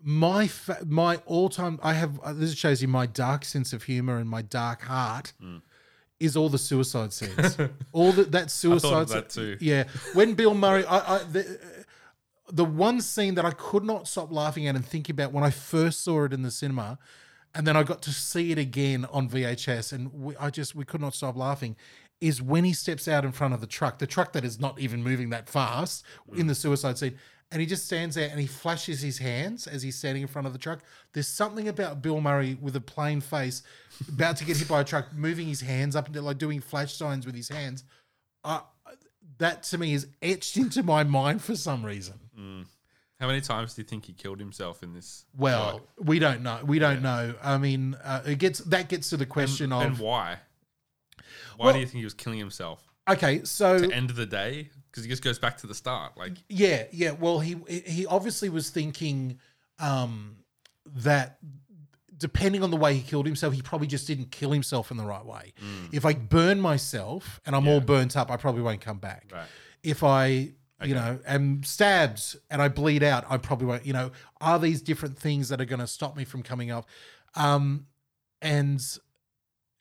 my 0.03 0.46
fa- 0.48 0.84
my 0.86 1.16
all 1.26 1.48
time, 1.48 1.78
I 1.82 1.94
have 1.94 2.18
uh, 2.20 2.32
this 2.32 2.55
shows 2.55 2.82
you 2.82 2.88
my 2.88 3.07
dark 3.07 3.44
sense 3.44 3.72
of 3.72 3.84
humor 3.84 4.18
and 4.18 4.28
my 4.28 4.42
dark 4.42 4.82
heart. 4.82 5.32
Is 6.20 6.36
all 6.36 6.48
the 6.48 6.59
suicide 6.59 7.12
scenes, 7.12 7.59
all 7.92 8.12
the, 8.12 8.22
that 8.24 8.48
suicide. 8.48 8.92
of 8.92 9.09
that 9.09 9.28
too. 9.28 9.57
Yeah, 9.61 9.84
when 10.14 10.34
Bill 10.34 10.55
Murray, 10.55 10.84
I, 10.84 11.16
I 11.16 11.18
the, 11.24 11.59
the 12.53 12.64
one 12.64 13.00
scene 13.00 13.34
that 13.34 13.44
I 13.44 13.50
could 13.50 13.82
not 13.82 14.07
stop 14.07 14.30
laughing 14.30 14.68
at 14.68 14.76
and 14.76 14.86
thinking 14.86 15.14
about 15.14 15.32
when 15.32 15.42
I 15.42 15.50
first 15.50 16.05
saw 16.05 16.24
it 16.24 16.32
in 16.32 16.42
the 16.42 16.53
cinema, 16.53 17.00
and 17.57 17.66
then 17.66 17.76
I 17.76 17.82
got 17.82 18.03
to 18.03 18.12
see 18.12 18.53
it 18.53 18.59
again 18.59 19.05
on 19.11 19.28
VHS, 19.28 19.92
and 19.92 20.12
we, 20.12 20.36
I 20.36 20.50
just 20.50 20.76
we 20.76 20.84
could 20.84 21.00
not 21.00 21.14
stop 21.14 21.36
laughing. 21.36 21.74
Is 22.20 22.40
when 22.40 22.62
he 22.62 22.72
steps 22.72 23.09
out 23.09 23.24
in 23.24 23.32
front 23.32 23.53
of 23.53 23.61
the 23.61 23.66
truck, 23.66 23.98
the 23.98 24.07
truck 24.07 24.32
that 24.34 24.44
is 24.44 24.61
not 24.61 24.78
even 24.78 25.03
moving 25.03 25.30
that 25.30 25.48
fast 25.48 26.05
in 26.36 26.46
the 26.46 26.55
suicide 26.55 26.98
scene, 26.98 27.18
and 27.53 27.61
he 27.61 27.66
just 27.66 27.84
stands 27.84 28.14
there 28.16 28.28
and 28.30 28.40
he 28.40 28.46
flashes 28.46 29.00
his 29.03 29.18
hands 29.18 29.66
as 29.66 29.82
he's 29.82 29.96
standing 29.96 30.22
in 30.22 30.28
front 30.28 30.46
of 30.46 30.53
the 30.53 30.59
truck. 30.59 30.80
There's 31.12 31.28
something 31.28 31.68
about 31.68 32.00
Bill 32.03 32.20
Murray 32.20 32.57
with 32.61 32.74
a 32.76 32.80
plain 32.80 33.20
face, 33.20 33.62
about 34.09 34.38
to 34.38 34.44
get 34.44 34.57
hit 34.57 34.68
by 34.68 34.80
a 34.80 34.84
truck, 34.84 35.12
moving 35.14 35.46
his 35.46 35.61
hands 35.61 35.94
up 35.94 36.07
and 36.07 36.16
like 36.24 36.38
doing 36.38 36.61
flash 36.61 36.94
signs 36.94 37.26
with 37.26 37.34
his 37.34 37.48
hands. 37.48 37.84
Uh, 38.42 38.61
that 39.38 39.62
to 39.64 39.78
me 39.78 39.92
is 39.94 40.07
etched 40.22 40.57
into 40.57 40.82
my 40.82 41.05
mind 41.05 41.42
for 41.42 41.55
some 41.55 41.84
reason. 41.84 42.18
How 43.20 43.28
many 43.28 43.40
times 43.40 43.74
do 43.74 43.82
you 43.82 43.86
think 43.86 44.07
he 44.07 44.12
killed 44.14 44.40
himself 44.40 44.82
in 44.82 44.94
this? 44.94 45.26
Well, 45.36 45.82
we 45.96 46.18
don't 46.18 46.42
know. 46.42 46.61
We 46.64 46.80
don't 46.80 47.03
know. 47.03 47.34
I 47.42 47.57
mean, 47.59 47.94
uh, 48.03 48.22
it 48.26 48.38
gets 48.38 48.59
that 48.61 48.88
gets 48.88 49.11
to 49.11 49.16
the 49.16 49.26
question 49.26 49.72
and 49.72 49.92
of 49.92 50.00
why? 50.00 50.38
Why 51.57 51.66
Well- 51.66 51.74
do 51.74 51.80
you 51.80 51.86
think 51.86 51.98
he 51.98 52.05
was 52.05 52.14
killing 52.14 52.38
himself? 52.40 52.82
okay, 53.09 53.44
so 53.44 53.78
To 53.78 53.92
end 53.92 54.11
of 54.11 54.16
the 54.16 54.26
day, 54.26 54.70
because 54.93 55.05
he 55.05 55.11
just 55.11 55.24
goes 55.24 55.38
back 55.38 55.57
to 55.59 55.66
the 55.66 55.74
start. 55.74 56.16
Like, 56.18 56.34
yeah, 56.49 56.84
yeah. 56.93 57.12
Well, 57.12 57.40
he 57.40 57.57
he 57.66 58.07
obviously 58.07 58.51
was 58.51 58.68
thinking 58.70 59.38
um, 59.78 60.36
that 60.86 61.38
depending 62.18 62.62
on 62.62 62.70
the 62.70 62.76
way 62.76 62.95
he 62.95 63.03
killed 63.03 63.26
himself, 63.26 63.55
he 63.55 63.62
probably 63.62 63.86
just 63.86 64.07
didn't 64.07 64.30
kill 64.30 64.53
himself 64.53 64.90
in 64.90 64.97
the 64.97 65.05
right 65.05 65.24
way. 65.24 65.55
If 65.93 66.05
I 66.05 66.12
burn 66.12 66.61
myself 66.61 67.40
and 67.47 67.57
I'm 67.57 67.66
all 67.66 67.80
burnt 67.80 68.16
up, 68.16 68.30
I 68.30 68.36
probably 68.36 68.62
won't 68.62 68.80
come 68.80 68.99
back. 68.99 69.30
Right. 69.32 69.47
If 69.82 70.05
I 70.05 70.53
you 70.84 70.95
know 70.95 71.18
am 71.26 71.62
stabbed 71.64 72.36
and 72.51 72.61
I 72.61 72.68
bleed 72.68 73.03
out, 73.03 73.24
I 73.28 73.38
probably 73.38 73.66
won't. 73.66 73.86
You 73.86 73.95
know, 73.95 74.11
are 74.40 74.59
these 74.59 74.82
different 74.82 75.18
things 75.18 75.49
that 75.49 75.61
are 75.61 75.64
going 75.64 75.80
to 75.80 75.86
stop 75.86 76.16
me 76.16 76.24
from 76.24 76.43
coming 76.43 76.70
up? 76.70 76.86
Um, 77.34 77.86
and 78.43 78.80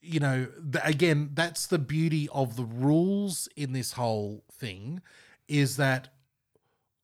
you 0.02 0.20
know, 0.20 0.48
again, 0.84 1.30
that's 1.34 1.68
the 1.68 1.78
beauty 1.80 2.28
of 2.34 2.56
the 2.56 2.64
rules 2.66 3.48
in 3.56 3.74
this 3.74 3.94
whole 3.94 4.44
thing 4.52 5.02
is 5.48 5.78
that 5.78 6.10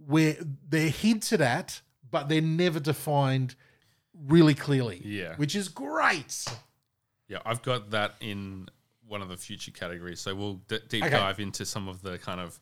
where 0.05 0.35
they're 0.67 0.89
hinted 0.89 1.41
at, 1.41 1.81
but 2.09 2.29
they're 2.29 2.41
never 2.41 2.79
defined 2.79 3.55
really 4.27 4.53
clearly. 4.55 5.01
Yeah. 5.05 5.35
which 5.35 5.55
is 5.55 5.69
great. 5.69 6.45
Yeah, 7.27 7.39
I've 7.45 7.61
got 7.61 7.91
that 7.91 8.15
in 8.19 8.69
one 9.07 9.21
of 9.21 9.29
the 9.29 9.37
future 9.37 9.71
categories. 9.71 10.19
So 10.19 10.33
we'll 10.33 10.55
d- 10.67 10.79
deep 10.89 11.03
Okay. 11.03 11.11
dive 11.17 11.39
into 11.39 11.65
some 11.65 11.87
of 11.87 12.01
the 12.01 12.17
kind 12.17 12.39
of 12.39 12.59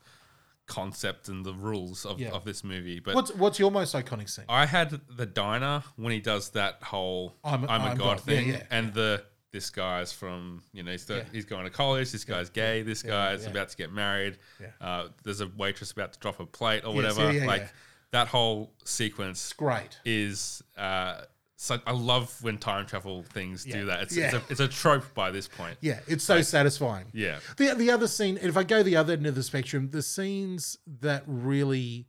concept 0.66 1.28
and 1.30 1.46
the 1.46 1.54
rules 1.54 2.06
of, 2.06 2.20
Yeah. 2.20 2.32
of 2.32 2.44
this 2.44 2.64
movie. 2.64 3.00
But 3.00 3.16
What's 3.16 3.32
what's 3.36 3.60
your 3.60 3.70
most 3.72 3.94
iconic 3.96 4.30
scene? 4.30 4.46
I 4.50 4.66
had 4.66 5.00
the 5.16 5.26
diner 5.28 5.84
when 5.96 6.12
he 6.12 6.20
does 6.20 6.50
that 6.52 6.82
whole 6.84 7.36
I'm 7.44 7.64
I'm, 7.70 7.82
a- 7.82 7.86
a 7.86 7.90
I'm 7.92 7.98
god 7.98 8.18
God. 8.18 8.18
Yeah, 8.28 8.36
thing, 8.36 8.50
yeah, 8.50 8.64
and 8.72 8.94
the 8.94 9.24
this 9.56 9.70
guy's 9.70 10.12
from 10.12 10.62
you 10.74 10.84
know 10.84 10.92
he's, 10.92 11.06
the, 11.06 11.18
Yeah. 11.18 11.24
he's 11.32 11.46
going 11.46 11.64
to 11.64 11.70
college. 11.70 12.12
This 12.12 12.26
guy's 12.26 12.50
gay. 12.50 12.82
This 12.82 13.02
guy's 13.02 13.46
about 13.46 13.70
to 13.70 13.78
get 13.78 13.92
married. 13.92 14.38
Yeah. 14.60 14.68
Uh, 14.82 15.08
there's 15.24 15.40
a 15.40 15.48
waitress 15.58 15.92
about 15.92 16.12
to 16.14 16.20
drop 16.20 16.40
a 16.42 16.46
plate 16.46 16.84
or 16.86 16.94
Yes, 17.02 17.16
whatever. 17.18 17.46
like 17.46 17.72
that 18.12 18.28
whole 18.28 18.74
sequence 18.84 19.40
It's 19.46 19.54
great. 19.54 19.98
is. 20.04 20.62
Uh, 20.78 21.22
so 21.58 21.80
I 21.88 21.94
love 21.94 22.38
when 22.44 22.58
time 22.58 22.86
travel 22.86 23.24
things 23.24 23.66
Yeah. 23.66 23.78
do 23.78 23.86
that. 23.86 24.02
It's, 24.04 24.18
Yeah. 24.18 24.26
it's, 24.26 24.36
a, 24.36 24.42
it's 24.52 24.60
a 24.60 24.68
trope 24.68 25.14
by 25.14 25.32
this 25.32 25.48
point. 25.48 25.78
Yeah, 25.80 26.02
it's 26.06 26.26
so 26.26 26.42
satisfying. 26.42 27.06
Yeah. 27.14 27.40
The 27.56 27.74
the 27.76 27.92
other 27.92 28.08
scene, 28.08 28.38
if 28.42 28.58
I 28.58 28.64
go 28.64 28.84
the 28.84 28.98
other 28.98 29.14
end 29.14 29.26
of 29.26 29.36
the 29.36 29.44
spectrum, 29.44 29.90
the 29.92 30.02
scenes 30.02 30.78
that 31.00 31.24
really 31.26 32.08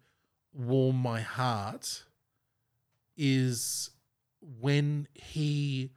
warm 0.53 0.97
my 0.97 1.20
heart 1.20 2.03
is 3.16 3.90
when 4.61 5.09
he 5.14 5.90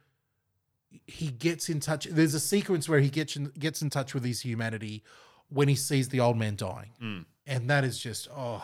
he 1.10 1.28
gets 1.30 1.68
in 1.68 1.80
touch. 1.80 2.04
There's 2.06 2.34
a 2.34 2.40
sequence 2.40 2.88
where 2.88 3.00
he 3.00 3.10
gets 3.10 3.36
in, 3.36 3.46
gets 3.58 3.82
in 3.82 3.90
touch 3.90 4.14
with 4.14 4.24
his 4.24 4.40
humanity 4.40 5.02
when 5.48 5.68
he 5.68 5.74
sees 5.74 6.08
the 6.08 6.20
old 6.20 6.36
man 6.38 6.56
dying, 6.56 6.92
Mm. 7.02 7.24
and 7.46 7.68
that 7.70 7.84
is 7.84 7.98
just 7.98 8.28
oh. 8.34 8.62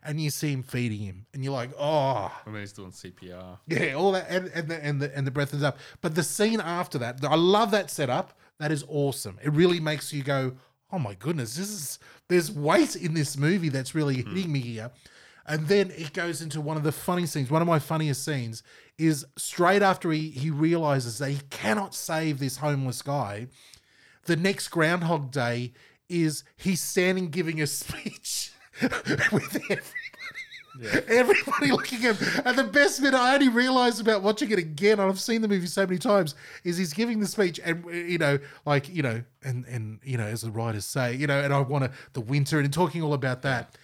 And 0.00 0.20
you 0.20 0.30
see 0.30 0.52
him 0.52 0.62
feeding 0.62 1.00
him, 1.00 1.26
and 1.34 1.42
you're 1.42 1.52
like, 1.52 1.70
oh, 1.78 2.30
And 2.46 2.54
then 2.54 2.62
he's 2.62 2.72
doing 2.72 2.92
CPR. 2.92 3.58
yeah, 3.66 3.94
all 3.94 4.12
that, 4.12 4.30
and, 4.30 4.46
and 4.54 4.68
the 4.68 4.84
and 4.84 5.02
the 5.02 5.16
and 5.16 5.26
the 5.26 5.30
breath 5.32 5.52
is 5.52 5.62
up. 5.62 5.76
But 6.00 6.14
the 6.14 6.22
scene 6.22 6.60
after 6.60 6.98
that, 6.98 7.22
I 7.24 7.34
love 7.34 7.72
that 7.72 7.90
setup. 7.90 8.38
That 8.58 8.70
is 8.72 8.84
awesome. 8.88 9.38
It 9.42 9.52
really 9.52 9.80
makes 9.80 10.12
you 10.12 10.22
go, 10.22 10.56
"Oh 10.92 10.98
my 11.00 11.14
goodness, 11.14 11.56
this 11.56 11.68
is 11.68 11.98
there's 12.28 12.50
weight 12.50 12.94
in 12.96 13.12
this 13.14 13.36
movie 13.36 13.68
that's 13.70 13.94
really 13.94 14.16
hitting 14.16 14.52
me 14.52 14.60
here." 14.60 14.90
And 15.48 15.66
then 15.66 15.90
it 15.96 16.12
goes 16.12 16.42
into 16.42 16.60
one 16.60 16.76
of 16.76 16.82
the 16.82 16.92
funny 16.92 17.24
scenes. 17.24 17.50
One 17.50 17.62
of 17.62 17.68
my 17.68 17.78
funniest 17.78 18.22
scenes 18.22 18.62
is 18.98 19.24
straight 19.36 19.82
after 19.82 20.12
he 20.12 20.28
he 20.28 20.50
realizes 20.50 21.18
that 21.18 21.30
he 21.30 21.40
cannot 21.48 21.94
save 21.94 22.38
this 22.38 22.58
homeless 22.58 23.00
guy. 23.00 23.48
The 24.26 24.36
next 24.36 24.68
Groundhog 24.68 25.30
Day 25.30 25.72
is 26.08 26.44
he's 26.56 26.82
standing 26.82 27.30
giving 27.30 27.62
a 27.62 27.66
speech 27.66 28.52
with 28.82 29.56
everybody. 29.70 29.92
Everybody 31.08 31.72
looking 31.72 32.04
at 32.04 32.16
him. 32.16 32.42
And 32.44 32.56
the 32.56 32.64
best 32.64 33.02
bit 33.02 33.14
I 33.14 33.34
only 33.34 33.48
realized 33.48 34.00
about 34.00 34.22
watching 34.22 34.50
it 34.52 34.58
again, 34.58 35.00
and 35.00 35.10
I've 35.10 35.18
seen 35.18 35.42
the 35.42 35.48
movie 35.48 35.66
so 35.66 35.84
many 35.84 35.98
times, 35.98 36.36
is 36.62 36.76
he's 36.76 36.92
giving 36.92 37.18
the 37.18 37.26
speech 37.26 37.58
and 37.64 37.84
you 37.86 38.18
know, 38.18 38.38
like, 38.64 38.88
you 38.88 39.02
know, 39.02 39.22
and 39.42 39.64
and 39.64 39.98
you 40.04 40.18
know, 40.18 40.26
as 40.26 40.42
the 40.42 40.50
writers 40.50 40.84
say, 40.84 41.14
you 41.14 41.26
know, 41.26 41.40
and 41.40 41.54
I 41.54 41.60
want 41.60 41.84
to 41.84 41.90
the 42.12 42.20
winter 42.20 42.60
and 42.60 42.72
talking 42.72 43.02
all 43.02 43.14
about 43.14 43.42
that, 43.42 43.76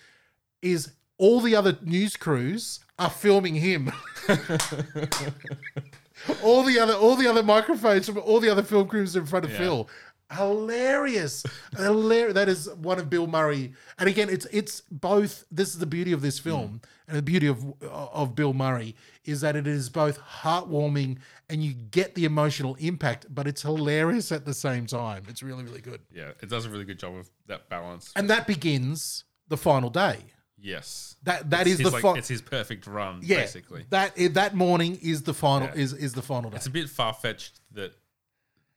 is 0.62 0.92
all 1.18 1.40
the 1.40 1.54
other 1.54 1.78
news 1.82 2.16
crews 2.16 2.80
are 2.98 3.10
filming 3.10 3.54
him. 3.56 3.92
all 6.42 6.62
the 6.62 6.78
other 6.78 6.94
all 6.94 7.16
the 7.16 7.26
other 7.28 7.42
microphones 7.42 8.06
from 8.06 8.18
all 8.18 8.40
the 8.40 8.50
other 8.50 8.62
film 8.62 8.88
crews 8.88 9.16
in 9.16 9.26
front 9.26 9.44
of 9.44 9.50
Yeah. 9.52 9.58
Phil. 9.58 9.90
Hilarious. 10.32 11.44
Hilarious. 11.76 12.34
That 12.34 12.48
is 12.48 12.68
one 12.70 12.98
of 12.98 13.10
Bill 13.10 13.26
Murray. 13.26 13.74
And 13.98 14.08
again, 14.08 14.30
it's 14.30 14.46
it's 14.46 14.80
both 14.90 15.44
this 15.50 15.68
is 15.68 15.78
the 15.78 15.86
beauty 15.86 16.12
of 16.12 16.22
this 16.22 16.38
film 16.38 16.80
mm. 16.82 16.88
and 17.08 17.18
the 17.18 17.22
beauty 17.22 17.46
of 17.46 17.62
of 17.82 18.34
Bill 18.34 18.54
Murray 18.54 18.96
is 19.24 19.42
that 19.42 19.54
it 19.54 19.66
is 19.66 19.90
both 19.90 20.18
heartwarming 20.20 21.18
and 21.48 21.62
you 21.62 21.74
get 21.74 22.14
the 22.14 22.24
emotional 22.24 22.74
impact, 22.76 23.26
but 23.32 23.46
it's 23.46 23.62
hilarious 23.62 24.32
at 24.32 24.44
the 24.46 24.54
same 24.54 24.86
time. 24.86 25.24
It's 25.28 25.42
really, 25.42 25.62
really 25.62 25.82
good. 25.82 26.00
Yeah, 26.10 26.30
it 26.42 26.48
does 26.48 26.64
a 26.64 26.70
really 26.70 26.84
good 26.84 26.98
job 26.98 27.16
of 27.16 27.28
that 27.46 27.68
balance. 27.68 28.10
And 28.16 28.28
that 28.30 28.46
begins 28.46 29.24
the 29.48 29.58
final 29.58 29.90
day. 29.90 30.18
Yes. 30.64 31.16
That 31.24 31.50
that 31.50 31.66
It's 31.66 31.78
is 31.80 31.84
the 31.86 31.90
like, 31.90 32.02
fi- 32.02 32.18
it's 32.18 32.28
his 32.28 32.42
perfect 32.42 32.86
run, 32.86 33.20
yeah, 33.22 33.36
basically. 33.42 33.84
That 33.90 34.14
that 34.34 34.54
morning 34.54 34.98
is 35.02 35.22
the 35.22 35.34
final 35.34 35.68
Yeah. 35.68 35.82
is 35.82 35.92
is 35.92 36.12
the 36.14 36.22
final 36.22 36.50
day. 36.50 36.56
It's 36.56 36.66
a 36.66 36.70
bit 36.70 36.88
far 36.88 37.12
fetched 37.12 37.60
that, 37.72 37.92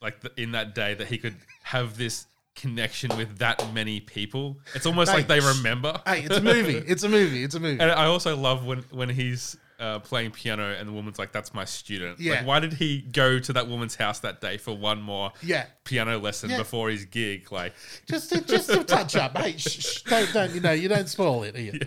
like, 0.01 0.19
the, 0.21 0.31
in 0.41 0.51
that 0.51 0.75
day, 0.75 0.93
that 0.93 1.07
he 1.07 1.17
could 1.17 1.35
have 1.63 1.97
this 1.97 2.25
connection 2.55 3.15
with 3.17 3.37
that 3.39 3.63
many 3.73 3.99
people. 3.99 4.57
It's 4.75 4.85
almost 4.85 5.11
Hey, 5.11 5.17
like 5.17 5.27
they 5.27 5.39
remember. 5.39 5.99
Hey, 6.05 6.23
it's 6.23 6.37
a 6.37 6.41
movie. 6.41 6.77
It's 6.77 7.03
a 7.03 7.09
movie. 7.09 7.43
It's 7.43 7.55
a 7.55 7.59
movie. 7.67 7.79
And 7.79 7.91
I 7.91 8.05
also 8.05 8.35
love 8.35 8.65
when 8.65 8.79
when 8.91 9.09
he's 9.09 9.55
uh, 9.79 9.99
playing 9.99 10.31
piano 10.31 10.75
and 10.77 10.87
the 10.89 10.93
woman's 10.93 11.19
like, 11.19 11.31
"That's 11.31 11.53
my 11.53 11.65
student." 11.65 12.19
Yeah. 12.19 12.33
Like, 12.37 12.47
why 12.47 12.59
did 12.59 12.73
he 12.73 13.01
go 13.01 13.39
to 13.39 13.53
that 13.53 13.67
woman's 13.67 13.95
house 13.95 14.19
that 14.19 14.41
day 14.41 14.57
for 14.57 14.75
one 14.75 15.01
more 15.01 15.31
Yeah. 15.43 15.65
piano 15.83 16.17
lesson 16.17 16.49
Yeah. 16.49 16.57
before 16.57 16.89
his 16.89 17.05
gig? 17.05 17.51
Like, 17.51 17.73
just 18.07 18.31
to, 18.31 18.41
just 18.41 18.69
to 18.71 18.83
touch 18.83 19.15
up. 19.15 19.37
Hey, 19.37 19.57
shh, 19.57 19.79
shh, 19.79 20.01
don't 20.03 20.33
don't 20.33 20.53
you 20.55 20.61
know 20.61 20.71
you 20.71 20.87
don't 20.89 21.07
spoil 21.07 21.43
it. 21.43 21.55
Ian. 21.57 21.79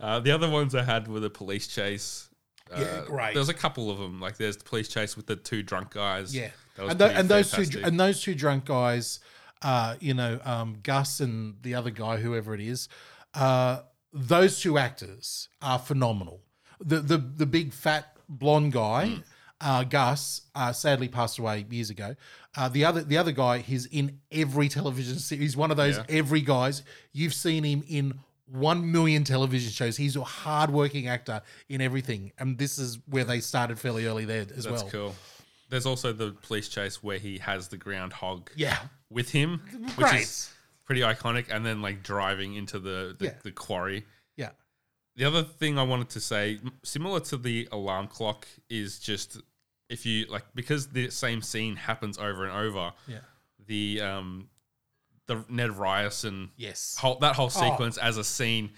uh, 0.00 0.20
the 0.20 0.30
other 0.30 0.48
ones 0.48 0.74
I 0.74 0.82
had 0.82 1.08
were 1.08 1.20
the 1.20 1.30
police 1.30 1.66
chase. 1.66 2.28
Uh, 2.72 2.80
Yeah, 2.80 3.02
great. 3.06 3.34
There's 3.34 3.48
a 3.48 3.54
couple 3.54 3.90
of 3.90 3.98
them. 3.98 4.20
Like, 4.20 4.36
there's 4.36 4.56
the 4.56 4.64
police 4.64 4.88
chase 4.88 5.16
with 5.16 5.26
the 5.26 5.36
two 5.36 5.62
drunk 5.62 5.90
guys. 5.90 6.34
Yeah, 6.34 6.50
and, 6.78 6.98
pretty 6.98 7.14
and 7.14 7.28
those 7.28 7.50
two 7.50 7.80
and 7.82 7.98
those 8.00 8.22
two 8.22 8.34
drunk 8.34 8.64
guys, 8.64 9.20
uh, 9.62 9.96
you 10.00 10.14
know, 10.14 10.40
um, 10.44 10.78
Gus 10.82 11.20
and 11.20 11.56
the 11.62 11.74
other 11.74 11.90
guy, 11.90 12.16
whoever 12.18 12.54
it 12.54 12.60
is, 12.60 12.88
uh, 13.34 13.80
those 14.12 14.60
two 14.60 14.78
actors 14.78 15.48
are 15.60 15.78
phenomenal. 15.78 16.40
The 16.80 17.00
the 17.00 17.18
the 17.18 17.46
big 17.46 17.72
fat 17.72 18.16
blonde 18.28 18.72
guy, 18.72 19.06
Hmm. 19.08 19.20
uh, 19.60 19.84
Gus, 19.84 20.42
uh, 20.54 20.72
sadly 20.72 21.08
passed 21.08 21.38
away 21.38 21.66
years 21.70 21.90
ago. 21.90 22.16
Uh, 22.56 22.68
the 22.68 22.84
other 22.84 23.02
the 23.02 23.16
other 23.18 23.32
guy, 23.32 23.58
he's 23.58 23.86
in 23.86 24.18
every 24.32 24.68
television 24.68 25.18
series. 25.18 25.42
He's 25.42 25.56
one 25.56 25.70
of 25.70 25.76
those 25.76 25.96
Yeah. 25.98 26.04
every 26.08 26.40
guys. 26.40 26.82
You've 27.12 27.34
seen 27.34 27.64
him 27.64 27.84
in 27.88 28.18
one 28.46 28.90
million 28.90 29.22
television 29.24 29.70
shows. 29.70 29.96
He's 29.96 30.16
a 30.16 30.24
hardworking 30.24 31.06
actor 31.06 31.42
in 31.68 31.80
everything, 31.80 32.32
and 32.38 32.58
this 32.58 32.78
is 32.78 32.98
where 33.06 33.24
they 33.24 33.40
started 33.40 33.78
fairly 33.78 34.06
early 34.06 34.24
there 34.24 34.40
as 34.42 34.48
That's 34.48 34.66
well. 34.66 34.76
That's 34.76 34.90
cool. 34.92 35.14
There's 35.68 35.86
also 35.86 36.12
the 36.12 36.32
police 36.32 36.68
chase 36.68 37.00
where 37.00 37.18
he 37.18 37.38
has 37.38 37.68
the 37.68 37.76
groundhog 37.76 38.50
Yeah, 38.56 38.76
with 39.08 39.30
him, 39.30 39.60
which 39.94 40.12
is 40.14 40.50
pretty 40.84 41.02
iconic, 41.02 41.46
and 41.48 41.64
then 41.64 41.80
like 41.80 42.02
driving 42.02 42.54
into 42.56 42.80
the 42.80 43.14
the, 43.16 43.26
Yeah. 43.26 43.34
the 43.44 43.52
quarry. 43.52 44.04
Yeah. 45.20 45.30
The 45.30 45.38
other 45.38 45.48
thing 45.48 45.78
I 45.78 45.82
wanted 45.82 46.08
to 46.10 46.20
say, 46.20 46.58
similar 46.82 47.20
to 47.20 47.36
the 47.36 47.68
alarm 47.72 48.06
clock, 48.08 48.46
is 48.68 48.98
just 48.98 49.38
if 49.88 50.06
you 50.06 50.26
like 50.26 50.44
because 50.54 50.88
the 50.88 51.10
same 51.10 51.42
scene 51.42 51.76
happens 51.76 52.18
over 52.18 52.44
and 52.44 52.52
over. 52.52 52.92
Yeah. 53.06 53.18
The 53.66 54.00
um, 54.00 54.48
the 55.26 55.44
Ned 55.48 55.70
Ryerson 55.76 56.50
Yes. 56.56 56.96
whole 56.98 57.16
that 57.20 57.36
whole 57.36 57.46
Oh. 57.46 57.70
sequence 57.70 57.98
as 57.98 58.16
a 58.16 58.24
scene 58.24 58.70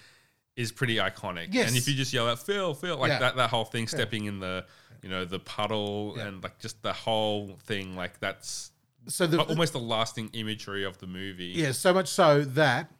is 0.55 0.71
pretty 0.71 0.97
iconic. 0.97 1.47
Yes. 1.51 1.67
And 1.69 1.77
if 1.77 1.87
you 1.87 1.95
just 1.95 2.13
yell 2.13 2.27
out 2.29 2.39
Phil, 2.39 2.73
Phil, 2.75 2.97
like 2.97 3.09
Yeah. 3.09 3.19
that 3.19 3.35
that 3.37 3.49
whole 3.49 3.65
thing, 3.65 3.87
stepping 3.87 4.25
in 4.25 4.39
the 4.39 4.65
you 5.01 5.09
know 5.09 5.25
the 5.25 5.39
puddle 5.39 6.13
Yeah. 6.17 6.27
and 6.27 6.43
like 6.43 6.59
just 6.59 6.81
the 6.83 6.93
whole 6.93 7.57
thing, 7.65 7.95
like 7.95 8.19
that's 8.19 8.71
So 9.07 9.25
the 9.27 9.41
almost 9.41 9.73
the 9.73 9.79
lasting 9.79 10.29
imagery 10.33 10.83
of 10.83 10.97
the 10.99 11.07
movie. 11.07 11.53
yeah, 11.55 11.71
so 11.71 11.93
much 11.93 12.07
so 12.07 12.43
that 12.43 12.91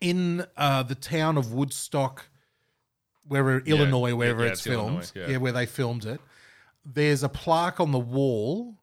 in 0.00 0.46
uh, 0.56 0.82
the 0.82 0.94
town 0.94 1.36
of 1.38 1.52
Woodstock, 1.52 2.29
wherever 3.30 3.58
Illinois, 3.60 4.14
wherever 4.14 4.44
yeah, 4.44 4.50
it's 4.50 4.60
it's 4.60 4.66
filmed, 4.66 5.12
yeah. 5.14 5.28
yeah, 5.28 5.36
where 5.38 5.52
they 5.52 5.66
filmed 5.66 6.04
it, 6.04 6.20
there's 6.84 7.22
a 7.22 7.28
plaque 7.28 7.78
on 7.80 7.92
the 7.92 7.98
wall 7.98 8.74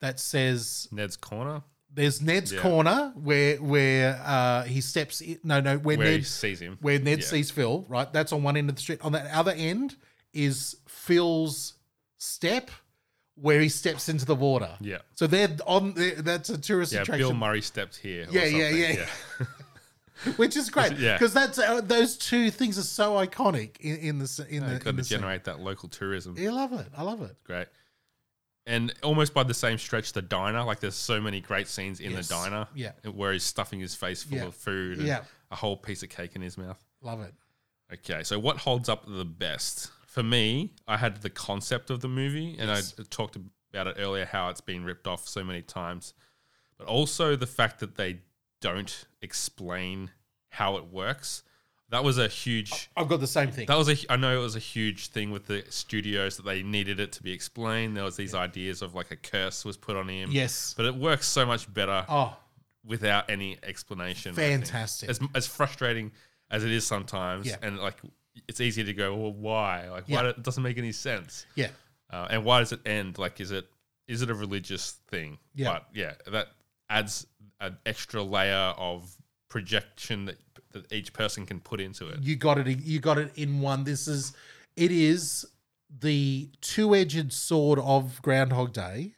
that 0.00 0.18
says 0.20 0.88
Ned's 0.92 1.16
corner 1.16 1.62
there's 1.92 2.20
Ned's 2.20 2.52
Yeah. 2.52 2.60
corner 2.60 3.12
where 3.14 3.56
where 3.56 4.20
uh, 4.22 4.64
he 4.64 4.80
steps 4.82 5.20
in, 5.22 5.38
no 5.42 5.60
no 5.60 5.78
where, 5.78 5.96
where 5.96 6.06
he 6.08 6.16
Ned 6.18 6.26
sees 6.26 6.60
him. 6.60 6.76
where 6.82 6.98
Ned 6.98 7.20
Yeah. 7.20 7.24
sees 7.26 7.50
Phil 7.50 7.86
right 7.88 8.12
that's 8.12 8.32
on 8.32 8.42
one 8.42 8.56
end 8.58 8.68
of 8.68 8.74
the 8.76 8.82
street 8.82 9.00
on 9.02 9.12
that 9.12 9.30
other 9.32 9.52
end 9.52 9.96
is 10.34 10.76
Phil's 10.86 11.74
step 12.18 12.70
where 13.36 13.60
he 13.60 13.68
steps 13.68 14.08
into 14.08 14.24
the 14.26 14.34
water 14.34 14.76
Yeah. 14.80 14.98
so 15.14 15.26
they're 15.26 15.56
on 15.66 15.94
the, 15.94 16.14
that's 16.18 16.50
a 16.50 16.58
tourist 16.58 16.92
Yeah, 16.92 17.02
attraction 17.02 17.28
Bill 17.28 17.34
Murray 17.34 17.62
stepped 17.62 17.96
here. 17.96 18.26
or 18.28 18.32
Yeah, 18.32 18.44
yeah, 18.44 18.68
yeah. 18.92 19.06
which 20.36 20.56
is 20.56 20.70
great 20.70 20.98
Yeah. 20.98 21.14
because 21.14 21.32
that's 21.34 21.58
uh, 21.58 21.80
those 21.80 22.16
two 22.16 22.50
things 22.50 22.78
are 22.78 22.82
so 22.82 23.12
iconic 23.14 23.78
in, 23.80 23.96
in 23.96 24.18
the 24.18 24.46
in 24.48 24.62
Yeah, 24.62 24.74
the, 24.74 24.78
got 24.84 24.96
to 24.96 25.02
generate 25.02 25.44
that 25.44 25.60
local 25.60 25.88
tourism. 25.88 26.36
I 26.38 26.48
love 26.48 26.72
it. 26.72 26.86
I 26.96 27.02
love 27.02 27.22
it. 27.22 27.36
Great. 27.44 27.68
And 28.68 28.92
almost 29.02 29.32
by 29.32 29.44
the 29.44 29.54
same 29.54 29.78
stretch, 29.78 30.12
the 30.12 30.22
diner. 30.22 30.64
Like, 30.64 30.80
there's 30.80 30.96
so 30.96 31.20
many 31.20 31.40
great 31.40 31.68
scenes 31.68 32.00
in 32.00 32.10
Yes. 32.12 32.26
the 32.28 32.34
diner. 32.34 32.66
Yeah. 32.74 32.92
Where 33.12 33.32
he's 33.32 33.44
stuffing 33.44 33.78
his 33.78 33.94
face 33.94 34.24
full 34.24 34.38
Yeah. 34.38 34.46
of 34.46 34.56
food 34.56 34.98
and 34.98 35.06
Yeah. 35.06 35.22
a 35.52 35.56
whole 35.56 35.76
piece 35.76 36.02
of 36.02 36.08
cake 36.08 36.34
in 36.34 36.42
his 36.42 36.58
mouth. 36.58 36.82
Love 37.00 37.20
it. 37.20 37.32
Okay, 37.92 38.24
so 38.24 38.38
what 38.40 38.56
holds 38.58 38.88
up 38.88 39.04
the 39.06 39.24
best? 39.24 39.92
For 40.08 40.24
me, 40.24 40.72
I 40.88 40.96
had 40.96 41.22
the 41.22 41.30
concept 41.30 41.90
of 41.90 42.00
the 42.00 42.08
movie, 42.08 42.56
and 42.58 42.68
Yes. 42.68 42.94
I 42.98 43.04
talked 43.08 43.36
about 43.36 43.86
it 43.86 43.96
earlier 44.00 44.24
how 44.24 44.48
it's 44.48 44.60
been 44.60 44.82
ripped 44.84 45.06
off 45.06 45.28
so 45.28 45.44
many 45.44 45.62
times, 45.62 46.12
but 46.78 46.88
also 46.88 47.36
the 47.36 47.46
fact 47.46 47.78
that 47.78 47.94
they 47.94 48.22
don't 48.66 49.06
explain 49.22 50.10
how 50.48 50.76
it 50.76 50.86
works. 50.92 51.42
that 51.90 52.02
was 52.02 52.18
a 52.18 52.26
huge. 52.28 52.90
I've 52.96 53.08
got 53.08 53.20
the 53.20 53.26
same 53.26 53.50
thing. 53.52 53.66
That 53.66 53.78
was 53.78 53.88
a. 53.88 53.96
I 54.12 54.16
know 54.16 54.36
it 54.36 54.42
was 54.42 54.56
a 54.56 54.60
huge 54.74 55.08
thing 55.08 55.30
with 55.30 55.46
the 55.46 55.64
studios 55.68 56.36
that 56.36 56.44
they 56.44 56.62
needed 56.62 56.98
it 56.98 57.12
to 57.12 57.22
be 57.22 57.32
explained. 57.32 57.96
There 57.96 58.04
was 58.04 58.16
these 58.16 58.34
ideas 58.34 58.82
of 58.82 58.94
like 58.94 59.10
a 59.12 59.16
curse 59.16 59.64
was 59.64 59.76
put 59.76 59.96
on 59.96 60.08
him. 60.08 60.30
Yes. 60.32 60.74
but 60.76 60.86
it 60.86 60.94
works 60.96 61.26
so 61.26 61.46
much 61.46 61.72
better 61.72 62.04
oh, 62.08 62.36
without 62.84 63.30
any 63.30 63.58
explanation. 63.62 64.34
Fantastic. 64.34 65.08
As 65.10 65.20
as 65.34 65.46
frustrating 65.46 66.10
as 66.50 66.64
it 66.64 66.70
is 66.72 66.84
sometimes, 66.86 67.46
Yeah. 67.46 67.56
and 67.62 67.78
like 67.78 67.98
it's 68.48 68.60
easy 68.60 68.82
to 68.84 68.92
go, 68.92 69.14
well, 69.14 69.32
why? 69.32 69.88
Like, 69.88 70.08
why? 70.08 70.16
Yeah. 70.16 70.22
do- 70.22 70.28
It 70.28 70.42
doesn't 70.42 70.62
make 70.62 70.78
any 70.78 70.92
sense. 70.92 71.46
Yeah. 71.54 71.68
Uh, 72.10 72.26
and 72.30 72.44
why 72.44 72.60
does 72.60 72.72
it 72.72 72.80
end? 72.86 73.18
Like, 73.18 73.40
is 73.40 73.50
it 73.50 73.66
is 74.08 74.22
it 74.22 74.30
a 74.30 74.34
religious 74.34 74.84
thing? 75.08 75.38
Yeah. 75.54 75.72
But 75.72 75.86
yeah, 75.94 76.14
that 76.32 76.48
adds 76.88 77.26
an 77.60 77.76
extra 77.86 78.22
layer 78.22 78.74
of 78.76 79.16
projection 79.48 80.26
that 80.26 80.38
that 80.72 80.92
each 80.92 81.12
person 81.12 81.46
can 81.46 81.60
put 81.60 81.80
into 81.80 82.08
it. 82.08 82.22
You 82.22 82.36
got 82.36 82.58
it. 82.58 82.80
You 82.80 83.00
got 83.00 83.18
it 83.18 83.32
in 83.36 83.60
one. 83.60 83.84
This 83.84 84.08
is. 84.08 84.32
It 84.76 84.92
is 84.92 85.46
the 86.00 86.50
two-edged 86.60 87.32
sword 87.32 87.78
of 87.78 88.20
Groundhog 88.22 88.72
Day. 88.72 89.14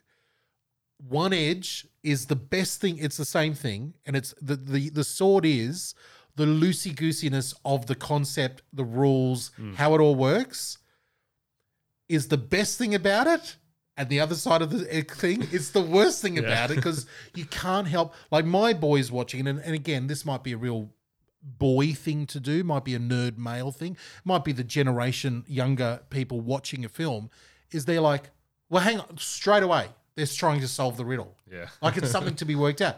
One 1.05 1.33
edge 1.33 1.87
is 2.03 2.27
the 2.27 2.35
best 2.35 2.79
thing. 2.81 2.97
It's 2.97 3.17
the 3.17 3.25
same 3.25 3.53
thing, 3.53 3.93
and 4.05 4.15
it's 4.15 4.33
the 4.41 4.55
the 4.55 4.89
the 4.89 5.03
sword 5.03 5.45
is 5.45 5.95
the 6.35 6.45
loosey 6.45 6.95
goosiness 6.95 7.53
of 7.65 7.87
the 7.87 7.95
concept, 7.95 8.61
the 8.71 8.85
rules, 8.85 9.51
mm. 9.59 9.75
how 9.75 9.93
it 9.95 9.99
all 9.99 10.15
works. 10.15 10.77
Is 12.07 12.29
the 12.29 12.37
best 12.37 12.77
thing 12.77 12.95
about 12.95 13.27
it, 13.27 13.57
and 13.99 14.07
the 14.09 14.19
other 14.21 14.33
side 14.35 14.61
of 14.63 14.71
the 14.71 14.79
thing 15.03 15.41
is 15.51 15.71
the 15.71 15.81
worst 15.81 16.21
thing 16.21 16.39
about 16.39 16.71
it 16.71 16.75
because 16.77 17.05
you 17.35 17.45
can't 17.45 17.87
help. 17.87 18.13
Like 18.31 18.45
my 18.45 18.73
boys 18.73 19.11
watching, 19.11 19.45
and, 19.45 19.59
and 19.59 19.75
again, 19.75 20.07
this 20.07 20.25
might 20.25 20.41
be 20.41 20.53
a 20.53 20.57
real 20.57 20.89
boy 21.43 21.91
thing 21.93 22.25
to 22.27 22.39
do, 22.39 22.63
might 22.63 22.85
be 22.85 22.95
a 22.95 22.99
nerd 22.99 23.37
male 23.37 23.71
thing, 23.71 23.97
might 24.23 24.43
be 24.45 24.53
the 24.53 24.63
generation 24.63 25.43
younger 25.47 25.99
people 26.09 26.39
watching 26.39 26.85
a 26.85 26.89
film, 26.89 27.29
is 27.71 27.85
they're 27.85 28.01
like, 28.01 28.29
well, 28.69 28.81
hang 28.83 28.99
on, 29.01 29.17
straight 29.17 29.63
away, 29.63 29.87
they're 30.15 30.25
trying 30.25 30.61
to 30.61 30.67
solve 30.67 30.95
the 30.97 31.05
riddle. 31.05 31.35
Yeah. 31.51 31.67
Like 31.81 31.97
it's 31.97 32.09
something 32.09 32.35
to 32.35 32.45
be 32.45 32.55
worked 32.55 32.81
out. 32.81 32.97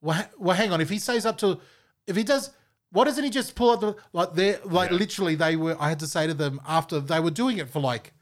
Well, 0.00 0.16
ha- 0.16 0.28
well, 0.38 0.56
hang 0.56 0.72
on, 0.72 0.80
if 0.80 0.88
he 0.88 0.98
stays 0.98 1.26
up 1.26 1.36
to, 1.38 1.60
if 2.06 2.16
he 2.16 2.22
does, 2.24 2.50
why 2.90 3.04
doesn't 3.04 3.22
he 3.22 3.28
just 3.30 3.54
pull 3.54 3.70
out 3.72 3.80
the, 3.82 3.96
like, 4.14 4.32
they're, 4.32 4.60
like, 4.64 4.90
Yeah. 4.90 4.96
literally, 4.96 5.34
they 5.34 5.56
were, 5.56 5.76
I 5.78 5.90
had 5.90 6.00
to 6.00 6.06
say 6.06 6.26
to 6.26 6.32
them 6.34 6.60
after 6.66 7.00
they 7.00 7.20
were 7.20 7.30
doing 7.30 7.58
it 7.58 7.68
for 7.68 7.80
like, 7.80 8.14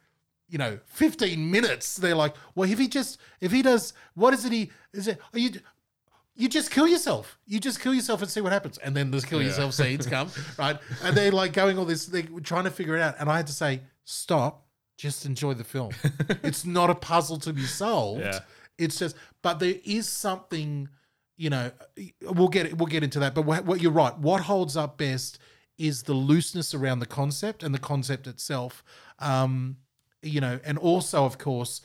you 0.48 0.58
know, 0.58 0.78
15 0.86 1.50
minutes, 1.50 1.96
they're 1.96 2.14
like, 2.14 2.34
well, 2.54 2.70
if 2.70 2.78
he 2.78 2.88
just, 2.88 3.18
if 3.40 3.52
he 3.52 3.62
does, 3.62 3.92
what 4.14 4.32
is 4.34 4.44
it 4.44 4.52
he, 4.52 4.70
is 4.92 5.08
it, 5.08 5.18
are 5.32 5.38
you, 5.38 5.50
you 6.36 6.48
just 6.48 6.70
kill 6.70 6.86
yourself. 6.86 7.38
You 7.46 7.58
just 7.58 7.80
kill 7.80 7.94
yourself 7.94 8.20
and 8.20 8.30
see 8.30 8.40
what 8.40 8.52
happens. 8.52 8.78
And 8.78 8.94
then 8.94 9.10
the 9.10 9.20
kill 9.22 9.42
yourself 9.42 9.72
scenes 9.74 10.06
come, 10.08 10.30
right? 10.58 10.78
And 11.02 11.16
they're 11.16 11.32
like 11.32 11.52
going 11.52 11.78
all 11.78 11.86
this, 11.86 12.06
they're 12.06 12.22
trying 12.42 12.64
to 12.64 12.70
figure 12.70 12.94
it 12.94 13.00
out. 13.00 13.16
And 13.18 13.30
I 13.30 13.38
had 13.38 13.46
to 13.46 13.52
say, 13.52 13.80
stop, 14.04 14.66
just 14.96 15.24
enjoy 15.24 15.54
the 15.54 15.64
film. 15.64 15.92
it's 16.42 16.64
not 16.64 16.90
a 16.90 16.94
puzzle 16.94 17.38
to 17.38 17.52
be 17.52 17.62
solved. 17.62 18.20
Yeah. 18.20 18.40
It's 18.78 18.98
just, 18.98 19.16
but 19.42 19.58
there 19.58 19.76
is 19.84 20.08
something, 20.08 20.88
you 21.36 21.50
know, 21.50 21.70
we'll 22.22 22.48
get 22.48 22.76
we'll 22.76 22.86
get 22.86 23.02
into 23.02 23.18
that. 23.20 23.34
But 23.34 23.42
what, 23.42 23.64
what 23.64 23.80
you're 23.80 23.92
right. 23.92 24.16
What 24.18 24.42
holds 24.42 24.76
up 24.76 24.98
best 24.98 25.38
is 25.78 26.02
the 26.02 26.14
looseness 26.14 26.74
around 26.74 27.00
the 27.00 27.06
concept 27.06 27.62
and 27.62 27.74
the 27.74 27.78
concept 27.78 28.26
itself. 28.26 28.82
Um, 29.18 29.76
you 30.26 30.40
know, 30.40 30.58
and 30.64 30.76
also 30.78 31.24
of 31.24 31.38
course, 31.38 31.80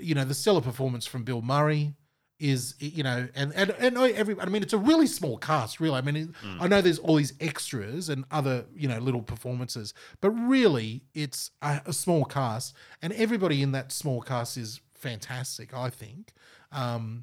you 0.00 0.14
know, 0.14 0.24
the 0.24 0.34
stellar 0.34 0.60
performance 0.60 1.06
from 1.06 1.24
Bill 1.24 1.42
Murray 1.42 1.94
is 2.40 2.74
you 2.80 3.04
know 3.04 3.28
and 3.36 3.52
and 3.54 3.70
and 3.78 3.96
every 3.96 4.38
I 4.40 4.46
mean 4.46 4.62
it's 4.64 4.72
a 4.72 4.78
really 4.78 5.06
small 5.06 5.38
cast 5.38 5.78
really. 5.78 5.94
I 5.96 6.00
mean 6.00 6.16
it- 6.16 6.28
I 6.60 6.66
know 6.66 6.80
there's 6.80 6.98
all 6.98 7.14
these 7.14 7.32
extras 7.40 8.08
and 8.08 8.24
other 8.32 8.64
you 8.74 8.88
know 8.88 8.98
little 8.98 9.22
performances 9.22 9.94
but 10.20 10.30
really 10.32 11.04
it's 11.14 11.52
a, 11.62 11.80
a 11.86 11.92
small 11.92 12.24
cast 12.24 12.74
and 13.02 13.12
everybody 13.12 13.62
in 13.62 13.70
that 13.72 13.92
small 13.92 14.20
cast 14.20 14.56
is 14.56 14.80
fantastic 14.94 15.72
I 15.72 15.90
think. 15.90 16.32
Um 16.72 17.22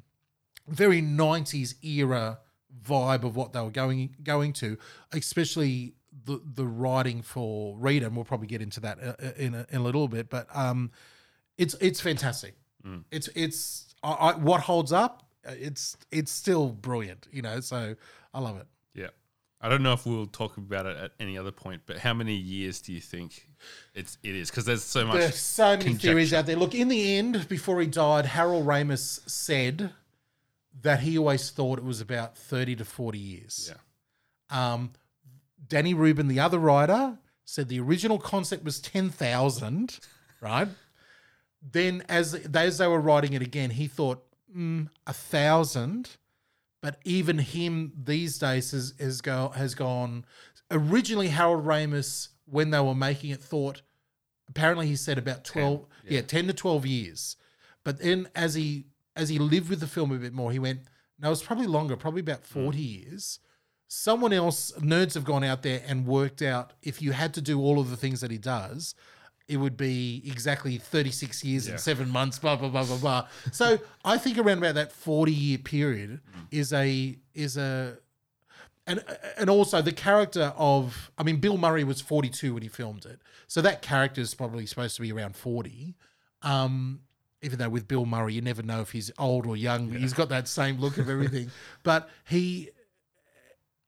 very 0.66 1.02
90s 1.02 1.74
era 1.84 2.38
vibe 2.82 3.22
of 3.24 3.36
what 3.36 3.52
they 3.52 3.60
were 3.60 3.70
going 3.70 4.16
going 4.22 4.54
to 4.54 4.78
especially 5.12 5.94
the 6.24 6.40
the 6.54 6.66
writing 6.66 7.22
for 7.22 7.76
Rita 7.78 8.06
and 8.06 8.14
we'll 8.14 8.24
probably 8.24 8.46
get 8.46 8.60
into 8.62 8.80
that 8.80 8.98
uh, 9.02 9.14
uh, 9.22 9.30
in 9.36 9.54
a, 9.54 9.66
in 9.70 9.80
a 9.80 9.82
little 9.82 10.08
bit 10.08 10.28
but 10.28 10.46
um 10.54 10.90
it's 11.58 11.74
it's 11.80 12.00
fantastic 12.00 12.54
it's 13.10 13.28
it's 13.34 13.94
I, 14.02 14.10
I, 14.12 14.36
what 14.36 14.60
holds 14.62 14.92
up 14.92 15.22
uh, 15.48 15.52
it's 15.58 15.96
it's 16.10 16.30
still 16.32 16.68
brilliant 16.70 17.28
you 17.32 17.40
know 17.42 17.60
so 17.60 17.94
i 18.34 18.40
love 18.40 18.56
it 18.58 18.66
Yeah. 18.94 19.08
I 19.60 19.68
don't 19.68 19.82
know 19.84 19.92
if 19.92 20.04
we'll 20.04 20.26
talk 20.26 20.56
about 20.56 20.86
it 20.86 20.96
at 20.96 21.12
any 21.20 21.38
other 21.38 21.52
point, 21.52 21.82
but 21.86 21.96
how 21.98 22.12
many 22.14 22.34
years 22.34 22.80
do 22.80 22.92
you 22.92 23.00
think 23.00 23.48
it's 23.94 24.18
it 24.24 24.34
is? 24.34 24.50
Because 24.50 24.64
there's 24.64 24.82
so 24.82 25.06
much. 25.06 25.18
there's 25.18 25.38
so 25.38 25.76
many 25.76 25.94
theories 25.94 26.34
out 26.34 26.46
there 26.46 26.56
look 26.56 26.74
in 26.74 26.88
the 26.88 27.16
end 27.16 27.48
before 27.48 27.80
he 27.80 27.86
died 27.86 28.26
harold 28.26 28.66
ramis 28.66 29.20
said 29.30 29.90
that 30.80 30.98
he 31.00 31.16
always 31.16 31.50
thought 31.50 31.78
it 31.78 31.84
was 31.84 32.00
about 32.00 32.36
30 32.36 32.74
to 32.76 32.84
40 32.84 33.18
years 33.18 33.72
Yeah. 34.50 34.72
um 34.72 34.90
danny 35.66 35.94
rubin 35.94 36.28
the 36.28 36.40
other 36.40 36.58
writer 36.58 37.18
said 37.44 37.68
the 37.68 37.80
original 37.80 38.18
concept 38.18 38.64
was 38.64 38.80
10000 38.80 39.98
right 40.40 40.68
then 41.70 42.02
as 42.08 42.34
as 42.54 42.78
they 42.78 42.86
were 42.86 43.00
writing 43.00 43.32
it 43.32 43.42
again 43.42 43.70
he 43.70 43.86
thought 43.86 44.24
mm, 44.54 44.88
a 45.06 45.12
thousand 45.12 46.16
but 46.82 46.98
even 47.04 47.38
him 47.38 47.92
these 47.96 48.38
days 48.38 48.72
has 48.72 48.92
has 48.98 49.20
go 49.22 49.52
has 49.54 49.74
gone. 49.74 50.26
Originally, 50.70 51.28
Harold 51.28 51.64
Ramis, 51.64 52.28
when 52.44 52.70
they 52.70 52.80
were 52.80 52.94
making 52.94 53.30
it, 53.30 53.40
thought 53.40 53.82
apparently 54.48 54.88
he 54.88 54.96
said 54.96 55.16
about 55.16 55.44
twelve, 55.44 55.86
yeah. 56.06 56.20
ten 56.22 56.48
to 56.48 56.52
twelve 56.52 56.84
years. 56.84 57.36
But 57.84 58.00
then 58.00 58.28
as 58.34 58.54
he 58.54 58.86
as 59.14 59.28
he 59.28 59.38
lived 59.38 59.70
with 59.70 59.80
the 59.80 59.86
film 59.86 60.10
a 60.10 60.16
bit 60.16 60.32
more, 60.32 60.50
he 60.50 60.58
went, 60.58 60.80
no, 61.20 61.30
it's 61.30 61.42
probably 61.42 61.66
longer, 61.66 61.96
probably 61.96 62.20
about 62.20 62.44
forty 62.44 62.82
years. 62.82 63.38
Someone 63.94 64.32
else, 64.32 64.72
nerds 64.78 65.12
have 65.12 65.24
gone 65.24 65.44
out 65.44 65.60
there 65.62 65.82
and 65.86 66.06
worked 66.06 66.40
out 66.40 66.72
if 66.82 67.02
you 67.02 67.12
had 67.12 67.34
to 67.34 67.42
do 67.42 67.60
all 67.60 67.78
of 67.78 67.90
the 67.90 67.96
things 67.96 68.22
that 68.22 68.30
he 68.30 68.38
does, 68.38 68.94
it 69.48 69.58
would 69.58 69.76
be 69.76 70.22
exactly 70.24 70.78
36 70.78 71.44
years 71.44 71.66
Yeah. 71.66 71.72
and 71.72 71.80
seven 71.80 72.08
months, 72.08 72.38
blah, 72.38 72.56
blah, 72.56 72.70
blah, 72.70 72.84
blah, 72.84 72.96
blah. 72.96 73.28
So 73.52 73.78
I 74.02 74.16
think 74.16 74.38
around 74.38 74.56
about 74.58 74.76
that 74.76 74.92
40 74.92 75.30
year 75.30 75.58
period 75.58 76.20
is 76.50 76.72
a, 76.72 77.18
is 77.34 77.58
a, 77.58 77.98
and, 78.86 79.04
and 79.36 79.50
also 79.50 79.82
the 79.82 79.92
character 79.92 80.54
of, 80.56 81.10
I 81.18 81.22
mean, 81.22 81.36
Bill 81.36 81.58
Murray 81.58 81.84
was 81.84 82.00
42 82.00 82.54
when 82.54 82.62
he 82.62 82.70
filmed 82.70 83.04
it. 83.04 83.20
So 83.46 83.60
that 83.60 83.82
character 83.82 84.22
is 84.22 84.34
probably 84.34 84.64
supposed 84.64 84.96
to 84.96 85.02
be 85.02 85.12
around 85.12 85.36
40. 85.36 85.96
Um, 86.40 87.00
even 87.42 87.58
though 87.58 87.68
with 87.68 87.86
Bill 87.86 88.06
Murray, 88.06 88.32
you 88.32 88.40
never 88.40 88.62
know 88.62 88.80
if 88.80 88.92
he's 88.92 89.10
old 89.18 89.46
or 89.46 89.54
young. 89.54 89.90
He's 89.90 90.14
got 90.14 90.30
that 90.30 90.48
same 90.48 90.80
look 90.80 90.96
of 90.96 91.10
everything. 91.10 91.50
but 91.82 92.08
he, 92.26 92.70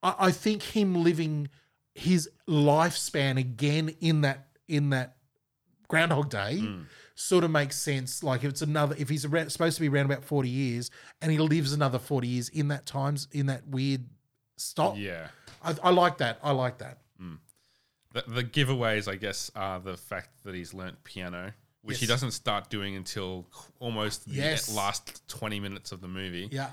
I, 0.05 0.14
I 0.26 0.30
think 0.30 0.62
him 0.62 1.02
living 1.02 1.48
his 1.94 2.28
lifespan 2.48 3.38
again 3.38 3.94
in 4.00 4.20
that 4.20 4.46
in 4.68 4.90
that 4.90 5.16
Groundhog 5.88 6.30
Day 6.30 6.59
hmm. 6.59 6.82
sort 7.14 7.44
of 7.44 7.50
makes 7.50 7.76
sense. 7.76 8.22
Like 8.22 8.44
if 8.44 8.50
it's 8.50 8.62
another, 8.62 8.94
if 8.98 9.09
he's 9.09 9.24
around, 9.24 9.50
supposed 9.50 9.76
to 9.76 9.80
be 9.80 9.88
around 9.88 10.07
about 10.07 10.24
forty 10.24 10.48
years, 10.48 10.90
and 11.20 11.32
he 11.32 11.38
lives 11.38 11.72
another 11.72 11.98
forty 11.98 12.28
years 12.28 12.48
in 12.50 12.68
that 12.68 12.86
times 12.86 13.28
in 13.32 13.46
that 13.46 13.66
weird 13.66 14.05
stop. 14.57 14.96
Yeah. 14.96 15.28
I, 15.62 15.74
I 15.82 15.90
like 15.90 16.18
that. 16.18 16.38
I 16.42 16.52
like 16.52 16.78
that. 16.78 16.98
Hmm. 17.18 17.34
The, 18.12 18.24
the 18.28 18.44
giveaways, 18.44 19.11
I 19.11 19.16
guess, 19.16 19.50
are 19.57 19.80
the 19.80 19.96
fact 19.96 20.44
that 20.44 20.55
he's 20.55 20.74
learnt 20.74 21.02
piano, 21.05 21.52
which 21.82 22.00
he 22.00 22.07
doesn't 22.07 22.32
start 22.32 22.70
doing 22.70 22.94
until 22.96 23.46
almost 23.80 24.26
the 24.26 24.34
Yes. 24.34 24.74
last 24.74 25.26
20 25.28 25.59
minutes 25.61 25.90
of 25.90 26.00
the 26.00 26.09
movie. 26.09 26.48
Yeah, 26.52 26.70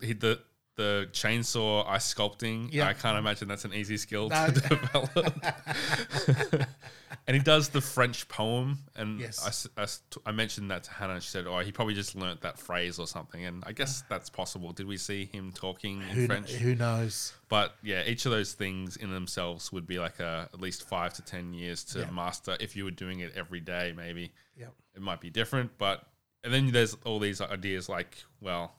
He, 0.00 0.14
the 0.14 0.40
the 0.80 1.08
chainsaw 1.12 1.86
ice 1.86 2.12
sculpting, 2.14 2.68
Yeah. 2.72 2.88
I 2.88 2.94
can't 2.94 3.18
imagine 3.18 3.48
that's 3.48 3.64
an 3.66 3.74
easy 3.74 3.96
skill 3.98 4.28
No. 4.30 4.46
to 4.46 4.52
develop. 4.60 5.44
and 7.26 7.36
he 7.36 7.42
does 7.42 7.68
the 7.68 7.80
French 7.80 8.28
poem, 8.28 8.78
and 8.96 9.20
Yes. 9.20 9.68
I 9.76 9.82
I, 9.82 9.86
I 10.30 10.32
mentioned 10.32 10.70
that 10.70 10.84
to 10.84 10.90
Hannah. 10.92 11.14
and 11.14 11.22
She 11.22 11.30
said, 11.30 11.46
"Oh, 11.46 11.58
he 11.58 11.72
probably 11.72 11.94
just 11.94 12.14
learnt 12.14 12.40
that 12.42 12.58
phrase 12.58 12.98
or 12.98 13.06
something." 13.06 13.44
And 13.44 13.62
I 13.66 13.72
guess 13.72 14.02
that's 14.08 14.30
possible. 14.30 14.72
Did 14.72 14.86
we 14.86 14.96
see 14.96 15.26
him 15.26 15.52
talking 15.52 15.98
in 16.02 16.08
who, 16.08 16.26
French? 16.26 16.50
who 16.52 16.74
knows? 16.74 17.34
But 17.48 17.74
yeah, 17.82 18.02
each 18.06 18.26
of 18.26 18.32
those 18.32 18.52
things 18.54 18.96
in 18.96 19.10
themselves 19.10 19.72
would 19.72 19.86
be 19.86 19.98
like 19.98 20.18
a, 20.20 20.48
at 20.52 20.60
least 20.60 20.88
five 20.88 21.12
to 21.14 21.22
ten 21.22 21.52
years 21.52 21.84
to 21.92 22.10
master. 22.12 22.56
If 22.60 22.76
you 22.76 22.84
were 22.84 22.90
doing 23.04 23.20
it 23.20 23.32
every 23.36 23.60
day, 23.60 23.92
maybe 23.96 24.32
Yeah, 24.56 24.66
it 24.94 25.02
might 25.02 25.20
be 25.20 25.30
different. 25.30 25.72
But 25.78 26.04
and 26.44 26.52
then 26.54 26.70
there's 26.72 26.94
all 27.04 27.18
these 27.18 27.40
ideas 27.40 27.88
like, 27.88 28.16
well, 28.40 28.72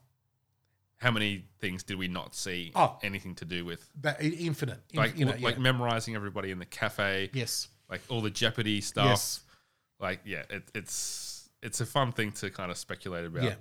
how 1.01 1.09
many 1.11 1.45
things 1.59 1.83
did 1.83 1.97
we 1.97 2.07
not 2.07 2.35
see 2.35 2.71
Oh. 2.75 2.97
anything 3.01 3.33
to 3.35 3.45
do 3.45 3.65
with? 3.65 3.89
i- 4.05 4.15
infinite. 4.21 4.79
Like 4.93 5.17
you 5.17 5.25
know, 5.25 5.31
like 5.41 5.55
yeah. 5.55 5.61
memorizing 5.61 6.15
everybody 6.15 6.51
in 6.51 6.59
the 6.59 6.65
cafe, 6.65 7.29
yes, 7.33 7.67
like 7.89 8.01
all 8.09 8.21
the 8.21 8.29
Jeopardy 8.29 8.81
stuff. 8.81 9.07
yes, 9.07 9.39
Like 9.99 10.21
yeah, 10.25 10.43
it, 10.49 10.63
it's 10.75 11.49
it's 11.63 11.81
a 11.81 11.85
fun 11.85 12.11
thing 12.11 12.31
to 12.33 12.49
kind 12.49 12.71
of 12.71 12.77
speculate 12.77 13.25
about. 13.25 13.43
yeah. 13.43 13.55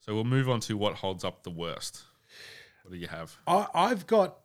So 0.00 0.14
we'll 0.14 0.24
move 0.24 0.48
on 0.48 0.60
to 0.60 0.76
what 0.76 0.94
holds 0.94 1.24
up 1.24 1.42
the 1.42 1.50
worst. 1.50 2.04
What 2.84 2.92
do 2.92 2.98
you 2.98 3.08
have? 3.08 3.36
I, 3.46 3.66
I've 3.74 4.06
got 4.06 4.36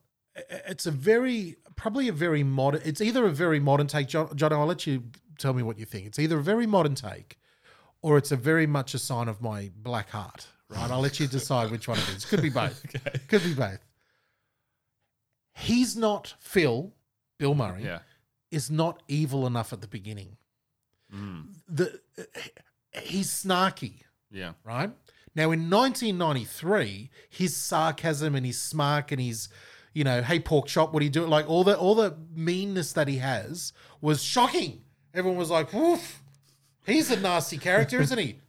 it's 0.49 0.85
a 0.85 0.91
very 0.91 1.57
probably 1.75 2.07
a 2.07 2.13
very 2.13 2.43
modern. 2.43 2.81
It's 2.85 3.01
either 3.01 3.25
a 3.25 3.31
very 3.31 3.59
modern 3.59 3.87
take, 3.87 4.07
John. 4.07 4.35
John, 4.35 4.53
I'll 4.53 4.65
let 4.65 4.87
you 4.87 5.03
tell 5.37 5.53
me 5.53 5.63
what 5.63 5.77
you 5.77 5.85
think. 5.85 6.07
It's 6.07 6.17
either 6.19 6.39
a 6.39 6.43
very 6.43 6.65
modern 6.65 6.95
take, 6.95 7.37
or 8.01 8.17
it's 8.17 8.31
a 8.31 8.35
very 8.37 8.65
much 8.65 8.93
a 8.93 8.99
sign 8.99 9.27
of 9.27 9.41
my 9.41 9.69
black 9.75 10.09
heart. 10.09 10.47
Right, 10.71 10.89
I'll 10.89 11.01
let 11.01 11.19
you 11.19 11.27
decide 11.27 11.69
which 11.69 11.87
one 11.87 11.97
it 11.99 12.09
is. 12.15 12.25
Could 12.25 12.41
be 12.41 12.49
both. 12.61 12.83
Could 13.27 13.43
be 13.43 13.53
both. 13.53 13.79
He's 15.53 15.95
not 15.95 16.33
Phil, 16.39 16.93
Bill 17.37 17.55
Murray, 17.55 17.83
Yeah. 17.83 17.99
is 18.51 18.71
not 18.71 19.03
evil 19.07 19.45
enough 19.45 19.73
at 19.73 19.81
the 19.81 19.87
beginning. 19.87 20.37
Hmm. 21.11 21.41
The 21.67 21.99
uh, 22.17 22.23
he's 23.01 23.29
snarky 23.29 24.01
Yeah. 24.31 24.53
right? 24.63 24.91
Now 25.35 25.51
in 25.51 25.69
1993, 25.69 27.09
his 27.29 27.55
sarcasm 27.55 28.35
and 28.35 28.45
his 28.45 28.61
smirk 28.61 29.11
and 29.11 29.19
his, 29.21 29.49
you 29.93 30.03
know, 30.05 30.21
hey 30.21 30.39
pork 30.39 30.67
chop, 30.67 30.93
what 30.93 31.01
are 31.01 31.03
you 31.03 31.09
doing? 31.09 31.29
Like 31.29 31.49
all 31.49 31.63
the 31.65 31.77
all 31.77 31.95
the 31.95 32.17
meanness 32.33 32.93
that 32.93 33.07
he 33.09 33.17
has 33.17 33.73
was 33.99 34.23
shocking. 34.23 34.81
Everyone 35.13 35.37
was 35.37 35.49
like, 35.49 35.73
"Oof, 35.73 36.21
he's 36.85 37.11
a 37.11 37.19
nasty 37.19 37.57
character, 37.57 37.99
isn't 38.01 38.17
he?" 38.17 38.39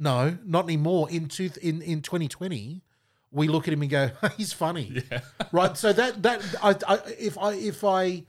No, 0.00 0.38
not 0.44 0.64
anymore. 0.64 1.10
In 1.10 1.28
two, 1.28 1.50
in 1.60 1.82
in 1.82 2.00
2020, 2.00 2.82
we 3.30 3.48
look 3.48 3.68
at 3.68 3.74
him 3.74 3.82
and 3.82 3.90
go, 3.90 4.10
"He's 4.36 4.52
funny." 4.52 5.02
Right. 5.52 5.76
So 5.76 5.92
that 5.92 6.22
that 6.22 6.42
I, 6.62 6.76
I 6.86 6.98
if 7.18 7.36
I 7.36 7.52
if 7.54 7.82
I 7.82 8.24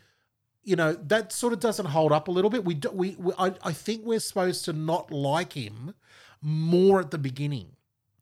you 0.63 0.75
know 0.75 0.93
that 0.93 1.31
sort 1.31 1.53
of 1.53 1.59
doesn't 1.59 1.85
hold 1.85 2.11
up 2.11 2.27
a 2.27 2.31
little 2.31 2.49
bit. 2.49 2.65
We 2.65 2.73
do, 2.73 2.89
we, 2.89 3.15
we 3.19 3.31
I, 3.37 3.53
I 3.63 3.73
think 3.73 4.03
we're 4.05 4.19
supposed 4.19 4.65
to 4.65 4.73
not 4.73 5.11
like 5.11 5.53
him 5.53 5.93
more 6.41 6.99
at 6.99 7.11
the 7.11 7.19
beginning. 7.19 7.67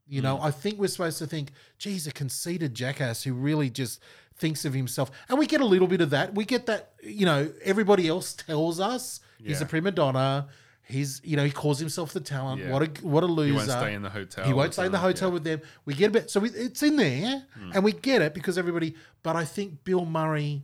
You 0.06 0.22
know, 0.22 0.38
mm. 0.38 0.44
I 0.44 0.52
think 0.52 0.80
we're 0.80 0.88
supposed 0.88 1.20
to 1.20 1.28
think, 1.28 1.52
geez, 1.78 2.08
a 2.08 2.12
conceited 2.12 2.74
jackass 2.74 3.24
who 3.24 3.34
really 3.34 3.70
just 3.70 4.02
thinks 4.36 4.66
of 4.66 4.74
himself. 4.74 5.12
And 5.30 5.38
we 5.38 5.46
get 5.46 5.62
a 5.62 5.66
little 5.66 5.88
bit 5.88 6.02
of 6.02 6.10
that. 6.10 6.34
We 6.34 6.46
get 6.46 6.66
that, 6.66 6.94
you 7.04 7.26
know, 7.26 7.52
everybody 7.64 8.08
else 8.08 8.34
tells 8.34 8.80
us 8.80 9.20
he's 9.38 9.62
a 9.62 9.66
prima 9.66 9.92
donna. 9.92 10.48
He's, 10.90 11.22
you 11.24 11.38
know, 11.38 11.46
he 11.46 11.52
calls 11.52 11.78
himself 11.80 12.14
the 12.14 12.20
talent. 12.20 12.62
Yeah. 12.62 12.72
What 12.72 12.82
a 12.82 13.08
what 13.08 13.24
a 13.24 13.28
loser. 13.28 13.52
He 13.52 13.56
won't 13.56 13.70
stay 13.70 13.94
in 13.94 14.02
the 14.02 14.10
hotel. 14.10 14.46
He 14.46 14.54
won't 14.54 14.74
stay 14.74 14.88
in 14.88 14.92
the 14.92 14.98
hotel 14.98 15.30
Yeah. 15.30 15.34
With 15.36 15.44
them. 15.44 15.62
We 15.86 15.94
get 15.94 16.08
a 16.10 16.12
bit, 16.12 16.32
so 16.32 16.40
we, 16.40 16.50
it's 16.50 16.82
in 16.82 16.96
there, 16.96 17.44
and 17.74 17.84
we 17.84 17.92
get 17.92 18.24
it 18.24 18.34
because 18.34 18.58
everybody. 18.58 18.96
But 19.22 19.36
I 19.36 19.46
think 19.46 19.84
Bill 19.84 20.04
Murray, 20.06 20.64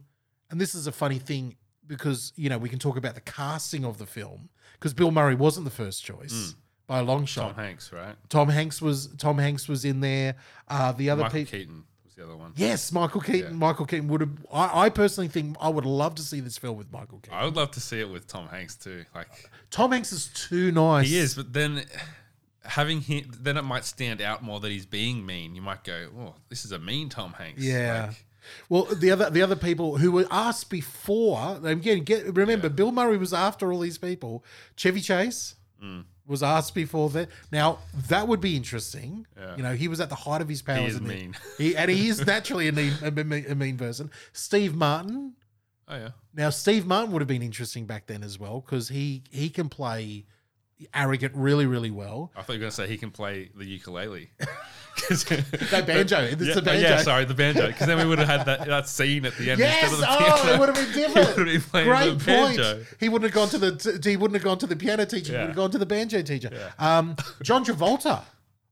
and 0.49 0.59
this 0.59 0.73
is 0.73 0.87
a 0.87 0.91
funny 0.91 1.19
thing 1.19 1.55
because 1.85 2.33
you 2.35 2.49
know 2.49 2.57
we 2.57 2.69
can 2.69 2.79
talk 2.79 2.97
about 2.97 3.13
the 3.13 3.21
casting 3.21 3.85
of 3.85 3.99
the 3.99 4.07
film 4.07 4.49
because 4.73 4.93
Bill 4.95 5.11
Murray 5.11 5.35
wasn't 5.35 5.65
the 5.65 5.71
first 5.71 6.03
choice 6.03 6.55
by 6.87 6.99
a 6.99 7.03
long 7.03 7.25
shot. 7.25 7.55
Tom. 7.55 7.63
Hanks, 7.63 7.93
right? 7.93 8.15
Tom 8.29 8.49
Hanks 8.49 8.81
was 8.81 9.07
Tom 9.17 9.37
Hanks 9.37 9.67
was 9.67 9.85
in 9.85 9.99
there. 9.99 10.35
Uh, 10.67 10.91
the 10.91 11.11
other 11.11 11.23
Michael 11.23 11.39
people. 11.39 11.59
Keaton 11.59 11.83
was 12.15 12.25
the 12.27 12.31
other 12.31 12.37
one. 12.37 12.53
Yes, 12.55 12.91
Michael 12.91 13.21
Keaton. 13.21 13.51
Yeah. 13.51 13.57
Michael 13.57 13.85
Keaton 13.85 14.07
would 14.07 14.21
have. 14.21 14.31
I, 14.51 14.85
I 14.85 14.89
personally 14.89 15.27
think 15.27 15.55
I 15.59 15.69
would 15.69 15.85
love 15.85 16.15
to 16.15 16.21
see 16.21 16.39
this 16.39 16.57
film 16.57 16.77
with 16.77 16.91
Michael 16.91 17.19
Keaton. 17.19 17.37
I 17.37 17.45
would 17.45 17.55
love 17.55 17.71
to 17.71 17.79
see 17.79 17.99
it 17.99 18.09
with 18.09 18.27
Tom 18.27 18.47
Hanks 18.47 18.75
too. 18.75 19.05
Like 19.13 19.27
Tom 19.71 19.91
Hanks 19.91 20.11
is 20.11 20.27
too 20.27 20.71
nice. 20.71 21.07
he 21.07 21.17
is, 21.17 21.35
but 21.35 21.53
then 21.53 21.83
having 22.63 23.01
him, 23.01 23.31
then 23.41 23.57
it 23.57 23.63
might 23.63 23.85
stand 23.85 24.21
out 24.21 24.43
more 24.43 24.59
that 24.59 24.71
he's 24.71 24.85
being 24.85 25.25
mean. 25.25 25.55
You 25.55 25.61
might 25.61 25.83
go, 25.83 26.07
"Oh, 26.17 26.35
this 26.49 26.65
is 26.65 26.71
a 26.71 26.79
mean 26.79 27.09
Tom 27.09 27.33
Hanks." 27.33 27.61
Yeah. 27.61 28.07
Like, 28.07 28.25
Well, 28.69 28.83
the 28.85 29.11
other 29.11 29.29
the 29.29 29.41
other 29.41 29.55
people 29.55 29.97
who 29.97 30.11
were 30.11 30.27
asked 30.31 30.69
before, 30.69 31.59
again, 31.63 32.03
get 32.03 32.35
remember, 32.35 32.69
Bill 32.69 32.91
Murray 32.91 33.17
was 33.17 33.33
after 33.33 33.71
all 33.73 33.79
these 33.79 33.97
people. 33.97 34.43
Chevy 34.75 35.01
Chase 35.01 35.55
Mm. 35.83 36.05
Was 36.27 36.43
asked 36.43 36.73
before 36.75 37.09
that. 37.11 37.29
Now 37.51 37.79
that 38.07 38.27
would 38.27 38.41
be 38.41 38.55
interesting. 38.55 39.25
Yeah. 39.37 39.55
You 39.57 39.63
know, 39.63 39.73
he 39.73 39.87
was 39.87 39.99
at 39.99 40.09
the 40.09 40.15
height 40.15 40.41
of 40.41 40.49
his 40.49 40.61
powers. 40.61 40.79
He 40.79 40.85
is 40.87 40.95
and 40.95 41.07
mean. 41.07 41.35
He, 41.57 41.75
and 41.75 41.89
he 41.89 42.07
is 42.07 42.25
naturally 42.25 42.67
a 42.67 42.71
mean, 42.71 42.93
a, 43.03 43.11
mean, 43.11 43.45
a 43.47 43.55
mean 43.55 43.77
person. 43.77 44.11
Steve 44.33 44.75
Martin. 44.75 45.33
oh 45.87 45.95
yeah. 45.95 46.09
Now, 46.33 46.49
Steve 46.49 46.85
Martin 46.85 47.11
would 47.13 47.21
have 47.21 47.27
been 47.27 47.41
interesting 47.41 47.85
back 47.85 48.07
then 48.07 48.23
as 48.23 48.39
well 48.39 48.61
because 48.61 48.89
he 48.89 49.23
he 49.29 49.49
can 49.49 49.69
play 49.69 50.25
arrogant 50.93 51.33
really, 51.35 51.65
really 51.65 51.91
well. 51.91 52.31
I 52.35 52.41
thought 52.41 52.53
you 52.53 52.59
were 52.59 52.63
going 52.63 52.71
to 52.71 52.75
say 52.75 52.87
he 52.87 52.97
can 52.97 53.11
play 53.11 53.49
the 53.55 53.65
ukulele. 53.65 54.31
No, 55.09 55.81
banjo. 55.85 56.19
It's 56.21 56.41
yeah, 56.41 56.53
the 56.55 56.61
banjo. 56.61 56.87
yeah, 56.87 57.01
sorry, 57.01 57.25
the 57.25 57.33
banjo. 57.33 57.67
Because 57.67 57.87
then 57.87 57.97
we 57.97 58.05
would 58.05 58.19
have 58.19 58.27
had 58.27 58.45
that, 58.45 58.65
that 58.67 58.87
scene 58.87 59.25
at 59.25 59.35
the 59.35 59.51
end 59.51 59.59
Yes, 59.59 59.91
instead 59.91 59.93
of 59.93 59.99
the 59.99 60.07
oh, 60.09 60.17
piano. 60.41 60.53
it 60.53 60.59
would 60.59 60.69
have 60.69 60.75
been 60.75 60.85
He 60.93 60.99
different. 61.01 61.37
would 61.37 61.47
have 61.47 61.71
been 61.71 61.85
Great 61.85 62.19
the 62.19 62.25
point. 62.25 62.57
banjo. 62.57 62.85
He 62.99 63.09
wouldn't 63.09 63.31
have 63.31 63.35
gone 63.35 63.49
to 63.49 63.57
the 63.57 64.01
he 64.09 64.17
wouldn't 64.17 64.35
have 64.35 64.43
gone 64.43 64.57
to 64.59 64.67
the 64.67 64.75
piano 64.75 65.05
teacher. 65.05 65.33
He 65.33 65.37
would 65.39 65.47
have 65.47 65.55
gone 65.55 65.71
to 65.71 65.77
the 65.77 65.85
banjo 65.85 66.21
teacher. 66.21 66.49
Yeah. 66.51 66.97
Um, 66.97 67.15
John 67.43 67.65
Travolta 67.65 68.23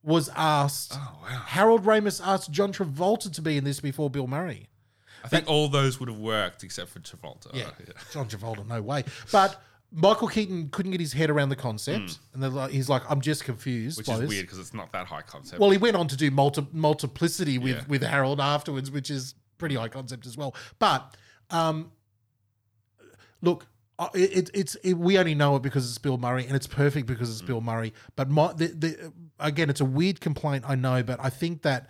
was 0.03 0.29
asked. 0.35 0.93
Oh 0.95 1.19
wow! 1.23 1.41
Harold 1.45 1.83
Ramis 1.85 2.21
asked 2.25 2.51
John 2.51 2.71
Travolta 2.73 3.31
to 3.33 3.41
be 3.41 3.57
in 3.57 3.63
this 3.63 3.79
before 3.79 4.09
Bill 4.09 4.27
Murray. 4.27 4.69
I 5.23 5.29
think 5.29 5.47
all 5.49 5.69
those 5.69 5.99
would 6.01 6.09
have 6.09 6.17
worked 6.19 6.63
except 6.63 6.89
for 6.89 6.99
Travolta. 6.99 7.53
Yeah, 7.53 7.69
yeah. 7.79 7.93
John 8.11 8.27
Travolta, 8.27 8.67
no 8.67 8.81
way. 8.81 9.05
But 9.31 9.61
Michael 9.95 10.27
Keaton 10.27 10.69
couldn't 10.69 10.91
get 10.91 10.99
his 10.99 11.13
head 11.13 11.29
around 11.29 11.49
the 11.49 11.55
concept, 11.55 12.17
and 12.33 12.41
they're 12.41 12.49
like, 12.49 12.71
he's 12.71 12.89
like, 12.89 13.03
"I'm 13.09 13.21
just 13.21 13.43
confused." 13.43 13.97
Which 13.97 14.09
is 14.09 14.19
this." 14.19 14.27
weird 14.29 14.45
because 14.45 14.57
it's 14.59 14.73
not 14.73 14.91
that 14.93 15.05
high 15.05 15.21
concept. 15.21 15.59
Well, 15.59 15.69
he 15.69 15.77
went 15.77 15.95
on 15.95 16.07
to 16.07 16.17
do 16.17 16.31
multi- 16.31 16.67
multiplicity 16.71 17.57
with 17.59 17.75
Yeah. 17.77 17.83
with 17.87 18.01
Harold 18.01 18.39
afterwards, 18.41 18.89
which 18.89 19.09
is 19.11 19.35
pretty 19.59 19.75
high 19.75 19.89
concept 19.89 20.25
as 20.25 20.35
well. 20.35 20.55
But 20.79 21.15
um, 21.51 21.91
look, 23.41 23.67
it, 24.15 24.37
it, 24.37 24.49
it's 24.53 24.75
it, 24.83 24.93
we 24.93 25.17
only 25.17 25.35
know 25.35 25.55
it 25.55 25.61
because 25.61 25.87
it's 25.87 25.97
Bill 25.99 26.17
Murray, 26.17 26.45
and 26.45 26.55
it's 26.55 26.67
perfect 26.67 27.05
because 27.07 27.29
Mm. 27.29 27.31
it's 27.33 27.41
Bill 27.41 27.61
Murray. 27.61 27.93
But 28.15 28.29
my 28.29 28.53
the, 28.53 28.67
the 28.67 29.13
again, 29.39 29.69
it's 29.69 29.81
a 29.81 29.85
weird 29.85 30.19
complaint, 30.21 30.65
I 30.67 30.75
know, 30.75 31.03
but 31.03 31.19
I 31.21 31.29
think 31.29 31.61
that 31.61 31.87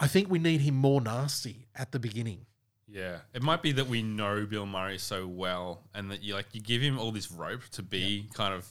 I 0.00 0.06
think 0.08 0.28
we 0.30 0.38
need 0.38 0.62
him 0.62 0.74
more 0.74 1.00
nasty 1.00 1.68
at 1.74 1.92
the 1.92 1.98
beginning. 1.98 2.46
Yeah, 2.88 3.18
it 3.34 3.42
might 3.42 3.62
be 3.62 3.72
that 3.72 3.88
we 3.88 4.02
know 4.02 4.46
Bill 4.46 4.66
Murray 4.66 4.98
so 4.98 5.26
well, 5.26 5.82
and 5.94 6.10
that 6.10 6.22
you 6.22 6.34
like 6.34 6.46
you 6.52 6.60
give 6.60 6.80
him 6.82 6.98
all 6.98 7.10
this 7.12 7.32
rope 7.32 7.62
to 7.72 7.82
be 7.82 8.28
kind 8.34 8.54
of 8.54 8.66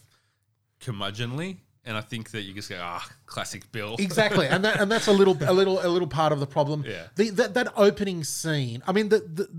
curmudgeonly, 0.80 1.58
and 1.84 1.98
I 1.98 2.02
think 2.02 2.32
that 2.32 2.42
you 2.44 2.54
just 2.54 2.70
go, 2.70 2.80
ah, 2.82 3.06
classic 3.26 3.72
Bill. 3.72 3.96
exactly 4.00 4.48
and 4.48 4.64
that 4.66 4.80
and 4.80 4.92
that's 4.92 5.08
a 5.08 5.12
little 5.12 5.38
a 5.42 5.54
little 5.54 5.86
a 5.86 5.88
little 5.90 6.08
part 6.08 6.32
of 6.32 6.40
the 6.40 6.48
problem 6.48 6.84
Yeah. 6.88 7.08
the, 7.16 7.30
that, 7.32 7.54
that 7.56 7.74
opening 7.76 8.24
scene 8.24 8.82
i 8.88 8.92
mean 8.92 9.10
the, 9.10 9.20
the 9.20 9.50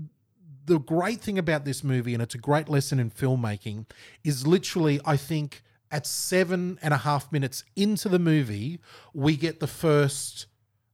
the 0.65 0.79
great 0.79 1.21
thing 1.21 1.37
about 1.37 1.63
this 1.65 1.83
movie 1.83 2.13
and 2.13 2.21
it's 2.21 2.35
a 2.35 2.37
great 2.39 2.67
lesson 2.69 2.99
in 2.99 3.09
filmmaking 3.11 3.85
is 4.23 4.45
literally 4.45 4.99
i 5.05 5.15
think 5.15 5.63
at 5.91 6.05
seven 6.05 6.77
and 6.81 6.93
a 6.93 6.97
half 6.97 7.31
minutes 7.31 7.63
into 7.75 8.09
the 8.09 8.19
movie 8.19 8.79
we 9.13 9.35
get 9.37 9.59
the 9.59 9.67
first 9.67 10.47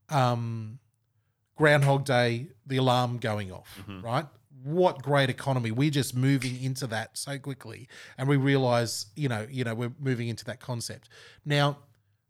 um 0.09 0.79
groundhog 1.55 2.05
day 2.05 2.47
the 2.65 2.77
alarm 2.77 3.17
going 3.17 3.51
off 3.51 3.79
right 4.03 4.25
what 4.63 5.01
great 5.03 5.29
economy 5.29 5.71
we're 5.71 5.89
just 5.89 6.15
moving 6.15 6.61
into 6.63 6.87
that 6.87 7.17
so 7.17 7.37
quickly 7.37 7.87
and 8.17 8.27
we 8.27 8.37
realize 8.37 9.07
you 9.15 9.27
know 9.27 9.45
you 9.49 9.63
know 9.63 9.75
we're 9.75 9.93
moving 9.99 10.29
into 10.29 10.45
that 10.45 10.59
concept 10.59 11.09
now 11.45 11.77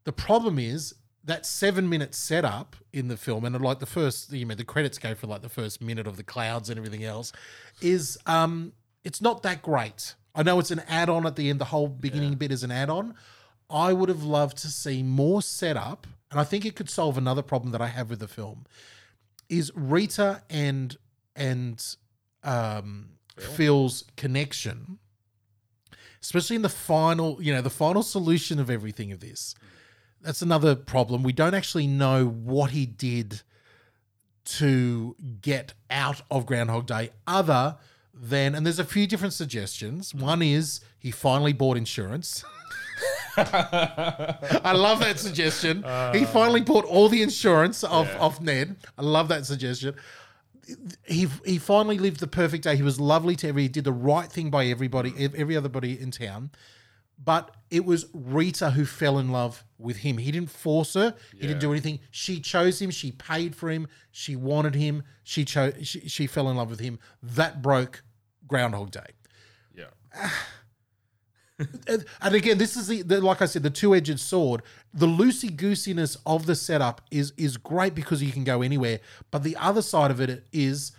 the 0.03 0.11
problem 0.11 0.59
is 0.59 0.95
that 1.25 1.45
seven 1.45 1.87
minute 1.87 2.13
setup 2.13 2.75
in 2.91 3.07
the 3.07 3.17
film, 3.17 3.45
and 3.45 3.59
like 3.61 3.79
the 3.79 3.85
first, 3.85 4.31
you 4.31 4.45
know, 4.45 4.55
the 4.55 4.65
credits 4.65 4.97
go 4.97 5.15
for 5.15 5.27
like 5.27 5.41
the 5.41 5.49
first 5.49 5.81
minute 5.81 6.05
of 6.07 6.17
the 6.17 6.23
clouds 6.23 6.69
and 6.69 6.77
everything 6.77 7.03
else, 7.03 7.31
is 7.81 8.17
um, 8.25 8.73
it's 9.03 9.21
not 9.21 9.43
that 9.43 9.61
great. 9.61 10.15
I 10.35 10.43
know 10.43 10.59
it's 10.59 10.71
an 10.71 10.81
add 10.87 11.09
on 11.09 11.25
at 11.25 11.35
the 11.35 11.49
end. 11.49 11.59
The 11.59 11.65
whole 11.65 11.87
beginning 11.87 12.35
bit 12.35 12.51
is 12.51 12.63
an 12.63 12.71
add 12.71 12.89
on. 12.89 13.15
I 13.69 13.93
would 13.93 14.09
have 14.09 14.23
loved 14.23 14.57
to 14.59 14.67
see 14.67 15.01
more 15.01 15.41
setup, 15.41 16.07
and 16.29 16.39
I 16.39 16.43
think 16.43 16.65
it 16.65 16.75
could 16.75 16.89
solve 16.89 17.17
another 17.17 17.41
problem 17.41 17.71
that 17.71 17.81
I 17.81 17.87
have 17.87 18.09
with 18.09 18.19
the 18.19 18.27
film. 18.27 18.65
Is 19.57 19.71
Rita 19.75 20.43
and 20.49 20.95
and 21.35 21.83
um, 22.43 23.09
Phil's 23.37 24.05
connection 24.15 24.99
especially 26.23 26.55
in 26.55 26.61
the 26.61 26.69
final, 26.69 27.37
you 27.43 27.53
know, 27.53 27.61
the 27.61 27.69
final 27.69 28.01
solution 28.01 28.57
of 28.57 28.69
everything 28.69 29.11
of 29.11 29.19
this. 29.19 29.53
That's 30.21 30.41
another 30.41 30.73
problem. 30.73 31.21
We 31.21 31.33
don't 31.33 31.53
actually 31.53 31.85
know 31.85 32.25
what 32.25 32.71
he 32.71 32.85
did 32.85 33.41
to 34.45 35.15
get 35.41 35.73
out 35.89 36.21
of 36.31 36.45
Groundhog 36.45 36.85
Day, 36.85 37.09
other 37.27 37.77
than, 38.13 38.55
and 38.55 38.65
there's 38.65 38.79
a 38.79 38.85
few 38.85 39.05
different 39.05 39.33
suggestions. 39.33 40.15
One 40.15 40.41
is 40.41 40.79
he 40.97 41.11
finally 41.11 41.51
bought 41.51 41.75
insurance. 41.75 42.45
I 43.37 44.73
love 44.73 44.99
that 44.99 45.19
suggestion. 45.19 45.83
he 46.13 46.25
finally 46.25 46.61
bought 46.61 46.85
all 46.85 47.09
the 47.09 47.21
insurance 47.21 47.83
off, 47.83 48.07
Yeah. 48.07 48.19
off 48.19 48.41
Ned. 48.41 48.75
I 48.97 49.01
love 49.01 49.27
that 49.29 49.45
suggestion 49.45 49.95
he 51.05 51.27
he 51.45 51.57
finally 51.57 51.97
lived 51.97 52.19
the 52.19 52.27
perfect 52.27 52.63
day. 52.63 52.75
He 52.75 52.83
was 52.83 52.99
lovely 52.99 53.35
to 53.37 53.47
every. 53.47 53.63
He 53.63 53.67
did 53.67 53.83
the 53.83 53.91
right 53.91 54.31
thing 54.31 54.49
by 54.49 54.65
everybody, 54.65 55.13
every 55.35 55.57
other 55.57 55.69
body 55.69 55.99
in 55.99 56.11
town. 56.11 56.51
But 57.23 57.55
it 57.69 57.85
was 57.85 58.07
Rita 58.13 58.71
who 58.71 58.85
fell 58.85 59.19
in 59.19 59.31
love 59.31 59.63
with 59.77 59.97
him. 59.97 60.17
He 60.17 60.31
didn't 60.31 60.49
force 60.49 60.95
her. 60.95 61.15
He 61.33 61.47
didn't 61.47 61.59
do 61.59 61.71
anything. 61.71 61.99
She 62.11 62.39
chose 62.39 62.81
him. 62.81 62.91
She 62.91 63.11
paid 63.11 63.55
for 63.55 63.69
him. 63.69 63.87
She 64.11 64.35
wanted 64.35 64.75
him. 64.75 65.03
She 65.23 65.45
chose. 65.45 65.75
She, 65.83 66.07
she 66.09 66.27
fell 66.27 66.49
in 66.49 66.57
love 66.57 66.69
with 66.69 66.79
him. 66.79 66.99
That 67.21 67.61
broke 67.61 68.03
Groundhog 68.47 68.91
Day. 68.91 69.11
yeah, 69.75 69.85
ah. 70.15 70.43
And, 71.87 72.35
again, 72.35 72.57
this 72.57 72.75
is 72.75 72.87
the, 72.87 73.03
the 73.03 73.21
like 73.21 73.41
I 73.41 73.45
said, 73.45 73.63
the 73.63 73.69
two-edged 73.69 74.19
sword. 74.19 74.63
The 74.93 75.05
loosey 75.05 75.55
goosiness 75.55 76.17
of 76.25 76.45
the 76.45 76.55
setup 76.55 77.01
is 77.11 77.31
is 77.37 77.57
great 77.57 77.93
because 77.93 78.23
you 78.23 78.31
can 78.31 78.43
go 78.43 78.61
anywhere. 78.61 78.99
But 79.29 79.43
the 79.43 79.55
other 79.57 79.81
side 79.81 80.11
of 80.11 80.19
it 80.19 80.45
is 80.51 80.93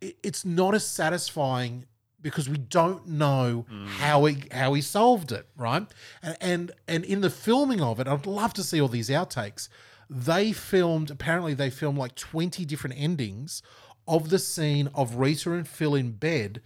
it, 0.00 0.16
it's 0.22 0.44
not 0.44 0.74
as 0.74 0.84
satisfying 0.84 1.86
because 2.20 2.48
we 2.48 2.58
don't 2.58 3.06
know 3.06 3.66
mm. 3.70 3.86
how 3.86 4.24
he 4.24 4.42
how 4.50 4.74
he 4.74 4.82
solved 4.82 5.30
it, 5.30 5.46
right? 5.56 5.86
And, 6.22 6.36
and 6.40 6.72
and 6.88 7.04
in 7.04 7.20
the 7.20 7.30
filming 7.30 7.80
of 7.80 8.00
it, 8.00 8.08
I'd 8.08 8.26
love 8.26 8.52
to 8.54 8.64
see 8.64 8.80
all 8.80 8.88
these 8.88 9.10
outtakes. 9.10 9.68
They 10.10 10.52
filmed 10.52 11.10
apparently 11.10 11.54
they 11.54 11.70
filmed 11.70 11.98
like 11.98 12.16
twenty 12.16 12.64
different 12.64 12.96
endings 12.98 13.62
of 14.08 14.30
the 14.30 14.38
scene 14.38 14.88
of 14.94 15.16
Rita 15.16 15.52
and 15.52 15.68
Phil 15.68 15.94
in 15.94 16.12
bed 16.12 16.62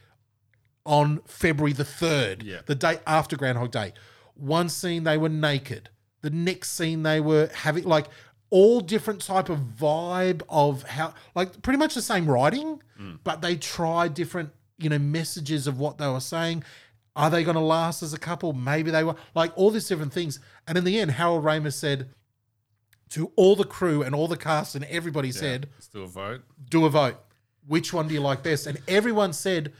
on 0.86 1.20
February 1.26 1.72
the 1.72 1.84
3rd, 1.84 2.42
Yeah. 2.42 2.60
the 2.66 2.74
day 2.74 2.98
after 3.06 3.36
Groundhog 3.36 3.70
Day. 3.70 3.92
One 4.34 4.68
scene 4.68 5.04
they 5.04 5.18
were 5.18 5.28
naked. 5.28 5.90
The 6.22 6.30
next 6.30 6.72
scene 6.72 7.02
they 7.02 7.20
were 7.20 7.50
having 7.54 7.84
like 7.84 8.06
all 8.50 8.80
different 8.80 9.20
type 9.20 9.48
of 9.48 9.58
vibe 9.58 10.42
of 10.48 10.82
how 10.82 11.14
like 11.34 11.62
pretty 11.62 11.78
much 11.78 11.94
the 11.94 12.02
same 12.02 12.28
writing, 12.28 12.82
mm. 13.00 13.18
but 13.22 13.42
they 13.42 13.56
tried 13.56 14.14
different, 14.14 14.50
you 14.78 14.88
know, 14.90 14.98
messages 14.98 15.66
of 15.66 15.78
what 15.78 15.98
they 15.98 16.08
were 16.08 16.20
saying. 16.20 16.64
Are 17.16 17.30
they 17.30 17.44
going 17.44 17.56
to 17.56 17.60
last 17.60 18.02
as 18.02 18.12
a 18.12 18.18
couple? 18.18 18.52
Maybe 18.52 18.90
they 18.90 19.04
were 19.04 19.16
like 19.34 19.52
all 19.56 19.70
these 19.70 19.86
different 19.88 20.12
things. 20.12 20.40
And 20.66 20.78
in 20.78 20.84
the 20.84 20.98
end, 20.98 21.12
Harold 21.12 21.44
Ramis 21.44 21.74
said 21.74 22.10
to 23.10 23.32
all 23.36 23.56
the 23.56 23.64
crew 23.64 24.02
and 24.02 24.14
all 24.14 24.28
the 24.28 24.36
cast 24.36 24.74
and 24.74 24.84
everybody 24.86 25.32
said, 25.32 25.68
Let's 25.74 25.88
do 25.88 26.02
a 26.02 26.06
vote. 26.06 26.42
do 26.68 26.86
a 26.86 26.90
vote. 26.90 27.16
Which 27.66 27.92
one 27.92 28.08
do 28.08 28.14
you 28.14 28.20
like 28.20 28.42
best? 28.42 28.66
And 28.66 28.78
everyone 28.88 29.32
said 29.32 29.72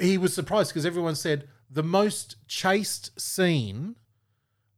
he 0.00 0.18
was 0.18 0.34
surprised 0.34 0.70
because 0.70 0.86
everyone 0.86 1.14
said 1.14 1.48
the 1.70 1.82
most 1.82 2.36
chaste 2.46 3.18
scene, 3.20 3.96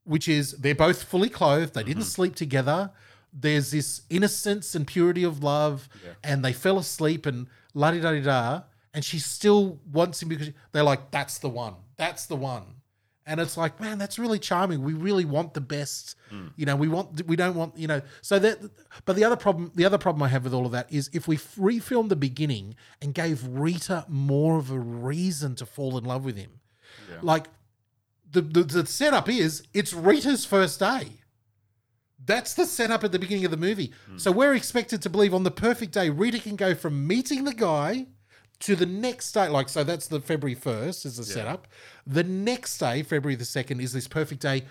which 0.04 0.28
is 0.28 0.52
they're 0.52 0.74
both 0.74 1.02
fully 1.02 1.28
clothed, 1.28 1.74
they 1.74 1.82
didn't 1.82 2.02
mm-hmm. 2.02 2.08
sleep 2.08 2.34
together. 2.34 2.90
There's 3.32 3.70
this 3.70 4.02
innocence 4.10 4.74
and 4.74 4.86
purity 4.86 5.24
of 5.24 5.42
love, 5.42 5.88
and 6.22 6.44
they 6.44 6.52
fell 6.52 6.78
asleep 6.78 7.24
and 7.24 7.46
la 7.72 7.90
di 7.90 8.00
da 8.00 8.12
di 8.12 8.20
da. 8.20 8.62
And 8.94 9.02
she 9.02 9.18
still 9.18 9.80
wants 9.90 10.22
him 10.22 10.28
because 10.28 10.50
they're 10.72 10.82
like, 10.82 11.10
that's 11.10 11.38
the 11.38 11.48
one. 11.48 11.76
That's 11.96 12.26
the 12.26 12.36
one. 12.36 12.81
And 13.24 13.38
it's 13.40 13.56
like, 13.56 13.80
man, 13.80 13.98
that's 13.98 14.18
really 14.18 14.38
charming. 14.38 14.82
We 14.82 14.94
really 14.94 15.24
want 15.24 15.54
the 15.54 15.60
best. 15.60 16.16
Hmm. 16.28 16.48
You 16.56 16.66
know, 16.66 16.74
we 16.74 16.88
want 16.88 17.24
we 17.26 17.36
don't 17.36 17.54
want, 17.54 17.78
you 17.78 17.86
know, 17.86 18.02
so 18.20 18.38
that 18.40 18.58
but 19.04 19.14
the 19.16 19.24
other 19.24 19.36
problem 19.36 19.70
the 19.74 19.84
other 19.84 19.98
problem 19.98 20.22
I 20.22 20.28
have 20.28 20.44
with 20.44 20.54
all 20.54 20.66
of 20.66 20.72
that 20.72 20.92
is 20.92 21.08
if 21.12 21.28
we 21.28 21.36
refilmed 21.36 22.08
the 22.08 22.16
beginning 22.16 22.74
and 23.00 23.14
gave 23.14 23.46
Rita 23.46 24.06
more 24.08 24.58
of 24.58 24.70
a 24.70 24.78
reason 24.78 25.54
to 25.56 25.66
fall 25.66 25.96
in 25.96 26.04
love 26.04 26.24
with 26.24 26.36
him. 26.36 26.60
Like 27.22 27.46
the, 28.30 28.40
the 28.40 28.62
the 28.64 28.86
setup 28.86 29.28
is 29.28 29.62
it's 29.72 29.92
Rita's 29.92 30.44
first 30.44 30.80
day. 30.80 31.20
That's 32.24 32.54
the 32.54 32.66
setup 32.66 33.02
at 33.04 33.12
the 33.12 33.18
beginning 33.18 33.44
of 33.44 33.50
the 33.50 33.56
movie. 33.56 33.92
Hmm. 34.06 34.18
So 34.18 34.32
we're 34.32 34.54
expected 34.54 35.02
to 35.02 35.10
believe 35.10 35.34
on 35.34 35.42
the 35.42 35.50
perfect 35.50 35.92
day, 35.92 36.10
Rita 36.10 36.38
can 36.38 36.56
go 36.56 36.74
from 36.74 37.06
meeting 37.06 37.44
the 37.44 37.54
guy 37.54 38.06
to 38.62 38.74
the 38.76 38.86
next 38.86 39.32
day. 39.32 39.48
Like, 39.48 39.68
so 39.68 39.84
that's 39.84 40.08
the 40.08 40.20
February 40.20 40.56
1st 40.56 41.06
is 41.06 41.16
the 41.16 41.24
setup. 41.24 41.66
The 42.06 42.24
next 42.24 42.78
day, 42.78 43.02
February 43.02 43.36
the 43.36 43.44
2nd, 43.44 43.80
is 43.80 43.92
this 43.92 44.08
perfect 44.08 44.40
day, 44.40 44.64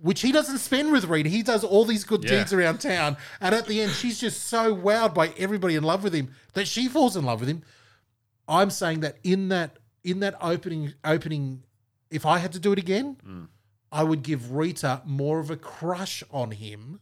which 0.00 0.20
he 0.22 0.32
doesn't 0.32 0.58
spend 0.58 0.92
with 0.92 1.04
Rita. 1.04 1.28
He 1.28 1.42
does 1.42 1.62
all 1.64 1.84
these 1.84 2.04
good 2.04 2.24
Yeah. 2.24 2.30
deeds 2.38 2.52
around 2.52 2.80
town. 2.80 3.16
And 3.40 3.54
at 3.54 3.66
the 3.66 3.80
end, 3.82 3.92
she's 3.92 4.18
just 4.20 4.44
so 4.46 4.74
wowed 4.74 5.12
by 5.14 5.28
everybody 5.36 5.74
in 5.74 5.82
love 5.84 6.02
with 6.04 6.14
him 6.14 6.30
that 6.54 6.66
she 6.68 6.88
falls 6.88 7.16
in 7.16 7.24
love 7.24 7.40
with 7.40 7.48
him. 7.48 7.62
I'm 8.48 8.70
saying 8.70 9.00
that 9.00 9.18
in 9.22 9.48
that 9.48 9.76
in 10.02 10.20
that 10.20 10.34
opening 10.40 10.94
opening, 11.04 11.62
if 12.10 12.24
I 12.24 12.38
had 12.38 12.52
to 12.52 12.58
do 12.58 12.72
it 12.72 12.78
again, 12.78 13.16
Mm. 13.26 13.48
I 13.92 14.02
would 14.02 14.22
give 14.22 14.52
Rita 14.52 15.02
more 15.04 15.40
of 15.40 15.50
a 15.50 15.56
crush 15.56 16.22
on 16.30 16.52
him, 16.52 17.00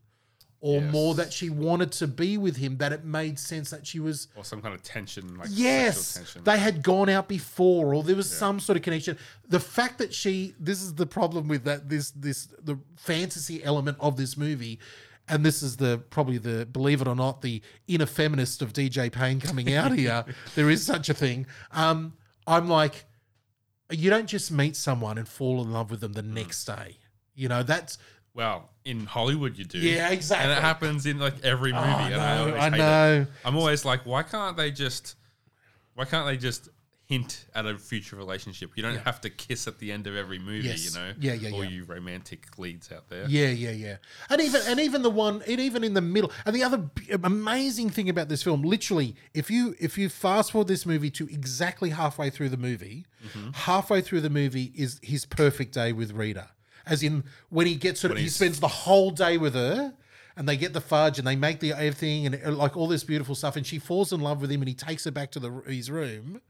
or 0.61 0.81
Yes. 0.81 0.93
more 0.93 1.15
that 1.15 1.33
she 1.33 1.49
wanted 1.51 1.93
to 1.93 2.07
be 2.09 2.37
with 2.37 2.57
him. 2.57 2.79
That 2.79 2.93
it 2.93 3.05
made 3.05 3.39
sense 3.39 3.71
that 3.71 3.87
she 3.87 4.01
was. 4.01 4.27
Or 4.35 4.45
some 4.45 4.61
kind 4.61 4.75
of 4.75 4.83
tension, 4.83 5.37
like 5.39 5.49
Yes, 5.53 5.99
sexual 5.99 6.25
tension. 6.25 6.45
they 6.45 6.59
had 6.59 6.83
gone 6.83 7.09
out 7.09 7.29
before, 7.29 7.95
or 7.95 8.03
there 8.03 8.17
was 8.17 8.29
some 8.31 8.59
sort 8.59 8.77
of 8.77 8.83
connection. 8.83 9.17
The 9.49 9.61
fact 9.61 9.99
that 9.99 10.13
she, 10.13 10.55
this 10.59 10.83
is 10.83 10.95
the 10.95 11.07
problem 11.07 11.47
with 11.49 11.65
that, 11.65 11.89
this, 11.89 12.11
this, 12.11 12.49
the 12.63 12.79
fantasy 12.97 13.63
element 13.63 13.99
of 14.01 14.17
this 14.17 14.37
movie, 14.37 14.81
and 15.29 15.45
this 15.47 15.63
is 15.63 15.77
the 15.77 15.99
probably 16.11 16.39
the 16.39 16.67
believe 16.67 17.03
it 17.03 17.07
or 17.07 17.15
not, 17.15 17.43
the 17.43 17.63
inner 17.87 18.07
feminist 18.07 18.63
of 18.63 18.73
DJ 18.73 19.13
Payne 19.13 19.41
coming 19.41 19.75
out 19.75 19.93
here. 19.93 20.25
there 20.57 20.71
is 20.71 20.85
such 20.85 21.09
a 21.09 21.15
thing. 21.15 21.47
Um, 21.71 22.15
I'm 22.47 22.67
like, 22.69 23.05
you 23.91 24.11
don't 24.11 24.27
just 24.27 24.51
meet 24.51 24.75
someone 24.75 25.19
and 25.19 25.29
fall 25.29 25.63
in 25.63 25.71
love 25.73 25.91
with 25.91 26.01
them 26.01 26.15
the 26.15 26.23
Mm. 26.23 26.33
next 26.33 26.65
day. 26.65 26.99
You 27.35 27.49
know, 27.49 27.63
that's 27.63 27.99
well, 28.39 28.71
in 28.87 29.05
Hollywood 29.05 29.59
you 29.59 29.65
do. 29.67 29.79
Yeah, 29.79 30.09
exactly. 30.11 30.51
And 30.51 30.59
it 30.59 30.63
happens 30.63 31.05
in 31.05 31.19
like 31.19 31.45
every 31.45 31.73
movie. 31.73 31.85
I 31.85 32.09
and 32.09 32.13
know, 32.17 32.21
I, 32.21 32.39
always 32.39 32.55
I 32.55 32.63
hate 32.71 32.73
it. 32.75 32.79
know. 32.79 33.27
I'm 33.45 33.57
always 33.57 33.85
like, 33.85 34.07
why 34.07 34.23
can't 34.23 34.57
they 34.57 34.71
just 34.71 35.17
why 35.95 36.05
can't 36.07 36.25
they 36.27 36.37
just 36.39 36.69
hint 37.07 37.47
at 37.55 37.67
a 37.67 37.77
future 37.77 38.17
relationship? 38.17 38.71
You 38.77 38.83
don't 38.83 38.99
have 38.99 39.21
to 39.23 39.31
kiss 39.31 39.67
at 39.67 39.79
the 39.79 39.91
end 39.91 40.07
of 40.07 40.15
every 40.15 40.39
movie, 40.39 40.69
Yes. 40.69 40.85
you 40.95 40.99
know? 41.01 41.13
Yeah, 41.19 41.33
yeah, 41.33 41.57
Or 41.57 41.65
yeah. 41.65 41.71
you 41.71 41.85
romantic 41.85 42.59
leads 42.59 42.93
out 42.93 43.09
there. 43.09 43.25
Yeah, 43.29 43.49
yeah, 43.49 43.71
yeah. 43.71 43.97
And 44.31 44.41
even 44.41 44.61
and 44.67 44.79
even 44.79 45.03
the 45.03 45.11
one, 45.11 45.43
and 45.49 45.59
even 45.59 45.83
in 45.85 45.95
the 45.95 46.01
middle. 46.03 46.31
And 46.47 46.55
the 46.55 46.63
other 46.63 46.89
amazing 47.25 47.91
thing 47.91 48.09
about 48.09 48.29
this 48.29 48.43
film, 48.43 48.63
literally, 48.63 49.17
if 49.35 49.51
you 49.51 49.75
if 49.81 49.99
you 49.99 50.09
fast 50.09 50.53
forward 50.53 50.69
this 50.69 50.87
movie 50.87 51.11
to 51.13 51.25
exactly 51.25 51.91
halfway 51.91 52.31
through 52.31 52.51
the 52.51 52.57
movie, 52.57 53.05
Mm-hmm. 53.27 53.51
halfway 53.53 54.01
through 54.01 54.21
the 54.21 54.31
movie 54.31 54.71
is 54.77 55.01
his 55.03 55.27
perfect 55.27 55.75
day 55.75 55.93
with 55.93 56.13
Rita. 56.13 56.51
As 56.89 57.03
in 57.03 57.25
when 57.51 57.67
he 57.67 57.75
gets 57.77 58.03
her, 58.03 58.09
When 58.09 58.19
he 58.19 58.29
spends 58.29 58.61
the 58.61 58.69
whole 58.69 59.11
day 59.11 59.39
with 59.39 59.55
her. 59.55 59.95
And 60.37 60.49
they 60.49 60.57
get 60.57 60.73
the 60.73 60.81
fudge, 60.81 61.19
and 61.19 61.27
they 61.27 61.35
make 61.35 61.59
the 61.59 61.73
everything, 61.73 62.27
and 62.27 62.41
uh, 62.47 62.53
like 62.53 62.77
all 62.77 62.87
this 62.87 63.03
beautiful 63.03 63.35
stuff. 63.35 63.57
And 63.57 63.67
she 63.67 63.81
falls 63.81 64.13
in 64.13 64.21
love 64.21 64.41
with 64.41 64.53
him, 64.53 64.63
and 64.63 64.69
he 64.69 64.75
takes 64.75 65.05
her 65.05 65.11
back 65.11 65.33
to 65.33 65.41
the 65.41 65.51
his 65.67 65.91
room, 65.91 66.41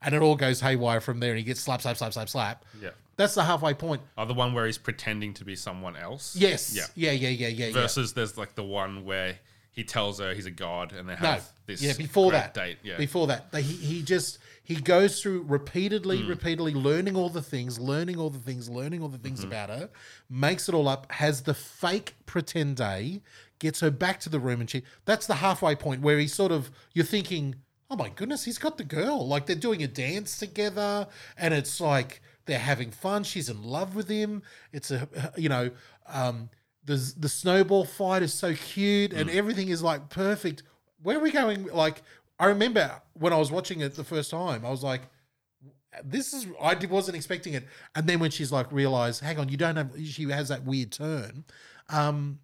and 0.00 0.14
it 0.14 0.22
all 0.22 0.36
goes 0.36 0.60
haywire 0.60 1.00
from 1.00 1.18
there. 1.18 1.30
And 1.30 1.38
he 1.38 1.44
gets 1.44 1.58
slap, 1.58 1.82
slap, 1.82 1.96
slap, 1.96 2.12
slap, 2.12 2.28
slap. 2.28 2.64
Yeah. 2.80 2.90
That's 3.16 3.34
the 3.34 3.42
halfway 3.42 3.74
point. 3.74 4.00
Oh, 4.16 4.26
the 4.26 4.32
one 4.32 4.54
where 4.54 4.66
he's 4.66 4.78
pretending 4.78 5.34
to 5.34 5.44
be 5.44 5.56
someone 5.56 5.96
else. 5.96 6.36
Yes. 6.36 6.72
Yeah. 6.72 6.84
Yeah. 6.94 7.10
Yeah. 7.10 7.30
Yeah. 7.30 7.48
Yeah. 7.48 7.66
yeah. 7.66 7.72
Versus 7.72 8.12
there's 8.12 8.38
like 8.38 8.54
the 8.54 8.62
one 8.62 9.04
where 9.04 9.34
he 9.72 9.82
tells 9.82 10.20
her 10.20 10.34
he's 10.34 10.46
a 10.46 10.50
god 10.52 10.92
and 10.92 11.08
they 11.08 11.14
No, 11.14 11.18
have 11.32 11.48
this 11.66 11.82
yeah, 11.82 11.94
before 11.94 12.30
that, 12.30 12.54
date. 12.54 12.78
Yeah. 12.84 12.96
before 12.96 13.26
that, 13.26 13.50
they, 13.50 13.62
he 13.62 13.74
he 13.74 14.02
just 14.02 14.38
he 14.62 14.76
goes 14.76 15.20
through 15.20 15.42
repeatedly, 15.42 16.22
Hmm. 16.22 16.28
repeatedly 16.28 16.72
learning 16.74 17.16
all 17.16 17.28
the 17.28 17.42
things, 17.42 17.78
learning 17.78 18.16
all 18.18 18.30
the 18.30 18.38
things, 18.38 18.68
learning 18.68 19.02
all 19.02 19.08
the 19.08 19.16
Mm-hmm. 19.18 19.24
things 19.24 19.44
about 19.44 19.70
her, 19.70 19.90
makes 20.30 20.68
it 20.68 20.74
all 20.74 20.88
up, 20.88 21.10
has 21.12 21.42
the 21.42 21.54
fake 21.54 22.14
pretend 22.26 22.76
day, 22.76 23.22
gets 23.58 23.80
her 23.80 23.90
back 23.90 24.20
to 24.20 24.28
the 24.28 24.38
room, 24.40 24.60
and 24.60 24.70
she. 24.70 24.82
That's 25.04 25.26
the 25.26 25.36
halfway 25.36 25.74
point 25.74 26.02
where 26.02 26.18
he 26.18 26.26
sort 26.28 26.52
of 26.52 26.70
you're 26.94 27.04
thinking, 27.04 27.56
oh 27.90 27.96
my 27.96 28.08
goodness, 28.08 28.44
he's 28.44 28.58
got 28.58 28.78
the 28.78 28.84
girl. 28.84 29.26
Like 29.26 29.46
they're 29.46 29.56
doing 29.56 29.82
a 29.82 29.88
dance 29.88 30.38
together, 30.38 31.08
and 31.36 31.52
it's 31.54 31.80
like 31.80 32.20
they're 32.46 32.58
having 32.58 32.90
fun. 32.90 33.24
She's 33.24 33.48
in 33.48 33.62
love 33.62 33.94
with 33.94 34.08
him. 34.08 34.42
It's 34.72 34.90
a 34.90 35.08
you 35.36 35.48
know. 35.48 35.70
um 36.06 36.50
the, 36.84 36.96
the 37.16 37.28
snowball 37.28 37.84
fight 37.84 38.22
is 38.24 38.34
so 38.34 38.54
cute 38.56 39.12
Mm. 39.12 39.20
and 39.20 39.30
everything 39.30 39.68
is 39.68 39.84
like 39.84 40.08
perfect. 40.08 40.64
Where 41.00 41.16
are 41.16 41.20
we 41.20 41.30
going? 41.30 41.66
Like, 41.66 42.02
I 42.42 42.46
remember 42.46 43.00
when 43.12 43.32
I 43.32 43.38
was 43.38 43.52
watching 43.52 43.82
it 43.82 43.94
the 43.94 44.02
first 44.02 44.28
time, 44.28 44.66
I 44.66 44.70
was 44.70 44.82
like, 44.82 45.02
this 46.02 46.32
is, 46.32 46.48
I 46.60 46.74
wasn't 46.86 47.16
expecting 47.16 47.54
it. 47.54 47.62
And 47.94 48.08
then 48.08 48.18
when 48.18 48.32
she's 48.32 48.50
like, 48.50 48.72
realize, 48.72 49.20
hang 49.20 49.38
on, 49.38 49.48
you 49.48 49.56
don't 49.56 49.76
have, 49.76 49.92
she 50.04 50.28
has 50.28 50.48
that 50.48 50.64
weird 50.64 50.90
turn. 50.90 51.44
Um, 51.88 52.40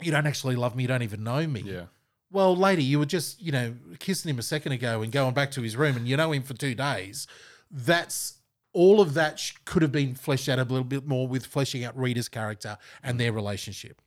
you 0.00 0.10
don't 0.10 0.26
actually 0.26 0.56
love 0.56 0.74
me. 0.74 0.84
You 0.84 0.88
don't 0.88 1.02
even 1.02 1.22
know 1.22 1.46
me. 1.46 1.60
yeah. 1.60 1.84
Well, 2.32 2.56
lady, 2.56 2.82
you 2.82 2.98
were 2.98 3.04
just, 3.04 3.42
you 3.42 3.52
know, 3.52 3.74
kissing 3.98 4.30
him 4.30 4.38
a 4.38 4.42
second 4.42 4.72
ago 4.72 5.02
and 5.02 5.12
going 5.12 5.34
back 5.34 5.50
to 5.50 5.60
his 5.60 5.76
room 5.76 5.98
and 5.98 6.08
you 6.08 6.16
know 6.16 6.32
him 6.32 6.42
for 6.42 6.54
two 6.54 6.74
days. 6.74 7.26
That's 7.70 8.38
all 8.72 9.02
of 9.02 9.12
that 9.14 9.42
could 9.66 9.82
have 9.82 9.92
been 9.92 10.14
fleshed 10.14 10.48
out 10.48 10.58
a 10.58 10.62
little 10.62 10.82
bit 10.82 11.06
more 11.06 11.28
with 11.28 11.44
fleshing 11.44 11.84
out 11.84 11.94
Rita's 11.94 12.30
character 12.30 12.78
and 13.02 13.20
their 13.20 13.34
relationship. 13.34 14.00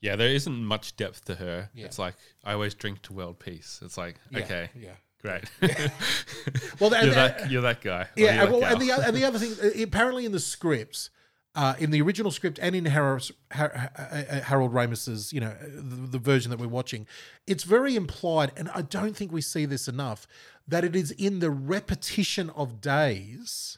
Yeah, 0.00 0.16
there 0.16 0.28
isn't 0.30 0.64
much 0.64 0.96
depth 0.96 1.24
to 1.26 1.34
her. 1.34 1.68
Yeah. 1.74 1.84
It's 1.86 1.98
like 1.98 2.14
I 2.44 2.52
always 2.54 2.74
drink 2.74 3.02
to 3.02 3.12
world 3.12 3.38
peace. 3.38 3.80
It's 3.84 3.98
like 3.98 4.16
Yeah, 4.30 4.38
okay, 4.40 4.70
Yeah. 4.74 4.94
great. 5.22 5.44
Well, 6.80 6.94
and- 6.94 7.06
you're 7.06 7.14
that 7.14 7.50
you're 7.50 7.62
that 7.62 7.80
guy. 7.82 8.08
Yeah, 8.16 8.44
well, 8.44 8.64
and 8.64 8.80
the 8.80 8.90
and 8.92 9.14
the 9.16 9.24
other 9.24 9.38
thing, 9.38 9.52
uh, 9.80 9.82
apparently 9.82 10.24
in 10.24 10.32
the 10.32 10.40
scripts, 10.40 11.10
uh, 11.54 11.74
in 11.78 11.90
the 11.90 12.00
original 12.00 12.30
script 12.30 12.58
and 12.62 12.74
in 12.74 12.86
Harold, 12.86 13.30
Har- 13.52 13.90
uh, 13.98 14.40
Harold 14.40 14.72
Ramis's, 14.72 15.32
you 15.32 15.40
know, 15.40 15.48
uh, 15.48 15.66
the, 15.74 16.06
the 16.12 16.18
version 16.18 16.50
that 16.50 16.58
we're 16.60 16.68
watching, 16.68 17.06
it's 17.46 17.64
very 17.64 17.96
implied, 17.96 18.52
and 18.56 18.70
I 18.70 18.82
don't 18.82 19.14
think 19.16 19.32
we 19.32 19.40
see 19.42 19.66
this 19.66 19.86
enough, 19.88 20.26
that 20.66 20.84
it 20.84 20.94
is 20.96 21.10
in 21.12 21.40
the 21.40 21.50
repetition 21.50 22.48
of 22.50 22.80
days 22.80 23.76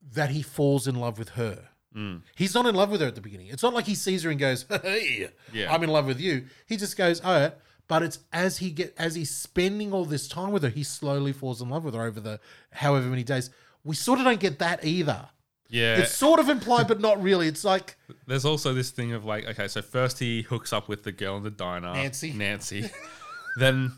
that 0.00 0.30
he 0.30 0.40
falls 0.42 0.86
in 0.86 0.94
love 0.94 1.18
with 1.18 1.30
her. 1.30 1.68
Mm. 1.96 2.22
He's 2.36 2.54
not 2.54 2.66
in 2.66 2.74
love 2.74 2.90
with 2.90 3.00
her 3.00 3.06
at 3.06 3.14
the 3.14 3.20
beginning. 3.20 3.48
It's 3.48 3.62
not 3.62 3.74
like 3.74 3.84
he 3.86 3.94
sees 3.94 4.22
her 4.22 4.30
and 4.30 4.38
goes, 4.40 4.64
"Hey, 4.82 5.28
Yeah. 5.52 5.72
I'm 5.72 5.82
in 5.82 5.90
love 5.90 6.06
with 6.06 6.20
you." 6.20 6.46
He 6.66 6.76
just 6.76 6.96
goes, 6.96 7.20
"Oh." 7.24 7.52
But 7.88 8.02
it's 8.02 8.20
as 8.32 8.58
he 8.58 8.70
get 8.70 8.94
as 8.96 9.14
he's 9.14 9.30
spending 9.30 9.92
all 9.92 10.04
this 10.06 10.26
time 10.28 10.52
with 10.52 10.62
her, 10.62 10.68
he 10.70 10.82
slowly 10.82 11.32
falls 11.32 11.60
in 11.60 11.68
love 11.68 11.84
with 11.84 11.94
her 11.94 12.02
over 12.02 12.20
the 12.20 12.40
however 12.70 13.06
many 13.08 13.24
days. 13.24 13.50
We 13.84 13.94
sort 13.96 14.18
of 14.20 14.24
don't 14.24 14.40
get 14.40 14.60
that 14.60 14.84
either. 14.84 15.28
yeah, 15.68 15.96
It's 15.98 16.14
sort 16.14 16.38
of 16.40 16.48
implied, 16.48 16.86
but 16.88 17.00
not 17.00 17.20
really. 17.22 17.48
It's 17.48 17.64
like 17.64 17.96
There's 18.26 18.44
also 18.46 18.72
this 18.72 18.90
thing 18.92 19.12
of 19.12 19.24
like, 19.26 19.46
okay, 19.48 19.68
so 19.68 19.82
first 19.82 20.18
he 20.20 20.42
hooks 20.42 20.72
up 20.72 20.88
with 20.88 21.02
the 21.02 21.12
girl 21.12 21.36
in 21.36 21.42
the 21.42 21.50
diner, 21.50 21.92
Nancy. 21.92 22.32
Nancy. 22.32 22.88
then 23.58 23.92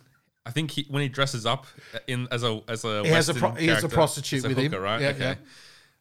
I 0.47 0.51
think 0.51 0.72
he, 0.72 0.86
when 0.88 1.03
he 1.03 1.09
dresses 1.09 1.47
up 1.47 1.66
in 2.07 2.26
as 2.32 2.42
a 2.42 2.62
as 2.66 2.84
a 2.84 3.03
He 3.03 3.09
has 3.11 3.28
a 3.28 3.32
Western 3.34 3.36
pro- 3.36 3.61
he 3.61 3.66
has 3.68 3.84
a 3.84 3.88
prostitute 3.88 4.42
with 4.42 4.57
him. 4.59 4.72
hooker, 4.72 4.80
right? 4.82 5.01
Yeah, 5.03 5.09
okay. 5.09 5.20
yeah. 5.20 5.34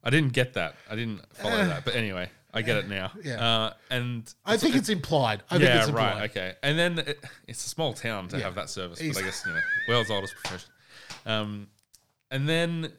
I 0.03 0.09
didn't 0.09 0.33
get 0.33 0.53
that. 0.53 0.75
I 0.89 0.95
didn't 0.95 1.21
follow 1.35 1.55
that. 1.65 1.85
But 1.85 1.95
anyway, 1.95 2.29
I 2.53 2.61
get 2.61 2.77
it 2.77 2.89
now. 2.89 3.11
Yeah. 3.23 3.35
Uh, 3.65 3.73
and 3.89 4.31
I 4.45 4.57
think 4.57 4.75
it's 4.75 4.89
implied. 4.89 5.43
I 5.49 5.55
think 5.57 5.63
yeah, 5.69 5.79
it's 5.79 5.87
implied. 5.87 6.15
right. 6.19 6.29
Okay. 6.29 6.53
And 6.61 6.77
then 6.77 6.99
it, 6.99 7.23
it's 7.47 7.65
a 7.65 7.69
small 7.69 7.93
town 7.93 8.27
to 8.29 8.37
Yeah. 8.37 8.43
have 8.43 8.55
that 8.55 8.69
service, 8.69 8.99
but 8.99 9.17
I 9.17 9.21
guess 9.21 9.43
you 9.45 9.53
know, 9.53 9.59
world's 9.87 10.11
oldest 10.11 10.35
profession. 10.35 10.69
Um, 11.25 11.67
and 12.31 12.47
then 12.49 12.91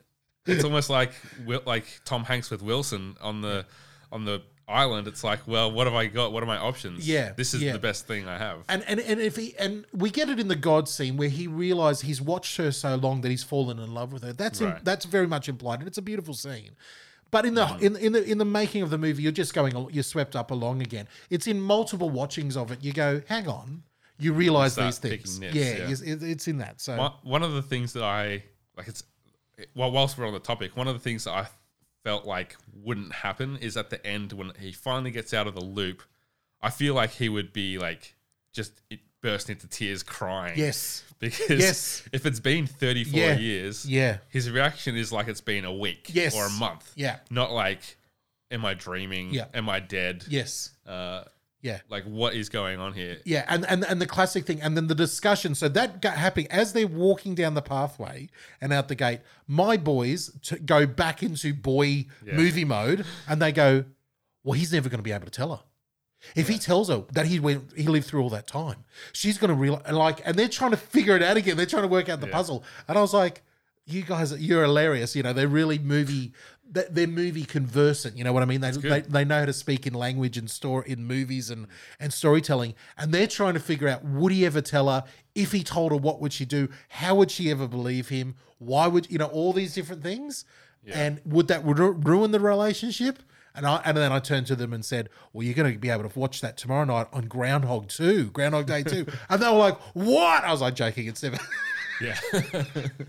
it's 0.47 0.65
almost 0.65 0.89
like 0.91 1.13
Wil- 1.45 1.63
like 1.67 1.87
Tom 2.05 2.25
Hanks 2.25 2.51
with 2.51 2.63
Wilson 2.63 3.17
on 3.21 3.41
the 3.43 3.67
on 4.13 4.25
the 4.25 4.43
island. 4.69 5.07
It's 5.09 5.23
like, 5.25 5.41
well, 5.47 5.71
what 5.71 5.87
have 5.87 5.95
I 5.95 6.07
got? 6.07 6.33
What 6.33 6.43
are 6.43 6.47
my 6.47 6.57
options? 6.59 7.07
Yeah, 7.09 7.33
this 7.37 7.55
is 7.55 7.63
yeah. 7.63 7.73
the 7.73 7.79
best 7.79 8.07
thing 8.07 8.27
I 8.29 8.39
have. 8.39 8.59
And 8.69 8.83
and 8.89 9.01
and 9.01 9.21
if 9.21 9.37
he 9.37 9.55
and 9.59 9.85
we 9.93 10.11
get 10.11 10.29
it 10.29 10.39
in 10.41 10.49
the 10.49 10.57
God 10.57 10.89
scene 10.89 11.17
where 11.17 11.29
he 11.29 11.47
realizes 11.47 12.03
he's 12.03 12.21
watched 12.23 12.57
her 12.57 12.71
so 12.73 12.95
long 12.97 13.21
that 13.23 13.31
he's 13.31 13.43
fallen 13.45 13.79
in 13.79 13.93
love 13.95 14.13
with 14.13 14.23
her. 14.23 14.33
That's 14.33 14.61
Right. 14.61 14.85
that's 14.85 15.05
very 15.05 15.27
much 15.27 15.49
implied, 15.49 15.81
and 15.81 15.89
it's 15.89 15.99
a 15.99 16.03
beautiful 16.03 16.35
scene. 16.35 16.71
But 17.31 17.45
in 17.47 17.55
the 17.55 17.65
Mm. 17.67 17.83
in 17.83 17.97
in 17.97 18.13
the 18.13 18.25
in 18.25 18.39
the 18.39 18.45
making 18.45 18.83
of 18.83 18.91
the 18.91 18.99
movie, 18.99 19.23
you're 19.23 19.33
just 19.33 19.55
going 19.55 19.75
you're 19.93 20.03
swept 20.05 20.37
up 20.37 20.51
along 20.51 20.83
again. 20.83 21.09
It's 21.31 21.47
in 21.47 21.61
multiple 21.61 22.09
watchings 22.11 22.57
of 22.57 22.71
it. 22.71 22.83
You 22.85 22.93
go, 22.93 23.23
hang 23.29 23.49
on, 23.49 23.83
you 24.19 24.33
realize 24.33 24.77
these 24.77 24.99
things. 24.99 25.41
nits, 25.41 25.55
yeah, 25.57 25.63
yeah. 25.65 25.91
It's, 25.91 26.01
it- 26.01 26.23
it's 26.23 26.47
in 26.49 26.59
that. 26.59 26.81
So 26.81 26.97
One, 26.97 27.13
one 27.23 27.43
of 27.43 27.53
the 27.53 27.63
things 27.63 27.93
that 27.95 28.05
I 28.05 28.45
like, 28.77 28.87
it's 28.89 29.03
well, 29.75 29.91
whilst 29.91 30.17
we're 30.17 30.27
on 30.27 30.33
the 30.33 30.39
topic, 30.41 30.77
one 30.77 30.87
of 30.89 30.95
the 30.95 31.01
things 31.01 31.25
that 31.25 31.33
I 31.33 31.47
felt 32.05 32.27
like 32.27 32.57
wouldn't 32.73 33.13
happen 33.13 33.57
is 33.57 33.77
at 33.77 33.91
the 33.91 34.05
end 34.07 34.33
when 34.33 34.53
he 34.61 34.71
finally 34.73 35.11
gets 35.11 35.33
out 35.35 35.47
of 35.47 35.55
the 35.55 35.65
loop. 35.65 36.03
I 36.63 36.71
feel 36.71 36.95
like 36.95 37.11
he 37.13 37.29
would 37.29 37.53
be 37.53 37.79
like 37.79 38.15
just 38.53 38.81
it 38.91 39.01
burst 39.23 39.49
into 39.51 39.67
tears 39.67 40.03
crying. 40.03 40.57
yes, 40.59 41.03
because 41.19 41.59
Yes. 41.61 42.03
if 42.13 42.27
it's 42.27 42.41
been 42.41 42.67
34 42.67 43.19
Yeah. 43.19 43.37
years, 43.39 43.87
yeah, 43.87 44.19
his 44.29 44.51
reaction 44.51 44.97
is 44.97 45.11
like 45.13 45.29
it's 45.29 45.41
been 45.41 45.65
a 45.65 45.73
week 45.73 46.11
Yes. 46.13 46.35
or 46.37 46.47
a 46.47 46.51
month. 46.51 46.93
yeah, 46.95 47.19
Not 47.31 47.51
like, 47.53 47.97
am 48.51 48.65
I 48.67 48.75
dreaming? 48.75 49.33
Yeah. 49.33 49.47
Am 49.55 49.69
I 49.69 49.81
dead? 49.81 50.25
yes, 50.29 50.71
Uh, 50.87 51.25
yeah. 51.65 51.81
like, 51.89 52.05
what 52.05 52.35
is 52.35 52.49
going 52.49 52.79
on 52.79 52.93
here? 52.93 53.17
Yeah, 53.25 53.45
and, 53.49 53.65
and 53.69 53.85
and 53.85 54.01
the 54.01 54.07
classic 54.07 54.45
thing, 54.47 54.61
and 54.63 54.77
then 54.77 54.87
the 54.87 54.95
discussion. 54.95 55.55
So 55.57 55.69
that 55.71 56.01
got 56.01 56.17
happening 56.17 56.47
as 56.51 56.73
they're 56.75 56.87
walking 56.87 57.35
down 57.35 57.55
the 57.55 57.63
pathway 57.63 58.29
and 58.61 58.73
out 58.73 58.87
the 58.89 58.95
gate. 58.95 59.21
My 59.49 59.77
boys 59.77 60.31
to 60.45 60.59
go 60.59 60.87
back 60.87 61.23
into 61.23 61.53
boy 61.55 62.07
Yeah. 62.25 62.35
movie 62.35 62.65
mode, 62.65 63.05
and 63.27 63.41
they 63.43 63.51
go, 63.51 63.85
"Well, 64.45 64.53
he's 64.53 64.73
never 64.73 64.89
going 64.89 64.99
to 65.01 65.03
be 65.03 65.13
able 65.13 65.25
to 65.25 65.31
tell 65.33 65.51
her. 65.57 65.63
If 66.37 66.49
he 66.49 66.59
tells 66.59 66.89
her 66.89 67.05
that 67.13 67.27
he 67.27 67.39
went, 67.41 67.73
he 67.77 67.85
lived 67.89 68.07
through 68.07 68.23
all 68.23 68.31
that 68.31 68.47
time, 68.47 68.85
she's 69.13 69.39
going 69.39 69.49
to 69.49 69.55
realize." 69.55 69.91
Like, 69.91 70.21
and 70.27 70.39
they're 70.39 70.49
trying 70.49 70.71
to 70.73 70.77
figure 70.79 71.17
it 71.17 71.23
out 71.23 71.37
again. 71.37 71.57
They're 71.57 71.67
trying 71.67 71.83
to 71.83 71.89
work 71.89 72.09
out 72.09 72.21
the 72.21 72.27
Yeah. 72.29 72.33
puzzle, 72.35 72.63
and 72.87 72.97
I 72.99 73.01
was 73.01 73.15
like. 73.15 73.43
You 73.87 74.01
guys, 74.01 74.33
you're 74.41 74.63
hilarious. 74.63 75.15
You 75.15 75.23
know, 75.23 75.35
they're 75.35 75.47
really 75.47 75.79
movie. 75.79 76.33
They- 76.71 76.87
They're 76.91 77.07
movie 77.07 77.45
conversant. 77.45 78.17
You 78.17 78.25
know 78.25 78.33
what 78.33 78.43
I 78.43 78.47
mean? 78.47 78.61
They, 78.61 78.71
they 78.91 79.01
they 79.03 79.25
know 79.25 79.41
how 79.41 79.45
to 79.47 79.53
speak 79.53 79.87
in 79.87 79.95
language 79.95 80.37
and 80.39 80.51
store 80.51 80.83
in 80.85 81.05
movies 81.05 81.51
and 81.51 81.67
and 82.01 82.13
storytelling 82.13 82.75
and 82.99 83.13
they're 83.13 83.27
trying 83.27 83.55
to 83.55 83.61
figure 83.61 83.89
out 83.89 84.05
would 84.05 84.33
he 84.33 84.45
ever 84.47 84.61
tell 84.61 84.89
her 84.89 85.05
if 85.35 85.53
he 85.53 85.63
told 85.63 85.93
her 85.93 85.99
what 85.99 86.21
would 86.21 86.33
she 86.33 86.45
do 86.45 86.69
how 86.89 87.15
would 87.15 87.31
she 87.31 87.51
ever 87.51 87.67
believe 87.69 88.09
him 88.09 88.35
why 88.59 88.87
would 88.87 89.11
you 89.11 89.19
know 89.19 89.27
all 89.27 89.53
these 89.53 89.75
different 89.75 90.03
things 90.03 90.45
and 90.93 91.21
would 91.25 91.49
that 91.49 91.65
ru- 91.65 91.93
ruin 91.93 92.31
the 92.31 92.41
relationship 92.41 93.19
and 93.55 93.67
I 93.67 93.81
and 93.85 93.97
then 93.97 94.11
I 94.13 94.19
turned 94.19 94.49
to 94.49 94.57
them 94.57 94.73
and 94.73 94.85
said, 94.85 95.09
"Well, 95.33 95.45
you're 95.45 95.55
going 95.55 95.73
to 95.73 95.79
be 95.79 95.89
able 95.89 96.09
to 96.09 96.19
watch 96.19 96.41
that 96.41 96.57
tomorrow 96.57 96.85
night 96.85 97.07
on 97.13 97.27
Groundhog 97.29 97.89
Two, 97.89 98.25
Groundhog 98.31 98.67
Day 98.67 98.83
Two. 98.83 99.07
and 99.31 99.41
they 99.41 99.47
were 99.47 99.53
like, 99.59 99.79
"What?" 99.95 100.43
I 100.43 100.51
was 100.51 100.61
like, 100.61 100.75
"Joking. 100.75 101.07
It's 101.07 101.23
never. 101.23 101.39
Yeah. 102.01 102.19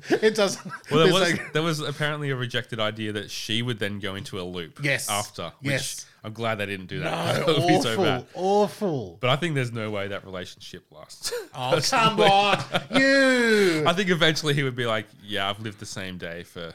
it 0.09 0.35
doesn't." 0.35 0.65
Well, 0.65 0.73
there 0.89 0.99
there's 0.99 1.13
was 1.13 1.21
like- 1.31 1.53
there 1.53 1.61
was 1.63 1.79
apparently 1.79 2.29
a 2.29 2.35
rejected 2.35 2.79
idea 2.79 3.11
that 3.13 3.31
she 3.31 3.61
would 3.61 3.79
then 3.79 3.99
go 3.99 4.15
into 4.15 4.39
a 4.39 4.43
loop. 4.43 4.79
Yes. 4.83 5.09
After. 5.09 5.51
Which 5.61 5.71
Yes. 5.71 6.05
I'm 6.23 6.33
glad 6.33 6.55
they 6.55 6.65
didn't 6.65 6.87
do 6.87 7.01
that. 7.01 7.39
no, 7.39 7.45
That 7.53 7.59
would 7.61 7.67
be 7.67 7.81
so 7.81 7.91
awful, 7.91 8.03
bad. 8.03 8.25
awful. 8.33 9.17
But 9.21 9.29
I 9.29 9.35
think 9.35 9.53
there's 9.55 9.71
no 9.71 9.91
way 9.91 10.07
that 10.07 10.25
relationship 10.25 10.85
lasts. 10.91 11.31
Oh, 11.57 11.79
come 11.89 12.19
on, 12.19 12.61
you. 12.99 13.85
I 13.87 13.93
think 13.93 14.09
eventually 14.09 14.53
he 14.53 14.63
would 14.63 14.75
be 14.75 14.85
like, 14.85 15.07
"Yeah, 15.23 15.49
I've 15.49 15.59
lived 15.61 15.79
the 15.79 15.85
same 15.85 16.17
day 16.17 16.43
for 16.43 16.73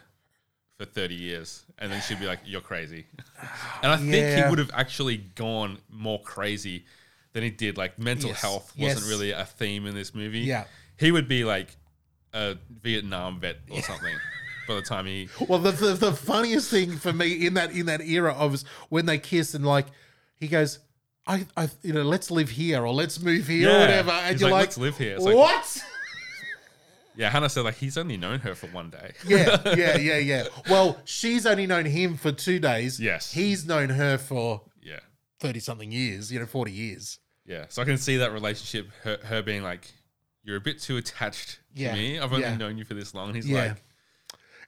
for 0.78 0.86
30 0.86 1.14
years," 1.16 1.64
and 1.78 1.92
then 1.92 2.00
she'd 2.00 2.18
be 2.18 2.24
like, 2.26 2.40
"You're 2.46 2.62
crazy." 2.62 3.04
And 3.82 3.92
I 3.92 3.96
think 3.98 4.12
Yeah. 4.12 4.44
he 4.44 4.50
would 4.50 4.58
have 4.58 4.70
actually 4.72 5.18
gone 5.18 5.78
more 5.90 6.20
crazy 6.22 6.84
than 7.34 7.42
he 7.42 7.50
did. 7.50 7.76
Like 7.76 7.98
mental 7.98 8.30
Yes. 8.30 8.40
health 8.40 8.72
wasn't 8.76 9.00
Yes. 9.00 9.08
really 9.10 9.30
a 9.32 9.44
theme 9.44 9.86
in 9.86 9.94
this 9.94 10.14
movie. 10.14 10.40
Yeah. 10.40 10.64
he 10.98 11.10
would 11.12 11.28
be 11.28 11.44
like 11.44 11.76
a 12.32 12.56
Vietnam 12.82 13.40
vet 13.40 13.56
or 13.70 13.82
something 13.82 14.14
by 14.68 14.74
the 14.76 14.82
time 14.82 15.06
he. 15.06 15.28
Well, 15.48 15.58
the, 15.58 15.72
the 15.72 15.92
the 15.94 16.12
funniest 16.12 16.70
thing 16.70 16.96
for 16.96 17.12
me 17.12 17.46
in 17.46 17.54
that 17.54 17.72
in 17.72 17.86
that 17.86 18.00
era 18.02 18.32
of 18.32 18.52
was 18.52 18.64
when 18.88 19.06
they 19.06 19.18
kiss 19.18 19.54
and 19.54 19.66
like 19.66 19.86
he 20.36 20.48
goes, 20.48 20.78
I, 21.26 21.46
I 21.56 21.68
you 21.82 21.92
know, 21.92 22.02
let's 22.02 22.30
live 22.30 22.50
here 22.50 22.84
or 22.84 22.92
let's 22.92 23.20
move 23.20 23.46
here 23.46 23.68
or 23.68 23.72
Yeah. 23.72 23.80
whatever, 23.80 24.10
and 24.10 24.32
He's 24.32 24.40
you're 24.40 24.50
like, 24.50 24.60
"Let's 24.60 24.78
live 24.78 24.96
here." 24.98 25.16
It's 25.16 25.24
like- 25.24 25.36
what? 25.36 25.84
Yeah, 27.16 27.28
Hannah 27.28 27.48
said 27.50 27.64
like 27.64 27.74
he's 27.76 27.98
only 27.98 28.16
known 28.16 28.38
her 28.40 28.54
for 28.54 28.68
one 28.68 28.88
day. 28.90 29.12
yeah, 29.26 29.58
yeah, 29.76 29.96
yeah, 29.98 30.16
yeah. 30.18 30.44
Well, 30.70 30.98
she's 31.04 31.44
only 31.44 31.66
known 31.66 31.84
him 31.84 32.16
for 32.16 32.32
two 32.32 32.58
days. 32.58 32.98
Yes. 33.00 33.32
he's 33.32 33.66
known 33.66 33.90
her 33.90 34.16
for 34.16 34.62
yeah. 34.80 35.00
thirty 35.40 35.60
something 35.60 35.90
years. 35.92 36.32
You 36.32 36.38
know, 36.40 36.46
forty 36.46 36.72
years. 36.72 37.18
Yeah, 37.44 37.66
so 37.68 37.82
I 37.82 37.84
can 37.84 37.98
see 37.98 38.16
that 38.18 38.32
relationship, 38.32 38.90
her, 39.02 39.18
her 39.24 39.42
being 39.42 39.62
like, 39.62 39.90
"You're 40.44 40.56
a 40.56 40.60
bit 40.60 40.80
too 40.80 40.96
attached 40.96 41.58
Yeah, 41.74 41.94
me. 41.94 42.18
I've 42.18 42.32
only 42.32 42.44
yeah. 42.44 42.56
known 42.56 42.78
you 42.78 42.84
for 42.84 42.94
this 42.94 43.14
long." 43.14 43.28
And 43.28 43.36
he's 43.36 43.48
Yeah. 43.48 43.68
like, 43.68 43.76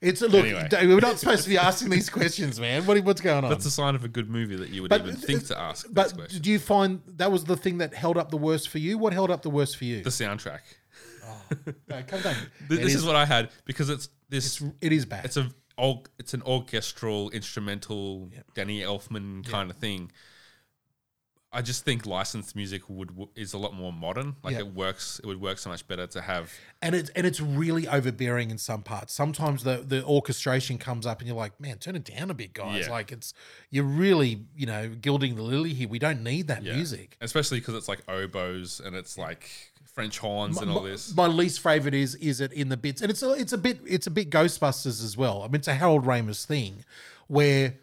It's 0.00 0.20
a 0.20 0.26
look, 0.26 0.44
Anyway. 0.44 0.68
We're 0.94 0.98
not 1.00 1.18
supposed 1.20 1.44
to 1.44 1.48
be 1.48 1.56
asking 1.58 1.90
these 1.90 2.10
questions, 2.10 2.58
man. 2.58 2.84
What 2.86 2.98
what's 3.04 3.20
going 3.20 3.44
on? 3.44 3.50
"That's 3.50 3.66
a 3.66 3.70
sign 3.70 3.94
of 3.94 4.02
a 4.04 4.08
good 4.08 4.28
movie 4.28 4.56
that 4.56 4.70
you 4.70 4.82
would 4.82 4.88
But- 4.88 5.02
even 5.02 5.14
think 5.16 5.46
to 5.46 5.58
ask 5.58 5.86
but 5.90 6.12
question." 6.14 6.38
did 6.38 6.46
you 6.46 6.58
find 6.58 7.00
that 7.06 7.30
was 7.30 7.44
the 7.44 7.56
thing 7.56 7.78
that 7.78 7.94
held 7.94 8.16
up 8.16 8.30
the 8.30 8.36
worst 8.36 8.68
for 8.68 8.78
you? 8.78 8.98
What 8.98 9.12
held 9.12 9.30
up 9.30 9.42
the 9.42 9.50
worst 9.50 9.76
for 9.76 9.84
you? 9.84 10.02
The 10.02 10.10
soundtrack. 10.10 10.60
Oh, 11.24 11.46
no, 11.88 12.02
come. 12.02 12.20
This 12.68 12.80
is, 12.80 12.94
is- 12.96 13.04
what 13.04 13.14
I 13.14 13.24
had 13.26 13.50
because 13.64 13.90
it's 13.90 14.08
this. 14.28 14.60
It 14.80 14.92
is 14.92 15.06
bad. 15.06 15.24
It's 15.24 15.36
a 15.36 15.48
it's 16.18 16.34
an 16.34 16.42
orchestral, 16.42 17.30
instrumental, 17.30 18.30
Danny 18.54 18.80
Elfman 18.80 19.48
kind 19.48 19.70
of 19.70 19.76
thing. 19.76 20.10
I 21.54 21.60
just 21.60 21.84
think 21.84 22.06
licensed 22.06 22.56
music 22.56 22.82
would 22.88 23.10
is 23.36 23.52
a 23.52 23.58
lot 23.58 23.74
more 23.74 23.92
modern. 23.92 24.36
Like 24.42 24.54
Yeah. 24.54 24.60
it 24.60 24.74
works. 24.74 25.20
It 25.22 25.26
would 25.26 25.40
work 25.40 25.58
so 25.58 25.68
much 25.68 25.86
better 25.86 26.06
to 26.06 26.20
have. 26.22 26.50
and 26.80 26.94
it's 26.94 27.10
and 27.10 27.26
it's 27.26 27.40
really 27.40 27.86
overbearing 27.86 28.50
in 28.50 28.56
some 28.58 28.82
parts. 28.82 29.12
Sometimes 29.12 29.62
the 29.62 29.84
the 29.86 30.02
orchestration 30.04 30.78
comes 30.78 31.04
up 31.06 31.18
and 31.20 31.28
you're 31.28 31.36
like, 31.36 31.60
man, 31.60 31.78
turn 31.78 31.94
it 31.96 32.04
down 32.04 32.30
a 32.30 32.34
bit, 32.34 32.54
guys. 32.54 32.86
Yeah. 32.86 32.90
Like 32.92 33.12
it's 33.12 33.34
you're 33.70 33.84
really 33.84 34.46
you 34.56 34.64
know 34.66 34.88
gilding 34.88 35.34
the 35.36 35.42
lily 35.42 35.74
here. 35.74 35.88
We 35.88 35.98
don't 35.98 36.22
need 36.22 36.46
that 36.48 36.62
Yeah. 36.62 36.74
music. 36.74 37.16
especially 37.20 37.60
because 37.60 37.74
it's 37.74 37.88
like 37.88 38.00
oboes 38.08 38.80
and 38.82 38.96
it's 38.96 39.18
like 39.18 39.48
French 39.94 40.18
horns 40.20 40.56
and 40.58 40.70
all 40.70 40.80
this. 40.80 41.14
My 41.14 41.26
least 41.26 41.60
favorite 41.60 41.92
is 41.92 42.14
is 42.14 42.40
it 42.40 42.50
in 42.54 42.70
the 42.70 42.78
bits, 42.78 43.02
and 43.02 43.10
it's 43.10 43.22
a, 43.22 43.32
it's 43.32 43.52
a 43.52 43.58
bit 43.58 43.78
it's 43.86 44.06
a 44.06 44.10
bit 44.10 44.30
Ghostbusters 44.30 45.04
as 45.04 45.18
well. 45.18 45.42
I 45.42 45.48
mean, 45.48 45.56
it's 45.56 45.68
a 45.68 45.74
Harold 45.74 46.06
Ramis 46.06 46.46
thing 46.46 46.82
where 47.26 47.74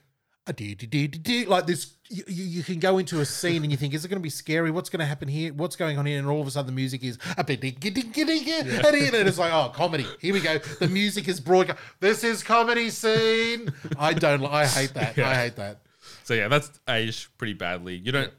a 0.48 0.54
dee 0.54 0.74
dee 0.74 0.88
dee 0.88 1.08
dee 1.08 1.20
dee, 1.20 1.46
like 1.46 1.68
this. 1.68 1.94
You, 2.12 2.24
you 2.28 2.64
can 2.64 2.80
go 2.80 2.98
into 2.98 3.20
a 3.20 3.26
scene 3.26 3.62
and 3.62 3.72
you 3.72 3.78
think, 3.78 3.94
is 3.94 4.04
it 4.04 4.08
going 4.08 4.20
to 4.20 4.24
be 4.24 4.32
scary? 4.32 4.72
What's 4.72 4.90
going 4.90 5.00
to 5.00 5.06
happen 5.06 5.28
here? 5.28 5.54
What's 5.54 5.76
going 5.76 6.00
on 6.00 6.08
here? 6.08 6.18
And 6.18 6.28
all 6.28 6.42
of 6.42 6.48
a 6.48 6.52
sudden, 6.52 6.66
the 6.66 6.72
music 6.76 7.04
is 7.04 7.20
a 7.38 7.44
bit 7.44 7.62
and 7.62 9.28
it's 9.28 9.38
like, 9.38 9.54
oh, 9.54 9.72
comedy. 9.76 10.08
Here 10.20 10.34
we 10.34 10.40
go. 10.40 10.58
The 10.58 10.88
music 10.88 11.28
is 11.28 11.40
broad. 11.40 11.78
This 12.00 12.24
is 12.24 12.42
comedy 12.42 12.90
scene. 12.90 13.72
I 13.98 14.14
don't. 14.14 14.44
I 14.44 14.66
hate 14.66 14.96
that. 14.96 15.20
I 15.20 15.36
hate 15.36 15.56
that. 15.58 15.82
So 16.24 16.34
yeah, 16.34 16.48
that's 16.48 16.80
aged 16.88 17.38
pretty 17.38 17.54
badly. 17.54 17.96
You 17.96 18.12
don't 18.12 18.34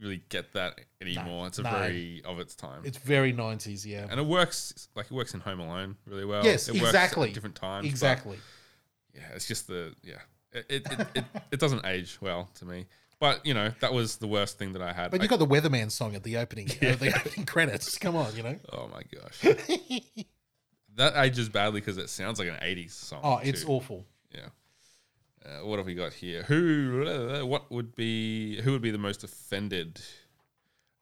really 0.00 0.22
get 0.28 0.52
that 0.54 0.80
anymore. 1.00 1.46
it's 1.46 1.58
a 1.58 1.62
no. 1.62 1.70
very 1.70 2.22
of 2.24 2.38
its 2.40 2.54
time. 2.54 2.82
It's 2.84 2.98
very 2.98 3.32
nineties. 3.32 3.86
Yeah. 3.86 4.06
and 4.10 4.18
it 4.18 4.26
works 4.26 4.88
like 4.94 5.06
it 5.06 5.12
works 5.12 5.34
in 5.34 5.40
Home 5.40 5.60
Alone 5.60 5.96
really 6.06 6.24
well. 6.24 6.44
Yes, 6.44 6.68
it 6.68 6.74
works 6.74 6.86
exactly. 6.86 7.28
at 7.28 7.34
different 7.34 7.56
times. 7.56 7.86
Exactly. 7.86 8.38
yeah, 9.14 9.22
it's 9.34 9.46
just 9.46 9.66
the 9.66 9.94
yeah. 10.02 10.14
It 10.52 10.66
it, 10.68 10.86
it, 10.90 11.06
it 11.14 11.24
it 11.52 11.60
doesn't 11.60 11.84
age 11.86 12.18
well 12.20 12.50
to 12.56 12.64
me. 12.64 12.86
But 13.18 13.46
you 13.46 13.54
know 13.54 13.72
that 13.80 13.92
was 13.94 14.16
the 14.16 14.26
worst 14.26 14.58
thing 14.58 14.72
that 14.74 14.82
I 14.82 14.92
had. 14.92 15.10
But 15.10 15.20
I- 15.20 15.24
you 15.24 15.28
got 15.28 15.38
the 15.38 15.46
Weatherman 15.46 15.90
song 15.90 16.14
at 16.14 16.22
the 16.22 16.36
opening, 16.36 16.68
uh, 16.70 16.96
the 16.96 17.12
opening 17.26 17.46
credits. 17.46 17.96
Come 17.98 18.14
on, 18.16 18.34
you 18.36 18.42
know. 18.42 18.56
oh 18.72 18.88
my 18.88 19.02
gosh, 19.10 19.40
that 20.96 21.14
ages 21.16 21.48
badly 21.48 21.80
because 21.80 21.98
it 21.98 22.08
sounds 22.10 22.38
like 22.38 22.48
an 22.48 22.56
'80s 22.56 22.90
song. 22.92 23.20
Oh, 23.24 23.38
it's 23.42 23.62
too. 23.62 23.68
awful. 23.68 24.04
Yeah. 24.34 24.48
Uh, 25.44 25.64
what 25.64 25.78
have 25.78 25.86
we 25.86 25.94
got 25.94 26.12
here? 26.12 26.42
Who? 26.42 27.06
uh, 27.06 27.46
what 27.46 27.70
would 27.70 27.94
be? 27.94 28.60
Who 28.62 28.72
would 28.72 28.82
be 28.82 28.90
the 28.90 28.98
most 28.98 29.24
offended? 29.24 30.00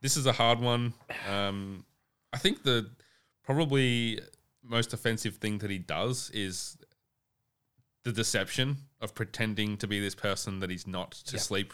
This 0.00 0.16
is 0.16 0.26
a 0.26 0.32
hard 0.32 0.60
one. 0.60 0.92
Um, 1.28 1.84
I 2.32 2.38
think 2.38 2.62
the 2.62 2.90
probably 3.42 4.20
most 4.62 4.92
offensive 4.92 5.36
thing 5.36 5.58
that 5.58 5.70
he 5.70 5.78
does 5.78 6.30
is 6.34 6.76
the 8.02 8.12
deception 8.12 8.76
of 9.00 9.14
pretending 9.14 9.76
to 9.78 9.86
be 9.86 9.98
this 10.00 10.14
person 10.14 10.60
that 10.60 10.68
he's 10.70 10.86
not 10.86 11.12
to 11.12 11.36
Yeah. 11.36 11.40
sleep 11.42 11.72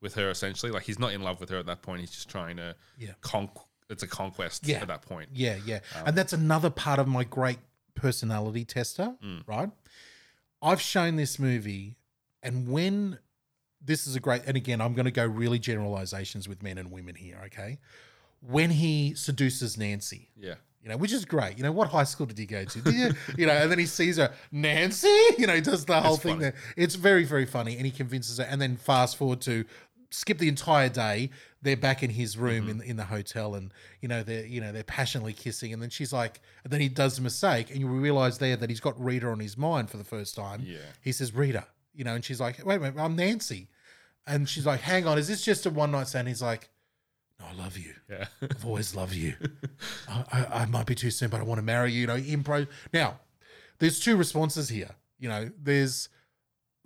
with 0.00 0.14
her. 0.14 0.30
Essentially, 0.30 0.70
like 0.72 0.84
he's 0.84 0.98
not 0.98 1.12
in 1.12 1.22
love 1.22 1.40
with 1.40 1.50
her 1.50 1.58
at 1.58 1.66
that 1.66 1.82
point. 1.82 2.00
He's 2.00 2.10
just 2.10 2.28
trying 2.28 2.56
to 2.58 2.74
Yeah. 2.98 3.12
conk, 3.20 3.50
it's 3.90 4.02
a 4.02 4.06
conquest 4.06 4.66
Yeah. 4.66 4.78
at 4.80 4.88
that 4.88 5.02
point. 5.02 5.30
Yeah, 5.32 5.58
yeah. 5.64 5.80
Um, 5.96 6.08
and 6.08 6.16
that's 6.18 6.32
another 6.32 6.70
part 6.70 6.98
of 6.98 7.08
my 7.08 7.24
great 7.24 7.58
personality 7.94 8.64
tester, 8.64 9.14
Mm. 9.24 9.42
right? 9.46 9.70
I've 10.62 10.80
shown 10.80 11.16
this 11.16 11.38
movie, 11.38 11.96
and 12.42 12.68
when 12.68 13.18
this 13.80 14.06
is 14.06 14.16
a 14.16 14.20
great, 14.20 14.42
and 14.46 14.56
again, 14.56 14.80
I'm 14.80 14.94
going 14.94 15.04
to 15.06 15.10
go 15.12 15.24
really 15.24 15.58
generalizations 15.58 16.48
with 16.48 16.62
men 16.62 16.78
and 16.78 16.90
women 16.90 17.14
here, 17.14 17.40
okay? 17.46 17.78
When 18.40 18.70
he 18.70 19.14
seduces 19.14 19.76
Nancy, 19.78 20.30
Yeah. 20.36 20.54
you 20.82 20.88
know, 20.88 20.96
which 20.96 21.12
is 21.12 21.24
great. 21.24 21.56
You 21.56 21.62
know, 21.64 21.70
what 21.72 21.88
high 21.88 22.04
school 22.04 22.26
did 22.26 22.38
he 22.38 22.46
go 22.46 22.64
to? 22.64 22.90
You, 22.92 23.14
you 23.36 23.46
know, 23.46 23.52
and 23.52 23.70
then 23.70 23.78
he 23.78 23.86
sees 23.86 24.16
her, 24.16 24.32
Nancy, 24.50 25.06
you 25.38 25.46
know, 25.46 25.54
he 25.54 25.60
does 25.60 25.84
the 25.84 26.00
whole 26.00 26.16
thing 26.16 26.34
funny. 26.34 26.42
there. 26.50 26.54
It's 26.76 26.96
very, 26.96 27.24
very 27.24 27.46
funny. 27.46 27.76
And 27.76 27.86
he 27.86 27.92
convinces 27.92 28.38
her. 28.38 28.44
And 28.44 28.60
then 28.60 28.76
fast 28.76 29.16
forward 29.16 29.40
to 29.42 29.64
skip 30.10 30.38
the 30.38 30.48
entire 30.48 30.88
day. 30.88 31.30
They're 31.60 31.76
back 31.76 32.02
in 32.02 32.10
his 32.10 32.36
room 32.38 32.66
Mm-hmm. 32.68 32.80
in, 32.82 32.90
in 32.90 32.96
the 32.96 33.04
hotel 33.04 33.54
and, 33.54 33.72
you 34.00 34.08
know, 34.08 34.22
they're, 34.22 34.46
you 34.46 34.60
know, 34.60 34.70
they're 34.72 34.84
passionately 34.84 35.32
kissing. 35.32 35.72
And 35.72 35.82
then 35.82 35.90
she's 35.90 36.12
like, 36.12 36.40
and 36.64 36.72
then 36.72 36.80
he 36.80 36.88
does 36.88 37.18
a 37.18 37.22
mistake. 37.22 37.70
And 37.70 37.80
you 37.80 37.88
realize 37.88 38.38
there 38.38 38.56
that 38.56 38.70
he's 38.70 38.80
got 38.80 38.98
Rita 39.02 39.26
on 39.28 39.40
his 39.40 39.56
mind 39.58 39.90
for 39.90 39.96
the 39.96 40.04
first 40.04 40.36
time. 40.36 40.62
Yeah. 40.64 40.78
He 41.02 41.12
says, 41.12 41.34
Rita, 41.34 41.66
you 41.94 42.04
know, 42.04 42.14
and 42.14 42.24
she's 42.24 42.40
like, 42.40 42.64
wait 42.64 42.76
a 42.76 42.80
minute, 42.80 42.98
I'm 43.00 43.16
Nancy. 43.16 43.68
And 44.26 44.48
she's 44.48 44.66
like, 44.66 44.80
hang 44.80 45.06
on, 45.06 45.18
is 45.18 45.26
this 45.28 45.44
just 45.44 45.66
a 45.66 45.70
one 45.70 45.90
night 45.90 46.06
stand? 46.06 46.28
He's 46.28 46.42
like, 46.42 46.68
no, 47.40 47.46
I 47.50 47.54
love 47.54 47.76
you. 47.78 47.94
Yeah. 48.10 48.26
I've 48.42 48.64
always 48.66 48.94
loved 48.94 49.14
you. 49.14 49.34
I, 50.08 50.24
I, 50.32 50.46
I 50.62 50.66
might 50.66 50.86
be 50.86 50.94
too 50.94 51.10
soon, 51.10 51.28
but 51.30 51.40
I 51.40 51.44
want 51.44 51.58
to 51.58 51.62
marry 51.64 51.92
you. 51.92 52.02
You 52.02 52.06
know, 52.08 52.16
impro. 52.18 52.66
Now, 52.92 53.18
there's 53.78 54.00
two 54.00 54.16
responses 54.16 54.68
here. 54.68 54.90
You 55.18 55.28
know, 55.28 55.50
there's 55.60 56.08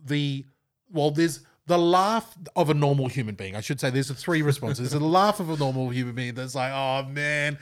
the 0.03 0.45
well, 0.91 1.11
there's 1.11 1.41
the 1.67 1.79
laugh 1.79 2.37
of 2.57 2.71
a 2.71 2.75
normal 2.75 3.09
human 3.09 3.35
being. 3.35 3.55
I 3.57 3.61
should 3.61 3.81
say 3.81 3.91
there's 3.91 4.11
three 4.11 4.43
responses. 4.43 4.91
There's 4.91 5.01
the 5.01 5.07
laugh 5.07 5.39
of 5.41 5.49
a 5.51 5.57
normal 5.57 5.91
human 5.91 6.15
being 6.15 6.35
that's 6.35 6.55
like, 6.55 6.73
oh 6.73 7.05
man. 7.09 7.59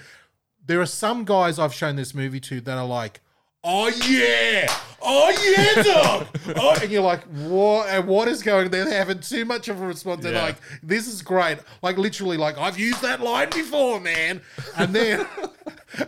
There 0.67 0.81
are 0.81 0.87
some 0.87 1.25
guys 1.25 1.59
I've 1.59 1.75
shown 1.75 1.97
this 1.97 2.15
movie 2.15 2.41
to 2.41 2.61
that 2.61 2.77
are 2.79 2.87
like, 2.87 3.21
oh 3.65 3.89
yeah, 4.07 4.73
oh 5.03 5.55
yeah, 5.57 5.83
dog. 5.95 6.27
oh, 6.57 6.79
and 6.81 6.91
you're 6.91 7.03
like, 7.03 7.23
what? 7.25 7.89
And 7.89 8.07
what 8.07 8.29
is 8.29 8.43
going? 8.43 8.71
They're 8.71 8.89
having 8.89 9.21
too 9.21 9.45
much 9.45 9.69
of 9.69 9.81
a 9.83 9.87
response. 9.87 10.23
They're 10.23 10.33
Yeah. 10.35 10.43
like, 10.45 10.57
this 10.83 11.09
is 11.09 11.23
great. 11.23 11.59
Like 11.83 11.99
literally, 11.99 12.37
like 12.37 12.57
I've 12.59 12.79
used 12.79 13.03
that 13.03 13.21
line 13.21 13.49
before, 13.51 14.01
man. 14.01 14.43
And 14.77 14.95
then, 14.95 15.27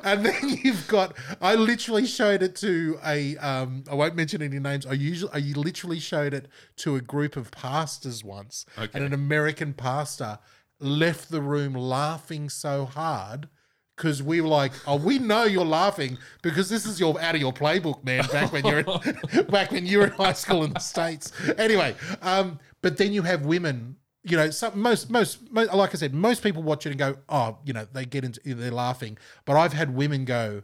and 0.03 0.25
then 0.25 0.59
you've 0.63 0.87
got. 0.89 1.17
I 1.41 1.55
literally 1.55 2.07
showed 2.07 2.43
it 2.43 2.57
to 2.57 2.99
a. 3.05 3.37
Um, 3.39 3.85
I 3.91 3.95
won't 3.95 4.17
mention 4.17 4.43
any 4.43 4.59
names. 4.59 4.87
I 4.87 4.93
usually, 4.93 5.33
I 5.33 5.39
literally 5.57 5.99
showed 6.01 6.35
it 6.35 6.49
to 6.77 6.97
a 6.97 7.01
group 7.01 7.37
of 7.37 7.51
pastors 7.51 8.23
once, 8.25 8.67
Okay. 8.79 8.91
and 8.95 9.05
an 9.05 9.13
American 9.13 9.73
pastor 9.75 10.39
left 10.81 11.31
the 11.31 11.41
room 11.41 11.75
laughing 11.75 12.49
so 12.49 12.85
hard. 12.85 13.49
Because 13.95 14.23
we 14.23 14.41
were 14.41 14.49
like, 14.49 14.73
oh, 14.87 14.97
we 14.97 15.19
know 15.19 15.45
you're 15.45 15.67
laughing 15.67 16.17
because 16.41 16.71
this 16.71 16.87
is 16.87 16.99
your 16.99 17.21
out 17.21 17.35
of 17.35 17.41
your 17.43 17.53
playbook, 17.53 18.03
man. 18.03 18.25
Back 18.33 18.51
when 18.51 18.65
you're 18.65 18.79
in, 18.81 19.45
back 19.51 19.71
when 19.71 19.85
you 19.87 19.99
were 19.99 20.07
in 20.07 20.13
high 20.13 20.33
school 20.33 20.65
in 20.65 20.73
the 20.73 20.81
states. 20.81 21.31
Anyway, 21.59 21.95
um, 22.23 22.59
but 22.81 22.97
then 22.97 23.13
you 23.13 23.21
have 23.23 23.45
women. 23.45 23.97
You 24.25 24.37
know, 24.37 24.51
some, 24.51 24.79
most, 24.81 25.11
most 25.11 25.51
most 25.51 25.73
like 25.73 25.95
I 25.95 25.99
said, 25.99 26.15
most 26.15 26.43
people 26.43 26.63
watch 26.63 26.87
it 26.87 26.91
and 26.91 26.99
go, 26.99 27.17
oh, 27.29 27.59
you 27.65 27.73
know, 27.73 27.87
they 27.93 28.05
get 28.05 28.25
into 28.25 28.41
they're 28.55 28.71
laughing. 28.71 29.19
But 29.45 29.57
I've 29.57 29.73
had 29.73 29.95
women 29.97 30.25
go, 30.25 30.63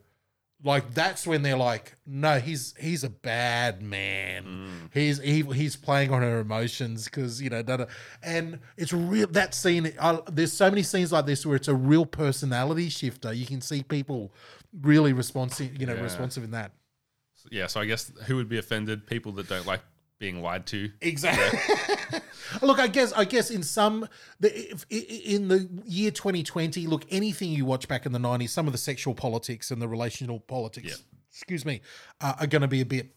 like 0.62 0.94
that's 0.94 1.26
when 1.26 1.42
they're 1.42 1.56
like, 1.56 1.96
no, 2.06 2.38
he's 2.38 2.74
he's 2.78 3.02
a 3.04 3.10
bad 3.10 3.82
man. 3.82 4.44
Mm. 4.44 4.90
He's 4.94 5.18
he, 5.20 5.42
he's 5.42 5.74
playing 5.74 6.12
on 6.12 6.22
her 6.22 6.38
emotions 6.40 7.06
because 7.06 7.42
you 7.42 7.50
know, 7.50 7.62
da, 7.62 7.78
da. 7.78 7.84
and 8.22 8.60
it's 8.76 8.92
real. 8.92 9.26
That 9.28 9.54
scene, 9.54 9.92
I, 10.00 10.20
there's 10.30 10.52
so 10.52 10.70
many 10.70 10.82
scenes 10.84 11.10
like 11.12 11.26
this 11.26 11.44
where 11.44 11.56
it's 11.56 11.68
a 11.68 11.74
real 11.74 12.06
personality 12.06 12.88
shifter. 12.88 13.32
You 13.32 13.46
can 13.46 13.60
see 13.60 13.82
people 13.82 14.32
really 14.82 15.12
responsive, 15.12 15.80
you 15.80 15.86
know, 15.86 15.94
Yeah. 15.94 16.02
responsive 16.02 16.44
in 16.44 16.52
that. 16.52 16.72
Yeah. 17.50 17.66
So 17.66 17.80
I 17.80 17.86
guess 17.86 18.12
who 18.26 18.36
would 18.36 18.48
be 18.48 18.58
offended? 18.58 19.06
People 19.06 19.32
that 19.32 19.48
don't 19.48 19.66
like 19.66 19.80
being 20.18 20.42
lied 20.42 20.66
to. 20.66 20.90
Exactly. 21.00 22.20
look, 22.62 22.78
I 22.78 22.86
guess 22.88 23.12
I 23.12 23.24
guess 23.24 23.50
in 23.50 23.62
some 23.62 24.08
the 24.40 24.72
if, 24.72 24.84
in 24.90 25.48
the 25.48 25.68
year 25.84 26.10
2020, 26.10 26.86
look, 26.86 27.04
anything 27.10 27.50
you 27.50 27.64
watch 27.64 27.88
back 27.88 28.06
in 28.06 28.12
the 28.12 28.18
90s, 28.18 28.50
some 28.50 28.66
of 28.66 28.72
the 28.72 28.78
sexual 28.78 29.14
politics 29.14 29.70
and 29.70 29.80
the 29.80 29.88
relational 29.88 30.40
politics, 30.40 30.86
Yeah. 30.88 31.18
excuse 31.30 31.64
me, 31.64 31.80
uh, 32.20 32.34
are 32.40 32.46
going 32.46 32.62
to 32.62 32.68
be 32.68 32.80
a 32.80 32.86
bit 32.86 33.14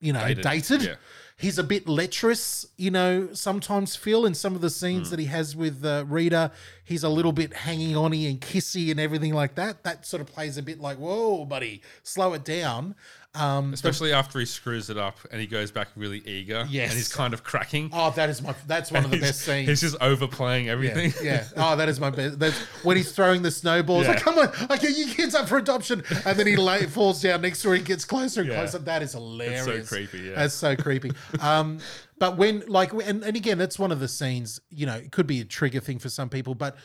you 0.00 0.12
know, 0.12 0.20
Dated, 0.28 0.44
dated. 0.44 0.82
yeah. 0.82 0.94
He's 1.38 1.58
a 1.58 1.64
bit 1.64 1.88
lecherous, 1.88 2.64
you 2.76 2.92
know, 2.92 3.30
sometimes 3.32 3.96
Phil 3.96 4.26
in 4.26 4.34
some 4.34 4.54
of 4.54 4.60
the 4.60 4.68
Mm. 4.68 4.72
scenes 4.72 5.10
that 5.10 5.18
he 5.18 5.24
has 5.26 5.56
with 5.56 5.84
uh, 5.84 6.04
Rita. 6.06 6.52
He's 6.84 7.02
a 7.02 7.08
little 7.08 7.32
bit 7.32 7.52
hanging 7.52 7.96
on 7.96 8.12
and 8.12 8.40
kissy 8.40 8.92
and 8.92 9.00
everything 9.00 9.34
like 9.34 9.56
that. 9.56 9.82
That 9.82 10.06
sort 10.06 10.20
of 10.20 10.28
plays 10.28 10.56
a 10.56 10.62
bit 10.62 10.78
like, 10.80 10.98
whoa, 10.98 11.44
buddy, 11.46 11.82
slow 12.04 12.32
it 12.34 12.44
down. 12.44 12.94
Um, 13.38 13.72
Especially 13.72 14.12
after 14.12 14.38
he 14.40 14.44
screws 14.46 14.90
it 14.90 14.98
up 14.98 15.16
and 15.30 15.40
he 15.40 15.46
goes 15.46 15.70
back 15.70 15.88
really 15.96 16.18
eager. 16.26 16.66
Yes. 16.68 16.90
And 16.90 16.96
he's 16.98 17.12
kind 17.12 17.32
of 17.32 17.44
cracking. 17.44 17.90
oh, 17.92 18.10
that 18.16 18.28
is 18.28 18.42
my, 18.42 18.54
that's 18.66 18.90
one 18.90 19.04
of 19.04 19.10
the 19.10 19.18
best 19.20 19.42
scenes. 19.42 19.68
He's 19.68 19.80
just 19.80 19.96
overplaying 20.00 20.68
everything. 20.68 21.12
Yeah, 21.22 21.44
yeah. 21.56 21.72
Oh, 21.72 21.76
that 21.76 21.88
is 21.88 22.00
my 22.00 22.10
best. 22.10 22.38
That's 22.38 22.58
when 22.84 22.96
he's 22.96 23.12
throwing 23.12 23.42
the 23.42 23.50
snowballs. 23.50 24.04
Yeah. 24.04 24.14
Like, 24.14 24.22
come 24.22 24.38
on, 24.38 24.48
I 24.68 24.76
get 24.76 24.96
you 24.96 25.06
kids 25.06 25.34
up 25.34 25.48
for 25.48 25.56
adoption, 25.58 26.02
and 26.26 26.38
then 26.38 26.46
he 26.46 26.56
lay, 26.56 26.86
falls 26.86 27.22
down 27.22 27.42
next 27.42 27.62
to 27.62 27.68
her. 27.70 27.74
He 27.76 27.82
gets 27.82 28.04
closer 28.04 28.40
and 28.40 28.50
Yeah. 28.50 28.56
closer. 28.56 28.78
That 28.78 29.02
is 29.02 29.12
hilarious. 29.12 29.64
That's 29.66 29.88
so 29.88 29.96
creepy, 29.96 30.18
yeah. 30.18 30.34
that's 30.34 30.54
so 30.54 30.74
creepy. 30.76 31.12
Um, 31.40 31.78
but 32.18 32.36
when 32.36 32.64
like, 32.66 32.92
and, 32.92 33.22
and 33.22 33.36
again, 33.36 33.58
that's 33.58 33.78
one 33.78 33.92
of 33.92 34.00
the 34.00 34.08
scenes. 34.08 34.60
You 34.70 34.86
know, 34.86 34.94
it 34.96 35.12
could 35.12 35.26
be 35.26 35.40
a 35.40 35.44
trigger 35.44 35.80
thing 35.80 35.98
for 35.98 36.08
some 36.08 36.28
people, 36.28 36.54
but 36.54 36.76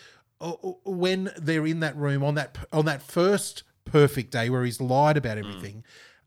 uh, 0.42 0.52
when 0.86 1.32
they're 1.38 1.66
in 1.66 1.80
that 1.80 1.96
room 1.96 2.24
on 2.24 2.36
that 2.36 2.58
on 2.72 2.86
that 2.86 3.02
first 3.02 3.64
perfect 3.86 4.32
day 4.32 4.50
where 4.50 4.64
he's 4.64 4.80
lied 4.80 5.18
about 5.18 5.38
Mm. 5.38 5.84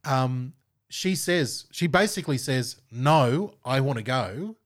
Um, 0.07 0.53
she 0.89 1.15
says 1.15 1.67
she 1.73 1.87
basically 1.87 2.39
says, 2.39 2.77
"No, 2.91 3.55
I 3.65 3.81
want 3.81 3.99
to 3.99 4.05
go." 4.05 4.57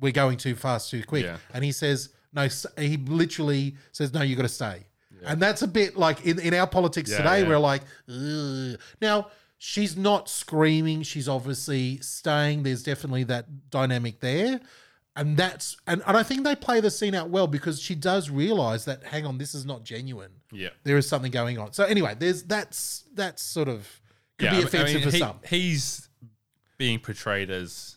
we're 0.00 0.12
going 0.12 0.36
too 0.36 0.54
fast, 0.54 0.90
too 0.90 1.02
quick. 1.04 1.24
Yeah. 1.24 1.38
And 1.54 1.64
he 1.64 1.72
says, 1.72 2.10
no, 2.32 2.48
he 2.78 2.96
literally 2.98 3.76
says, 3.92 4.12
no, 4.12 4.22
you 4.22 4.36
got 4.36 4.42
to 4.42 4.48
stay. 4.48 4.84
And 5.24 5.40
that's 5.40 5.62
a 5.62 5.66
bit 5.66 5.96
like 5.96 6.24
in, 6.26 6.38
in 6.38 6.54
our 6.54 6.66
politics 6.66 7.10
Yeah, 7.10 7.16
today, 7.18 7.42
yeah. 7.42 7.48
we're 7.48 7.58
like, 7.58 7.82
Ugh. 8.08 8.78
now 9.00 9.28
she's 9.58 9.96
not 9.96 10.28
screaming. 10.28 11.02
She's 11.02 11.28
obviously 11.28 11.96
staying. 11.98 12.62
There's 12.62 12.82
definitely 12.82 13.24
that 13.24 13.70
dynamic 13.70 14.20
there. 14.20 14.60
And 15.16 15.36
that's, 15.36 15.78
and, 15.86 16.02
and 16.06 16.16
I 16.16 16.22
think 16.22 16.44
they 16.44 16.54
play 16.54 16.80
the 16.80 16.90
scene 16.90 17.14
out 17.14 17.30
well 17.30 17.46
because 17.46 17.80
she 17.80 17.94
does 17.94 18.28
realize 18.28 18.84
that, 18.84 19.02
hang 19.02 19.24
on, 19.24 19.38
this 19.38 19.54
is 19.54 19.64
not 19.64 19.82
genuine. 19.82 20.32
Yeah. 20.52 20.68
There 20.84 20.98
is 20.98 21.08
something 21.08 21.32
going 21.32 21.58
on. 21.58 21.72
So 21.72 21.84
anyway, 21.84 22.14
there's, 22.18 22.42
that's, 22.42 23.04
that's 23.14 23.42
sort 23.42 23.68
of, 23.68 23.88
could 24.38 24.44
Yeah, 24.46 24.56
be 24.58 24.62
offensive 24.64 24.88
I 24.88 24.94
mean, 25.00 25.02
for 25.04 25.10
he- 25.12 25.18
some. 25.18 25.40
He's 25.48 26.08
being 26.78 26.98
portrayed 26.98 27.50
as 27.50 27.96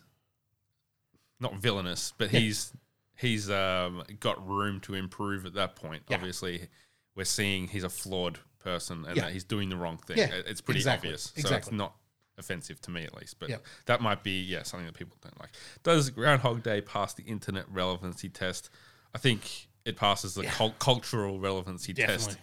not 1.38 1.56
villainous, 1.56 2.12
but 2.18 2.30
he's 2.30 2.72
he's 3.16 3.50
um, 3.50 4.02
got 4.20 4.46
room 4.46 4.80
to 4.80 4.94
improve 4.94 5.44
at 5.46 5.54
that 5.54 5.76
point. 5.76 6.02
Yeah. 6.08 6.16
Obviously, 6.16 6.68
we're 7.14 7.24
seeing 7.24 7.68
he's 7.68 7.84
a 7.84 7.90
flawed 7.90 8.38
person 8.58 9.04
and 9.06 9.16
Yeah. 9.16 9.24
that 9.24 9.32
he's 9.32 9.44
doing 9.44 9.68
the 9.68 9.76
wrong 9.76 9.98
thing. 9.98 10.18
Yeah, 10.18 10.28
It's 10.46 10.60
pretty 10.60 10.80
exactly, 10.80 11.08
obvious. 11.10 11.32
So 11.36 11.54
it's 11.54 11.72
not 11.72 11.94
offensive 12.38 12.80
to 12.82 12.90
me 12.90 13.04
at 13.04 13.14
least. 13.14 13.38
But 13.38 13.50
Yeah. 13.50 13.56
that 13.86 14.00
might 14.00 14.22
be 14.22 14.40
yeah 14.42 14.62
something 14.62 14.86
that 14.86 14.94
people 14.94 15.16
don't 15.22 15.38
like. 15.40 15.50
Does 15.82 16.08
Groundhog 16.10 16.62
Day 16.62 16.80
pass 16.80 17.12
the 17.14 17.22
internet 17.24 17.66
relevancy 17.70 18.28
test? 18.30 18.70
I 19.14 19.18
think 19.18 19.68
it 19.84 19.96
passes 19.96 20.34
the 20.34 20.44
cul- 20.44 20.74
cultural 20.78 21.38
relevancy 21.40 21.92
test. 21.94 22.38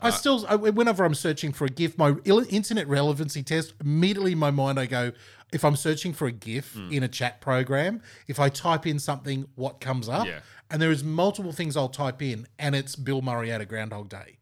I 0.00 0.10
still, 0.10 0.46
I, 0.48 0.54
whenever 0.56 1.04
I'm 1.04 1.14
searching 1.14 1.52
for 1.52 1.64
a 1.64 1.68
GIF, 1.68 1.98
my 1.98 2.14
internet 2.24 2.86
relevancy 2.88 3.42
test, 3.42 3.74
immediately 3.80 4.32
in 4.32 4.38
my 4.38 4.50
mind, 4.50 4.78
I 4.78 4.86
go, 4.86 5.12
if 5.52 5.64
I'm 5.64 5.76
searching 5.76 6.12
for 6.12 6.26
a 6.26 6.32
GIF 6.32 6.74
Hmm. 6.74 6.92
in 6.92 7.02
a 7.02 7.08
chat 7.08 7.40
program, 7.40 8.02
if 8.28 8.38
I 8.38 8.48
type 8.48 8.86
in 8.86 8.98
something, 8.98 9.46
what 9.56 9.80
comes 9.80 10.08
up? 10.08 10.26
Yeah. 10.26 10.40
And 10.70 10.80
there 10.80 10.90
is 10.92 11.02
multiple 11.02 11.52
things 11.52 11.76
I'll 11.76 11.88
type 11.88 12.20
in, 12.22 12.46
and 12.58 12.74
it's 12.76 12.94
Bill 12.96 13.22
Murray 13.22 13.50
at 13.50 13.60
a 13.60 13.64
Groundhog 13.64 14.08
Day. 14.08 14.38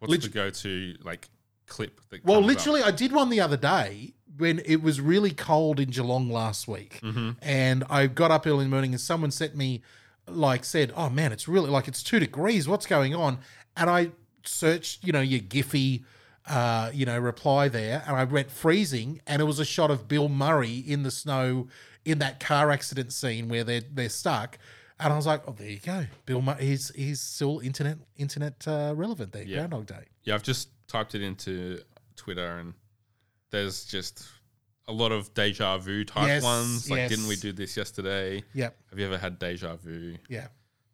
What's 0.00 0.10
Lit- 0.10 0.22
the 0.22 0.28
go-to 0.28 0.96
like 1.02 1.28
clip? 1.66 2.00
That 2.10 2.24
Well, 2.24 2.40
comes 2.40 2.44
up? 2.50 2.56
literally, 2.56 2.82
I 2.82 2.90
did 2.90 3.12
one 3.12 3.30
the 3.30 3.40
other 3.40 3.56
day 3.56 4.14
when 4.36 4.60
it 4.66 4.82
was 4.82 5.00
really 5.00 5.30
cold 5.30 5.78
in 5.78 5.90
Geelong 5.90 6.28
last 6.28 6.66
week, 6.66 6.98
Mm-hmm. 7.02 7.30
and 7.40 7.84
I 7.88 8.08
got 8.08 8.30
up 8.30 8.46
early 8.46 8.64
in 8.64 8.70
the 8.70 8.74
morning 8.74 8.92
and 8.92 9.00
someone 9.00 9.30
sent 9.30 9.54
me, 9.56 9.82
like, 10.26 10.64
said, 10.64 10.92
"Oh 10.96 11.08
man, 11.08 11.32
it's 11.32 11.46
really 11.48 11.70
like 11.70 11.86
it's 11.88 12.02
two 12.02 12.18
degrees. 12.18 12.66
What's 12.68 12.86
going 12.86 13.14
on?" 13.14 13.38
And 13.76 13.88
I 13.88 14.10
searched, 14.44 15.04
you 15.04 15.12
know, 15.12 15.20
your 15.20 15.40
Giphy, 15.40 16.04
uh, 16.48 16.90
you 16.92 17.06
know, 17.06 17.18
reply 17.18 17.68
there, 17.68 18.02
and 18.06 18.16
I 18.16 18.24
went 18.24 18.50
freezing, 18.50 19.20
and 19.26 19.40
it 19.40 19.44
was 19.44 19.58
a 19.58 19.64
shot 19.64 19.90
of 19.90 20.08
Bill 20.08 20.28
Murray 20.28 20.76
in 20.78 21.02
the 21.02 21.10
snow 21.10 21.68
in 22.04 22.18
that 22.18 22.40
car 22.40 22.70
accident 22.70 23.12
scene 23.12 23.48
where 23.48 23.64
they're 23.64 23.82
they're 23.92 24.08
stuck. 24.08 24.58
And 25.00 25.12
I 25.12 25.16
was 25.16 25.26
like, 25.26 25.42
oh, 25.48 25.52
there 25.58 25.68
you 25.68 25.80
go. 25.80 26.06
Bill 26.26 26.42
Murray, 26.42 26.64
he's, 26.64 26.90
he's 26.94 27.20
still 27.20 27.58
internet 27.60 27.98
internet 28.16 28.66
uh, 28.68 28.92
relevant 28.96 29.32
there, 29.32 29.42
Yeah. 29.42 29.58
Groundhog 29.58 29.86
Day. 29.86 30.04
Yeah, 30.22 30.34
I've 30.34 30.44
just 30.44 30.68
typed 30.86 31.14
it 31.16 31.22
into 31.22 31.80
Twitter 32.14 32.58
and 32.58 32.74
there's 33.50 33.84
just 33.84 34.28
a 34.86 34.92
lot 34.92 35.10
of 35.10 35.32
deja 35.34 35.78
vu 35.78 36.04
type 36.04 36.28
Yes, 36.28 36.42
ones. 36.44 36.88
Like, 36.90 36.98
yes. 36.98 37.10
didn't 37.10 37.26
we 37.26 37.34
do 37.36 37.52
this 37.52 37.76
yesterday? 37.76 38.44
Yep. 38.54 38.76
Have 38.90 38.98
you 38.98 39.06
ever 39.06 39.18
had 39.18 39.38
deja 39.40 39.74
vu? 39.76 40.16
Yeah. 40.28 40.48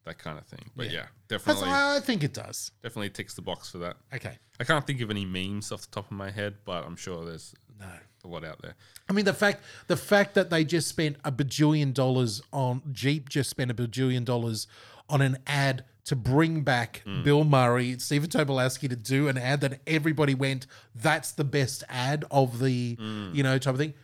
That 0.09 0.19
kind 0.19 0.39
of 0.39 0.47
thing. 0.47 0.71
But 0.75 0.87
Yeah. 0.87 0.93
yeah, 0.93 1.07
That's, 1.29 1.45
definitely, 1.45 1.71
I 1.71 2.01
think 2.03 2.25
it 2.25 2.33
does. 2.33 2.73
definitely 2.83 3.11
ticks 3.11 3.35
the 3.35 3.43
box 3.43 3.71
for 3.71 3.79
that. 3.79 3.97
Okay. 4.13 4.39
I 4.59 4.65
can't 4.65 4.87
think 4.87 5.01
of 5.01 5.11
any 5.11 5.25
memes 5.25 5.71
off 5.71 5.83
the 5.83 5.89
top 5.89 6.07
of 6.07 6.17
my 6.17 6.31
head, 6.31 6.57
but 6.65 6.85
I'm 6.85 6.97
sure 6.97 7.25
there's 7.25 7.55
No. 7.79 7.87
a 8.25 8.29
lot 8.29 8.45
out 8.45 8.61
there. 8.63 8.75
I 9.09 9.13
mean 9.13 9.25
the 9.25 9.35
fact 9.35 9.63
the 9.87 9.97
fact 9.97 10.35
that 10.35 10.51
they 10.51 10.65
just 10.65 10.89
spent 10.89 11.17
a 11.25 11.31
bajillion 11.31 11.95
dollars 11.95 12.43
on 12.53 12.83
Jeep 12.93 13.29
just 13.29 13.51
spent 13.51 13.71
a 13.71 13.75
bajillion 13.75 14.25
dollars 14.25 14.67
on 15.09 15.23
an 15.23 15.39
ad 15.47 15.85
to 16.05 16.17
bring 16.17 16.63
back 16.63 17.03
hmm. 17.05 17.23
Bill 17.23 17.45
Murray, 17.45 17.99
Stephen 17.99 18.31
Tobolowsky 18.31 18.89
to 18.89 18.97
do 18.97 19.29
an 19.29 19.37
ad 19.37 19.61
that 19.61 19.81
everybody 19.87 20.35
went, 20.35 20.67
that's 20.95 21.33
the 21.33 21.45
best 21.45 21.85
ad 21.89 22.25
of 22.31 22.61
the 22.61 22.97
hmm. 22.97 23.31
you 23.35 23.43
know 23.43 23.59
type 23.59 23.75
of 23.75 23.79
thing. 23.79 23.95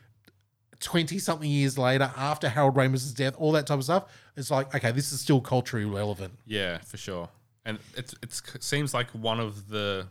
Twenty 0.80 1.18
something 1.18 1.48
years 1.48 1.78
later, 1.78 2.10
after 2.16 2.48
Harold 2.48 2.74
Ramis's 2.74 3.12
death, 3.14 3.34
all 3.38 3.52
that 3.52 3.66
type 3.66 3.78
of 3.78 3.84
stuff, 3.84 4.04
it's 4.36 4.50
like 4.50 4.74
okay, 4.74 4.92
this 4.92 5.12
is 5.12 5.20
still 5.20 5.40
culturally 5.40 5.86
relevant. 5.86 6.38
Yeah, 6.46 6.78
for 6.78 6.96
sure. 6.96 7.28
And 7.64 7.78
it's 7.96 8.14
it's 8.22 8.42
seems 8.60 8.92
like 8.92 9.08
one 9.10 9.40
of 9.40 9.68
the 9.68 10.06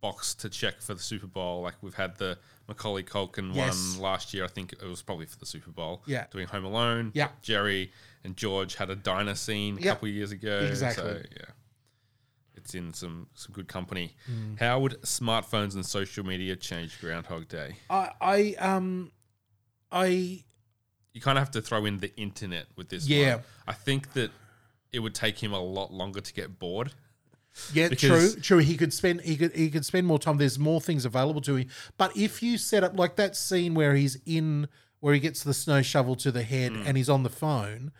box 0.00 0.34
to 0.34 0.48
check 0.50 0.80
for 0.80 0.94
the 0.94 1.00
Super 1.02 1.26
Bowl. 1.28 1.62
Like 1.62 1.74
we've 1.80 1.94
had 1.94 2.16
the 2.18 2.36
Macaulay 2.68 3.04
Culkin 3.04 3.54
Yes. 3.54 3.94
one 3.94 4.02
last 4.02 4.34
year. 4.34 4.44
I 4.44 4.48
think 4.48 4.72
it 4.72 4.82
was 4.82 5.00
probably 5.00 5.26
for 5.26 5.38
the 5.38 5.46
Super 5.46 5.70
Bowl. 5.70 6.02
Yeah. 6.06 6.26
doing 6.30 6.48
Home 6.48 6.64
Alone. 6.64 7.12
Yeah. 7.14 7.28
Jerry 7.40 7.92
and 8.24 8.36
George 8.36 8.74
had 8.74 8.90
a 8.90 8.96
diner 8.96 9.34
scene 9.36 9.78
a 9.78 9.80
Yeah. 9.80 9.92
couple 9.92 10.08
of 10.08 10.14
years 10.14 10.32
ago. 10.32 10.60
Exactly. 10.68 11.04
So 11.04 11.22
yeah, 11.36 11.44
it's 12.56 12.74
in 12.74 12.92
some 12.92 13.28
some 13.34 13.52
good 13.52 13.68
company. 13.68 14.14
Mm. 14.30 14.58
How 14.58 14.80
would 14.80 15.00
smartphones 15.02 15.74
and 15.74 15.86
social 15.86 16.24
media 16.26 16.56
change 16.56 17.00
Groundhog 17.00 17.48
Day? 17.48 17.76
I, 17.88 18.10
I 18.20 18.54
um, 18.58 19.12
I 19.92 20.42
You 21.12 21.20
kind 21.20 21.36
of 21.38 21.42
have 21.44 21.50
to 21.52 21.62
throw 21.62 21.84
in 21.84 21.98
the 21.98 22.14
internet 22.16 22.66
with 22.76 22.88
this. 22.88 23.06
Yeah. 23.08 23.36
one. 23.36 23.44
I 23.68 23.72
think 23.74 24.12
that 24.14 24.30
it 24.92 25.00
would 25.00 25.14
take 25.14 25.42
him 25.42 25.52
a 25.52 25.60
lot 25.60 25.92
longer 25.92 26.20
to 26.20 26.32
get 26.32 26.58
bored. 26.58 26.92
Yeah, 27.74 27.88
true, 27.90 28.30
true. 28.40 28.58
He 28.58 28.76
could 28.78 28.94
spend 28.94 29.20
he 29.20 29.36
could 29.36 29.54
he 29.54 29.68
could 29.70 29.84
spend 29.84 30.06
more 30.06 30.18
time. 30.18 30.38
There's 30.38 30.58
more 30.58 30.80
things 30.80 31.04
available 31.04 31.42
to 31.42 31.56
him. 31.56 31.68
But 31.98 32.16
if 32.16 32.42
you 32.42 32.56
set 32.56 32.82
up 32.82 32.98
like 32.98 33.16
that 33.16 33.36
scene 33.36 33.74
where 33.74 33.94
he's 33.94 34.16
in 34.24 34.68
where 35.00 35.12
he 35.12 35.20
gets 35.20 35.42
the 35.44 35.52
snow 35.52 35.82
shovel 35.82 36.16
to 36.16 36.32
the 36.32 36.42
head 36.44 36.72
Mm. 36.72 36.84
and 36.86 36.96
he's 36.96 37.10
on 37.10 37.24
the 37.24 37.28
phone, 37.28 37.92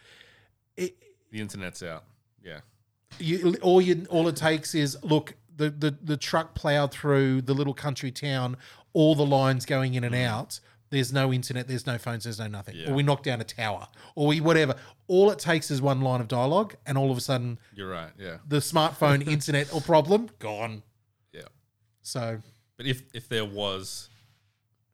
it, 0.77 0.97
The 1.31 1.40
internet's 1.40 1.82
out. 1.82 2.05
Yeah. 2.43 2.60
you 3.19 3.56
all 3.60 3.82
you 3.82 4.06
all 4.09 4.27
it 4.28 4.36
takes 4.36 4.74
is 4.74 4.97
look 5.02 5.35
the 5.55 5.69
the 5.69 5.90
the 6.02 6.16
truck 6.16 6.55
plowed 6.55 6.90
through 6.93 7.43
the 7.43 7.52
little 7.55 7.74
country 7.74 8.10
town, 8.10 8.56
all 8.94 9.14
the 9.14 9.27
lines 9.27 9.66
going 9.66 9.93
in 9.94 10.02
and 10.05 10.14
out. 10.14 10.60
There's 10.93 11.12
no 11.12 11.32
internet, 11.32 11.66
there's 11.66 11.86
no 11.86 11.97
phones, 11.98 12.24
there's 12.24 12.39
no 12.39 12.47
nothing. 12.47 12.77
Yeah. 12.77 12.90
Or 12.90 12.94
we 12.94 13.02
knock 13.02 13.23
down 13.24 13.40
a 13.40 13.44
tower, 13.44 13.89
or 14.14 14.28
we 14.28 14.40
whatever. 14.40 14.77
All 15.09 15.31
it 15.31 15.39
takes 15.40 15.70
is 15.70 15.82
one 15.82 16.02
line 16.02 16.20
of 16.20 16.28
dialogue, 16.28 16.77
and 16.86 16.97
all 16.97 17.10
of 17.10 17.16
a 17.16 17.20
sudden, 17.20 17.59
You're 17.74 17.89
right. 17.90 18.10
Yeah. 18.19 18.36
the 18.47 18.59
smartphone 18.59 19.27
internet 19.36 19.73
or 19.74 19.81
problem 19.81 20.28
gone. 20.39 20.82
Yeah. 21.32 21.48
So 22.02 22.39
But 22.77 22.86
if 22.86 23.02
if 23.14 23.28
there 23.28 23.44
was 23.47 24.10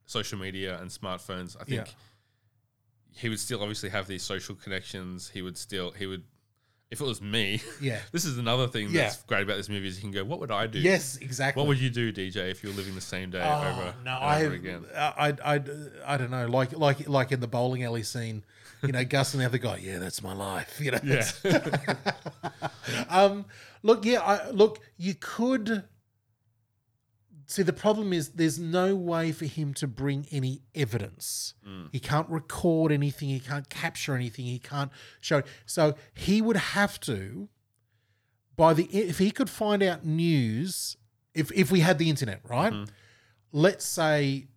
social 0.06 0.38
media 0.38 0.78
and 0.80 0.88
smartphones, 0.88 1.56
I 1.60 1.64
think 1.64 1.86
Yeah. 1.88 1.92
he 3.10 3.28
would 3.28 3.40
still 3.40 3.60
obviously 3.60 3.88
have 3.90 4.06
these 4.06 4.22
social 4.22 4.54
connections. 4.54 5.28
He 5.30 5.42
would 5.42 5.58
still 5.58 5.90
he 5.90 6.06
would 6.06 6.22
if 6.90 7.00
it 7.00 7.04
was 7.04 7.20
me. 7.20 7.60
Yeah. 7.80 7.98
this 8.12 8.24
is 8.24 8.38
another 8.38 8.66
thing 8.66 8.88
Yeah. 8.90 9.02
that's 9.02 9.22
great 9.24 9.42
about 9.42 9.56
this 9.56 9.68
movie 9.68 9.88
is 9.88 9.96
you 9.96 10.02
can 10.02 10.10
go, 10.10 10.24
what 10.24 10.40
would 10.40 10.50
I 10.50 10.66
do? 10.66 10.78
Yes, 10.78 11.16
exactly. 11.18 11.60
What 11.60 11.68
would 11.68 11.78
you 11.78 11.90
do, 11.90 12.12
DJ, 12.12 12.50
if 12.50 12.62
you 12.62 12.70
were 12.70 12.76
living 12.76 12.94
the 12.94 13.00
same 13.00 13.30
day 13.30 13.42
Oh, 13.42 13.58
over 13.58 13.94
no, 14.04 14.10
and 14.12 14.24
I, 14.24 14.44
over 14.44 14.54
again? 14.54 14.84
I, 14.96 15.34
I, 15.44 15.54
I, 15.54 15.60
I 16.06 16.16
don't 16.16 16.30
know, 16.30 16.46
like, 16.46 16.72
like, 16.76 17.08
like 17.08 17.32
in 17.32 17.40
the 17.40 17.46
bowling 17.48 17.82
alley 17.84 18.02
scene, 18.02 18.42
you 18.82 18.92
know, 18.92 19.04
Gus 19.08 19.34
and 19.34 19.42
the 19.42 19.46
other 19.46 19.58
guy. 19.58 19.76
Yeah, 19.82 19.98
that's 19.98 20.22
my 20.22 20.32
life. 20.32 20.80
You 20.80 20.92
know. 20.92 21.00
Yeah. 21.04 21.28
um. 23.10 23.44
Look, 23.82 24.04
yeah. 24.04 24.20
I 24.20 24.50
look. 24.50 24.80
You 24.96 25.14
could 25.14 25.84
see 27.48 27.62
the 27.62 27.72
problem 27.72 28.12
is 28.12 28.30
there's 28.30 28.58
no 28.58 28.94
way 28.94 29.32
for 29.32 29.46
him 29.46 29.72
to 29.74 29.86
bring 29.86 30.26
any 30.30 30.60
evidence. 30.74 31.54
Mm. 31.66 31.88
He 31.90 31.98
can't 31.98 32.28
record 32.28 32.92
anything. 32.92 33.30
He 33.30 33.40
can't 33.40 33.68
capture 33.68 34.14
anything. 34.14 34.44
He 34.44 34.58
can't 34.58 34.92
show. 35.20 35.42
So 35.64 35.94
he 36.14 36.40
would 36.42 36.56
have 36.56 37.00
to. 37.00 37.48
By 38.54 38.74
the 38.74 38.84
if 38.84 39.18
he 39.18 39.30
could 39.30 39.48
find 39.48 39.82
out 39.82 40.04
news, 40.04 40.96
if 41.34 41.50
if 41.52 41.70
we 41.70 41.80
had 41.80 41.98
the 41.98 42.10
internet, 42.10 42.40
right? 42.44 42.72
Mm-hmm. 42.72 42.92
Let's 43.52 43.84
say 43.84 44.48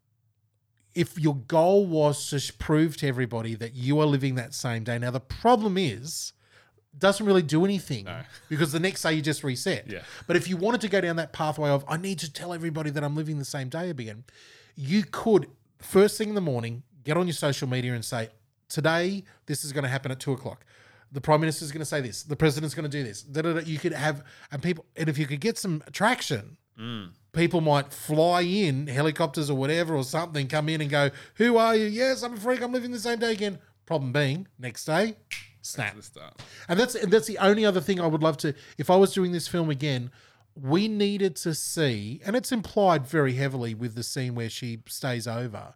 if 0.93 1.17
your 1.17 1.35
goal 1.35 1.85
was 1.85 2.29
to 2.31 2.53
prove 2.53 2.97
to 2.97 3.07
everybody 3.07 3.55
that 3.55 3.73
you 3.73 3.99
are 3.99 4.05
living 4.05 4.35
that 4.35 4.53
same 4.53 4.83
day. 4.83 4.97
Now 4.97 5.11
the 5.11 5.19
problem 5.21 5.77
is 5.77 6.33
doesn't 6.97 7.25
really 7.25 7.41
do 7.41 7.65
anything 7.65 8.05
No. 8.05 8.21
because 8.49 8.71
the 8.71 8.79
next 8.79 9.01
day 9.01 9.13
you 9.13 9.21
just 9.21 9.43
reset. 9.43 9.89
Yeah. 9.89 10.01
But 10.27 10.35
if 10.35 10.47
you 10.47 10.57
wanted 10.57 10.81
to 10.81 10.89
go 10.89 11.01
down 11.01 11.15
that 11.17 11.33
pathway 11.33 11.69
of 11.69 11.85
I 11.87 11.97
need 11.97 12.19
to 12.19 12.31
tell 12.31 12.53
everybody 12.53 12.89
that 12.91 13.03
I'm 13.03 13.15
living 13.15 13.39
the 13.39 13.45
same 13.45 13.69
day 13.69 13.89
again, 13.89 14.23
you 14.75 15.03
could 15.03 15.47
first 15.79 16.17
thing 16.17 16.29
in 16.29 16.35
the 16.35 16.41
morning 16.41 16.83
get 17.03 17.17
on 17.17 17.27
your 17.27 17.33
social 17.33 17.67
media 17.67 17.93
and 17.93 18.05
say 18.05 18.29
today 18.69 19.23
this 19.45 19.63
is 19.63 19.73
going 19.73 19.83
to 19.83 19.89
happen 19.89 20.11
at 20.11 20.19
two 20.19 20.33
o'clock. 20.33 20.65
The 21.13 21.21
prime 21.21 21.41
minister 21.41 21.65
is 21.65 21.71
going 21.71 21.79
to 21.79 21.85
say 21.85 21.99
this. 21.99 22.23
The 22.23 22.37
president's 22.37 22.73
going 22.73 22.89
to 22.89 22.97
do 22.97 23.03
this. 23.03 23.21
Da, 23.21 23.41
da, 23.41 23.53
da. 23.53 23.59
You 23.61 23.79
could 23.79 23.93
have 23.93 24.23
and 24.51 24.61
people 24.61 24.85
and 24.95 25.09
if 25.09 25.17
you 25.17 25.27
could 25.27 25.41
get 25.41 25.57
some 25.57 25.83
traction, 25.91 26.57
mm. 26.79 27.09
people 27.33 27.61
might 27.61 27.91
fly 27.93 28.41
in 28.41 28.87
helicopters 28.87 29.49
or 29.49 29.57
whatever 29.57 29.95
or 29.95 30.03
something, 30.03 30.47
come 30.47 30.69
in 30.69 30.81
and 30.81 30.89
go, 30.89 31.09
"Who 31.35 31.57
are 31.57 31.75
you? 31.75 31.85
Yes, 31.85 32.23
I'm 32.23 32.33
a 32.33 32.37
freak. 32.37 32.61
I'm 32.61 32.71
living 32.71 32.91
the 32.91 32.99
same 32.99 33.19
day 33.19 33.31
again." 33.31 33.59
Problem 33.85 34.13
being, 34.13 34.47
next 34.57 34.85
day, 34.85 35.17
snap. 35.61 36.01
start. 36.01 36.41
And 36.67 36.79
that's 36.79 36.95
and 36.95 37.11
that's 37.11 37.27
the 37.27 37.37
only 37.37 37.65
other 37.65 37.81
thing 37.81 37.99
I 37.99 38.07
would 38.07 38.23
love 38.23 38.37
to. 38.37 38.53
If 38.77 38.89
I 38.89 38.95
was 38.95 39.13
doing 39.13 39.31
this 39.31 39.47
film 39.47 39.69
again, 39.69 40.11
we 40.55 40.87
needed 40.87 41.35
to 41.37 41.53
see, 41.55 42.21
and 42.25 42.35
it's 42.35 42.51
implied 42.51 43.07
very 43.07 43.33
heavily 43.33 43.73
with 43.73 43.95
the 43.95 44.03
scene 44.03 44.35
where 44.35 44.49
she 44.49 44.81
stays 44.87 45.27
over, 45.27 45.73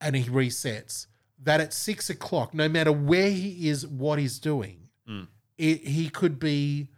and 0.00 0.16
he 0.16 0.30
resets. 0.30 1.06
That 1.42 1.60
at 1.60 1.72
six 1.72 2.10
o'clock, 2.10 2.52
no 2.54 2.68
matter 2.68 2.92
where 2.92 3.30
he 3.30 3.68
is, 3.68 3.86
what 3.86 4.18
he's 4.18 4.38
doing, 4.38 4.88
it, 5.58 5.86
he 5.86 6.08
could 6.08 6.38
be 6.38 6.88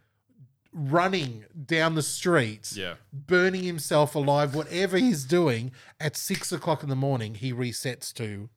running 0.71 1.45
down 1.65 1.95
the 1.95 2.01
streets, 2.01 2.75
Yeah. 2.75 2.95
burning 3.11 3.63
himself 3.63 4.15
alive, 4.15 4.55
whatever 4.55 4.97
he's 4.97 5.23
doing. 5.23 5.71
At 5.99 6.17
six 6.17 6.51
o'clock 6.51 6.83
in 6.83 6.89
the 6.89 6.95
morning, 6.95 7.35
he 7.35 7.53
resets 7.53 8.11
to 8.15 8.49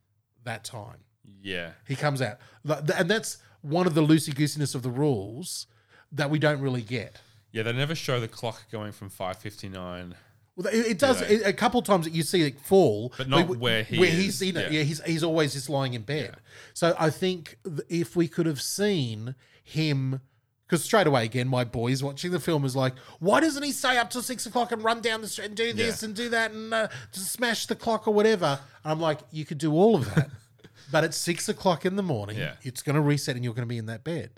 that 0.43 0.63
time 0.63 1.03
Yeah. 1.41 1.71
he 1.87 1.95
comes 1.95 2.21
out 2.21 2.39
and 2.65 3.09
that's 3.09 3.37
one 3.67 3.87
of 3.87 3.93
the 3.93 4.01
loosey 4.01 4.33
goosiness 4.33 4.75
of 4.75 4.81
the 4.83 4.89
rules 4.89 5.67
that 6.11 6.29
we 6.29 6.39
don't 6.39 6.61
really 6.61 6.81
get 6.81 7.19
Yeah, 7.51 7.63
they 7.63 7.73
never 7.73 7.95
show 7.95 8.19
the 8.19 8.27
clock 8.27 8.63
going 8.71 8.91
from 8.91 9.09
559. 9.09 10.15
well, 10.55 10.67
it, 10.67 10.85
it 10.93 10.99
does 10.99 11.21
Yeah. 11.21 11.27
it, 11.27 11.41
a 11.45 11.53
couple 11.53 11.79
of 11.79 11.85
times 11.85 12.05
that 12.05 12.13
you 12.13 12.23
see 12.23 12.41
it 12.43 12.59
fall 12.59 13.13
But 13.17 13.29
not 13.29 13.47
we- 13.47 13.57
where 13.57 13.83
he 13.83 13.99
where 13.99 14.09
is. 14.09 14.15
he's 14.17 14.41
in 14.41 14.57
it 14.57 14.71
Yeah. 14.71 14.79
yeah 14.79 14.83
he's, 14.83 15.01
he's 15.03 15.23
always 15.23 15.53
just 15.53 15.69
lying 15.69 15.93
in 15.93 16.01
bed 16.03 16.35
so 16.73 16.95
i 16.99 17.09
think 17.09 17.57
if 17.89 18.15
we 18.15 18.27
could 18.27 18.45
have 18.45 18.61
seen 18.61 19.35
him 19.63 20.21
because 20.65 20.83
straight 20.83 21.07
away 21.07 21.23
again 21.25 21.47
my 21.47 21.63
boys 21.63 22.01
watching 22.03 22.31
the 22.31 22.39
film 22.39 22.65
is 22.65 22.75
like 22.75 22.93
why 23.19 23.39
doesn't 23.39 23.63
he 23.63 23.71
stay 23.71 23.97
up 23.97 24.09
till 24.09 24.21
six 24.21 24.45
o'clock 24.45 24.71
and 24.71 24.83
run 24.83 25.01
down 25.01 25.21
the 25.21 25.27
street 25.27 25.45
and 25.45 25.55
do 25.55 25.73
this 25.73 26.01
Yeah. 26.01 26.07
and 26.07 26.15
do 26.15 26.29
that 26.29 26.51
and 26.51 26.73
uh, 26.73 26.87
just 27.11 27.31
smash 27.31 27.65
the 27.67 27.75
clock 27.75 28.07
or 28.07 28.13
whatever 28.13 28.59
and 28.83 28.91
i'm 28.91 28.99
like 28.99 29.19
you 29.31 29.45
could 29.45 29.57
do 29.59 29.73
all 29.73 29.95
of 29.95 30.13
that 30.15 30.29
but 30.91 31.03
at 31.03 31.13
six 31.13 31.49
o'clock 31.49 31.85
in 31.85 31.95
the 31.95 32.03
morning 32.03 32.37
Yeah. 32.37 32.53
it's 32.61 32.81
going 32.81 32.95
to 32.95 33.01
reset 33.01 33.35
and 33.35 33.43
you're 33.43 33.53
going 33.53 33.67
to 33.67 33.73
be 33.73 33.77
in 33.77 33.85
that 33.87 34.03
bed 34.03 34.31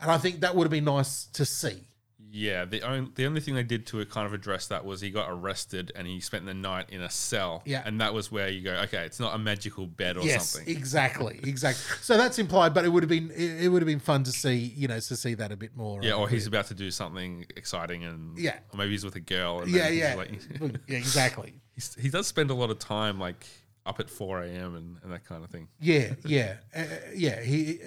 and 0.00 0.10
i 0.10 0.18
think 0.18 0.40
that 0.40 0.54
would 0.54 0.64
have 0.64 0.70
been 0.70 0.84
nice 0.84 1.24
to 1.32 1.44
see 1.44 1.82
Yeah, 2.30 2.66
the 2.66 2.82
only 2.82 3.10
the 3.14 3.24
only 3.24 3.40
thing 3.40 3.54
they 3.54 3.62
did 3.62 3.86
to 3.86 4.04
kind 4.06 4.26
of 4.26 4.34
address 4.34 4.66
that 4.66 4.84
was 4.84 5.00
he 5.00 5.08
got 5.10 5.28
arrested 5.30 5.90
and 5.96 6.06
he 6.06 6.20
spent 6.20 6.44
the 6.44 6.52
night 6.52 6.90
in 6.90 7.00
a 7.00 7.08
cell. 7.08 7.62
Yeah. 7.64 7.82
and 7.86 7.98
that 8.02 8.12
was 8.12 8.30
where 8.30 8.48
you 8.50 8.60
go, 8.62 8.74
okay, 8.86 9.04
it's 9.06 9.18
not 9.20 9.34
a 9.34 9.38
magical 9.38 9.86
bed 9.86 10.18
or 10.18 10.22
yes 10.24 10.50
something. 10.50 10.76
exactly 10.76 11.40
exactly 11.44 11.96
so 12.02 12.18
that's 12.18 12.38
implied 12.38 12.74
but 12.74 12.84
it 12.84 12.90
would 12.92 13.02
have 13.04 13.08
been 13.08 13.30
it, 13.30 13.64
it 13.64 13.68
would 13.70 13.80
have 13.80 13.86
been 13.86 14.00
fun 14.12 14.22
to 14.24 14.32
see 14.32 14.56
you 14.56 14.86
know 14.86 15.00
to 15.00 15.16
see 15.16 15.32
that 15.34 15.50
a 15.50 15.56
bit 15.56 15.74
more 15.76 16.02
yeah, 16.02 16.12
uh, 16.12 16.18
or 16.18 16.28
he's 16.28 16.46
about 16.46 16.66
to 16.66 16.74
do 16.74 16.90
something 16.90 17.46
exciting 17.56 18.04
and 18.04 18.36
Yeah. 18.38 18.58
or 18.72 18.76
maybe 18.78 18.90
he's 18.90 19.04
with 19.04 19.16
a 19.16 19.20
girl. 19.36 19.60
And 19.60 19.70
yeah 19.70 19.84
then 19.84 19.92
he's 19.92 20.00
yeah 20.00 20.14
like- 20.14 20.80
yeah 20.88 20.98
exactly 20.98 21.54
he's, 21.74 21.94
he 21.98 22.10
does 22.10 22.26
spend 22.26 22.50
a 22.50 22.54
lot 22.54 22.70
of 22.70 22.78
time 22.78 23.18
like 23.18 23.46
up 23.86 24.00
at 24.00 24.10
four 24.10 24.42
a.m. 24.42 24.74
and, 24.74 24.98
and 25.02 25.12
that 25.12 25.24
kind 25.24 25.44
of 25.44 25.50
thing. 25.50 25.68
Yeah, 25.80 26.14
yeah, 26.26 26.56
uh, 26.74 26.82
yeah. 27.14 27.40
He 27.40 27.78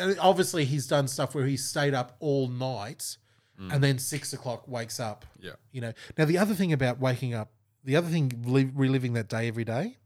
uh, 0.00 0.14
obviously 0.18 0.64
he's 0.64 0.86
done 0.86 1.06
stuff 1.06 1.34
where 1.34 1.46
he 1.46 1.56
stayed 1.56 1.94
up 1.94 2.16
all 2.18 2.48
night, 2.48 3.16
and 3.58 3.84
then 3.84 3.98
six 3.98 4.32
o'clock 4.32 4.66
wakes 4.66 4.98
up. 4.98 5.24
Yeah, 5.38 5.52
You 5.70 5.80
know. 5.82 5.92
Now 6.18 6.24
the 6.24 6.38
other 6.38 6.54
thing 6.54 6.72
about 6.72 6.98
waking 6.98 7.34
up, 7.34 7.50
the 7.84 7.94
other 7.96 8.08
thing 8.08 8.32
li- 8.44 8.70
reliving 8.74 9.12
that 9.12 9.28
day 9.28 9.46
every 9.46 9.64
day, 9.64 9.98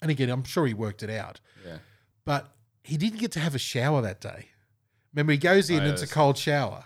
and 0.00 0.10
again, 0.10 0.30
I'm 0.30 0.44
sure 0.44 0.66
he 0.66 0.74
worked 0.74 1.02
it 1.02 1.10
out, 1.10 1.40
yeah, 1.66 1.78
but 2.24 2.54
he 2.82 2.96
didn't 2.96 3.18
get 3.18 3.32
to 3.32 3.40
have 3.40 3.54
a 3.54 3.58
shower 3.58 4.00
that 4.02 4.20
day. 4.20 4.48
Remember, 5.12 5.32
he 5.32 5.38
goes 5.38 5.70
in, 5.70 5.82
Oh, 5.82 5.90
it's 5.90 6.02
a 6.02 6.06
cold 6.08 6.38
shower, 6.38 6.84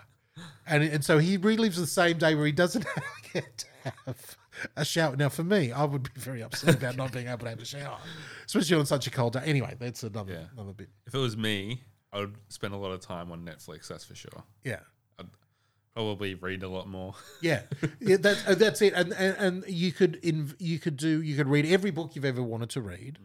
and 0.67 0.83
and 0.83 1.05
so 1.05 1.19
he 1.19 1.37
relives 1.37 1.75
the 1.75 1.87
same 1.87 2.17
day 2.17 2.33
where 2.35 2.45
he 2.47 2.51
doesn't 2.51 2.85
get 3.33 3.57
to 3.59 3.65
have 4.05 4.37
a 4.75 4.83
shower. 4.85 5.15
Now, 5.15 5.29
for 5.29 5.43
me, 5.43 5.71
I 5.71 5.83
would 5.83 6.03
be 6.13 6.19
very 6.21 6.41
upset 6.43 6.75
about 6.75 6.95
not 6.97 7.11
being 7.11 7.27
able 7.27 7.39
to 7.39 7.49
have 7.49 7.61
a 7.61 7.65
shower, 7.65 7.97
especially 8.45 8.77
on 8.77 8.85
such 8.85 9.07
a 9.07 9.11
cold 9.11 9.33
day. 9.33 9.41
Anyway, 9.45 9.75
that's 9.79 10.03
another 10.03 10.33
Yeah. 10.33 10.43
another 10.53 10.73
bit. 10.73 10.89
if 11.07 11.13
it 11.13 11.17
was 11.19 11.35
me, 11.37 11.83
I 12.11 12.19
would 12.19 12.35
spend 12.49 12.73
a 12.73 12.77
lot 12.77 12.91
of 12.91 13.01
time 13.01 13.31
on 13.31 13.45
Netflix. 13.45 13.87
That's 13.87 14.03
for 14.05 14.15
sure. 14.15 14.43
Yeah. 14.63 14.79
I'd 15.19 15.27
Probably 15.93 16.35
read 16.35 16.63
a 16.63 16.69
lot 16.69 16.87
more. 16.87 17.13
Yeah, 17.41 17.61
yeah 17.99 18.17
that's 18.17 18.47
uh, 18.47 18.55
that's 18.55 18.81
it. 18.81 18.93
And, 18.93 19.13
and 19.13 19.35
and 19.37 19.63
you 19.67 19.91
could 19.91 20.15
in 20.23 20.53
you 20.59 20.79
could 20.79 20.97
do 20.97 21.21
you 21.21 21.35
could 21.35 21.47
read 21.47 21.65
every 21.65 21.91
book 21.91 22.15
you've 22.15 22.25
ever 22.25 22.41
wanted 22.43 22.69
to 22.71 22.81
read. 22.81 23.17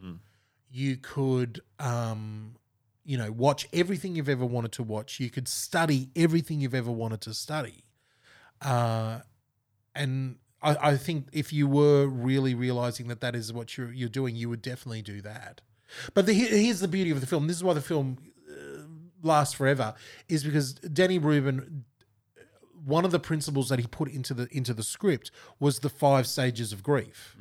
You 0.70 0.96
could 0.96 1.60
um 1.78 2.56
you 3.04 3.16
know 3.18 3.30
watch 3.30 3.68
everything 3.72 4.16
you've 4.16 4.28
ever 4.28 4.44
wanted 4.46 4.72
to 4.72 4.82
watch. 4.82 5.20
You 5.20 5.30
could 5.30 5.46
study 5.46 6.10
everything 6.16 6.60
you've 6.60 6.74
ever 6.74 6.90
wanted 6.90 7.20
to 7.22 7.34
study. 7.34 7.84
Uh, 8.60 9.20
and 9.94 10.36
I, 10.64 10.90
I 10.90 10.96
think 10.96 11.28
if 11.32 11.52
you 11.52 11.66
were 11.68 12.06
really 12.06 12.54
realizing 12.54 13.08
that 13.08 13.20
that 13.20 13.36
is 13.36 13.52
what 13.52 13.76
you're 13.76 13.92
you're 13.92 14.08
doing, 14.08 14.34
you 14.34 14.48
would 14.48 14.62
definitely 14.62 15.02
do 15.02 15.20
that. 15.20 15.60
But 16.14 16.26
the, 16.26 16.32
here's 16.32 16.80
the 16.80 16.88
beauty 16.88 17.10
of 17.10 17.20
the 17.20 17.26
film. 17.26 17.46
This 17.46 17.56
is 17.56 17.64
why 17.64 17.74
the 17.74 17.80
film 17.80 18.18
uh, 18.50 18.82
lasts 19.22 19.54
forever, 19.54 19.94
is 20.28 20.42
because 20.42 20.74
Danny 20.74 21.18
Rubin 21.18 21.84
one 22.84 23.04
of 23.04 23.10
the 23.10 23.18
principles 23.18 23.68
that 23.70 23.78
he 23.78 23.86
put 23.86 24.10
into 24.10 24.34
the 24.34 24.48
into 24.50 24.74
the 24.74 24.82
script 24.82 25.30
was 25.58 25.78
the 25.78 25.88
five 25.88 26.26
stages 26.26 26.72
of 26.72 26.82
grief. 26.82 27.34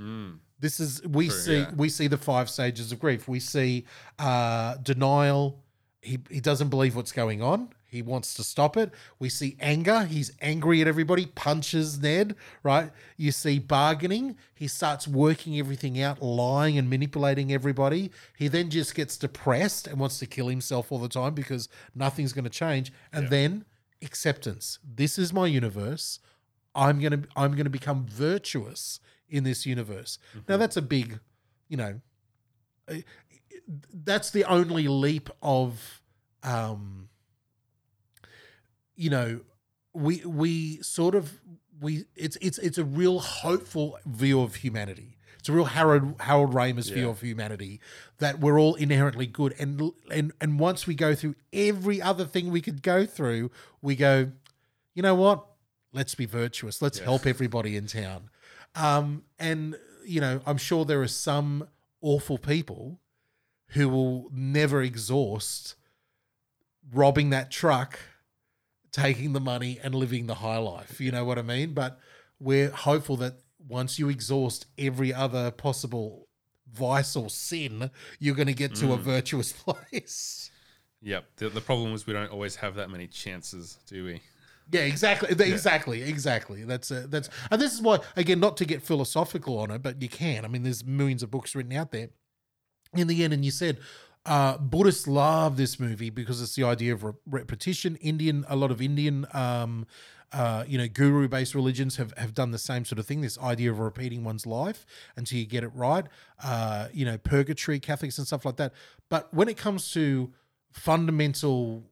This 0.59 0.79
is 0.79 1.05
we 1.05 1.29
see 1.29 1.59
yeah. 1.59 1.71
we 1.75 1.89
see 1.89 2.07
the 2.07 2.17
five 2.17 2.49
stages 2.49 2.91
of 2.91 2.99
grief. 2.99 3.27
We 3.27 3.39
see 3.39 3.85
uh, 4.17 4.75
denial. 4.75 5.63
He 6.01 6.19
he 6.29 6.39
doesn't 6.39 6.69
believe 6.69 6.95
what's 6.95 7.11
going 7.11 7.41
on. 7.41 7.69
He 7.93 8.01
wants 8.01 8.33
to 8.33 8.43
stop 8.43 8.75
it. 8.75 8.91
We 9.19 9.29
see 9.29 9.55
anger. 9.59 10.03
He's 10.05 10.31
angry 10.41 10.81
at 10.81 10.87
everybody. 10.87 11.27
Punches 11.27 12.01
Ned. 12.01 12.35
Right. 12.63 12.91
You 13.17 13.31
see 13.31 13.59
bargaining. 13.59 14.35
He 14.55 14.67
starts 14.67 15.07
working 15.07 15.59
everything 15.59 16.01
out, 16.01 16.21
lying 16.21 16.77
and 16.77 16.89
manipulating 16.89 17.53
everybody. 17.53 18.09
He 18.35 18.47
then 18.47 18.71
just 18.71 18.95
gets 18.95 19.15
depressed 19.15 19.85
and 19.85 19.99
wants 19.99 20.17
to 20.19 20.25
kill 20.25 20.47
himself 20.47 20.91
all 20.91 20.97
the 20.97 21.07
time 21.07 21.35
because 21.35 21.69
nothing's 21.93 22.33
going 22.33 22.45
to 22.45 22.49
change. 22.49 22.91
And 23.13 23.29
then 23.29 23.65
acceptance. 24.01 24.79
This 24.83 25.19
is 25.19 25.31
my 25.31 25.45
universe. 25.45 26.19
I'm 26.75 26.99
gonna 26.99 27.21
I'm 27.35 27.55
gonna 27.55 27.69
become 27.69 28.07
virtuous 28.07 28.99
in 29.29 29.43
this 29.43 29.65
universe. 29.67 30.17
Now 30.49 30.57
that's 30.57 30.77
a 30.77 30.81
big, 30.81 31.19
you 31.69 31.77
know, 31.77 32.01
that's 33.93 34.31
the 34.31 34.43
only 34.45 34.87
leap 34.87 35.29
of, 35.41 36.01
um, 36.43 37.09
you 38.95 39.09
know, 39.09 39.41
we 39.93 40.23
we 40.25 40.81
sort 40.81 41.15
of 41.15 41.39
we 41.79 42.05
it's 42.15 42.37
it's 42.41 42.57
it's 42.59 42.77
a 42.77 42.83
real 42.83 43.19
hopeful 43.19 43.97
view 44.05 44.41
of 44.41 44.55
humanity. 44.55 45.17
It's 45.39 45.49
a 45.49 45.51
real 45.51 45.65
Harold 45.65 46.21
Harold 46.21 46.53
Ramis 46.53 46.89
view 46.89 47.09
of 47.09 47.19
humanity 47.19 47.81
that 48.19 48.39
we're 48.39 48.57
all 48.57 48.75
inherently 48.75 49.27
good, 49.27 49.53
and 49.59 49.91
and 50.09 50.31
and 50.39 50.57
once 50.59 50.87
we 50.87 50.95
go 50.95 51.13
through 51.15 51.35
every 51.51 52.01
other 52.01 52.23
thing 52.23 52.49
we 52.49 52.61
could 52.61 52.81
go 52.81 53.05
through, 53.05 53.51
we 53.81 53.97
go, 53.97 54.31
you 54.93 55.03
know 55.03 55.15
what? 55.15 55.45
Let's 55.91 56.15
be 56.15 56.25
virtuous. 56.25 56.81
Let's 56.81 56.99
help 56.99 57.27
everybody 57.27 57.75
in 57.75 57.87
town. 57.87 58.29
Um, 58.75 59.23
and 59.37 59.75
you 60.05 60.21
know, 60.21 60.41
I'm 60.45 60.57
sure 60.57 60.85
there 60.85 61.01
are 61.01 61.07
some 61.07 61.67
awful 62.01 62.37
people 62.37 62.99
who 63.69 63.89
will 63.89 64.29
never 64.31 64.81
exhaust 64.81 65.75
robbing 66.93 67.31
that 67.31 67.51
truck, 67.51 67.99
taking 68.93 69.33
the 69.33 69.41
money, 69.41 69.79
and 69.83 69.93
living 69.93 70.27
the 70.27 70.35
high 70.35 70.57
life. 70.57 71.01
You 71.01 71.11
know 71.11 71.25
what 71.25 71.37
I 71.37 71.41
mean? 71.41 71.73
But 71.73 71.99
we're 72.39 72.69
hopeful 72.69 73.17
that 73.17 73.39
once 73.67 73.99
you 73.99 74.07
exhaust 74.07 74.67
every 74.77 75.13
other 75.13 75.51
possible 75.51 76.27
vice 76.71 77.15
or 77.15 77.29
sin, 77.29 77.91
you're 78.19 78.35
going 78.35 78.47
to 78.47 78.53
get 78.53 78.75
to 78.75 78.93
a 78.93 78.97
virtuous 78.97 79.51
place. 79.91 80.51
Yep. 81.01 81.25
The, 81.37 81.49
the 81.49 81.61
problem 81.61 81.93
is 81.93 82.07
we 82.07 82.13
don't 82.13 82.31
always 82.31 82.55
have 82.57 82.75
that 82.75 82.89
many 82.89 83.07
chances, 83.07 83.77
do 83.87 84.05
we? 84.05 84.21
Yeah, 84.71 84.81
exactly, 84.81 85.29
exactly, 85.29 86.01
exactly. 86.01 86.63
That's 86.63 86.89
uh, 86.89 87.05
that's, 87.09 87.29
and 87.51 87.61
this 87.61 87.73
is 87.73 87.81
why 87.81 87.99
again, 88.15 88.39
not 88.39 88.55
to 88.57 88.65
get 88.65 88.81
philosophical 88.81 89.59
on 89.59 89.71
it, 89.71 89.83
but 89.83 90.01
you 90.01 90.07
can. 90.07 90.45
I 90.45 90.47
mean, 90.47 90.63
there's 90.63 90.85
millions 90.85 91.21
of 91.21 91.29
books 91.29 91.53
written 91.53 91.73
out 91.73 91.91
there. 91.91 92.09
In 92.93 93.07
the 93.07 93.23
end, 93.23 93.33
and 93.33 93.43
you 93.43 93.51
said 93.51 93.79
uh, 94.25 94.57
Buddhists 94.57 95.07
love 95.07 95.57
this 95.57 95.79
movie 95.79 96.09
because 96.09 96.41
it's 96.41 96.55
the 96.55 96.63
idea 96.63 96.93
of 96.93 97.03
re- 97.03 97.13
repetition. 97.29 97.95
Indian, 97.97 98.45
a 98.47 98.55
lot 98.55 98.71
of 98.71 98.81
Indian, 98.81 99.25
um, 99.33 99.85
uh, 100.31 100.63
you 100.67 100.77
know, 100.77 100.87
guru-based 100.87 101.53
religions 101.53 101.97
have 101.97 102.13
have 102.17 102.33
done 102.33 102.51
the 102.51 102.57
same 102.57 102.85
sort 102.85 102.99
of 102.99 103.05
thing. 103.05 103.21
This 103.21 103.37
idea 103.39 103.69
of 103.69 103.79
repeating 103.79 104.23
one's 104.23 104.45
life 104.45 104.85
until 105.15 105.37
you 105.39 105.45
get 105.45 105.63
it 105.63 105.71
right. 105.75 106.05
Uh, 106.43 106.87
you 106.93 107.05
know, 107.05 107.17
purgatory, 107.17 107.79
Catholics, 107.79 108.17
and 108.17 108.25
stuff 108.25 108.45
like 108.45 108.55
that. 108.57 108.73
But 109.09 109.33
when 109.33 109.47
it 109.49 109.57
comes 109.57 109.91
to 109.91 110.31
fundamental 110.71 111.83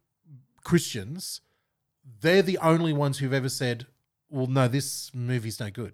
Christians, 0.63 1.41
they're 2.21 2.41
the 2.41 2.57
only 2.59 2.93
ones 2.93 3.19
who've 3.19 3.33
ever 3.33 3.49
said, 3.49 3.85
"Well, 4.29 4.47
no, 4.47 4.67
this 4.67 5.11
movie's 5.13 5.59
no 5.59 5.69
good." 5.69 5.93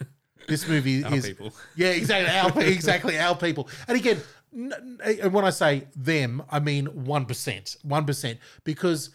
This 0.48 0.66
movie 0.66 1.04
Our 1.04 1.14
is 1.14 1.26
people. 1.26 1.52
yeah, 1.76 1.90
exactly. 1.90 2.62
Our, 2.62 2.66
exactly 2.66 3.16
our 3.16 3.36
people. 3.36 3.68
And 3.86 3.96
again, 3.96 4.20
Eh, 4.54 5.16
and 5.22 5.32
when 5.32 5.44
I 5.44 5.50
say 5.50 5.86
them, 5.96 6.42
I 6.50 6.60
mean 6.60 6.86
one 6.86 7.26
percent, 7.26 7.76
one 7.82 8.04
percent, 8.04 8.38
because 8.64 9.10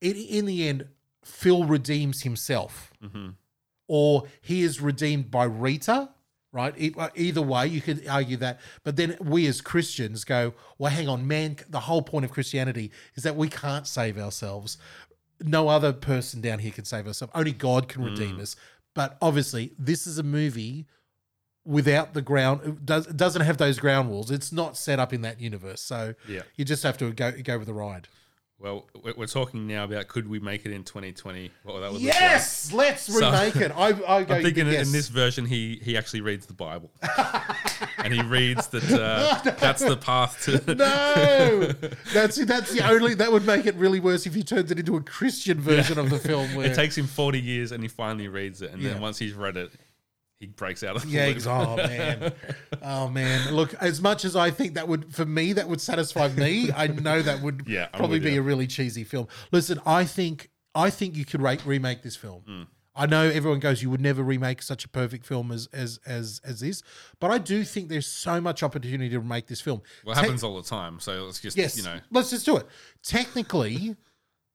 in, 0.00 0.16
in 0.16 0.46
the 0.46 0.68
end, 0.68 0.86
Phil 1.24 1.64
redeems 1.64 2.22
himself, 2.22 2.92
mm-hmm. 3.02 3.30
or 3.88 4.24
he 4.40 4.62
is 4.62 4.80
redeemed 4.80 5.30
by 5.30 5.44
Rita. 5.44 6.10
Right. 6.52 6.74
Either 7.14 7.42
way, 7.42 7.68
you 7.68 7.80
could 7.80 8.08
argue 8.08 8.36
that. 8.38 8.58
But 8.82 8.96
then 8.96 9.16
we 9.20 9.46
as 9.46 9.60
Christians 9.60 10.24
go, 10.24 10.52
well, 10.78 10.90
hang 10.90 11.08
on, 11.08 11.28
man. 11.28 11.58
The 11.68 11.78
whole 11.78 12.02
point 12.02 12.24
of 12.24 12.32
Christianity 12.32 12.90
is 13.14 13.22
that 13.22 13.36
we 13.36 13.48
can't 13.48 13.86
save 13.86 14.18
ourselves. 14.18 14.76
No 15.40 15.68
other 15.68 15.92
person 15.92 16.40
down 16.40 16.58
here 16.58 16.72
can 16.72 16.84
save 16.84 17.06
ourselves. 17.06 17.32
Only 17.36 17.52
God 17.52 17.88
can 17.88 18.02
redeem 18.02 18.38
mm. 18.38 18.40
us. 18.40 18.56
But 18.96 19.16
obviously, 19.22 19.74
this 19.78 20.08
is 20.08 20.18
a 20.18 20.24
movie 20.24 20.88
without 21.64 22.14
the 22.14 22.22
ground. 22.22 22.60
It 22.64 22.86
does 22.86 23.06
it 23.06 23.16
doesn't 23.16 23.42
have 23.42 23.58
those 23.58 23.78
ground 23.78 24.10
walls. 24.10 24.30
It's 24.30 24.52
not 24.52 24.76
set 24.76 24.98
up 24.98 25.12
in 25.12 25.22
that 25.22 25.40
universe. 25.40 25.80
So 25.82 26.14
Yeah. 26.28 26.42
you 26.56 26.64
just 26.64 26.82
have 26.82 26.98
to 26.98 27.12
go 27.12 27.32
go 27.32 27.58
with 27.58 27.66
the 27.66 27.74
ride. 27.74 28.08
Well, 28.58 28.90
we're 29.16 29.24
talking 29.26 29.66
now 29.66 29.84
about 29.84 30.08
could 30.08 30.28
we 30.28 30.38
make 30.38 30.66
it 30.66 30.72
in 30.72 30.84
2020? 30.84 31.50
What 31.62 31.80
that 31.80 31.92
look 31.94 32.02
Yes, 32.02 32.70
let's 32.74 33.04
So- 33.04 33.14
remake 33.30 33.56
it. 33.56 33.72
I, 33.74 33.86
I 34.06 34.22
go. 34.22 34.34
I'm 34.34 34.42
thinking 34.42 34.66
yes. 34.66 34.86
in 34.86 34.92
this 34.92 35.08
version, 35.08 35.46
he 35.46 35.80
he 35.82 35.96
actually 35.96 36.20
reads 36.20 36.44
the 36.44 36.52
Bible, 36.52 36.90
and 37.98 38.12
he 38.12 38.20
reads 38.20 38.66
that 38.68 38.84
uh, 38.92 39.40
that's 39.60 39.82
the 39.82 39.96
path 39.96 40.42
to. 40.44 40.74
No, 40.74 41.72
that's 42.12 42.36
that's 42.44 42.70
the 42.72 42.86
only 42.86 43.14
that 43.14 43.32
would 43.32 43.46
make 43.46 43.64
it 43.64 43.76
really 43.76 43.98
worse 43.98 44.26
if 44.26 44.36
you 44.36 44.42
turned 44.42 44.70
it 44.70 44.78
into 44.78 44.94
a 44.96 45.00
Christian 45.02 45.58
version 45.58 45.98
of 45.98 46.10
the 46.10 46.18
film. 46.18 46.54
Where, 46.54 46.66
It 46.70 46.74
takes 46.74 46.98
him 46.98 47.06
40 47.06 47.40
years, 47.40 47.72
and 47.72 47.82
he 47.82 47.88
finally 47.88 48.28
reads 48.28 48.60
it, 48.60 48.72
and 48.72 48.82
Yeah. 48.82 48.90
then 48.92 49.00
once 49.00 49.18
he's 49.18 49.32
read 49.32 49.56
it, 49.56 49.72
he 50.40 50.46
breaks 50.46 50.82
out 50.82 50.96
of 50.96 51.02
the 51.02 51.08
yeah, 51.08 51.26
loop. 51.26 51.46
oh 51.46 51.76
man, 51.76 52.32
oh 52.82 53.08
man. 53.08 53.54
Look, 53.54 53.74
as 53.74 54.00
much 54.00 54.24
as 54.24 54.34
I 54.34 54.50
think 54.50 54.74
that 54.74 54.88
would 54.88 55.14
for 55.14 55.24
me 55.26 55.52
that 55.52 55.68
would 55.68 55.80
satisfy 55.80 56.28
me, 56.28 56.72
I 56.72 56.88
know 56.88 57.22
that 57.22 57.42
would 57.42 57.64
Yeah, 57.68 57.86
probably 57.92 58.18
be 58.18 58.32
you. 58.32 58.40
a 58.40 58.42
really 58.42 58.66
cheesy 58.66 59.04
film. 59.04 59.28
Listen, 59.52 59.80
I 59.86 60.04
think 60.04 60.50
I 60.74 60.90
think 60.90 61.14
you 61.14 61.24
could 61.24 61.42
re- 61.42 61.58
remake 61.64 62.02
this 62.02 62.16
film. 62.16 62.42
Hmm. 62.46 62.62
I 62.92 63.06
know 63.06 63.22
everyone 63.22 63.60
goes, 63.60 63.82
you 63.82 63.88
would 63.90 64.00
never 64.00 64.22
remake 64.22 64.60
such 64.62 64.84
a 64.84 64.88
perfect 64.88 65.24
film 65.24 65.52
as 65.52 65.68
as 65.72 66.00
as 66.06 66.40
as 66.44 66.60
this, 66.60 66.82
but 67.20 67.30
I 67.30 67.38
do 67.38 67.62
think 67.62 67.88
there's 67.88 68.06
so 68.06 68.40
much 68.40 68.62
opportunity 68.62 69.10
to 69.10 69.20
make 69.20 69.46
this 69.46 69.60
film. 69.60 69.82
Well, 70.04 70.12
it 70.12 70.16
Te- 70.16 70.22
happens 70.22 70.42
all 70.42 70.56
the 70.56 70.68
time, 70.68 70.98
so 71.00 71.24
let's 71.24 71.38
just 71.40 71.56
Yes, 71.56 71.76
you 71.76 71.82
know. 71.84 72.00
let's 72.10 72.30
just 72.30 72.44
do 72.46 72.56
it. 72.56 72.66
Technically, 73.02 73.94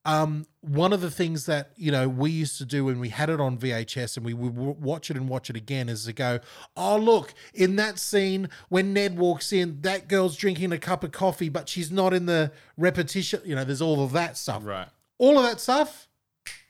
um, 0.05 0.45
one 0.61 0.93
of 0.93 1.01
the 1.01 1.09
things 1.09 1.47
that 1.47 1.71
you 1.75 1.91
know 1.91 2.07
we 2.07 2.29
used 2.29 2.57
to 2.59 2.65
do 2.65 2.85
when 2.85 2.99
we 2.99 3.09
had 3.09 3.29
it 3.29 3.41
on 3.41 3.57
VHS 3.57 4.17
and 4.17 4.25
we 4.25 4.33
would 4.33 4.55
watch 4.55 5.09
it 5.09 5.17
and 5.17 5.27
watch 5.27 5.49
it 5.49 5.55
again 5.55 5.89
is 5.89 6.05
to 6.05 6.13
go, 6.13 6.39
oh 6.77 6.97
look, 6.97 7.33
in 7.53 7.75
that 7.77 7.99
scene 7.99 8.49
when 8.69 8.93
Ned 8.93 9.17
walks 9.17 9.51
in, 9.51 9.81
that 9.81 10.07
girl's 10.07 10.37
drinking 10.37 10.71
a 10.71 10.77
cup 10.77 11.03
of 11.03 11.11
coffee, 11.11 11.49
but 11.49 11.67
she's 11.67 11.91
not 11.91 12.13
in 12.13 12.27
the 12.27 12.51
repetition. 12.77 13.41
You 13.43 13.55
know, 13.55 13.63
there's 13.63 13.81
all 13.81 14.03
of 14.03 14.11
that 14.13 14.37
stuff. 14.37 14.63
Right. 14.63 14.87
All 15.17 15.37
of 15.37 15.43
that 15.43 15.59
stuff 15.59 16.07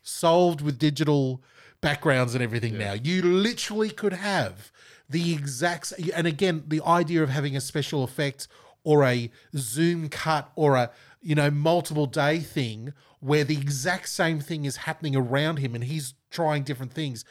solved 0.02 0.62
with 0.62 0.80
digital 0.80 1.44
backgrounds 1.82 2.36
and 2.36 2.44
everything 2.44 2.78
now. 2.78 2.94
You 2.94 3.22
literally 3.22 3.90
could 3.90 4.14
have 4.14 4.72
the 5.10 5.34
exact 5.34 5.94
and 6.16 6.26
again 6.26 6.64
the 6.68 6.82
idea 6.84 7.22
of 7.22 7.30
having 7.30 7.56
a 7.56 7.62
special 7.62 8.04
effect 8.04 8.48
or 8.84 9.04
a 9.04 9.30
zoom 9.56 10.10
cut 10.10 10.52
or 10.56 10.76
a 10.76 10.92
you 11.22 11.36
know 11.36 11.52
multiple 11.52 12.06
day 12.06 12.40
thing 12.40 12.94
where 13.26 13.44
the 13.44 13.58
exact 13.58 14.08
same 14.10 14.40
thing 14.40 14.66
is 14.66 14.76
happening 14.78 15.16
around 15.16 15.58
him 15.58 15.74
and 15.74 15.84
he's 15.86 16.14
trying 16.30 16.64
different 16.64 16.94
things 16.94 17.26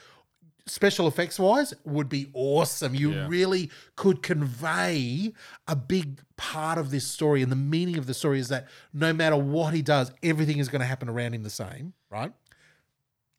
special 0.67 1.07
effects 1.07 1.39
wise 1.39 1.75
would 1.85 2.09
be 2.09 2.31
awesome. 2.33 2.95
You 2.95 3.13
Yeah. 3.13 3.27
really 3.29 3.71
could 3.97 4.23
convey 4.23 5.35
a 5.67 5.77
big 5.77 6.23
part 6.37 6.79
of 6.79 6.91
this 6.91 7.07
story. 7.07 7.43
And 7.43 7.53
the 7.53 7.57
meaning 7.57 7.99
of 7.99 8.07
the 8.07 8.15
story 8.15 8.39
is 8.41 8.49
that 8.49 8.67
no 8.91 9.13
matter 9.13 9.37
what 9.37 9.75
he 9.75 9.83
does, 9.83 10.11
everything 10.23 10.57
is 10.57 10.71
going 10.71 10.81
to 10.81 10.87
happen 10.87 11.09
around 11.11 11.35
him 11.35 11.43
the 11.43 11.51
same, 11.51 11.93
right? 12.09 12.33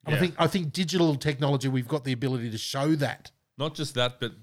And 0.04 0.14
I 0.14 0.18
think 0.20 0.34
I 0.38 0.46
think 0.46 0.72
digital 0.72 1.16
technology, 1.16 1.66
we've 1.66 1.88
got 1.88 2.04
the 2.04 2.12
ability 2.12 2.48
to 2.52 2.58
show 2.58 2.94
that. 2.94 3.32
Not 3.58 3.74
just 3.74 3.94
that, 3.94 4.20
but 4.20 4.34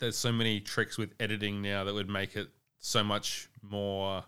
there's 0.00 0.16
so 0.16 0.32
many 0.32 0.58
tricks 0.58 0.98
with 0.98 1.14
editing 1.20 1.62
now 1.62 1.84
that 1.84 1.94
would 1.94 2.10
make 2.10 2.34
it 2.34 2.48
so 2.80 3.04
much 3.04 3.48
more 3.62 4.24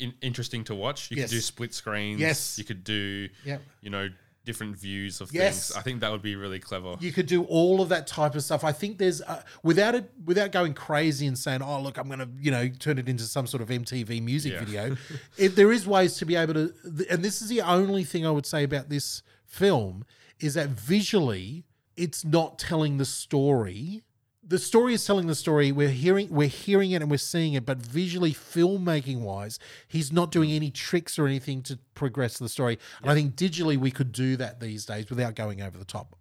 in- 0.00 0.14
interesting 0.20 0.64
to 0.64 0.74
watch. 0.74 1.10
You 1.10 1.18
Yes. 1.18 1.30
could 1.30 1.36
do 1.36 1.40
split 1.40 1.74
screens. 1.74 2.20
Yes. 2.20 2.58
You 2.58 2.64
could 2.64 2.82
do, 2.84 3.28
Yep. 3.44 3.62
you 3.82 3.90
know, 3.90 4.08
different 4.44 4.76
views 4.76 5.20
of 5.20 5.30
Yes. 5.32 5.68
things. 5.68 5.76
I 5.78 5.82
think 5.82 6.00
that 6.00 6.10
would 6.10 6.22
be 6.22 6.34
really 6.34 6.58
clever. 6.58 6.96
you 6.98 7.12
could 7.12 7.26
do 7.26 7.44
all 7.44 7.80
of 7.82 7.90
that 7.90 8.06
type 8.06 8.34
of 8.34 8.42
stuff. 8.42 8.64
I 8.64 8.72
think 8.72 8.96
there's 8.98 9.20
uh, 9.20 9.42
without 9.62 9.94
it 9.94 10.10
without 10.24 10.50
going 10.50 10.72
crazy 10.74 11.26
and 11.26 11.38
saying, 11.38 11.60
"Oh, 11.62 11.80
look, 11.80 11.98
I'm 11.98 12.06
going 12.08 12.20
to 12.20 12.28
you 12.40 12.50
know 12.50 12.68
turn 12.68 12.98
it 12.98 13.08
into 13.08 13.24
some 13.24 13.46
sort 13.46 13.62
of 13.62 13.68
MTV 13.70 14.20
music 14.20 14.52
Yeah. 14.54 14.64
video." 14.64 14.96
it, 15.36 15.56
there 15.56 15.70
is 15.70 15.86
ways 15.86 16.16
to 16.16 16.24
be 16.24 16.36
able 16.36 16.54
to, 16.54 16.74
and 17.10 17.22
this 17.22 17.42
is 17.42 17.48
the 17.48 17.60
only 17.60 18.02
thing 18.02 18.26
I 18.26 18.30
would 18.30 18.46
say 18.46 18.64
about 18.64 18.88
this 18.88 19.22
film 19.46 20.04
is 20.40 20.54
that 20.54 20.70
visually, 20.70 21.64
it's 21.96 22.24
not 22.24 22.58
telling 22.58 22.96
the 22.96 23.04
story. 23.04 24.02
The 24.50 24.58
story 24.58 24.94
is 24.94 25.04
telling 25.06 25.28
the 25.28 25.36
story. 25.36 25.70
We're 25.70 25.90
hearing, 25.90 26.28
we're 26.28 26.48
hearing 26.48 26.90
it, 26.90 27.02
and 27.02 27.10
we're 27.10 27.18
seeing 27.18 27.52
it. 27.52 27.64
But 27.64 27.78
visually, 27.78 28.32
filmmaking 28.32 29.20
wise, 29.20 29.60
he's 29.86 30.12
not 30.12 30.32
doing 30.32 30.50
any 30.50 30.72
tricks 30.72 31.20
or 31.20 31.26
anything 31.26 31.62
to 31.62 31.78
progress 31.94 32.36
the 32.36 32.48
story. 32.48 32.76
And 33.00 33.10
I 33.10 33.14
think 33.14 33.36
digitally, 33.36 33.76
we 33.76 33.92
could 33.92 34.10
do 34.10 34.36
that 34.36 34.58
these 34.58 34.84
days 34.84 35.08
without 35.08 35.36
going 35.36 35.62
over 35.62 35.78
the 35.78 35.84
top 35.84 36.16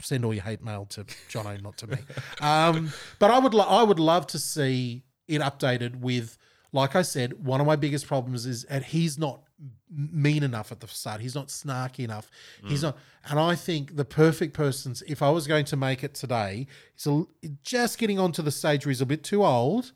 send 0.00 0.24
all 0.24 0.34
your 0.34 0.42
hate 0.42 0.64
mail 0.64 0.84
to 0.86 1.04
Jono, 1.30 1.62
not 1.62 1.76
to 1.78 1.86
me. 1.86 1.96
Um, 2.40 2.92
but 3.20 3.30
I 3.30 3.38
would, 3.38 3.54
lo- 3.54 3.68
I 3.68 3.84
would 3.84 4.00
love 4.00 4.26
to 4.28 4.38
see 4.40 5.04
it 5.28 5.40
updated 5.40 6.00
with, 6.00 6.36
like 6.72 6.96
I 6.96 7.02
said, 7.02 7.44
one 7.46 7.60
of 7.60 7.68
my 7.68 7.76
biggest 7.76 8.08
problems 8.08 8.44
is 8.44 8.64
that 8.64 8.82
he's 8.86 9.16
not 9.16 9.44
mean 9.90 10.42
enough 10.42 10.72
at 10.72 10.80
the 10.80 10.88
start. 10.88 11.20
He's 11.20 11.34
not 11.34 11.48
snarky 11.48 12.00
enough. 12.00 12.30
He's 12.66 12.82
not, 12.82 12.96
and 13.28 13.38
I 13.38 13.54
think 13.54 13.96
the 13.96 14.04
perfect 14.04 14.54
person's. 14.54 15.02
If 15.02 15.22
I 15.22 15.30
was 15.30 15.46
going 15.46 15.64
to 15.66 15.76
make 15.76 16.02
it 16.02 16.14
today, 16.14 16.66
he's 16.94 17.06
a, 17.06 17.22
just 17.62 17.98
getting 17.98 18.18
onto 18.18 18.42
the 18.42 18.50
stage 18.50 18.84
where 18.84 18.90
he's 18.90 19.00
a 19.00 19.06
bit 19.06 19.22
too 19.24 19.44
old. 19.44 19.92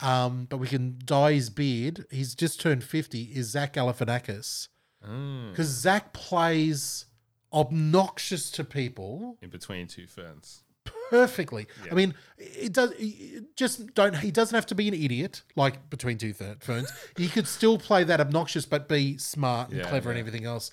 Um, 0.00 0.46
but 0.48 0.58
we 0.58 0.68
can 0.68 0.98
dye 1.04 1.32
his 1.32 1.50
beard. 1.50 2.06
He's 2.10 2.34
just 2.36 2.60
turned 2.60 2.84
fifty. 2.84 3.24
Is 3.34 3.50
Zach 3.50 3.74
Galifianakis 3.74 4.68
Mm. 5.06 5.50
because 5.52 5.68
Zach 5.68 6.12
plays 6.12 7.06
obnoxious 7.52 8.50
to 8.52 8.64
people 8.64 9.38
In 9.42 9.48
between 9.50 9.86
two 9.86 10.06
ferns. 10.06 10.64
Perfectly. 11.10 11.66
I 11.90 11.94
mean, 11.94 12.14
it 12.38 12.72
does. 12.72 12.92
it 12.98 13.56
just 13.56 13.94
don't. 13.94 14.16
He 14.16 14.30
doesn't 14.30 14.54
have 14.54 14.66
to 14.66 14.74
be 14.74 14.88
an 14.88 14.94
idiot 14.94 15.42
like 15.56 15.88
between 15.90 16.18
two 16.18 16.32
third 16.32 16.62
ferns. 16.62 16.92
he 17.16 17.28
could 17.28 17.46
still 17.48 17.78
play 17.78 18.04
that 18.04 18.20
obnoxious, 18.20 18.66
but 18.66 18.88
be 18.88 19.18
smart 19.18 19.70
and 19.70 19.78
Yeah, 19.78 19.88
clever 19.88 20.10
and 20.10 20.18
everything 20.18 20.44
else. 20.44 20.70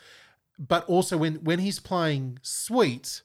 But 0.60 0.86
also 0.86 1.18
when 1.18 1.36
when 1.44 1.60
he's 1.60 1.80
playing 1.80 2.40
sweet, 2.42 3.22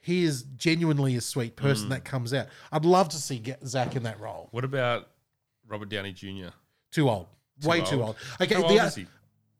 he 0.00 0.24
is 0.24 0.42
genuinely 0.56 1.16
a 1.16 1.20
sweet 1.20 1.56
Mm. 1.56 1.62
person 1.62 1.88
that 1.88 2.04
comes 2.04 2.32
out. 2.34 2.46
I'd 2.70 2.84
love 2.84 3.08
to 3.10 3.16
see 3.16 3.38
get 3.38 3.66
Zach 3.66 3.96
in 3.96 4.02
that 4.04 4.20
role. 4.20 4.48
What 4.52 4.64
about 4.64 5.08
Robert 5.66 5.88
Downey 5.88 6.12
Jr.? 6.12 6.48
Too 6.92 7.08
old. 7.08 7.26
Way 7.62 7.80
too 7.82 8.02
old. 8.02 8.16
Okay, 8.40 8.54
How 8.54 8.68
the- 8.68 8.80
old? 8.80 9.06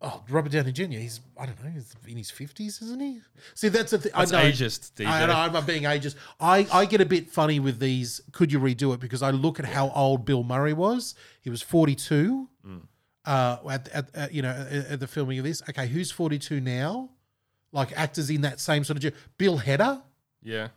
Oh, 0.06 0.22
Robert 0.28 0.52
Downey 0.52 0.70
Jr. 0.70 0.84
He's 0.84 1.20
I 1.38 1.46
don't 1.46 1.64
know. 1.64 1.70
He's 1.70 1.94
in 2.06 2.18
his 2.18 2.30
fifties, 2.30 2.82
isn't 2.82 3.00
he? 3.00 3.20
See, 3.54 3.68
that's 3.68 3.92
the 3.92 3.98
thing. 3.98 4.12
That's 4.14 4.32
I 4.34 4.42
know, 4.42 4.50
ageist, 4.50 4.92
DJ. 4.92 5.06
I 5.06 5.26
know 5.26 5.58
I'm 5.58 5.64
being 5.64 5.84
ageist. 5.84 6.16
I 6.38 6.66
I 6.70 6.84
get 6.84 7.00
a 7.00 7.06
bit 7.06 7.30
funny 7.30 7.58
with 7.58 7.78
these. 7.78 8.20
Could 8.32 8.52
you 8.52 8.60
redo 8.60 8.92
it? 8.92 9.00
Because 9.00 9.22
I 9.22 9.30
look 9.30 9.58
at 9.58 9.64
how 9.64 9.90
old 9.94 10.26
Bill 10.26 10.42
Murray 10.42 10.74
was. 10.74 11.14
He 11.40 11.48
was 11.48 11.62
42. 11.62 12.48
Mm. 12.66 12.82
Uh, 13.24 13.56
at, 13.70 13.88
at, 13.88 14.14
at 14.14 14.34
you 14.34 14.42
know 14.42 14.50
at, 14.50 14.86
at 14.86 15.00
the 15.00 15.06
filming 15.06 15.38
of 15.38 15.44
this. 15.44 15.62
Okay, 15.70 15.86
who's 15.86 16.10
42 16.10 16.60
now? 16.60 17.08
Like 17.72 17.98
actors 17.98 18.28
in 18.28 18.42
that 18.42 18.60
same 18.60 18.84
sort 18.84 19.02
of. 19.02 19.14
Bill 19.38 19.58
Hader. 19.58 20.02
Yeah. 20.42 20.68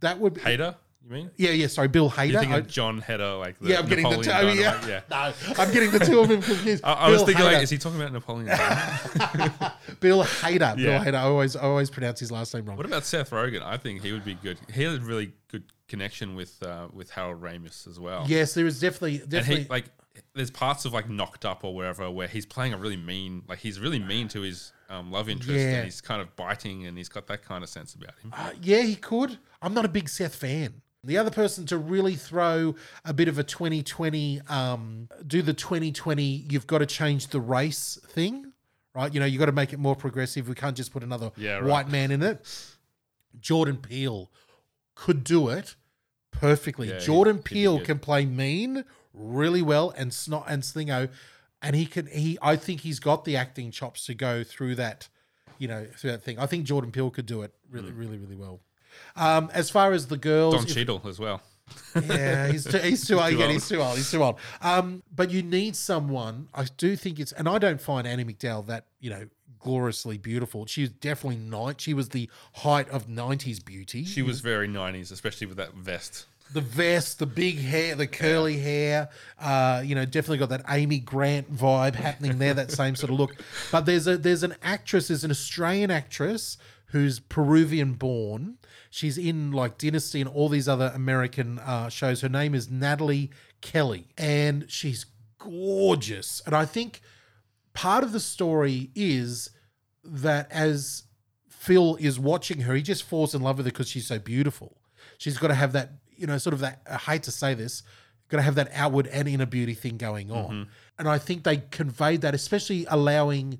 That 0.00 0.18
would 0.18 0.34
be. 0.34 0.40
Hader, 0.40 0.76
you 1.04 1.10
mean? 1.10 1.30
Yeah, 1.36 1.50
yeah. 1.50 1.66
Sorry, 1.66 1.88
Bill 1.88 2.10
Hader. 2.10 2.30
You're 2.30 2.40
thinking 2.40 2.54
I- 2.54 2.58
of 2.58 2.68
Jon 2.68 3.00
Heder, 3.00 3.34
like 3.34 3.58
the 3.58 3.68
yeah, 3.70 3.78
I'm 3.80 3.86
getting 3.88 4.08
the 4.08 4.16
two. 4.18 4.30
Yeah. 4.30 4.86
Yeah. 4.86 5.00
No, 5.10 5.32
I'm 5.62 5.72
getting 5.72 5.90
the 5.90 5.98
two 5.98 6.20
of 6.20 6.28
them 6.28 6.42
confused. 6.42 6.84
I, 6.86 6.92
I 6.92 7.10
was 7.10 7.22
thinking, 7.22 7.44
like, 7.44 7.62
is 7.62 7.70
he 7.70 7.78
talking 7.78 8.00
about 8.00 8.12
Napoleon? 8.12 8.46
Bill 10.00 10.24
Hader. 10.24 10.60
Yeah. 10.60 10.74
Bill 10.76 11.00
Hader. 11.00 11.14
I 11.14 11.22
always, 11.22 11.56
I 11.56 11.62
always 11.62 11.90
pronounce 11.90 12.20
his 12.20 12.30
last 12.30 12.54
name 12.54 12.64
wrong. 12.66 12.76
what 12.76 12.86
about 12.86 13.04
Seth 13.04 13.30
Rogen? 13.30 13.62
I 13.62 13.76
think 13.76 14.02
he 14.02 14.12
would 14.12 14.24
be 14.24 14.34
good. 14.34 14.58
He 14.72 14.82
had 14.82 15.00
a 15.00 15.04
really 15.04 15.32
good 15.48 15.64
connection 15.88 16.34
with 16.34 16.62
uh, 16.62 16.88
with 16.92 17.10
Harold 17.10 17.42
Ramis 17.42 17.86
as 17.86 17.98
well. 18.00 18.24
Yes, 18.26 18.54
there 18.54 18.66
is 18.66 18.80
definitely, 18.80 19.20
and 19.20 19.28
definitely. 19.28 19.64
he 19.64 19.68
like 19.68 19.86
there's 20.34 20.50
parts 20.50 20.84
of 20.84 20.92
like 20.92 21.08
knocked 21.08 21.44
up 21.44 21.64
or 21.64 21.74
wherever 21.74 22.10
where 22.10 22.28
he's 22.28 22.46
playing 22.46 22.72
a 22.74 22.76
really 22.78 22.96
mean 22.96 23.42
like 23.48 23.58
he's 23.58 23.80
really 23.80 23.98
mean 23.98 24.28
to 24.28 24.40
his 24.42 24.72
um, 24.90 25.10
love 25.10 25.28
interest 25.28 25.58
Yeah. 25.58 25.76
and 25.76 25.84
he's 25.84 26.00
kind 26.02 26.20
of 26.20 26.34
biting 26.36 26.86
and 26.86 26.96
he's 26.98 27.08
got 27.08 27.26
that 27.28 27.42
kind 27.42 27.62
of 27.64 27.70
sense 27.70 27.94
about 27.94 28.18
him 28.18 28.32
Uh, 28.36 28.50
yeah, 28.60 28.82
he 28.82 28.94
could. 28.96 29.38
I'm 29.62 29.72
not 29.74 29.84
a 29.84 29.88
big 29.88 30.08
Seth 30.08 30.34
fan. 30.34 30.81
The 31.04 31.18
other 31.18 31.30
person 31.30 31.66
to 31.66 31.78
really 31.78 32.14
throw 32.14 32.76
a 33.04 33.12
bit 33.12 33.26
of 33.26 33.36
a 33.36 33.42
2020, 33.42 34.40
um, 34.48 35.08
do 35.26 35.42
the 35.42 35.52
2020, 35.52 36.22
you've 36.22 36.68
got 36.68 36.78
to 36.78 36.86
change 36.86 37.28
the 37.28 37.40
race 37.40 37.98
thing, 38.06 38.52
right? 38.94 39.12
You 39.12 39.18
know, 39.18 39.26
you 39.26 39.36
got 39.36 39.46
to 39.46 39.52
make 39.52 39.72
it 39.72 39.80
more 39.80 39.96
progressive. 39.96 40.48
We 40.48 40.54
can't 40.54 40.76
just 40.76 40.92
put 40.92 41.02
another 41.02 41.32
Yeah, 41.36 41.54
right. 41.54 41.64
white 41.64 41.88
man 41.88 42.12
in 42.12 42.22
it. 42.22 42.46
Jordan 43.40 43.78
Peele 43.78 44.30
could 44.94 45.24
do 45.24 45.48
it 45.48 45.74
perfectly. 46.30 46.88
Yeah, 46.90 46.98
Jordan 46.98 47.36
he'd 47.36 47.44
Peele 47.46 47.80
can 47.80 47.98
play 47.98 48.24
mean 48.24 48.84
really 49.12 49.62
well 49.62 49.92
and 49.96 50.14
snot 50.14 50.44
and 50.46 50.62
slingo, 50.62 51.08
and 51.60 51.74
he 51.74 51.84
can. 51.86 52.06
He, 52.06 52.38
I 52.40 52.54
think 52.54 52.82
he's 52.82 53.00
got 53.00 53.24
the 53.24 53.36
acting 53.36 53.72
chops 53.72 54.06
to 54.06 54.14
go 54.14 54.44
through 54.44 54.76
that, 54.76 55.08
you 55.58 55.66
know, 55.66 55.86
through 55.96 56.12
that 56.12 56.22
thing. 56.22 56.38
I 56.38 56.46
think 56.46 56.64
Jordan 56.64 56.92
Peele 56.92 57.10
could 57.10 57.26
do 57.26 57.42
it 57.42 57.52
really, 57.70 57.90
really, 57.90 58.18
really 58.18 58.36
well. 58.36 58.60
Um, 59.16 59.50
as 59.52 59.70
far 59.70 59.92
as 59.92 60.06
the 60.06 60.16
girls. 60.16 60.54
Don 60.54 60.64
if- 60.64 60.74
Cheadle 60.74 61.02
as 61.06 61.18
well 61.18 61.42
yeah, 62.06 62.48
he's 62.48 62.64
too, 62.64 62.78
he's 62.78 63.06
too 63.06 63.14
old. 63.20 63.28
Too 63.30 63.36
Again, 63.36 63.42
old. 63.46 63.52
he's 63.52 63.68
too 63.68 63.80
old. 63.80 63.96
He's 63.96 64.10
too 64.10 64.22
old. 64.22 64.38
Um, 64.60 65.02
but 65.14 65.30
you 65.30 65.42
need 65.42 65.76
someone. 65.76 66.48
I 66.54 66.64
do 66.76 66.96
think 66.96 67.18
it's, 67.20 67.32
and 67.32 67.48
I 67.48 67.58
don't 67.58 67.80
find 67.80 68.06
Andie 68.06 68.24
MacDowell 68.24 68.66
that 68.66 68.86
you 69.00 69.10
know 69.10 69.26
gloriously 69.58 70.18
beautiful. 70.18 70.66
She's 70.66 70.90
definitely 70.90 71.36
not. 71.38 71.80
She 71.80 71.94
was 71.94 72.10
the 72.10 72.28
height 72.54 72.88
of 72.90 73.06
'90s 73.08 73.64
beauty. 73.64 74.04
she 74.04 74.22
was 74.22 74.40
very 74.40 74.68
90s 74.68 75.12
especially 75.12 75.46
with 75.46 75.56
that 75.56 75.74
vest 75.74 76.26
the 76.52 76.60
vest, 76.60 77.18
the 77.18 77.24
big 77.24 77.58
hair, 77.58 77.94
the 77.94 78.06
curly 78.06 78.58
hair. 78.58 79.08
Uh, 79.40 79.82
you 79.86 79.94
know, 79.94 80.04
definitely 80.04 80.36
got 80.36 80.50
that 80.50 80.62
Amy 80.68 80.98
Grant 80.98 81.50
vibe 81.50 81.94
happening 81.94 82.36
there. 82.36 82.52
That 82.52 82.70
same 82.70 82.94
sort 82.94 83.10
of 83.10 83.18
look. 83.18 83.34
But 83.70 83.86
there's 83.86 84.06
a 84.06 84.18
there's 84.18 84.42
an 84.42 84.54
actress, 84.62 85.08
there's 85.08 85.24
an 85.24 85.30
Australian 85.30 85.90
actress 85.90 86.58
who's 86.86 87.20
Peruvian 87.20 87.94
born. 87.94 88.58
She's 88.94 89.16
in 89.16 89.52
like 89.52 89.78
Dynasty 89.78 90.20
and 90.20 90.28
all 90.28 90.50
these 90.50 90.68
other 90.68 90.92
American 90.94 91.58
uh, 91.60 91.88
shows. 91.88 92.20
Her 92.20 92.28
name 92.28 92.54
is 92.54 92.70
Natalie 92.70 93.30
Kelley, 93.62 94.08
and 94.18 94.70
she's 94.70 95.06
gorgeous. 95.38 96.42
And 96.44 96.54
I 96.54 96.66
think 96.66 97.00
part 97.72 98.04
of 98.04 98.12
the 98.12 98.20
story 98.20 98.90
is 98.94 99.48
that 100.04 100.52
as 100.52 101.04
Phil 101.48 101.96
is 102.00 102.20
watching 102.20 102.60
her, 102.60 102.74
he 102.74 102.82
just 102.82 103.04
falls 103.04 103.34
in 103.34 103.40
love 103.40 103.56
with 103.56 103.64
her 103.64 103.72
because 103.72 103.88
she's 103.88 104.06
so 104.06 104.18
beautiful. 104.18 104.76
She's 105.16 105.38
got 105.38 105.48
to 105.48 105.54
have 105.54 105.72
that, 105.72 105.92
you 106.14 106.26
know, 106.26 106.36
sort 106.36 106.52
of 106.52 106.60
that. 106.60 106.82
I 106.86 106.98
hate 106.98 107.22
to 107.22 107.30
say 107.30 107.54
this, 107.54 107.82
got 108.28 108.36
to 108.36 108.42
have 108.42 108.56
that 108.56 108.68
outward 108.74 109.06
and 109.06 109.26
inner 109.26 109.46
beauty 109.46 109.72
thing 109.72 109.96
going 109.96 110.30
on. 110.30 110.68
And 110.98 111.08
I 111.08 111.16
think 111.16 111.44
they 111.44 111.62
conveyed 111.70 112.20
that, 112.20 112.34
especially 112.34 112.84
allowing 112.90 113.58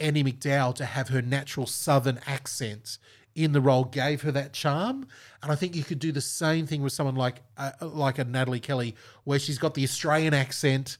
Andie 0.00 0.24
MacDowell 0.24 0.74
to 0.76 0.86
have 0.86 1.08
her 1.08 1.20
natural 1.20 1.66
Southern 1.66 2.20
accent 2.26 2.96
in 3.34 3.52
the 3.52 3.60
role, 3.60 3.84
gave 3.84 4.22
her 4.22 4.32
that 4.32 4.52
charm. 4.52 5.06
And 5.42 5.50
I 5.50 5.54
think 5.54 5.74
you 5.74 5.84
could 5.84 5.98
do 5.98 6.12
the 6.12 6.20
same 6.20 6.66
thing 6.66 6.82
with 6.82 6.92
someone 6.92 7.16
like 7.16 7.42
uh, 7.56 7.72
like 7.80 8.18
a 8.18 8.24
Natalie 8.24 8.60
Kelley, 8.60 8.94
where 9.24 9.38
she's 9.38 9.58
got 9.58 9.74
the 9.74 9.84
Australian 9.84 10.34
accent. 10.34 10.98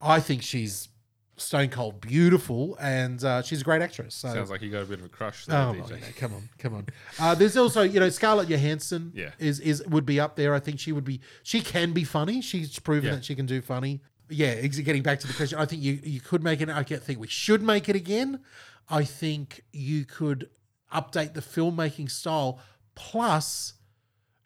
I 0.00 0.20
think 0.20 0.42
she's 0.42 0.88
stone 1.36 1.68
cold 1.68 2.00
beautiful, 2.00 2.76
and 2.80 3.22
uh, 3.24 3.42
she's 3.42 3.62
a 3.62 3.64
great 3.64 3.82
actress. 3.82 4.14
So 4.14 4.32
sounds 4.32 4.50
like 4.50 4.62
you 4.62 4.70
got 4.70 4.82
a 4.82 4.86
bit 4.86 4.98
of 5.00 5.04
a 5.06 5.08
crush 5.08 5.46
there, 5.46 5.58
Oh, 5.58 5.72
no, 5.72 5.84
come 6.16 6.34
on, 6.34 6.48
come 6.58 6.74
on. 6.74 6.86
Uh, 7.18 7.34
there's 7.34 7.56
also, 7.56 7.82
you 7.82 7.98
know, 8.00 8.08
Scarlett 8.10 8.48
Johansson. 8.48 9.12
Yeah. 9.14 9.30
is 9.38 9.58
is 9.60 9.84
would 9.86 10.06
be 10.06 10.20
up 10.20 10.36
there. 10.36 10.54
I 10.54 10.60
think 10.60 10.78
she 10.78 10.92
would 10.92 11.04
be. 11.04 11.20
She 11.42 11.60
can 11.60 11.92
be 11.92 12.04
funny. 12.04 12.40
She's 12.42 12.78
proven 12.78 13.08
Yeah. 13.10 13.14
that 13.16 13.24
she 13.24 13.34
can 13.34 13.46
do 13.46 13.60
funny. 13.60 14.00
Yeah, 14.28 14.54
getting 14.66 15.02
back 15.02 15.20
to 15.20 15.26
the 15.26 15.34
question, 15.34 15.58
I 15.58 15.66
think 15.66 15.82
you 15.82 16.00
you 16.02 16.20
could 16.20 16.42
make 16.42 16.60
it. 16.60 16.68
I 16.70 16.82
think 16.84 17.18
we 17.18 17.26
should 17.26 17.62
make 17.62 17.88
it 17.88 17.96
again. 17.96 18.40
I 18.88 19.04
think 19.04 19.62
you 19.72 20.04
could 20.04 20.48
update 20.92 21.34
the 21.34 21.40
filmmaking 21.40 22.10
style. 22.10 22.58
Plus, 22.94 23.74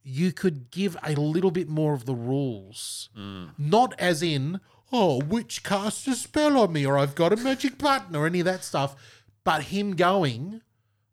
you 0.03 0.33
could 0.33 0.71
give 0.71 0.97
a 1.03 1.13
little 1.13 1.51
bit 1.51 1.69
more 1.69 1.95
of 1.95 2.07
the 2.07 2.15
rules, 2.15 3.09
hmm. 3.15 3.47
not 3.59 3.95
as 3.99 4.23
in 4.23 4.61
oh, 4.93 5.21
which 5.21 5.65
cast 5.65 6.07
a 6.07 6.15
spell 6.15 6.57
on 6.57 6.73
me, 6.73 6.87
or 6.87 6.97
I've 6.97 7.17
got 7.17 7.33
a 7.33 7.37
magic 7.37 7.77
button, 7.77 8.15
or 8.15 8.25
any 8.25 8.39
of 8.39 8.45
that 8.45 8.63
stuff, 8.63 8.95
but 9.43 9.65
him 9.65 9.97
going 9.97 10.63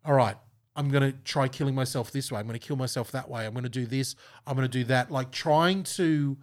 all 0.06 0.14
right, 0.14 0.36
I'm 0.76 0.90
going 0.90 1.12
to 1.12 1.18
try 1.24 1.48
killing 1.48 1.76
myself 1.76 2.12
this 2.12 2.32
way. 2.32 2.40
I'm 2.40 2.48
going 2.48 2.60
to 2.60 2.66
kill 2.66 2.76
myself 2.76 3.12
that 3.12 3.30
way. 3.30 3.46
I'm 3.46 3.54
going 3.54 3.64
to 3.64 3.70
do 3.70 3.86
this. 3.86 4.16
I'm 4.46 4.56
going 4.56 4.68
to 4.68 4.78
do 4.78 4.84
that. 4.86 5.12
Like 5.12 5.32
trying 5.32 5.84
to 5.84 6.38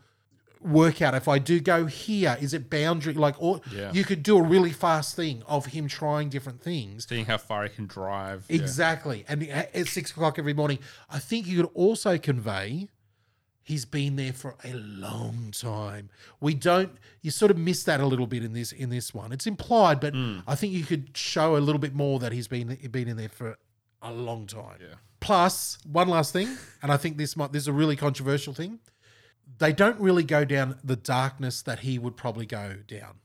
work 0.60 1.00
out 1.00 1.14
if 1.14 1.26
I 1.26 1.38
do 1.38 1.58
go 1.60 1.86
here, 1.86 2.36
is 2.40 2.52
it 2.52 2.68
boundary? 2.68 3.14
Like, 3.14 3.34
or 3.38 3.60
Yeah. 3.72 3.92
you 3.92 4.04
could 4.04 4.22
do 4.22 4.36
a 4.36 4.42
really 4.42 4.72
fast 4.72 5.16
thing 5.16 5.42
of 5.46 5.66
him 5.66 5.88
trying 5.88 6.28
different 6.28 6.60
things. 6.62 7.06
seeing 7.08 7.24
how 7.26 7.38
far 7.38 7.62
he 7.64 7.70
can 7.70 7.86
drive 7.86 8.44
yeah. 8.48 8.56
Exactly. 8.56 9.24
And 9.26 9.42
at 9.48 9.88
six 9.88 10.10
o'clock 10.10 10.38
every 10.38 10.52
morning, 10.54 10.78
I 11.08 11.18
think 11.18 11.46
you 11.46 11.56
could 11.62 11.70
also 11.74 12.18
convey 12.18 12.88
he's 13.62 13.84
been 13.84 14.16
there 14.16 14.32
for 14.32 14.56
a 14.64 14.72
long 14.72 15.50
time. 15.52 16.10
We 16.40 16.54
don't 16.54 16.92
you 17.22 17.30
sort 17.30 17.50
of 17.50 17.56
miss 17.58 17.84
that 17.84 18.00
a 18.00 18.06
little 18.06 18.26
bit 18.26 18.44
in 18.44 18.52
this 18.52 18.72
in 18.72 18.90
this 18.90 19.14
one. 19.14 19.32
It's 19.32 19.46
implied, 19.46 20.00
but 20.00 20.12
Hmm. 20.14 20.40
I 20.46 20.54
think 20.56 20.72
you 20.74 20.84
could 20.84 21.16
show 21.16 21.56
a 21.56 21.58
little 21.60 21.78
bit 21.78 21.94
more 21.94 22.18
that 22.18 22.32
he's 22.32 22.48
been 22.48 22.76
been 22.90 23.08
in 23.08 23.16
there 23.16 23.28
for 23.28 23.58
a 24.02 24.12
long 24.12 24.46
time. 24.46 24.78
Yeah. 24.80 24.94
Plus, 25.20 25.78
one 25.84 26.08
last 26.08 26.32
thing, 26.32 26.56
and 26.82 26.90
I 26.90 26.96
think 26.96 27.16
this 27.18 27.36
might 27.36 27.52
this 27.52 27.62
is 27.64 27.68
a 27.68 27.72
really 27.72 27.96
controversial 27.96 28.52
thing. 28.54 28.80
They 29.60 29.72
don't 29.72 30.00
really 30.00 30.24
go 30.24 30.44
down 30.44 30.76
the 30.82 30.96
darkness 30.96 31.62
that 31.62 31.80
he 31.80 31.98
would 31.98 32.16
probably 32.16 32.46
go 32.46 32.76
down 32.88 33.18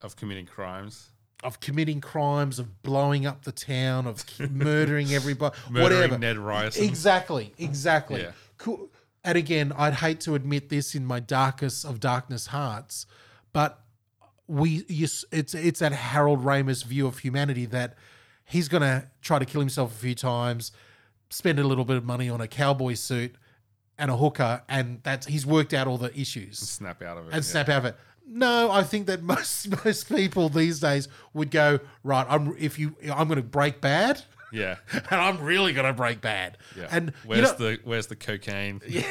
Of 0.00 0.16
committing 0.16 0.46
crimes. 0.46 1.10
of 1.44 1.60
committing 1.60 2.00
crimes, 2.00 2.58
of 2.58 2.82
blowing 2.82 3.26
up 3.26 3.44
the 3.44 3.52
town, 3.52 4.06
of 4.06 4.24
murdering 4.50 5.12
everybody, 5.12 5.56
Murdering 5.70 5.82
whatever. 6.00 6.18
Ned 6.18 6.38
Ryerson. 6.38 6.84
Exactly, 6.84 7.52
exactly. 7.58 8.22
Yeah. 8.22 8.32
Cool. 8.58 8.90
And 9.24 9.36
again, 9.38 9.72
I'd 9.76 9.94
hate 9.94 10.20
to 10.20 10.34
admit 10.34 10.68
this 10.68 10.94
in 10.94 11.04
my 11.06 11.20
darkest 11.20 11.84
of 11.84 12.00
darkness 12.00 12.46
hearts, 12.48 13.06
but 13.52 13.78
we 14.48 14.84
you, 14.88 15.06
it's 15.30 15.54
it's 15.54 15.78
that 15.80 15.92
Harold 15.92 16.42
Ramis 16.44 16.84
view 16.84 17.06
of 17.06 17.18
humanity 17.18 17.66
that 17.66 17.94
he's 18.44 18.68
going 18.68 18.82
to 18.82 19.08
try 19.20 19.38
to 19.38 19.44
kill 19.44 19.60
himself 19.60 19.92
a 19.92 19.98
few 19.98 20.14
times, 20.14 20.72
spend 21.30 21.58
a 21.60 21.64
little 21.64 21.84
bit 21.84 21.96
of 21.96 22.04
money 22.04 22.28
on 22.28 22.40
a 22.40 22.48
cowboy 22.48 22.94
suit 22.94 23.36
and 23.98 24.10
a 24.10 24.16
hooker, 24.16 24.62
and 24.68 25.00
that's 25.02 25.26
he's 25.26 25.44
worked 25.46 25.72
out 25.74 25.86
all 25.86 25.98
the 25.98 26.12
issues 26.18 26.58
Snap 26.58 27.02
out 27.02 27.16
of 27.18 27.24
it. 27.24 27.34
and 27.34 27.36
yeah. 27.36 27.40
snap 27.50 27.68
out 27.68 27.78
of 27.78 27.84
it. 27.86 27.96
No, 28.26 28.70
I 28.70 28.82
think 28.82 29.06
that 29.06 29.22
most 29.34 29.84
most 29.84 30.08
people 30.08 30.48
these 30.48 30.80
days 30.80 31.08
would 31.34 31.50
go 31.50 31.78
right. 32.02 32.26
I'm 32.28 32.54
if 32.58 32.78
you 32.78 32.94
I'm 33.12 33.28
going 33.28 33.36
to 33.42 33.42
break 33.42 33.80
bad, 33.80 34.22
Yeah. 34.52 34.76
and 34.92 35.20
I'm 35.20 35.40
really 35.40 35.72
going 35.72 35.86
to 35.86 35.92
break 35.92 36.20
bad. 36.20 36.58
Yeah. 36.76 36.88
And 36.90 37.12
where's 37.24 37.38
you 37.40 37.46
know, 37.46 37.52
the 37.58 37.78
where's 37.84 38.06
the 38.06 38.16
cocaine? 38.16 38.80
Yeah. 38.88 39.04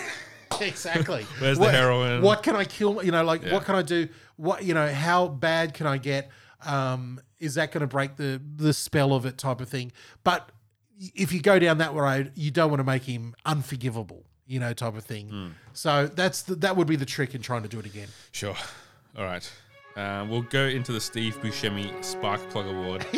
exactly. 0.59 1.25
Where's 1.39 1.57
the 1.57 1.65
What- 1.65 1.73
heroin? 1.73 2.21
What 2.21 2.43
can 2.43 2.55
I 2.55 2.65
kill? 2.65 3.03
You 3.03 3.11
know, 3.11 3.23
like 3.23 3.43
Yeah. 3.43 3.53
what 3.53 3.65
can 3.65 3.75
I 3.75 3.81
do? 3.81 4.09
What 4.35 4.63
you 4.63 4.73
know? 4.73 4.91
How 4.91 5.27
bad 5.27 5.73
can 5.73 5.87
I 5.87 5.97
get? 5.97 6.29
Um, 6.65 7.19
is 7.39 7.55
that 7.55 7.71
going 7.71 7.81
to 7.81 7.87
break 7.87 8.17
the 8.17 8.41
the 8.55 8.73
spell 8.73 9.13
of 9.13 9.25
it? 9.25 9.37
Type 9.37 9.61
of 9.61 9.69
thing. 9.69 9.91
But 10.23 10.51
if 11.15 11.31
you 11.33 11.41
go 11.41 11.57
down 11.57 11.79
that 11.79 11.93
road, 11.93 12.31
you 12.35 12.51
don't 12.51 12.69
want 12.69 12.79
to 12.79 12.83
make 12.83 13.03
him 13.03 13.33
unforgivable. 13.45 14.25
You 14.51 14.59
know, 14.59 14.73
type 14.73 14.95
of 14.97 15.05
thing. 15.05 15.29
Hmm. 15.29 15.47
So 15.73 16.07
that's 16.07 16.41
the, 16.43 16.55
that 16.55 16.75
would 16.75 16.87
be 16.87 16.97
the 16.97 17.05
trick 17.05 17.33
in 17.35 17.41
trying 17.41 17.63
to 17.63 17.69
do 17.69 17.79
it 17.79 17.85
again. 17.85 18.09
Sure. 18.33 18.55
All 19.17 19.23
right. 19.23 19.49
Um, 19.95 20.29
we'll 20.29 20.41
go 20.41 20.65
into 20.65 20.91
the 20.91 20.99
Steve 21.01 21.37
Buscemi 21.41 22.03
Spark 22.03 22.41
Plug 22.49 22.65
Award. 22.65 23.05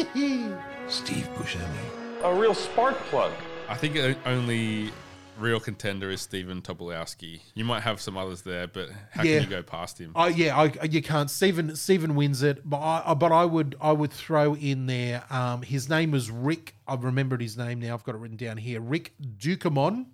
Steve 0.88 1.28
Buscemi. 1.36 2.24
A 2.24 2.34
real 2.34 2.54
spark 2.54 2.96
plug. 3.10 3.32
I 3.70 3.76
think 3.76 3.96
the 3.96 4.16
only 4.26 4.92
real 5.40 5.60
contender 5.60 6.10
is 6.12 6.22
Stephen 6.22 6.62
Tobolowsky. 6.62 7.42
You 7.56 7.66
might 7.66 7.82
have 7.82 8.00
some 8.00 8.18
others 8.18 8.44
there, 8.44 8.68
but 8.68 8.90
how 9.12 9.24
Yeah. 9.24 9.40
can 9.40 9.50
you 9.50 9.56
go 9.58 9.64
past 9.64 10.00
him? 10.00 10.12
Oh 10.16 10.28
yeah, 10.28 10.56
I, 10.58 10.86
you 10.86 11.02
can't. 11.02 11.30
Stephen 11.30 11.76
Stephen 11.76 12.16
wins 12.16 12.44
it, 12.44 12.62
but 12.68 12.80
I 12.80 13.14
but 13.16 13.32
I 13.32 13.46
would 13.46 13.76
I 13.82 13.92
would 13.92 14.12
throw 14.12 14.56
in 14.56 14.86
there. 14.86 15.24
Um, 15.30 15.62
his 15.64 15.90
name 15.90 16.12
was 16.12 16.30
Rick. 16.32 16.76
I've 16.88 17.04
remembered 17.04 17.42
his 17.42 17.58
name 17.58 17.80
now. 17.80 17.94
I've 17.96 18.04
got 18.04 18.16
it 18.16 18.20
written 18.20 18.38
down 18.38 18.58
here. 18.58 18.80
Rick 18.80 19.14
Ducommun 19.38 20.06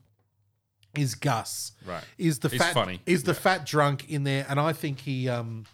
is 0.96 1.16
Gus. 1.16 1.72
Right. 1.86 2.04
Is 2.18 2.40
the 2.40 2.50
He's 2.50 2.62
fat 2.62 2.74
funny. 2.74 3.02
is 3.06 3.24
the 3.24 3.34
fat 3.34 3.66
drunk 3.66 4.10
in 4.10 4.24
there, 4.24 4.46
and 4.50 4.60
I 4.60 4.74
think 4.74 5.02
he. 5.02 5.30
Um, 5.30 5.66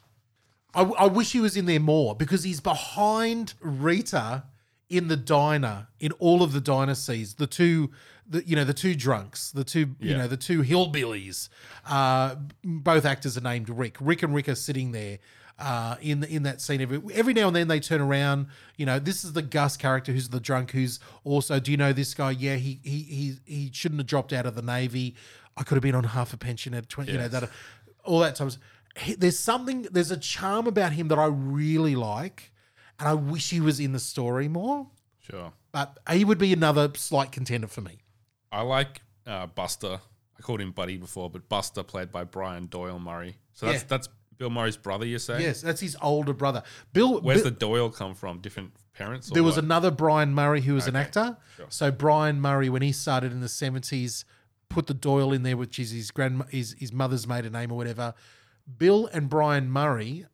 I, 0.74 0.82
I 0.84 1.06
wish 1.08 1.32
he 1.32 1.40
was 1.40 1.56
in 1.56 1.66
there 1.68 1.80
more 1.80 2.16
because 2.16 2.44
he's 2.44 2.60
behind 2.60 3.54
Rita 3.62 4.44
in 4.90 5.08
the 5.08 5.16
diner 5.18 5.88
in 6.00 6.12
all 6.14 6.44
of 6.44 6.52
the 6.52 6.60
dynasties. 6.62 7.36
The 7.36 7.48
two, 7.48 7.92
the 8.28 8.46
you 8.46 8.56
know 8.58 8.66
the 8.66 8.74
two 8.74 8.94
drunks, 8.94 9.52
the 9.52 9.64
two 9.64 9.96
you 10.00 10.12
Yeah. 10.12 10.18
know 10.18 10.28
the 10.28 10.38
two 10.38 10.62
hillbillies. 10.64 11.48
Uh, 11.88 12.36
both 12.64 13.06
actors 13.06 13.38
are 13.38 13.42
named 13.42 13.70
Rick. 13.70 13.98
Rick 14.02 14.22
and 14.24 14.36
Rick 14.36 14.50
are 14.50 14.56
sitting 14.56 14.92
there. 14.92 15.20
Uh, 15.57 15.95
in 16.02 16.23
in 16.26 16.44
that 16.44 16.60
scene, 16.60 16.82
every 16.82 17.02
every 17.14 17.34
now 17.34 17.48
and 17.48 17.56
then 17.56 17.69
they 17.69 17.80
turn 17.80 18.02
around. 18.02 18.48
You 18.76 18.86
know, 18.86 18.99
this 18.99 19.23
is 19.23 19.32
the 19.34 19.41
Gus 19.41 19.77
character 19.77 20.11
who's 20.11 20.27
the 20.27 20.41
drunk. 20.41 20.72
Who's 20.72 20.99
also, 21.23 21.61
do 21.61 21.72
you 21.72 21.77
know 21.77 21.94
this 21.94 22.14
guy? 22.14 22.32
Yeah, 22.32 22.56
he 22.56 22.80
he 22.84 22.99
he 23.03 23.38
he 23.45 23.69
shouldn't 23.73 23.99
have 23.99 24.07
dropped 24.07 24.34
out 24.34 24.45
of 24.45 24.56
the 24.56 24.61
navy. 24.61 25.15
I 25.56 25.64
could 25.64 25.76
have 25.76 25.82
been 25.84 25.95
on 25.95 26.03
half 26.03 26.34
a 26.34 26.38
pension 26.38 26.73
at 26.73 26.90
twenty. 26.90 27.14
You 27.14 27.19
know 27.19 27.30
that 27.30 27.49
all 28.03 28.19
that 28.19 28.36
times. 28.36 28.57
There's 29.18 29.40
something. 29.40 29.84
There's 29.91 30.11
a 30.11 30.18
charm 30.18 30.68
about 30.68 30.91
him 30.91 31.07
that 31.07 31.19
I 31.19 31.26
really 31.27 31.95
like, 31.95 32.52
and 32.99 33.07
I 33.07 33.14
wish 33.14 33.49
he 33.49 33.61
was 33.61 33.80
in 33.80 33.94
the 33.94 33.99
story 33.99 34.49
more. 34.49 34.88
Sure. 35.22 35.53
But 35.72 35.98
he 36.11 36.23
would 36.26 36.38
be 36.38 36.52
another 36.53 36.91
slight 36.95 37.32
contender 37.32 37.68
for 37.68 37.82
me. 37.82 37.99
I 38.52 38.61
like 38.61 39.02
uh, 39.26 39.48
Buster. 39.48 39.99
I 40.38 40.41
called 40.41 40.60
him 40.61 40.72
Buddy 40.72 40.98
before, 40.98 41.30
but 41.30 41.48
Buster 41.48 41.82
played 41.84 42.11
by 42.11 42.26
Brian 42.26 42.68
Doyle 42.68 42.99
Murray. 42.99 43.38
So 43.53 43.65
that's 43.68 43.84
Yeah. 43.84 43.88
that's 43.88 44.10
Bill 44.38 44.49
Murray's 44.49 44.78
brother. 44.78 45.06
You're 45.06 45.20
saying? 45.20 45.41
Yes, 45.41 45.62
that's 45.62 45.82
his 45.82 45.95
older 46.02 46.34
brother. 46.34 46.64
Bill. 46.94 47.22
Where's 47.22 47.41
Bill- 47.44 47.52
the 47.52 47.57
Doyle 47.57 47.90
come 47.90 48.16
from? 48.16 48.40
Different 48.40 48.72
parents? 48.94 49.32
Or 49.32 49.34
there 49.34 49.44
was 49.44 49.56
what? 49.56 49.66
another 49.66 49.91
Brian 49.91 50.34
Murray 50.34 50.62
who 50.62 50.74
was 50.74 50.88
an 50.88 50.95
actor. 50.95 51.38
sure. 51.56 51.68
So 51.70 51.91
Brian 51.91 52.41
Murray, 52.41 52.70
when 52.70 52.82
he 52.82 52.91
started 52.91 53.32
in 53.32 53.41
the 53.41 53.49
seventies, 53.49 54.26
put 54.70 54.88
the 54.88 54.94
Doyle 54.94 55.32
in 55.32 55.44
there, 55.44 55.57
which 55.57 55.80
is 55.80 55.91
his 55.91 56.12
grand 56.12 56.44
his, 56.49 56.76
his 56.80 56.91
mother's 56.91 57.28
maiden 57.28 57.53
name 57.53 57.72
or 57.72 57.78
whatever. 57.78 58.14
Bill 58.78 59.07
and 59.14 59.30
Brian 59.30 59.70
Murray, 59.70 60.26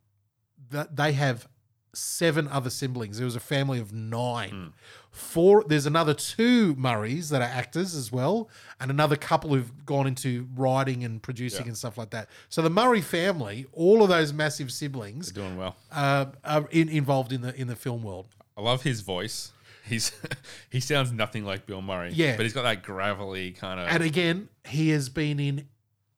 that 0.69 0.95
they 0.95 1.11
have 1.13 1.47
seven 1.93 2.47
other 2.47 2.69
siblings. 2.69 3.17
There 3.17 3.25
was 3.25 3.35
a 3.35 3.39
family 3.41 3.79
of 3.79 3.91
nine. 3.93 4.49
Hmm. 4.49 4.67
Four. 5.11 5.65
There's 5.67 5.85
another 5.85 6.13
two 6.13 6.73
Murrays 6.75 7.29
that 7.29 7.41
are 7.41 7.45
actors 7.45 7.93
as 7.95 8.11
well, 8.13 8.49
and 8.79 8.89
another 8.89 9.17
couple 9.17 9.49
who've 9.49 9.85
gone 9.85 10.07
into 10.07 10.47
writing 10.55 11.03
and 11.03 11.21
producing 11.21 11.63
Yeah. 11.65 11.69
and 11.69 11.77
stuff 11.77 11.97
like 11.97 12.11
that. 12.11 12.29
So 12.47 12.61
the 12.61 12.69
Murray 12.69 13.01
family, 13.01 13.65
all 13.73 14.03
of 14.03 14.09
those 14.09 14.31
massive 14.31 14.71
siblings, 14.71 15.33
They're 15.33 15.43
doing 15.43 15.57
well. 15.57 15.75
uh, 15.91 16.27
are 16.45 16.67
in, 16.71 16.87
involved 16.87 17.33
in 17.33 17.41
the 17.41 17.53
in 17.59 17.67
the 17.67 17.75
film 17.75 18.03
world. 18.03 18.27
I 18.57 18.61
love 18.61 18.83
his 18.83 19.01
voice. 19.01 19.51
He's 19.85 20.13
he 20.69 20.79
sounds 20.79 21.11
nothing 21.11 21.43
like 21.43 21.65
Bill 21.65 21.81
Murray. 21.81 22.11
Yeah. 22.13 22.37
but 22.37 22.43
he's 22.43 22.53
got 22.53 22.63
that 22.63 22.81
gravelly 22.83 23.51
kind 23.51 23.79
of. 23.81 23.87
And 23.89 24.03
again, 24.03 24.47
he 24.65 24.89
has 24.91 25.09
been 25.09 25.39
in 25.41 25.67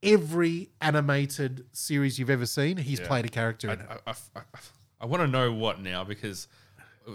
every 0.04 0.70
animated 0.82 1.66
series 1.72 2.20
you've 2.20 2.30
ever 2.30 2.46
seen. 2.46 2.78
He's 2.78 3.00
Yeah. 3.00 3.08
played 3.08 3.26
a 3.26 3.30
character 3.30 3.70
I, 3.72 3.74
in 3.74 3.80
it. 3.80 3.88
I, 5.04 5.06
want 5.06 5.22
to 5.22 5.28
know 5.28 5.52
what 5.52 5.82
now 5.82 6.04
because 6.04 6.48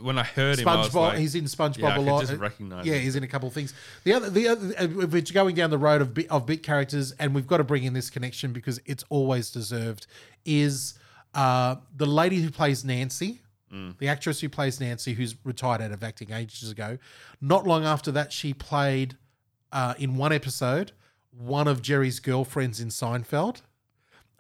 when 0.03 0.19
I 0.19 0.23
heard 0.23 0.59
him, 0.59 0.69
I 0.69 0.77
was 0.77 0.89
SpongeBob. 0.91 0.95
like, 0.95 1.19
he's 1.19 1.35
in 1.35 1.45
SpongeBob 1.45 1.79
yeah, 1.79 1.89
I 1.89 1.97
a 1.97 2.01
lot. 2.01 2.21
just 2.27 2.35
recognize 2.35 2.87
Yeah, 2.87 2.95
him. 2.95 3.03
he's 3.03 3.17
in 3.17 3.25
a 3.25 3.27
couple 3.29 3.49
of 3.49 3.55
things. 3.55 3.73
The 4.05 4.13
other, 4.13 4.31
the 4.31 4.49
other, 4.49 4.67
uh, 4.79 5.03
if 5.05 5.13
we're 5.13 5.23
going 5.23 5.55
down 5.55 5.71
the 5.71 5.79
road 5.79 6.03
of 6.03 6.13
bit, 6.15 6.31
of 6.31 6.45
bit 6.47 6.63
characters, 6.63 7.13
and 7.19 7.35
we've 7.35 7.47
got 7.47 7.57
to 7.57 7.65
bring 7.65 7.85
in 7.85 7.95
this 7.95 8.11
connection 8.11 8.53
because 8.53 8.81
it's 8.87 9.05
always 9.09 9.51
deserved. 9.51 10.07
Is 10.45 10.95
uh, 11.35 11.77
the 11.97 12.07
lady 12.07 12.41
who 12.43 12.51
plays 12.51 12.85
Nancy, 12.85 13.41
Mm. 13.73 13.99
the 13.99 14.09
actress 14.09 14.41
who 14.41 14.49
plays 14.49 14.81
Nancy, 14.81 15.13
who's 15.13 15.35
retired 15.45 15.83
out 15.83 15.93
of 15.93 16.03
acting 16.03 16.33
ages 16.33 16.71
ago. 16.71 16.97
Not 17.39 17.67
long 17.67 17.85
after 17.85 18.11
that, 18.13 18.33
she 18.33 18.55
played 18.55 19.19
uh, 19.73 19.93
in 19.99 20.17
one 20.17 20.33
episode 20.33 20.93
one 21.37 21.69
of 21.69 21.83
Jerry's 21.83 22.19
girlfriends 22.19 22.81
in 22.81 22.89
Seinfeld. 22.89 23.61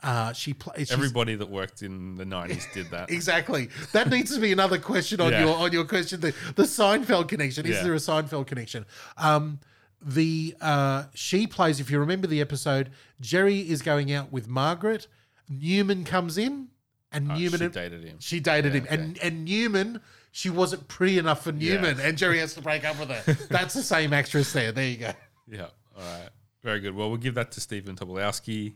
Uh, 0.03 0.33
she 0.33 0.55
plays 0.55 0.93
Everybody 0.93 1.35
that 1.35 1.51
worked 1.51 1.83
in 1.83 2.15
the 2.15 2.25
nineties 2.25 2.67
did 2.73 2.89
that. 2.91 3.11
Exactly. 3.19 3.69
That 3.93 4.09
needs 4.11 4.33
to 4.35 4.41
be 4.41 4.53
another 4.53 4.79
question 4.79 5.21
on 5.21 5.33
Yeah. 5.33 5.45
your 5.45 5.57
on 5.57 5.73
your 5.73 5.85
question. 5.85 6.21
The, 6.21 6.33
the 6.55 6.63
Seinfeld 6.63 7.27
connection. 7.29 7.67
Is 7.67 7.73
Yeah. 7.77 7.83
there 7.83 7.95
a 7.95 7.99
Seinfeld 7.99 8.47
connection? 8.47 8.87
Um, 9.17 9.59
the 10.01 10.55
uh, 10.61 11.05
she 11.15 11.49
plays. 11.49 11.81
If 11.81 11.91
you 11.91 11.99
remember 11.99 12.29
the 12.29 12.41
episode, 12.41 12.91
Jerry 13.21 13.59
is 13.69 13.83
going 13.83 14.13
out 14.13 14.31
with 14.31 14.47
Margaret. 14.47 15.09
Newman 15.49 16.05
comes 16.05 16.39
in, 16.39 16.69
and 17.11 17.33
Uh, 17.33 17.37
Newman 17.37 17.59
she 17.61 17.69
dated 17.69 18.05
him. 18.05 18.17
she 18.21 18.39
dated 18.39 18.75
Yeah, 18.75 18.81
him, 18.83 18.87
and 18.91 19.19
and 19.19 19.45
Newman. 19.45 20.01
She 20.31 20.51
wasn't 20.51 20.87
pretty 20.87 21.19
enough 21.19 21.43
for 21.43 21.51
Newman, 21.51 21.99
and 21.99 22.17
Jerry 22.17 22.39
has 22.39 22.55
to 22.55 22.63
break 22.63 22.85
up 22.85 23.01
with 23.01 23.09
her. 23.11 23.33
That's 23.51 23.75
the 23.75 23.83
same 23.83 24.13
actress 24.13 24.53
there. 24.53 24.71
There 24.71 24.87
you 24.87 24.99
go. 24.99 25.13
Yeah. 25.51 25.63
All 25.97 26.03
right. 26.05 26.29
Very 26.63 26.81
good. 26.81 26.95
Well, 26.95 27.09
we'll 27.09 27.19
give 27.19 27.35
that 27.35 27.53
to 27.53 27.61
Stephen 27.61 27.95
Tobolowsky. 27.97 28.75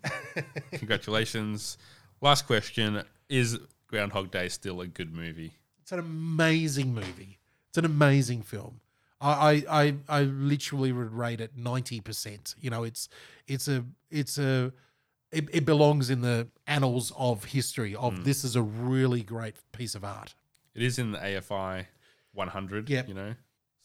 Congratulations. 0.73 1.79
Last 2.21 2.47
question: 2.47 3.03
Is 3.29 3.59
Groundhog 3.89 4.31
Day 4.31 4.49
still 4.49 4.81
a 4.81 4.87
good 4.87 5.13
movie? 5.15 5.53
It's 5.81 5.93
an 5.93 5.99
amazing 5.99 6.95
movie. 6.95 7.39
It's 7.69 7.79
an 7.79 7.85
amazing 7.85 8.43
film. 8.43 8.81
I 9.21 9.65
I 9.69 9.83
I, 9.83 9.95
I 10.09 10.23
literally 10.23 10.93
would 10.93 11.13
rate 11.13 11.41
it 11.41 11.53
ninety 11.57 12.01
percent. 12.01 12.55
You 12.61 12.71
know, 12.71 12.85
it's 12.85 13.09
it's 13.47 13.69
a 13.69 13.85
it's 14.11 14.39
a 14.39 14.73
it, 15.33 15.49
it 15.53 15.65
belongs 15.65 16.11
in 16.11 16.21
the 16.21 16.49
annals 16.67 17.13
of 17.17 17.45
history. 17.45 17.95
Of 17.97 18.19
Hmm. 18.19 18.23
this 18.23 18.45
is 18.45 18.55
a 18.57 18.63
really 18.63 19.23
great 19.23 19.57
piece 19.73 19.95
of 19.95 20.05
art. 20.05 20.35
It 20.75 20.83
is 20.83 20.99
in 20.99 21.13
the 21.13 21.19
AFI 21.19 21.87
100. 22.33 22.89
Yep. 22.89 23.09
You 23.09 23.15
know, 23.15 23.35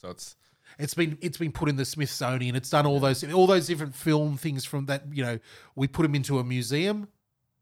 so 0.01 0.09
it's 0.09 0.35
It's 0.79 0.93
been 0.93 1.17
it's 1.21 1.37
been 1.37 1.51
put 1.51 1.69
in 1.69 1.75
the 1.75 1.85
Smithsonian. 1.85 2.55
It's 2.55 2.69
done 2.69 2.85
all 2.85 2.99
those 2.99 3.23
all 3.33 3.47
those 3.47 3.67
different 3.67 3.95
film 3.95 4.37
things 4.37 4.63
from 4.65 4.85
that. 4.87 5.03
You 5.11 5.23
know, 5.23 5.39
we 5.75 5.87
put 5.87 6.03
them 6.03 6.15
into 6.15 6.39
a 6.39 6.43
museum. 6.43 7.07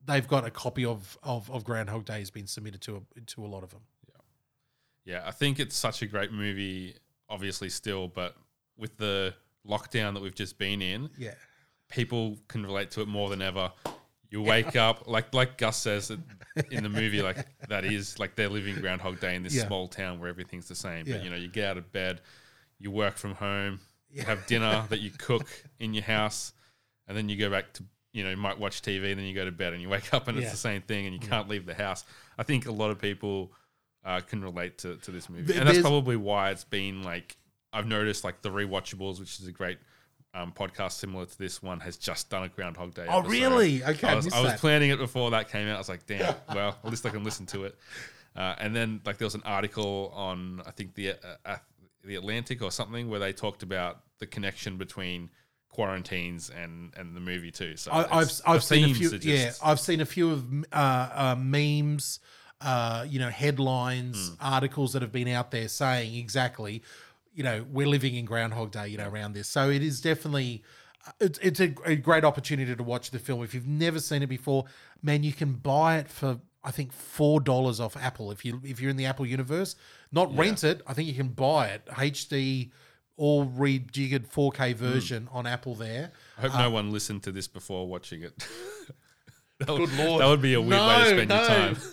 They've 0.05 0.27
got 0.27 0.45
a 0.45 0.51
copy 0.51 0.85
of 0.85 1.17
of, 1.23 1.49
of 1.49 1.63
Groundhog 1.63 2.05
Day 2.05 2.19
has 2.19 2.29
been 2.29 2.47
submitted 2.47 2.81
to 2.81 2.97
a, 3.17 3.21
to 3.21 3.45
a 3.45 3.47
lot 3.47 3.63
of 3.63 3.71
them. 3.71 3.81
yeah. 5.05 5.23
I 5.25 5.31
think 5.31 5.59
it's 5.59 5.75
such 5.75 6.01
a 6.01 6.07
great 6.07 6.31
movie. 6.31 6.95
Obviously, 7.29 7.69
still, 7.69 8.07
but 8.07 8.35
with 8.77 8.97
the 8.97 9.33
lockdown 9.67 10.13
that 10.13 10.21
we've 10.21 10.35
just 10.35 10.57
been 10.59 10.81
in, 10.81 11.09
Yeah. 11.17 11.33
people 11.89 12.37
can 12.47 12.63
relate 12.63 12.91
to 12.91 13.01
it 13.01 13.07
more 13.07 13.29
than 13.29 13.41
ever. 13.41 13.71
You 14.29 14.41
wake 14.43 14.75
up 14.75 15.07
like 15.07 15.33
like 15.33 15.57
Gus 15.57 15.77
says 15.77 16.11
in 16.71 16.83
the 16.83 16.89
movie, 16.89 17.21
like 17.21 17.47
that 17.69 17.83
is 17.85 18.19
like 18.19 18.35
they're 18.35 18.49
living 18.49 18.75
Groundhog 18.75 19.19
Day 19.19 19.35
in 19.35 19.41
this 19.43 19.55
Yeah. 19.55 19.65
small 19.67 19.87
town 19.87 20.19
where 20.19 20.29
everything's 20.29 20.67
the 20.67 20.75
same. 20.75 21.07
Yeah. 21.07 21.15
But 21.15 21.23
you 21.23 21.29
know, 21.31 21.35
you 21.37 21.47
get 21.47 21.69
out 21.71 21.77
of 21.77 21.91
bed, 21.91 22.21
you 22.85 22.91
work 22.91 23.17
from 23.17 23.33
home, 23.35 23.79
you 24.11 24.21
have 24.21 24.45
dinner 24.45 24.85
that 24.89 24.99
you 25.01 25.09
cook 25.09 25.47
in 25.79 25.93
your 25.95 26.03
house, 26.03 26.53
and 27.07 27.17
then 27.17 27.27
you 27.27 27.35
go 27.35 27.49
back 27.49 27.73
to 27.73 27.83
you 28.13 28.23
know 28.23 28.29
you 28.29 28.37
might 28.37 28.59
watch 28.59 28.81
TV, 28.81 29.09
and 29.11 29.19
then 29.19 29.25
you 29.25 29.33
go 29.35 29.43
to 29.43 29.51
bed, 29.51 29.73
and 29.73 29.81
you 29.81 29.89
wake 29.89 30.13
up 30.17 30.27
and 30.27 30.37
Yeah. 30.37 30.43
it's 30.43 30.51
the 30.51 30.57
same 30.57 30.81
thing, 30.81 31.05
and 31.07 31.13
you 31.13 31.19
can't 31.27 31.49
leave 31.49 31.65
the 31.65 31.73
house. 31.73 32.05
I 32.37 32.43
think 32.43 32.67
a 32.67 32.71
lot 32.71 32.91
of 32.91 33.01
people 33.01 33.51
uh, 34.05 34.21
can 34.21 34.41
relate 34.43 34.77
to, 34.79 34.97
to 34.97 35.11
this 35.11 35.29
movie, 35.29 35.55
and 35.57 35.67
that's 35.67 35.81
probably 35.81 36.15
why 36.15 36.51
it's 36.51 36.63
been 36.63 37.01
like 37.03 37.35
I've 37.73 37.87
noticed 37.87 38.23
like 38.23 38.41
the 38.43 38.49
rewatchables, 38.51 39.19
which 39.19 39.39
is 39.39 39.47
a 39.47 39.51
great 39.51 39.79
um, 40.35 40.51
podcast 40.51 40.91
similar 40.93 41.25
to 41.25 41.37
this 41.37 41.63
one, 41.63 41.79
has 41.79 41.97
just 41.97 42.29
done 42.29 42.43
a 42.43 42.49
Groundhog 42.49 42.93
Day. 42.93 43.05
Oh, 43.09 43.19
episode. 43.19 43.31
really? 43.31 43.83
Okay, 43.83 44.07
I 44.07 44.15
was, 44.15 44.31
I 44.31 44.41
was 44.41 44.53
planning 44.59 44.91
it 44.91 44.97
before 44.99 45.31
that 45.31 45.49
came 45.49 45.67
out. 45.67 45.75
I 45.75 45.77
was 45.79 45.89
like, 45.89 46.05
damn, 46.05 46.35
well, 46.53 46.77
at 46.83 46.89
least 46.89 47.05
I 47.05 47.09
can 47.09 47.23
listen 47.23 47.45
to 47.47 47.65
it. 47.65 47.75
Uh, 48.35 48.53
and 48.59 48.75
then 48.75 48.99
like 49.05 49.17
there 49.17 49.25
was 49.25 49.35
an 49.35 49.43
article 49.45 50.11
on 50.13 50.61
I 50.65 50.71
think 50.71 50.93
the 50.93 51.13
uh, 51.45 51.55
the 52.05 52.15
Atlantic 52.15 52.61
or 52.61 52.71
something 52.71 53.09
where 53.09 53.19
they 53.19 53.33
talked 53.33 53.63
about 53.63 54.01
the 54.19 54.27
connection 54.27 54.77
between 54.77 55.29
quarantines 55.69 56.49
and 56.49 56.93
and 56.95 57.15
the 57.15 57.19
movie 57.19 57.51
too. 57.51 57.75
So 57.75 57.91
I, 57.91 58.19
I've 58.19 58.31
I've 58.45 58.63
seen 58.63 58.91
a 58.91 58.93
few. 58.93 59.09
just- 59.09 59.23
yeah, 59.25 59.51
I've 59.63 59.79
seen 59.79 60.01
a 60.01 60.05
few 60.05 60.31
of 60.31 60.45
uh, 60.71 60.75
uh, 61.13 61.35
memes, 61.37 62.19
uh, 62.61 63.05
you 63.07 63.19
know, 63.19 63.29
headlines, 63.29 64.29
Hmm. 64.29 64.35
articles 64.39 64.93
that 64.93 65.01
have 65.01 65.11
been 65.11 65.27
out 65.27 65.51
there 65.51 65.67
saying 65.67 66.15
exactly, 66.15 66.81
you 67.33 67.43
know, 67.43 67.65
we're 67.69 67.87
living 67.87 68.15
in 68.15 68.25
Groundhog 68.25 68.71
Day, 68.71 68.87
you 68.87 68.97
know, 68.97 69.09
around 69.09 69.33
this. 69.33 69.47
So 69.47 69.69
it 69.69 69.83
is 69.83 69.99
definitely. 70.01 70.63
uh, 71.05 71.11
It's, 71.19 71.39
it's 71.39 71.59
a, 71.59 71.73
a 71.85 71.95
great 71.97 72.23
opportunity 72.23 72.73
to 72.75 72.83
watch 72.83 73.11
the 73.11 73.19
film. 73.19 73.43
If 73.43 73.53
you've 73.53 73.67
never 73.67 73.99
seen 73.99 74.23
it 74.23 74.27
before, 74.27 74.65
man, 75.03 75.23
you 75.23 75.33
can 75.33 75.53
buy 75.53 75.97
it 75.97 76.07
for 76.09 76.39
I 76.65 76.71
think 76.71 76.91
four 76.91 77.39
dollars 77.39 77.79
off 77.79 77.95
Apple. 77.95 78.31
If 78.31 78.43
you 78.43 78.59
if 78.63 78.81
you're 78.81 78.89
in 78.89 78.97
the 78.97 79.05
Apple 79.05 79.25
universe, 79.25 79.75
not 80.11 80.35
rent 80.35 80.63
it. 80.63 80.81
I 80.87 80.93
think 80.93 81.07
you 81.07 81.13
can 81.13 81.27
buy 81.29 81.67
it 81.67 81.85
HD, 81.85 82.71
all 83.17 83.45
rejiggered 83.45 84.27
4K 84.27 84.71
Hmm. 84.73 84.77
version 84.77 85.29
on 85.31 85.45
Apple 85.45 85.75
there. 85.75 86.11
I 86.37 86.41
hope 86.41 86.53
no 86.57 86.69
one 86.71 86.91
listened 86.91 87.23
to 87.23 87.31
this 87.31 87.47
before 87.47 87.87
watching 87.87 88.23
it. 88.23 88.33
that, 89.59 89.69
would, 89.69 89.89
Good 89.89 89.97
lord. 90.05 90.21
that 90.21 90.27
would 90.27 90.41
be 90.41 90.53
a 90.55 90.61
weird 90.61 90.81
way 90.81 90.99
to 91.03 91.25
spend 91.25 91.29
your 91.31 91.47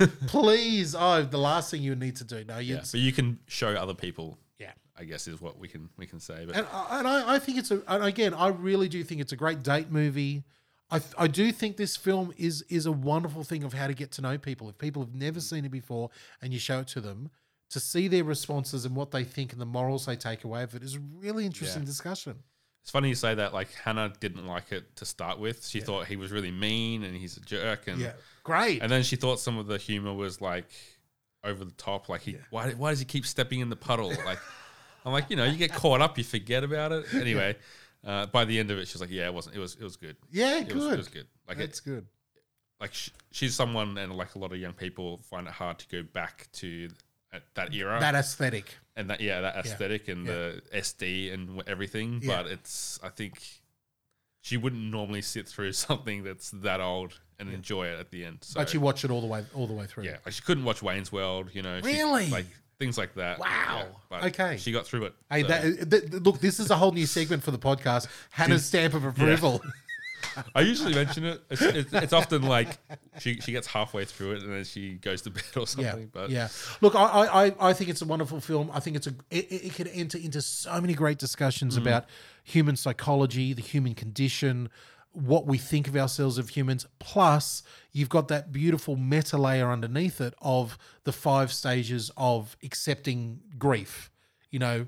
time. 0.09 0.12
Please. 0.27 0.94
Oh, 0.99 1.23
the 1.23 1.39
last 1.39 1.70
thing 1.70 1.82
you 1.82 1.94
need 1.94 2.16
to 2.16 2.24
do. 2.24 2.43
No, 2.44 2.59
you 2.59 2.74
yeah, 2.77 2.81
but 2.81 2.94
you 3.01 3.12
can 3.12 3.39
show 3.47 3.69
other 3.74 3.94
people. 3.94 4.39
yeah. 4.59 4.73
I 4.99 5.05
guess 5.05 5.27
is 5.28 5.40
what 5.40 5.59
we 5.59 5.69
can 5.69 5.89
we 5.97 6.07
can 6.07 6.19
say. 6.20 6.44
But 6.47 6.57
And, 6.57 6.66
I- 6.73 6.99
and 6.99 7.09
I, 7.09 7.35
I 7.35 7.39
think 7.39 7.59
it's 7.59 7.70
a, 7.70 7.82
and 7.89 8.05
again, 8.05 8.35
I 8.35 8.49
really 8.49 8.89
do 8.89 9.03
think 9.05 9.20
it's 9.20 9.32
a 9.32 9.36
great 9.36 9.62
date 9.62 9.90
movie. 9.90 10.44
I, 10.93 11.01
I 11.19 11.27
do 11.27 11.51
think 11.52 11.77
this 11.77 11.97
film 11.97 12.32
is 12.36 12.62
is 12.69 12.86
a 12.86 12.93
wonderful 12.93 13.43
thing 13.44 13.64
of 13.64 13.73
how 13.73 13.86
to 13.86 13.94
get 13.94 14.10
to 14.12 14.23
know 14.23 14.36
people. 14.39 14.69
If 14.69 14.78
people 14.78 15.02
have 15.02 15.14
never 15.14 15.40
seen 15.40 15.64
it 15.64 15.70
before 15.70 16.10
and 16.40 16.52
you 16.52 16.59
show 16.59 16.81
it 16.81 16.89
to 16.89 17.01
them, 17.01 17.31
to 17.70 17.81
see 17.81 18.09
their 18.09 18.24
responses 18.24 18.85
and 18.85 18.94
what 18.94 19.10
they 19.10 19.24
think 19.24 19.52
and 19.52 19.60
the 19.60 19.66
morals 19.66 20.06
they 20.06 20.16
take 20.16 20.44
away 20.44 20.62
of 20.62 20.74
it 20.74 20.82
is 20.82 20.97
a 20.97 21.01
really 21.01 21.47
interesting 21.47 21.82
Yeah. 21.82 21.86
discussion. 21.86 22.43
It's 22.82 22.90
funny 22.90 23.09
you 23.09 23.14
say 23.14 23.35
that. 23.36 23.55
Like 23.55 23.73
Hannah 23.73 24.12
didn't 24.20 24.47
like 24.47 24.73
it 24.73 24.97
to 24.97 25.05
start 25.06 25.39
with. 25.39 25.66
She 25.66 25.81
thought 25.81 26.06
he 26.06 26.16
was 26.16 26.31
really 26.31 26.51
mean 26.51 27.05
and 27.05 27.16
he's 27.16 27.36
a 27.36 27.40
jerk, 27.40 27.86
and 27.89 27.98
Yeah, 28.01 28.12
great. 28.43 28.82
and 28.82 28.90
then 28.90 29.02
she 29.02 29.16
thought 29.16 29.40
some 29.40 29.56
of 29.56 29.66
the 29.69 29.78
humor 29.78 30.12
was 30.12 30.40
like 30.40 30.69
over 31.44 31.64
the 31.64 31.73
top. 31.73 32.09
Like 32.09 32.23
he, 32.23 32.36
why 32.51 32.73
why 32.73 32.90
does 32.90 32.98
he 32.98 33.05
keep 33.05 33.24
stepping 33.24 33.60
in 33.60 33.70
the 33.70 33.77
puddle? 33.77 34.12
Like 34.24 34.40
I'm 35.06 35.12
like, 35.12 35.31
you 35.31 35.36
know, 35.36 35.44
you 35.44 35.56
get 35.56 35.73
caught 35.73 36.01
up, 36.02 36.19
you 36.19 36.24
forget 36.24 36.64
about 36.64 36.93
it. 36.93 37.06
Anyway, 37.14 37.56
uh, 38.04 38.26
by 38.26 38.44
the 38.44 38.58
end 38.58 38.70
of 38.70 38.78
it, 38.78 38.88
she 38.88 38.94
was 38.94 39.00
like, 39.00 39.10
yeah, 39.10 39.26
it 39.26 39.34
wasn't. 39.34 39.56
It 39.56 39.58
was 39.60 39.74
it 39.76 39.82
was 39.82 39.96
good. 39.96 40.16
yeah, 40.30 40.58
It 40.60 40.68
good. 40.68 40.76
was, 40.76 40.86
it 40.92 40.96
was 40.96 41.08
good. 41.08 41.26
Like 41.48 41.58
it's 41.58 41.78
it, 41.80 41.84
good. 41.84 42.06
like 42.80 42.94
sh- 42.94 43.10
she's 43.30 43.54
someone, 43.54 43.96
and 43.98 44.14
like 44.16 44.34
a 44.34 44.38
lot 44.38 44.52
of 44.52 44.58
young 44.58 44.72
people 44.72 45.20
find 45.30 45.46
it 45.46 45.52
hard 45.52 45.78
to 45.80 45.88
go 45.88 46.02
back 46.02 46.48
to 46.54 46.88
that, 47.32 47.42
that 47.54 47.74
era 47.74 47.98
That 48.00 48.14
aesthetic. 48.14 48.76
and 48.96 49.08
that 49.10 49.20
yeah 49.20 49.40
that 49.42 49.56
aesthetic 49.56 50.08
and 50.08 50.26
the 50.26 50.62
SD 50.74 51.32
and 51.32 51.62
everything. 51.66 52.20
Yeah. 52.22 52.42
But 52.42 52.50
it's 52.52 52.98
I 53.02 53.08
think 53.08 53.40
she 54.40 54.56
wouldn't 54.56 54.82
normally 54.82 55.22
sit 55.22 55.48
through 55.48 55.72
something 55.88 56.24
that's 56.24 56.50
that 56.50 56.80
old 56.80 57.20
and 57.38 57.52
enjoy 57.52 57.86
it 57.86 57.98
at 57.98 58.10
the 58.10 58.24
end. 58.24 58.38
So, 58.42 58.60
but 58.60 58.72
you 58.74 58.80
watch 58.80 59.04
it 59.04 59.10
all 59.10 59.20
the 59.20 59.26
way 59.26 59.44
all 59.54 59.66
the 59.66 59.72
way 59.74 59.86
through. 59.86 60.04
yeah, 60.04 60.18
like 60.24 60.34
she 60.34 60.42
couldn't 60.42 60.64
watch 60.64 60.82
Wayne's 60.82 61.10
World. 61.12 61.50
You 61.52 61.62
know, 61.62 61.80
she- 61.80 61.86
Really? 61.86 62.28
like 62.30 62.46
things 62.82 62.98
like 62.98 63.14
that. 63.14 63.38
Wow. 63.38 63.86
Yeah, 64.10 64.26
Okay. 64.26 64.56
she 64.59 64.72
got 64.72 64.86
through 64.86 65.04
it. 65.04 65.14
Hey, 65.30 65.42
so- 65.42 65.48
that, 65.48 65.62
th- 65.90 66.10
th- 66.10 66.22
look, 66.22 66.40
this 66.40 66.59
is 66.59 66.70
a 66.70 66.76
whole 66.76 66.90
new 66.92 67.06
segment 67.06 67.42
for 67.44 67.52
the 67.52 67.59
podcast. 67.59 68.09
Hannah's 68.30 68.64
stamp 68.64 68.94
of 68.94 69.04
approval. 69.04 69.62
I 70.54 70.60
usually 70.62 70.94
mention 70.94 71.24
it. 71.24 71.42
It's, 71.50 71.62
it's, 71.62 71.92
it's 71.92 72.12
often 72.12 72.42
like 72.42 72.78
she 73.18 73.40
she 73.40 73.52
gets 73.52 73.66
halfway 73.66 74.04
through 74.04 74.32
it 74.32 74.42
and 74.42 74.52
then 74.52 74.64
she 74.64 74.94
goes 74.94 75.20
to 75.22 75.30
bed 75.36 75.42
or 75.56 75.60
Yeah, 75.60 75.64
something. 75.66 76.10
But 76.12 76.30
yeah. 76.30 76.48
Look, 76.80 76.94
I, 76.94 77.00
I, 77.48 77.54
I- 77.70 77.72
think 77.72 77.90
it's 77.90 78.02
a 78.02 78.06
wonderful 78.06 78.40
film. 78.40 78.70
I 78.72 78.80
think 78.80 78.96
it's 78.96 79.06
a 79.06 79.14
it, 79.30 79.46
it 79.52 79.66
it 79.66 79.74
could 79.74 79.88
enter 79.92 80.18
into 80.18 80.40
so 80.40 80.80
many 80.80 80.94
great 80.94 81.18
discussions 81.18 81.76
Mm. 81.76 81.82
about 81.82 82.06
human 82.44 82.76
psychology, 82.76 83.52
the 83.52 83.62
human 83.62 83.94
condition, 83.94 84.68
what 85.12 85.47
we 85.47 85.59
think 85.59 85.89
of 85.89 85.97
ourselves 85.97 86.39
of 86.39 86.51
humans. 86.51 86.86
Plus, 86.98 87.62
you've 87.93 88.09
got 88.09 88.28
that 88.28 88.51
beautiful 88.52 88.97
meta 88.97 89.36
layer 89.36 89.70
underneath 89.70 90.20
it 90.20 90.34
of 90.40 90.78
the 91.05 91.12
five 91.12 91.52
stages 91.52 92.10
of 92.16 92.56
accepting 92.62 93.40
grief. 93.59 94.10
You 94.51 94.59
know, 94.59 94.86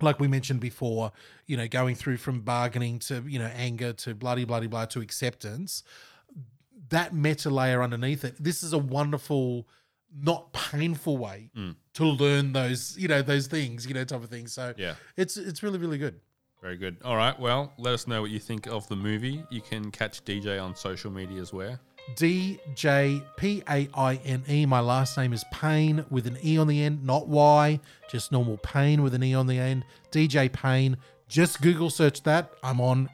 like 0.00 0.18
we 0.18 0.28
mentioned 0.28 0.60
before, 0.60 1.12
you 1.46 1.56
know, 1.56 1.68
going 1.68 1.94
through 1.94 2.16
from 2.16 2.40
bargaining 2.40 2.98
to, 3.00 3.22
you 3.26 3.38
know, 3.38 3.50
anger 3.54 3.92
to 3.92 4.14
bloody, 4.14 4.44
bloody, 4.44 4.66
blah 4.66 4.86
to 4.86 5.00
acceptance. 5.00 5.82
That 6.88 7.14
meta 7.14 7.50
layer 7.50 7.82
underneath 7.82 8.24
it, 8.24 8.34
this 8.42 8.62
is 8.62 8.72
a 8.72 8.78
wonderful, 8.78 9.68
not 10.12 10.52
painful 10.52 11.18
way 11.18 11.50
Mm. 11.56 11.76
to 11.94 12.04
learn 12.04 12.52
those, 12.52 12.96
you 12.98 13.06
know, 13.06 13.22
those 13.22 13.46
things, 13.46 13.86
you 13.86 13.94
know, 13.94 14.02
type 14.04 14.24
of 14.24 14.30
thing. 14.30 14.48
So 14.48 14.74
yeah. 14.76 14.94
it's 15.16 15.36
it's 15.36 15.62
really, 15.62 15.78
really 15.78 15.98
good. 15.98 16.20
Very 16.62 16.76
good. 16.76 16.96
All 17.04 17.16
right. 17.16 17.38
Well, 17.38 17.72
let 17.78 17.94
us 17.94 18.06
know 18.06 18.20
what 18.20 18.30
you 18.30 18.38
think 18.38 18.66
of 18.66 18.86
the 18.88 18.96
movie. 18.96 19.44
You 19.50 19.60
can 19.62 19.90
catch 19.90 20.24
DJ 20.24 20.62
on 20.62 20.76
social 20.76 21.10
media 21.10 21.40
as 21.40 21.52
well. 21.52 21.78
D 22.16 22.58
J 22.74 23.22
P 23.36 23.62
A 23.68 23.88
I 23.94 24.16
N 24.24 24.42
E. 24.48 24.66
My 24.66 24.80
last 24.80 25.16
name 25.16 25.32
is 25.32 25.44
Paine 25.52 26.04
with 26.10 26.26
an 26.26 26.36
E 26.44 26.58
on 26.58 26.66
the 26.66 26.82
end, 26.82 27.04
not 27.04 27.28
Y, 27.28 27.80
just 28.10 28.32
normal 28.32 28.58
Paine 28.58 29.02
with 29.02 29.14
an 29.14 29.22
E 29.22 29.34
on 29.34 29.46
the 29.46 29.58
end. 29.58 29.84
DJ 30.10 30.52
Paine. 30.52 30.96
Just 31.28 31.62
Google 31.62 31.90
search 31.90 32.22
that. 32.24 32.52
I'm 32.62 32.80
on 32.80 33.08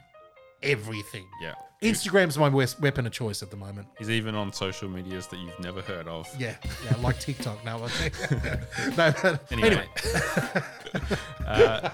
everything. 0.63 1.25
Yeah. 1.41 1.53
Instagram's 1.83 2.37
my 2.39 2.49
weapon 2.49 3.05
of 3.05 3.11
choice 3.11 3.43
at 3.43 3.51
the 3.51 3.57
moment. 3.57 3.87
He's 3.99 4.09
even 4.09 4.33
on 4.33 4.51
social 4.51 4.89
medias 4.89 5.27
that 5.27 5.37
you've 5.37 5.59
never 5.59 5.81
heard 5.81 6.07
of. 6.07 6.27
Yeah, 6.39 6.55
yeah, 6.83 6.95
like 7.03 7.19
TikTok 7.19 7.63
now. 7.63 7.83
I 7.83 7.87
think. 7.87 8.31
no, 8.97 9.13
but 9.21 9.51
Anyway, 9.51 9.67
anyway, 9.67 9.87
uh, 11.45 11.89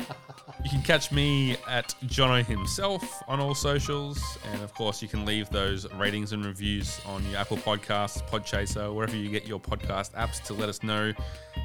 you 0.63 0.69
can 0.69 0.81
catch 0.81 1.11
me 1.11 1.57
at 1.67 1.93
Jono 2.05 2.43
himself 2.45 3.21
on 3.27 3.39
all 3.39 3.53
socials, 3.53 4.19
and 4.51 4.61
of 4.61 4.73
course, 4.73 5.01
you 5.01 5.07
can 5.07 5.25
leave 5.25 5.49
those 5.49 5.91
ratings 5.93 6.31
and 6.31 6.45
reviews 6.45 7.01
on 7.05 7.23
your 7.29 7.39
Apple 7.39 7.57
Podcasts, 7.57 8.27
Podchaser, 8.29 8.93
wherever 8.93 9.15
you 9.15 9.29
get 9.29 9.45
your 9.45 9.59
podcast 9.59 10.11
apps 10.13 10.41
to 10.43 10.53
let 10.53 10.69
us 10.69 10.81
know 10.81 11.13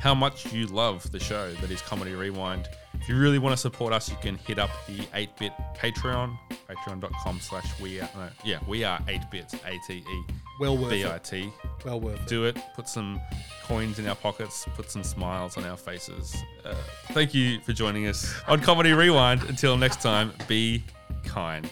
how 0.00 0.14
much 0.14 0.52
you 0.52 0.66
love 0.66 1.10
the 1.12 1.20
show 1.20 1.52
that 1.54 1.70
is 1.70 1.80
Comedy 1.82 2.14
Rewind. 2.14 2.68
If 3.00 3.08
you 3.08 3.16
really 3.16 3.38
want 3.38 3.52
to 3.52 3.56
support 3.56 3.92
us, 3.92 4.08
you 4.10 4.16
can 4.20 4.36
hit 4.36 4.58
up 4.58 4.70
the 4.86 4.98
8-bit 5.14 5.52
Patreon, 5.76 6.36
patreon.com 6.68 7.40
slash 7.40 7.80
we 7.80 8.00
are, 8.00 8.10
no, 8.16 8.28
yeah, 8.44 8.58
we 8.66 8.84
are 8.84 8.98
8-bits, 9.00 9.54
A-T-E, 9.54 10.24
well 10.58 10.76
worth 10.76 10.92
it. 10.92 11.04
B-I-T 11.04 11.52
Well 11.84 12.00
worth 12.00 12.20
it. 12.20 12.26
do 12.26 12.44
it. 12.44 12.56
Put 12.74 12.88
some 12.88 13.20
coins 13.64 13.98
in 13.98 14.06
our 14.08 14.14
pockets. 14.16 14.66
Put 14.76 14.90
some 14.90 15.02
smiles 15.04 15.56
on 15.56 15.64
our 15.64 15.76
faces. 15.76 16.36
Uh, 16.64 16.74
thank 17.12 17.34
you 17.34 17.60
for 17.60 17.72
joining 17.72 18.06
us 18.06 18.34
on 18.48 18.60
Comedy 18.60 18.92
Rewind. 18.92 19.42
Until 19.44 19.76
next 19.76 20.00
time, 20.00 20.32
be 20.48 20.82
kind. 21.24 21.68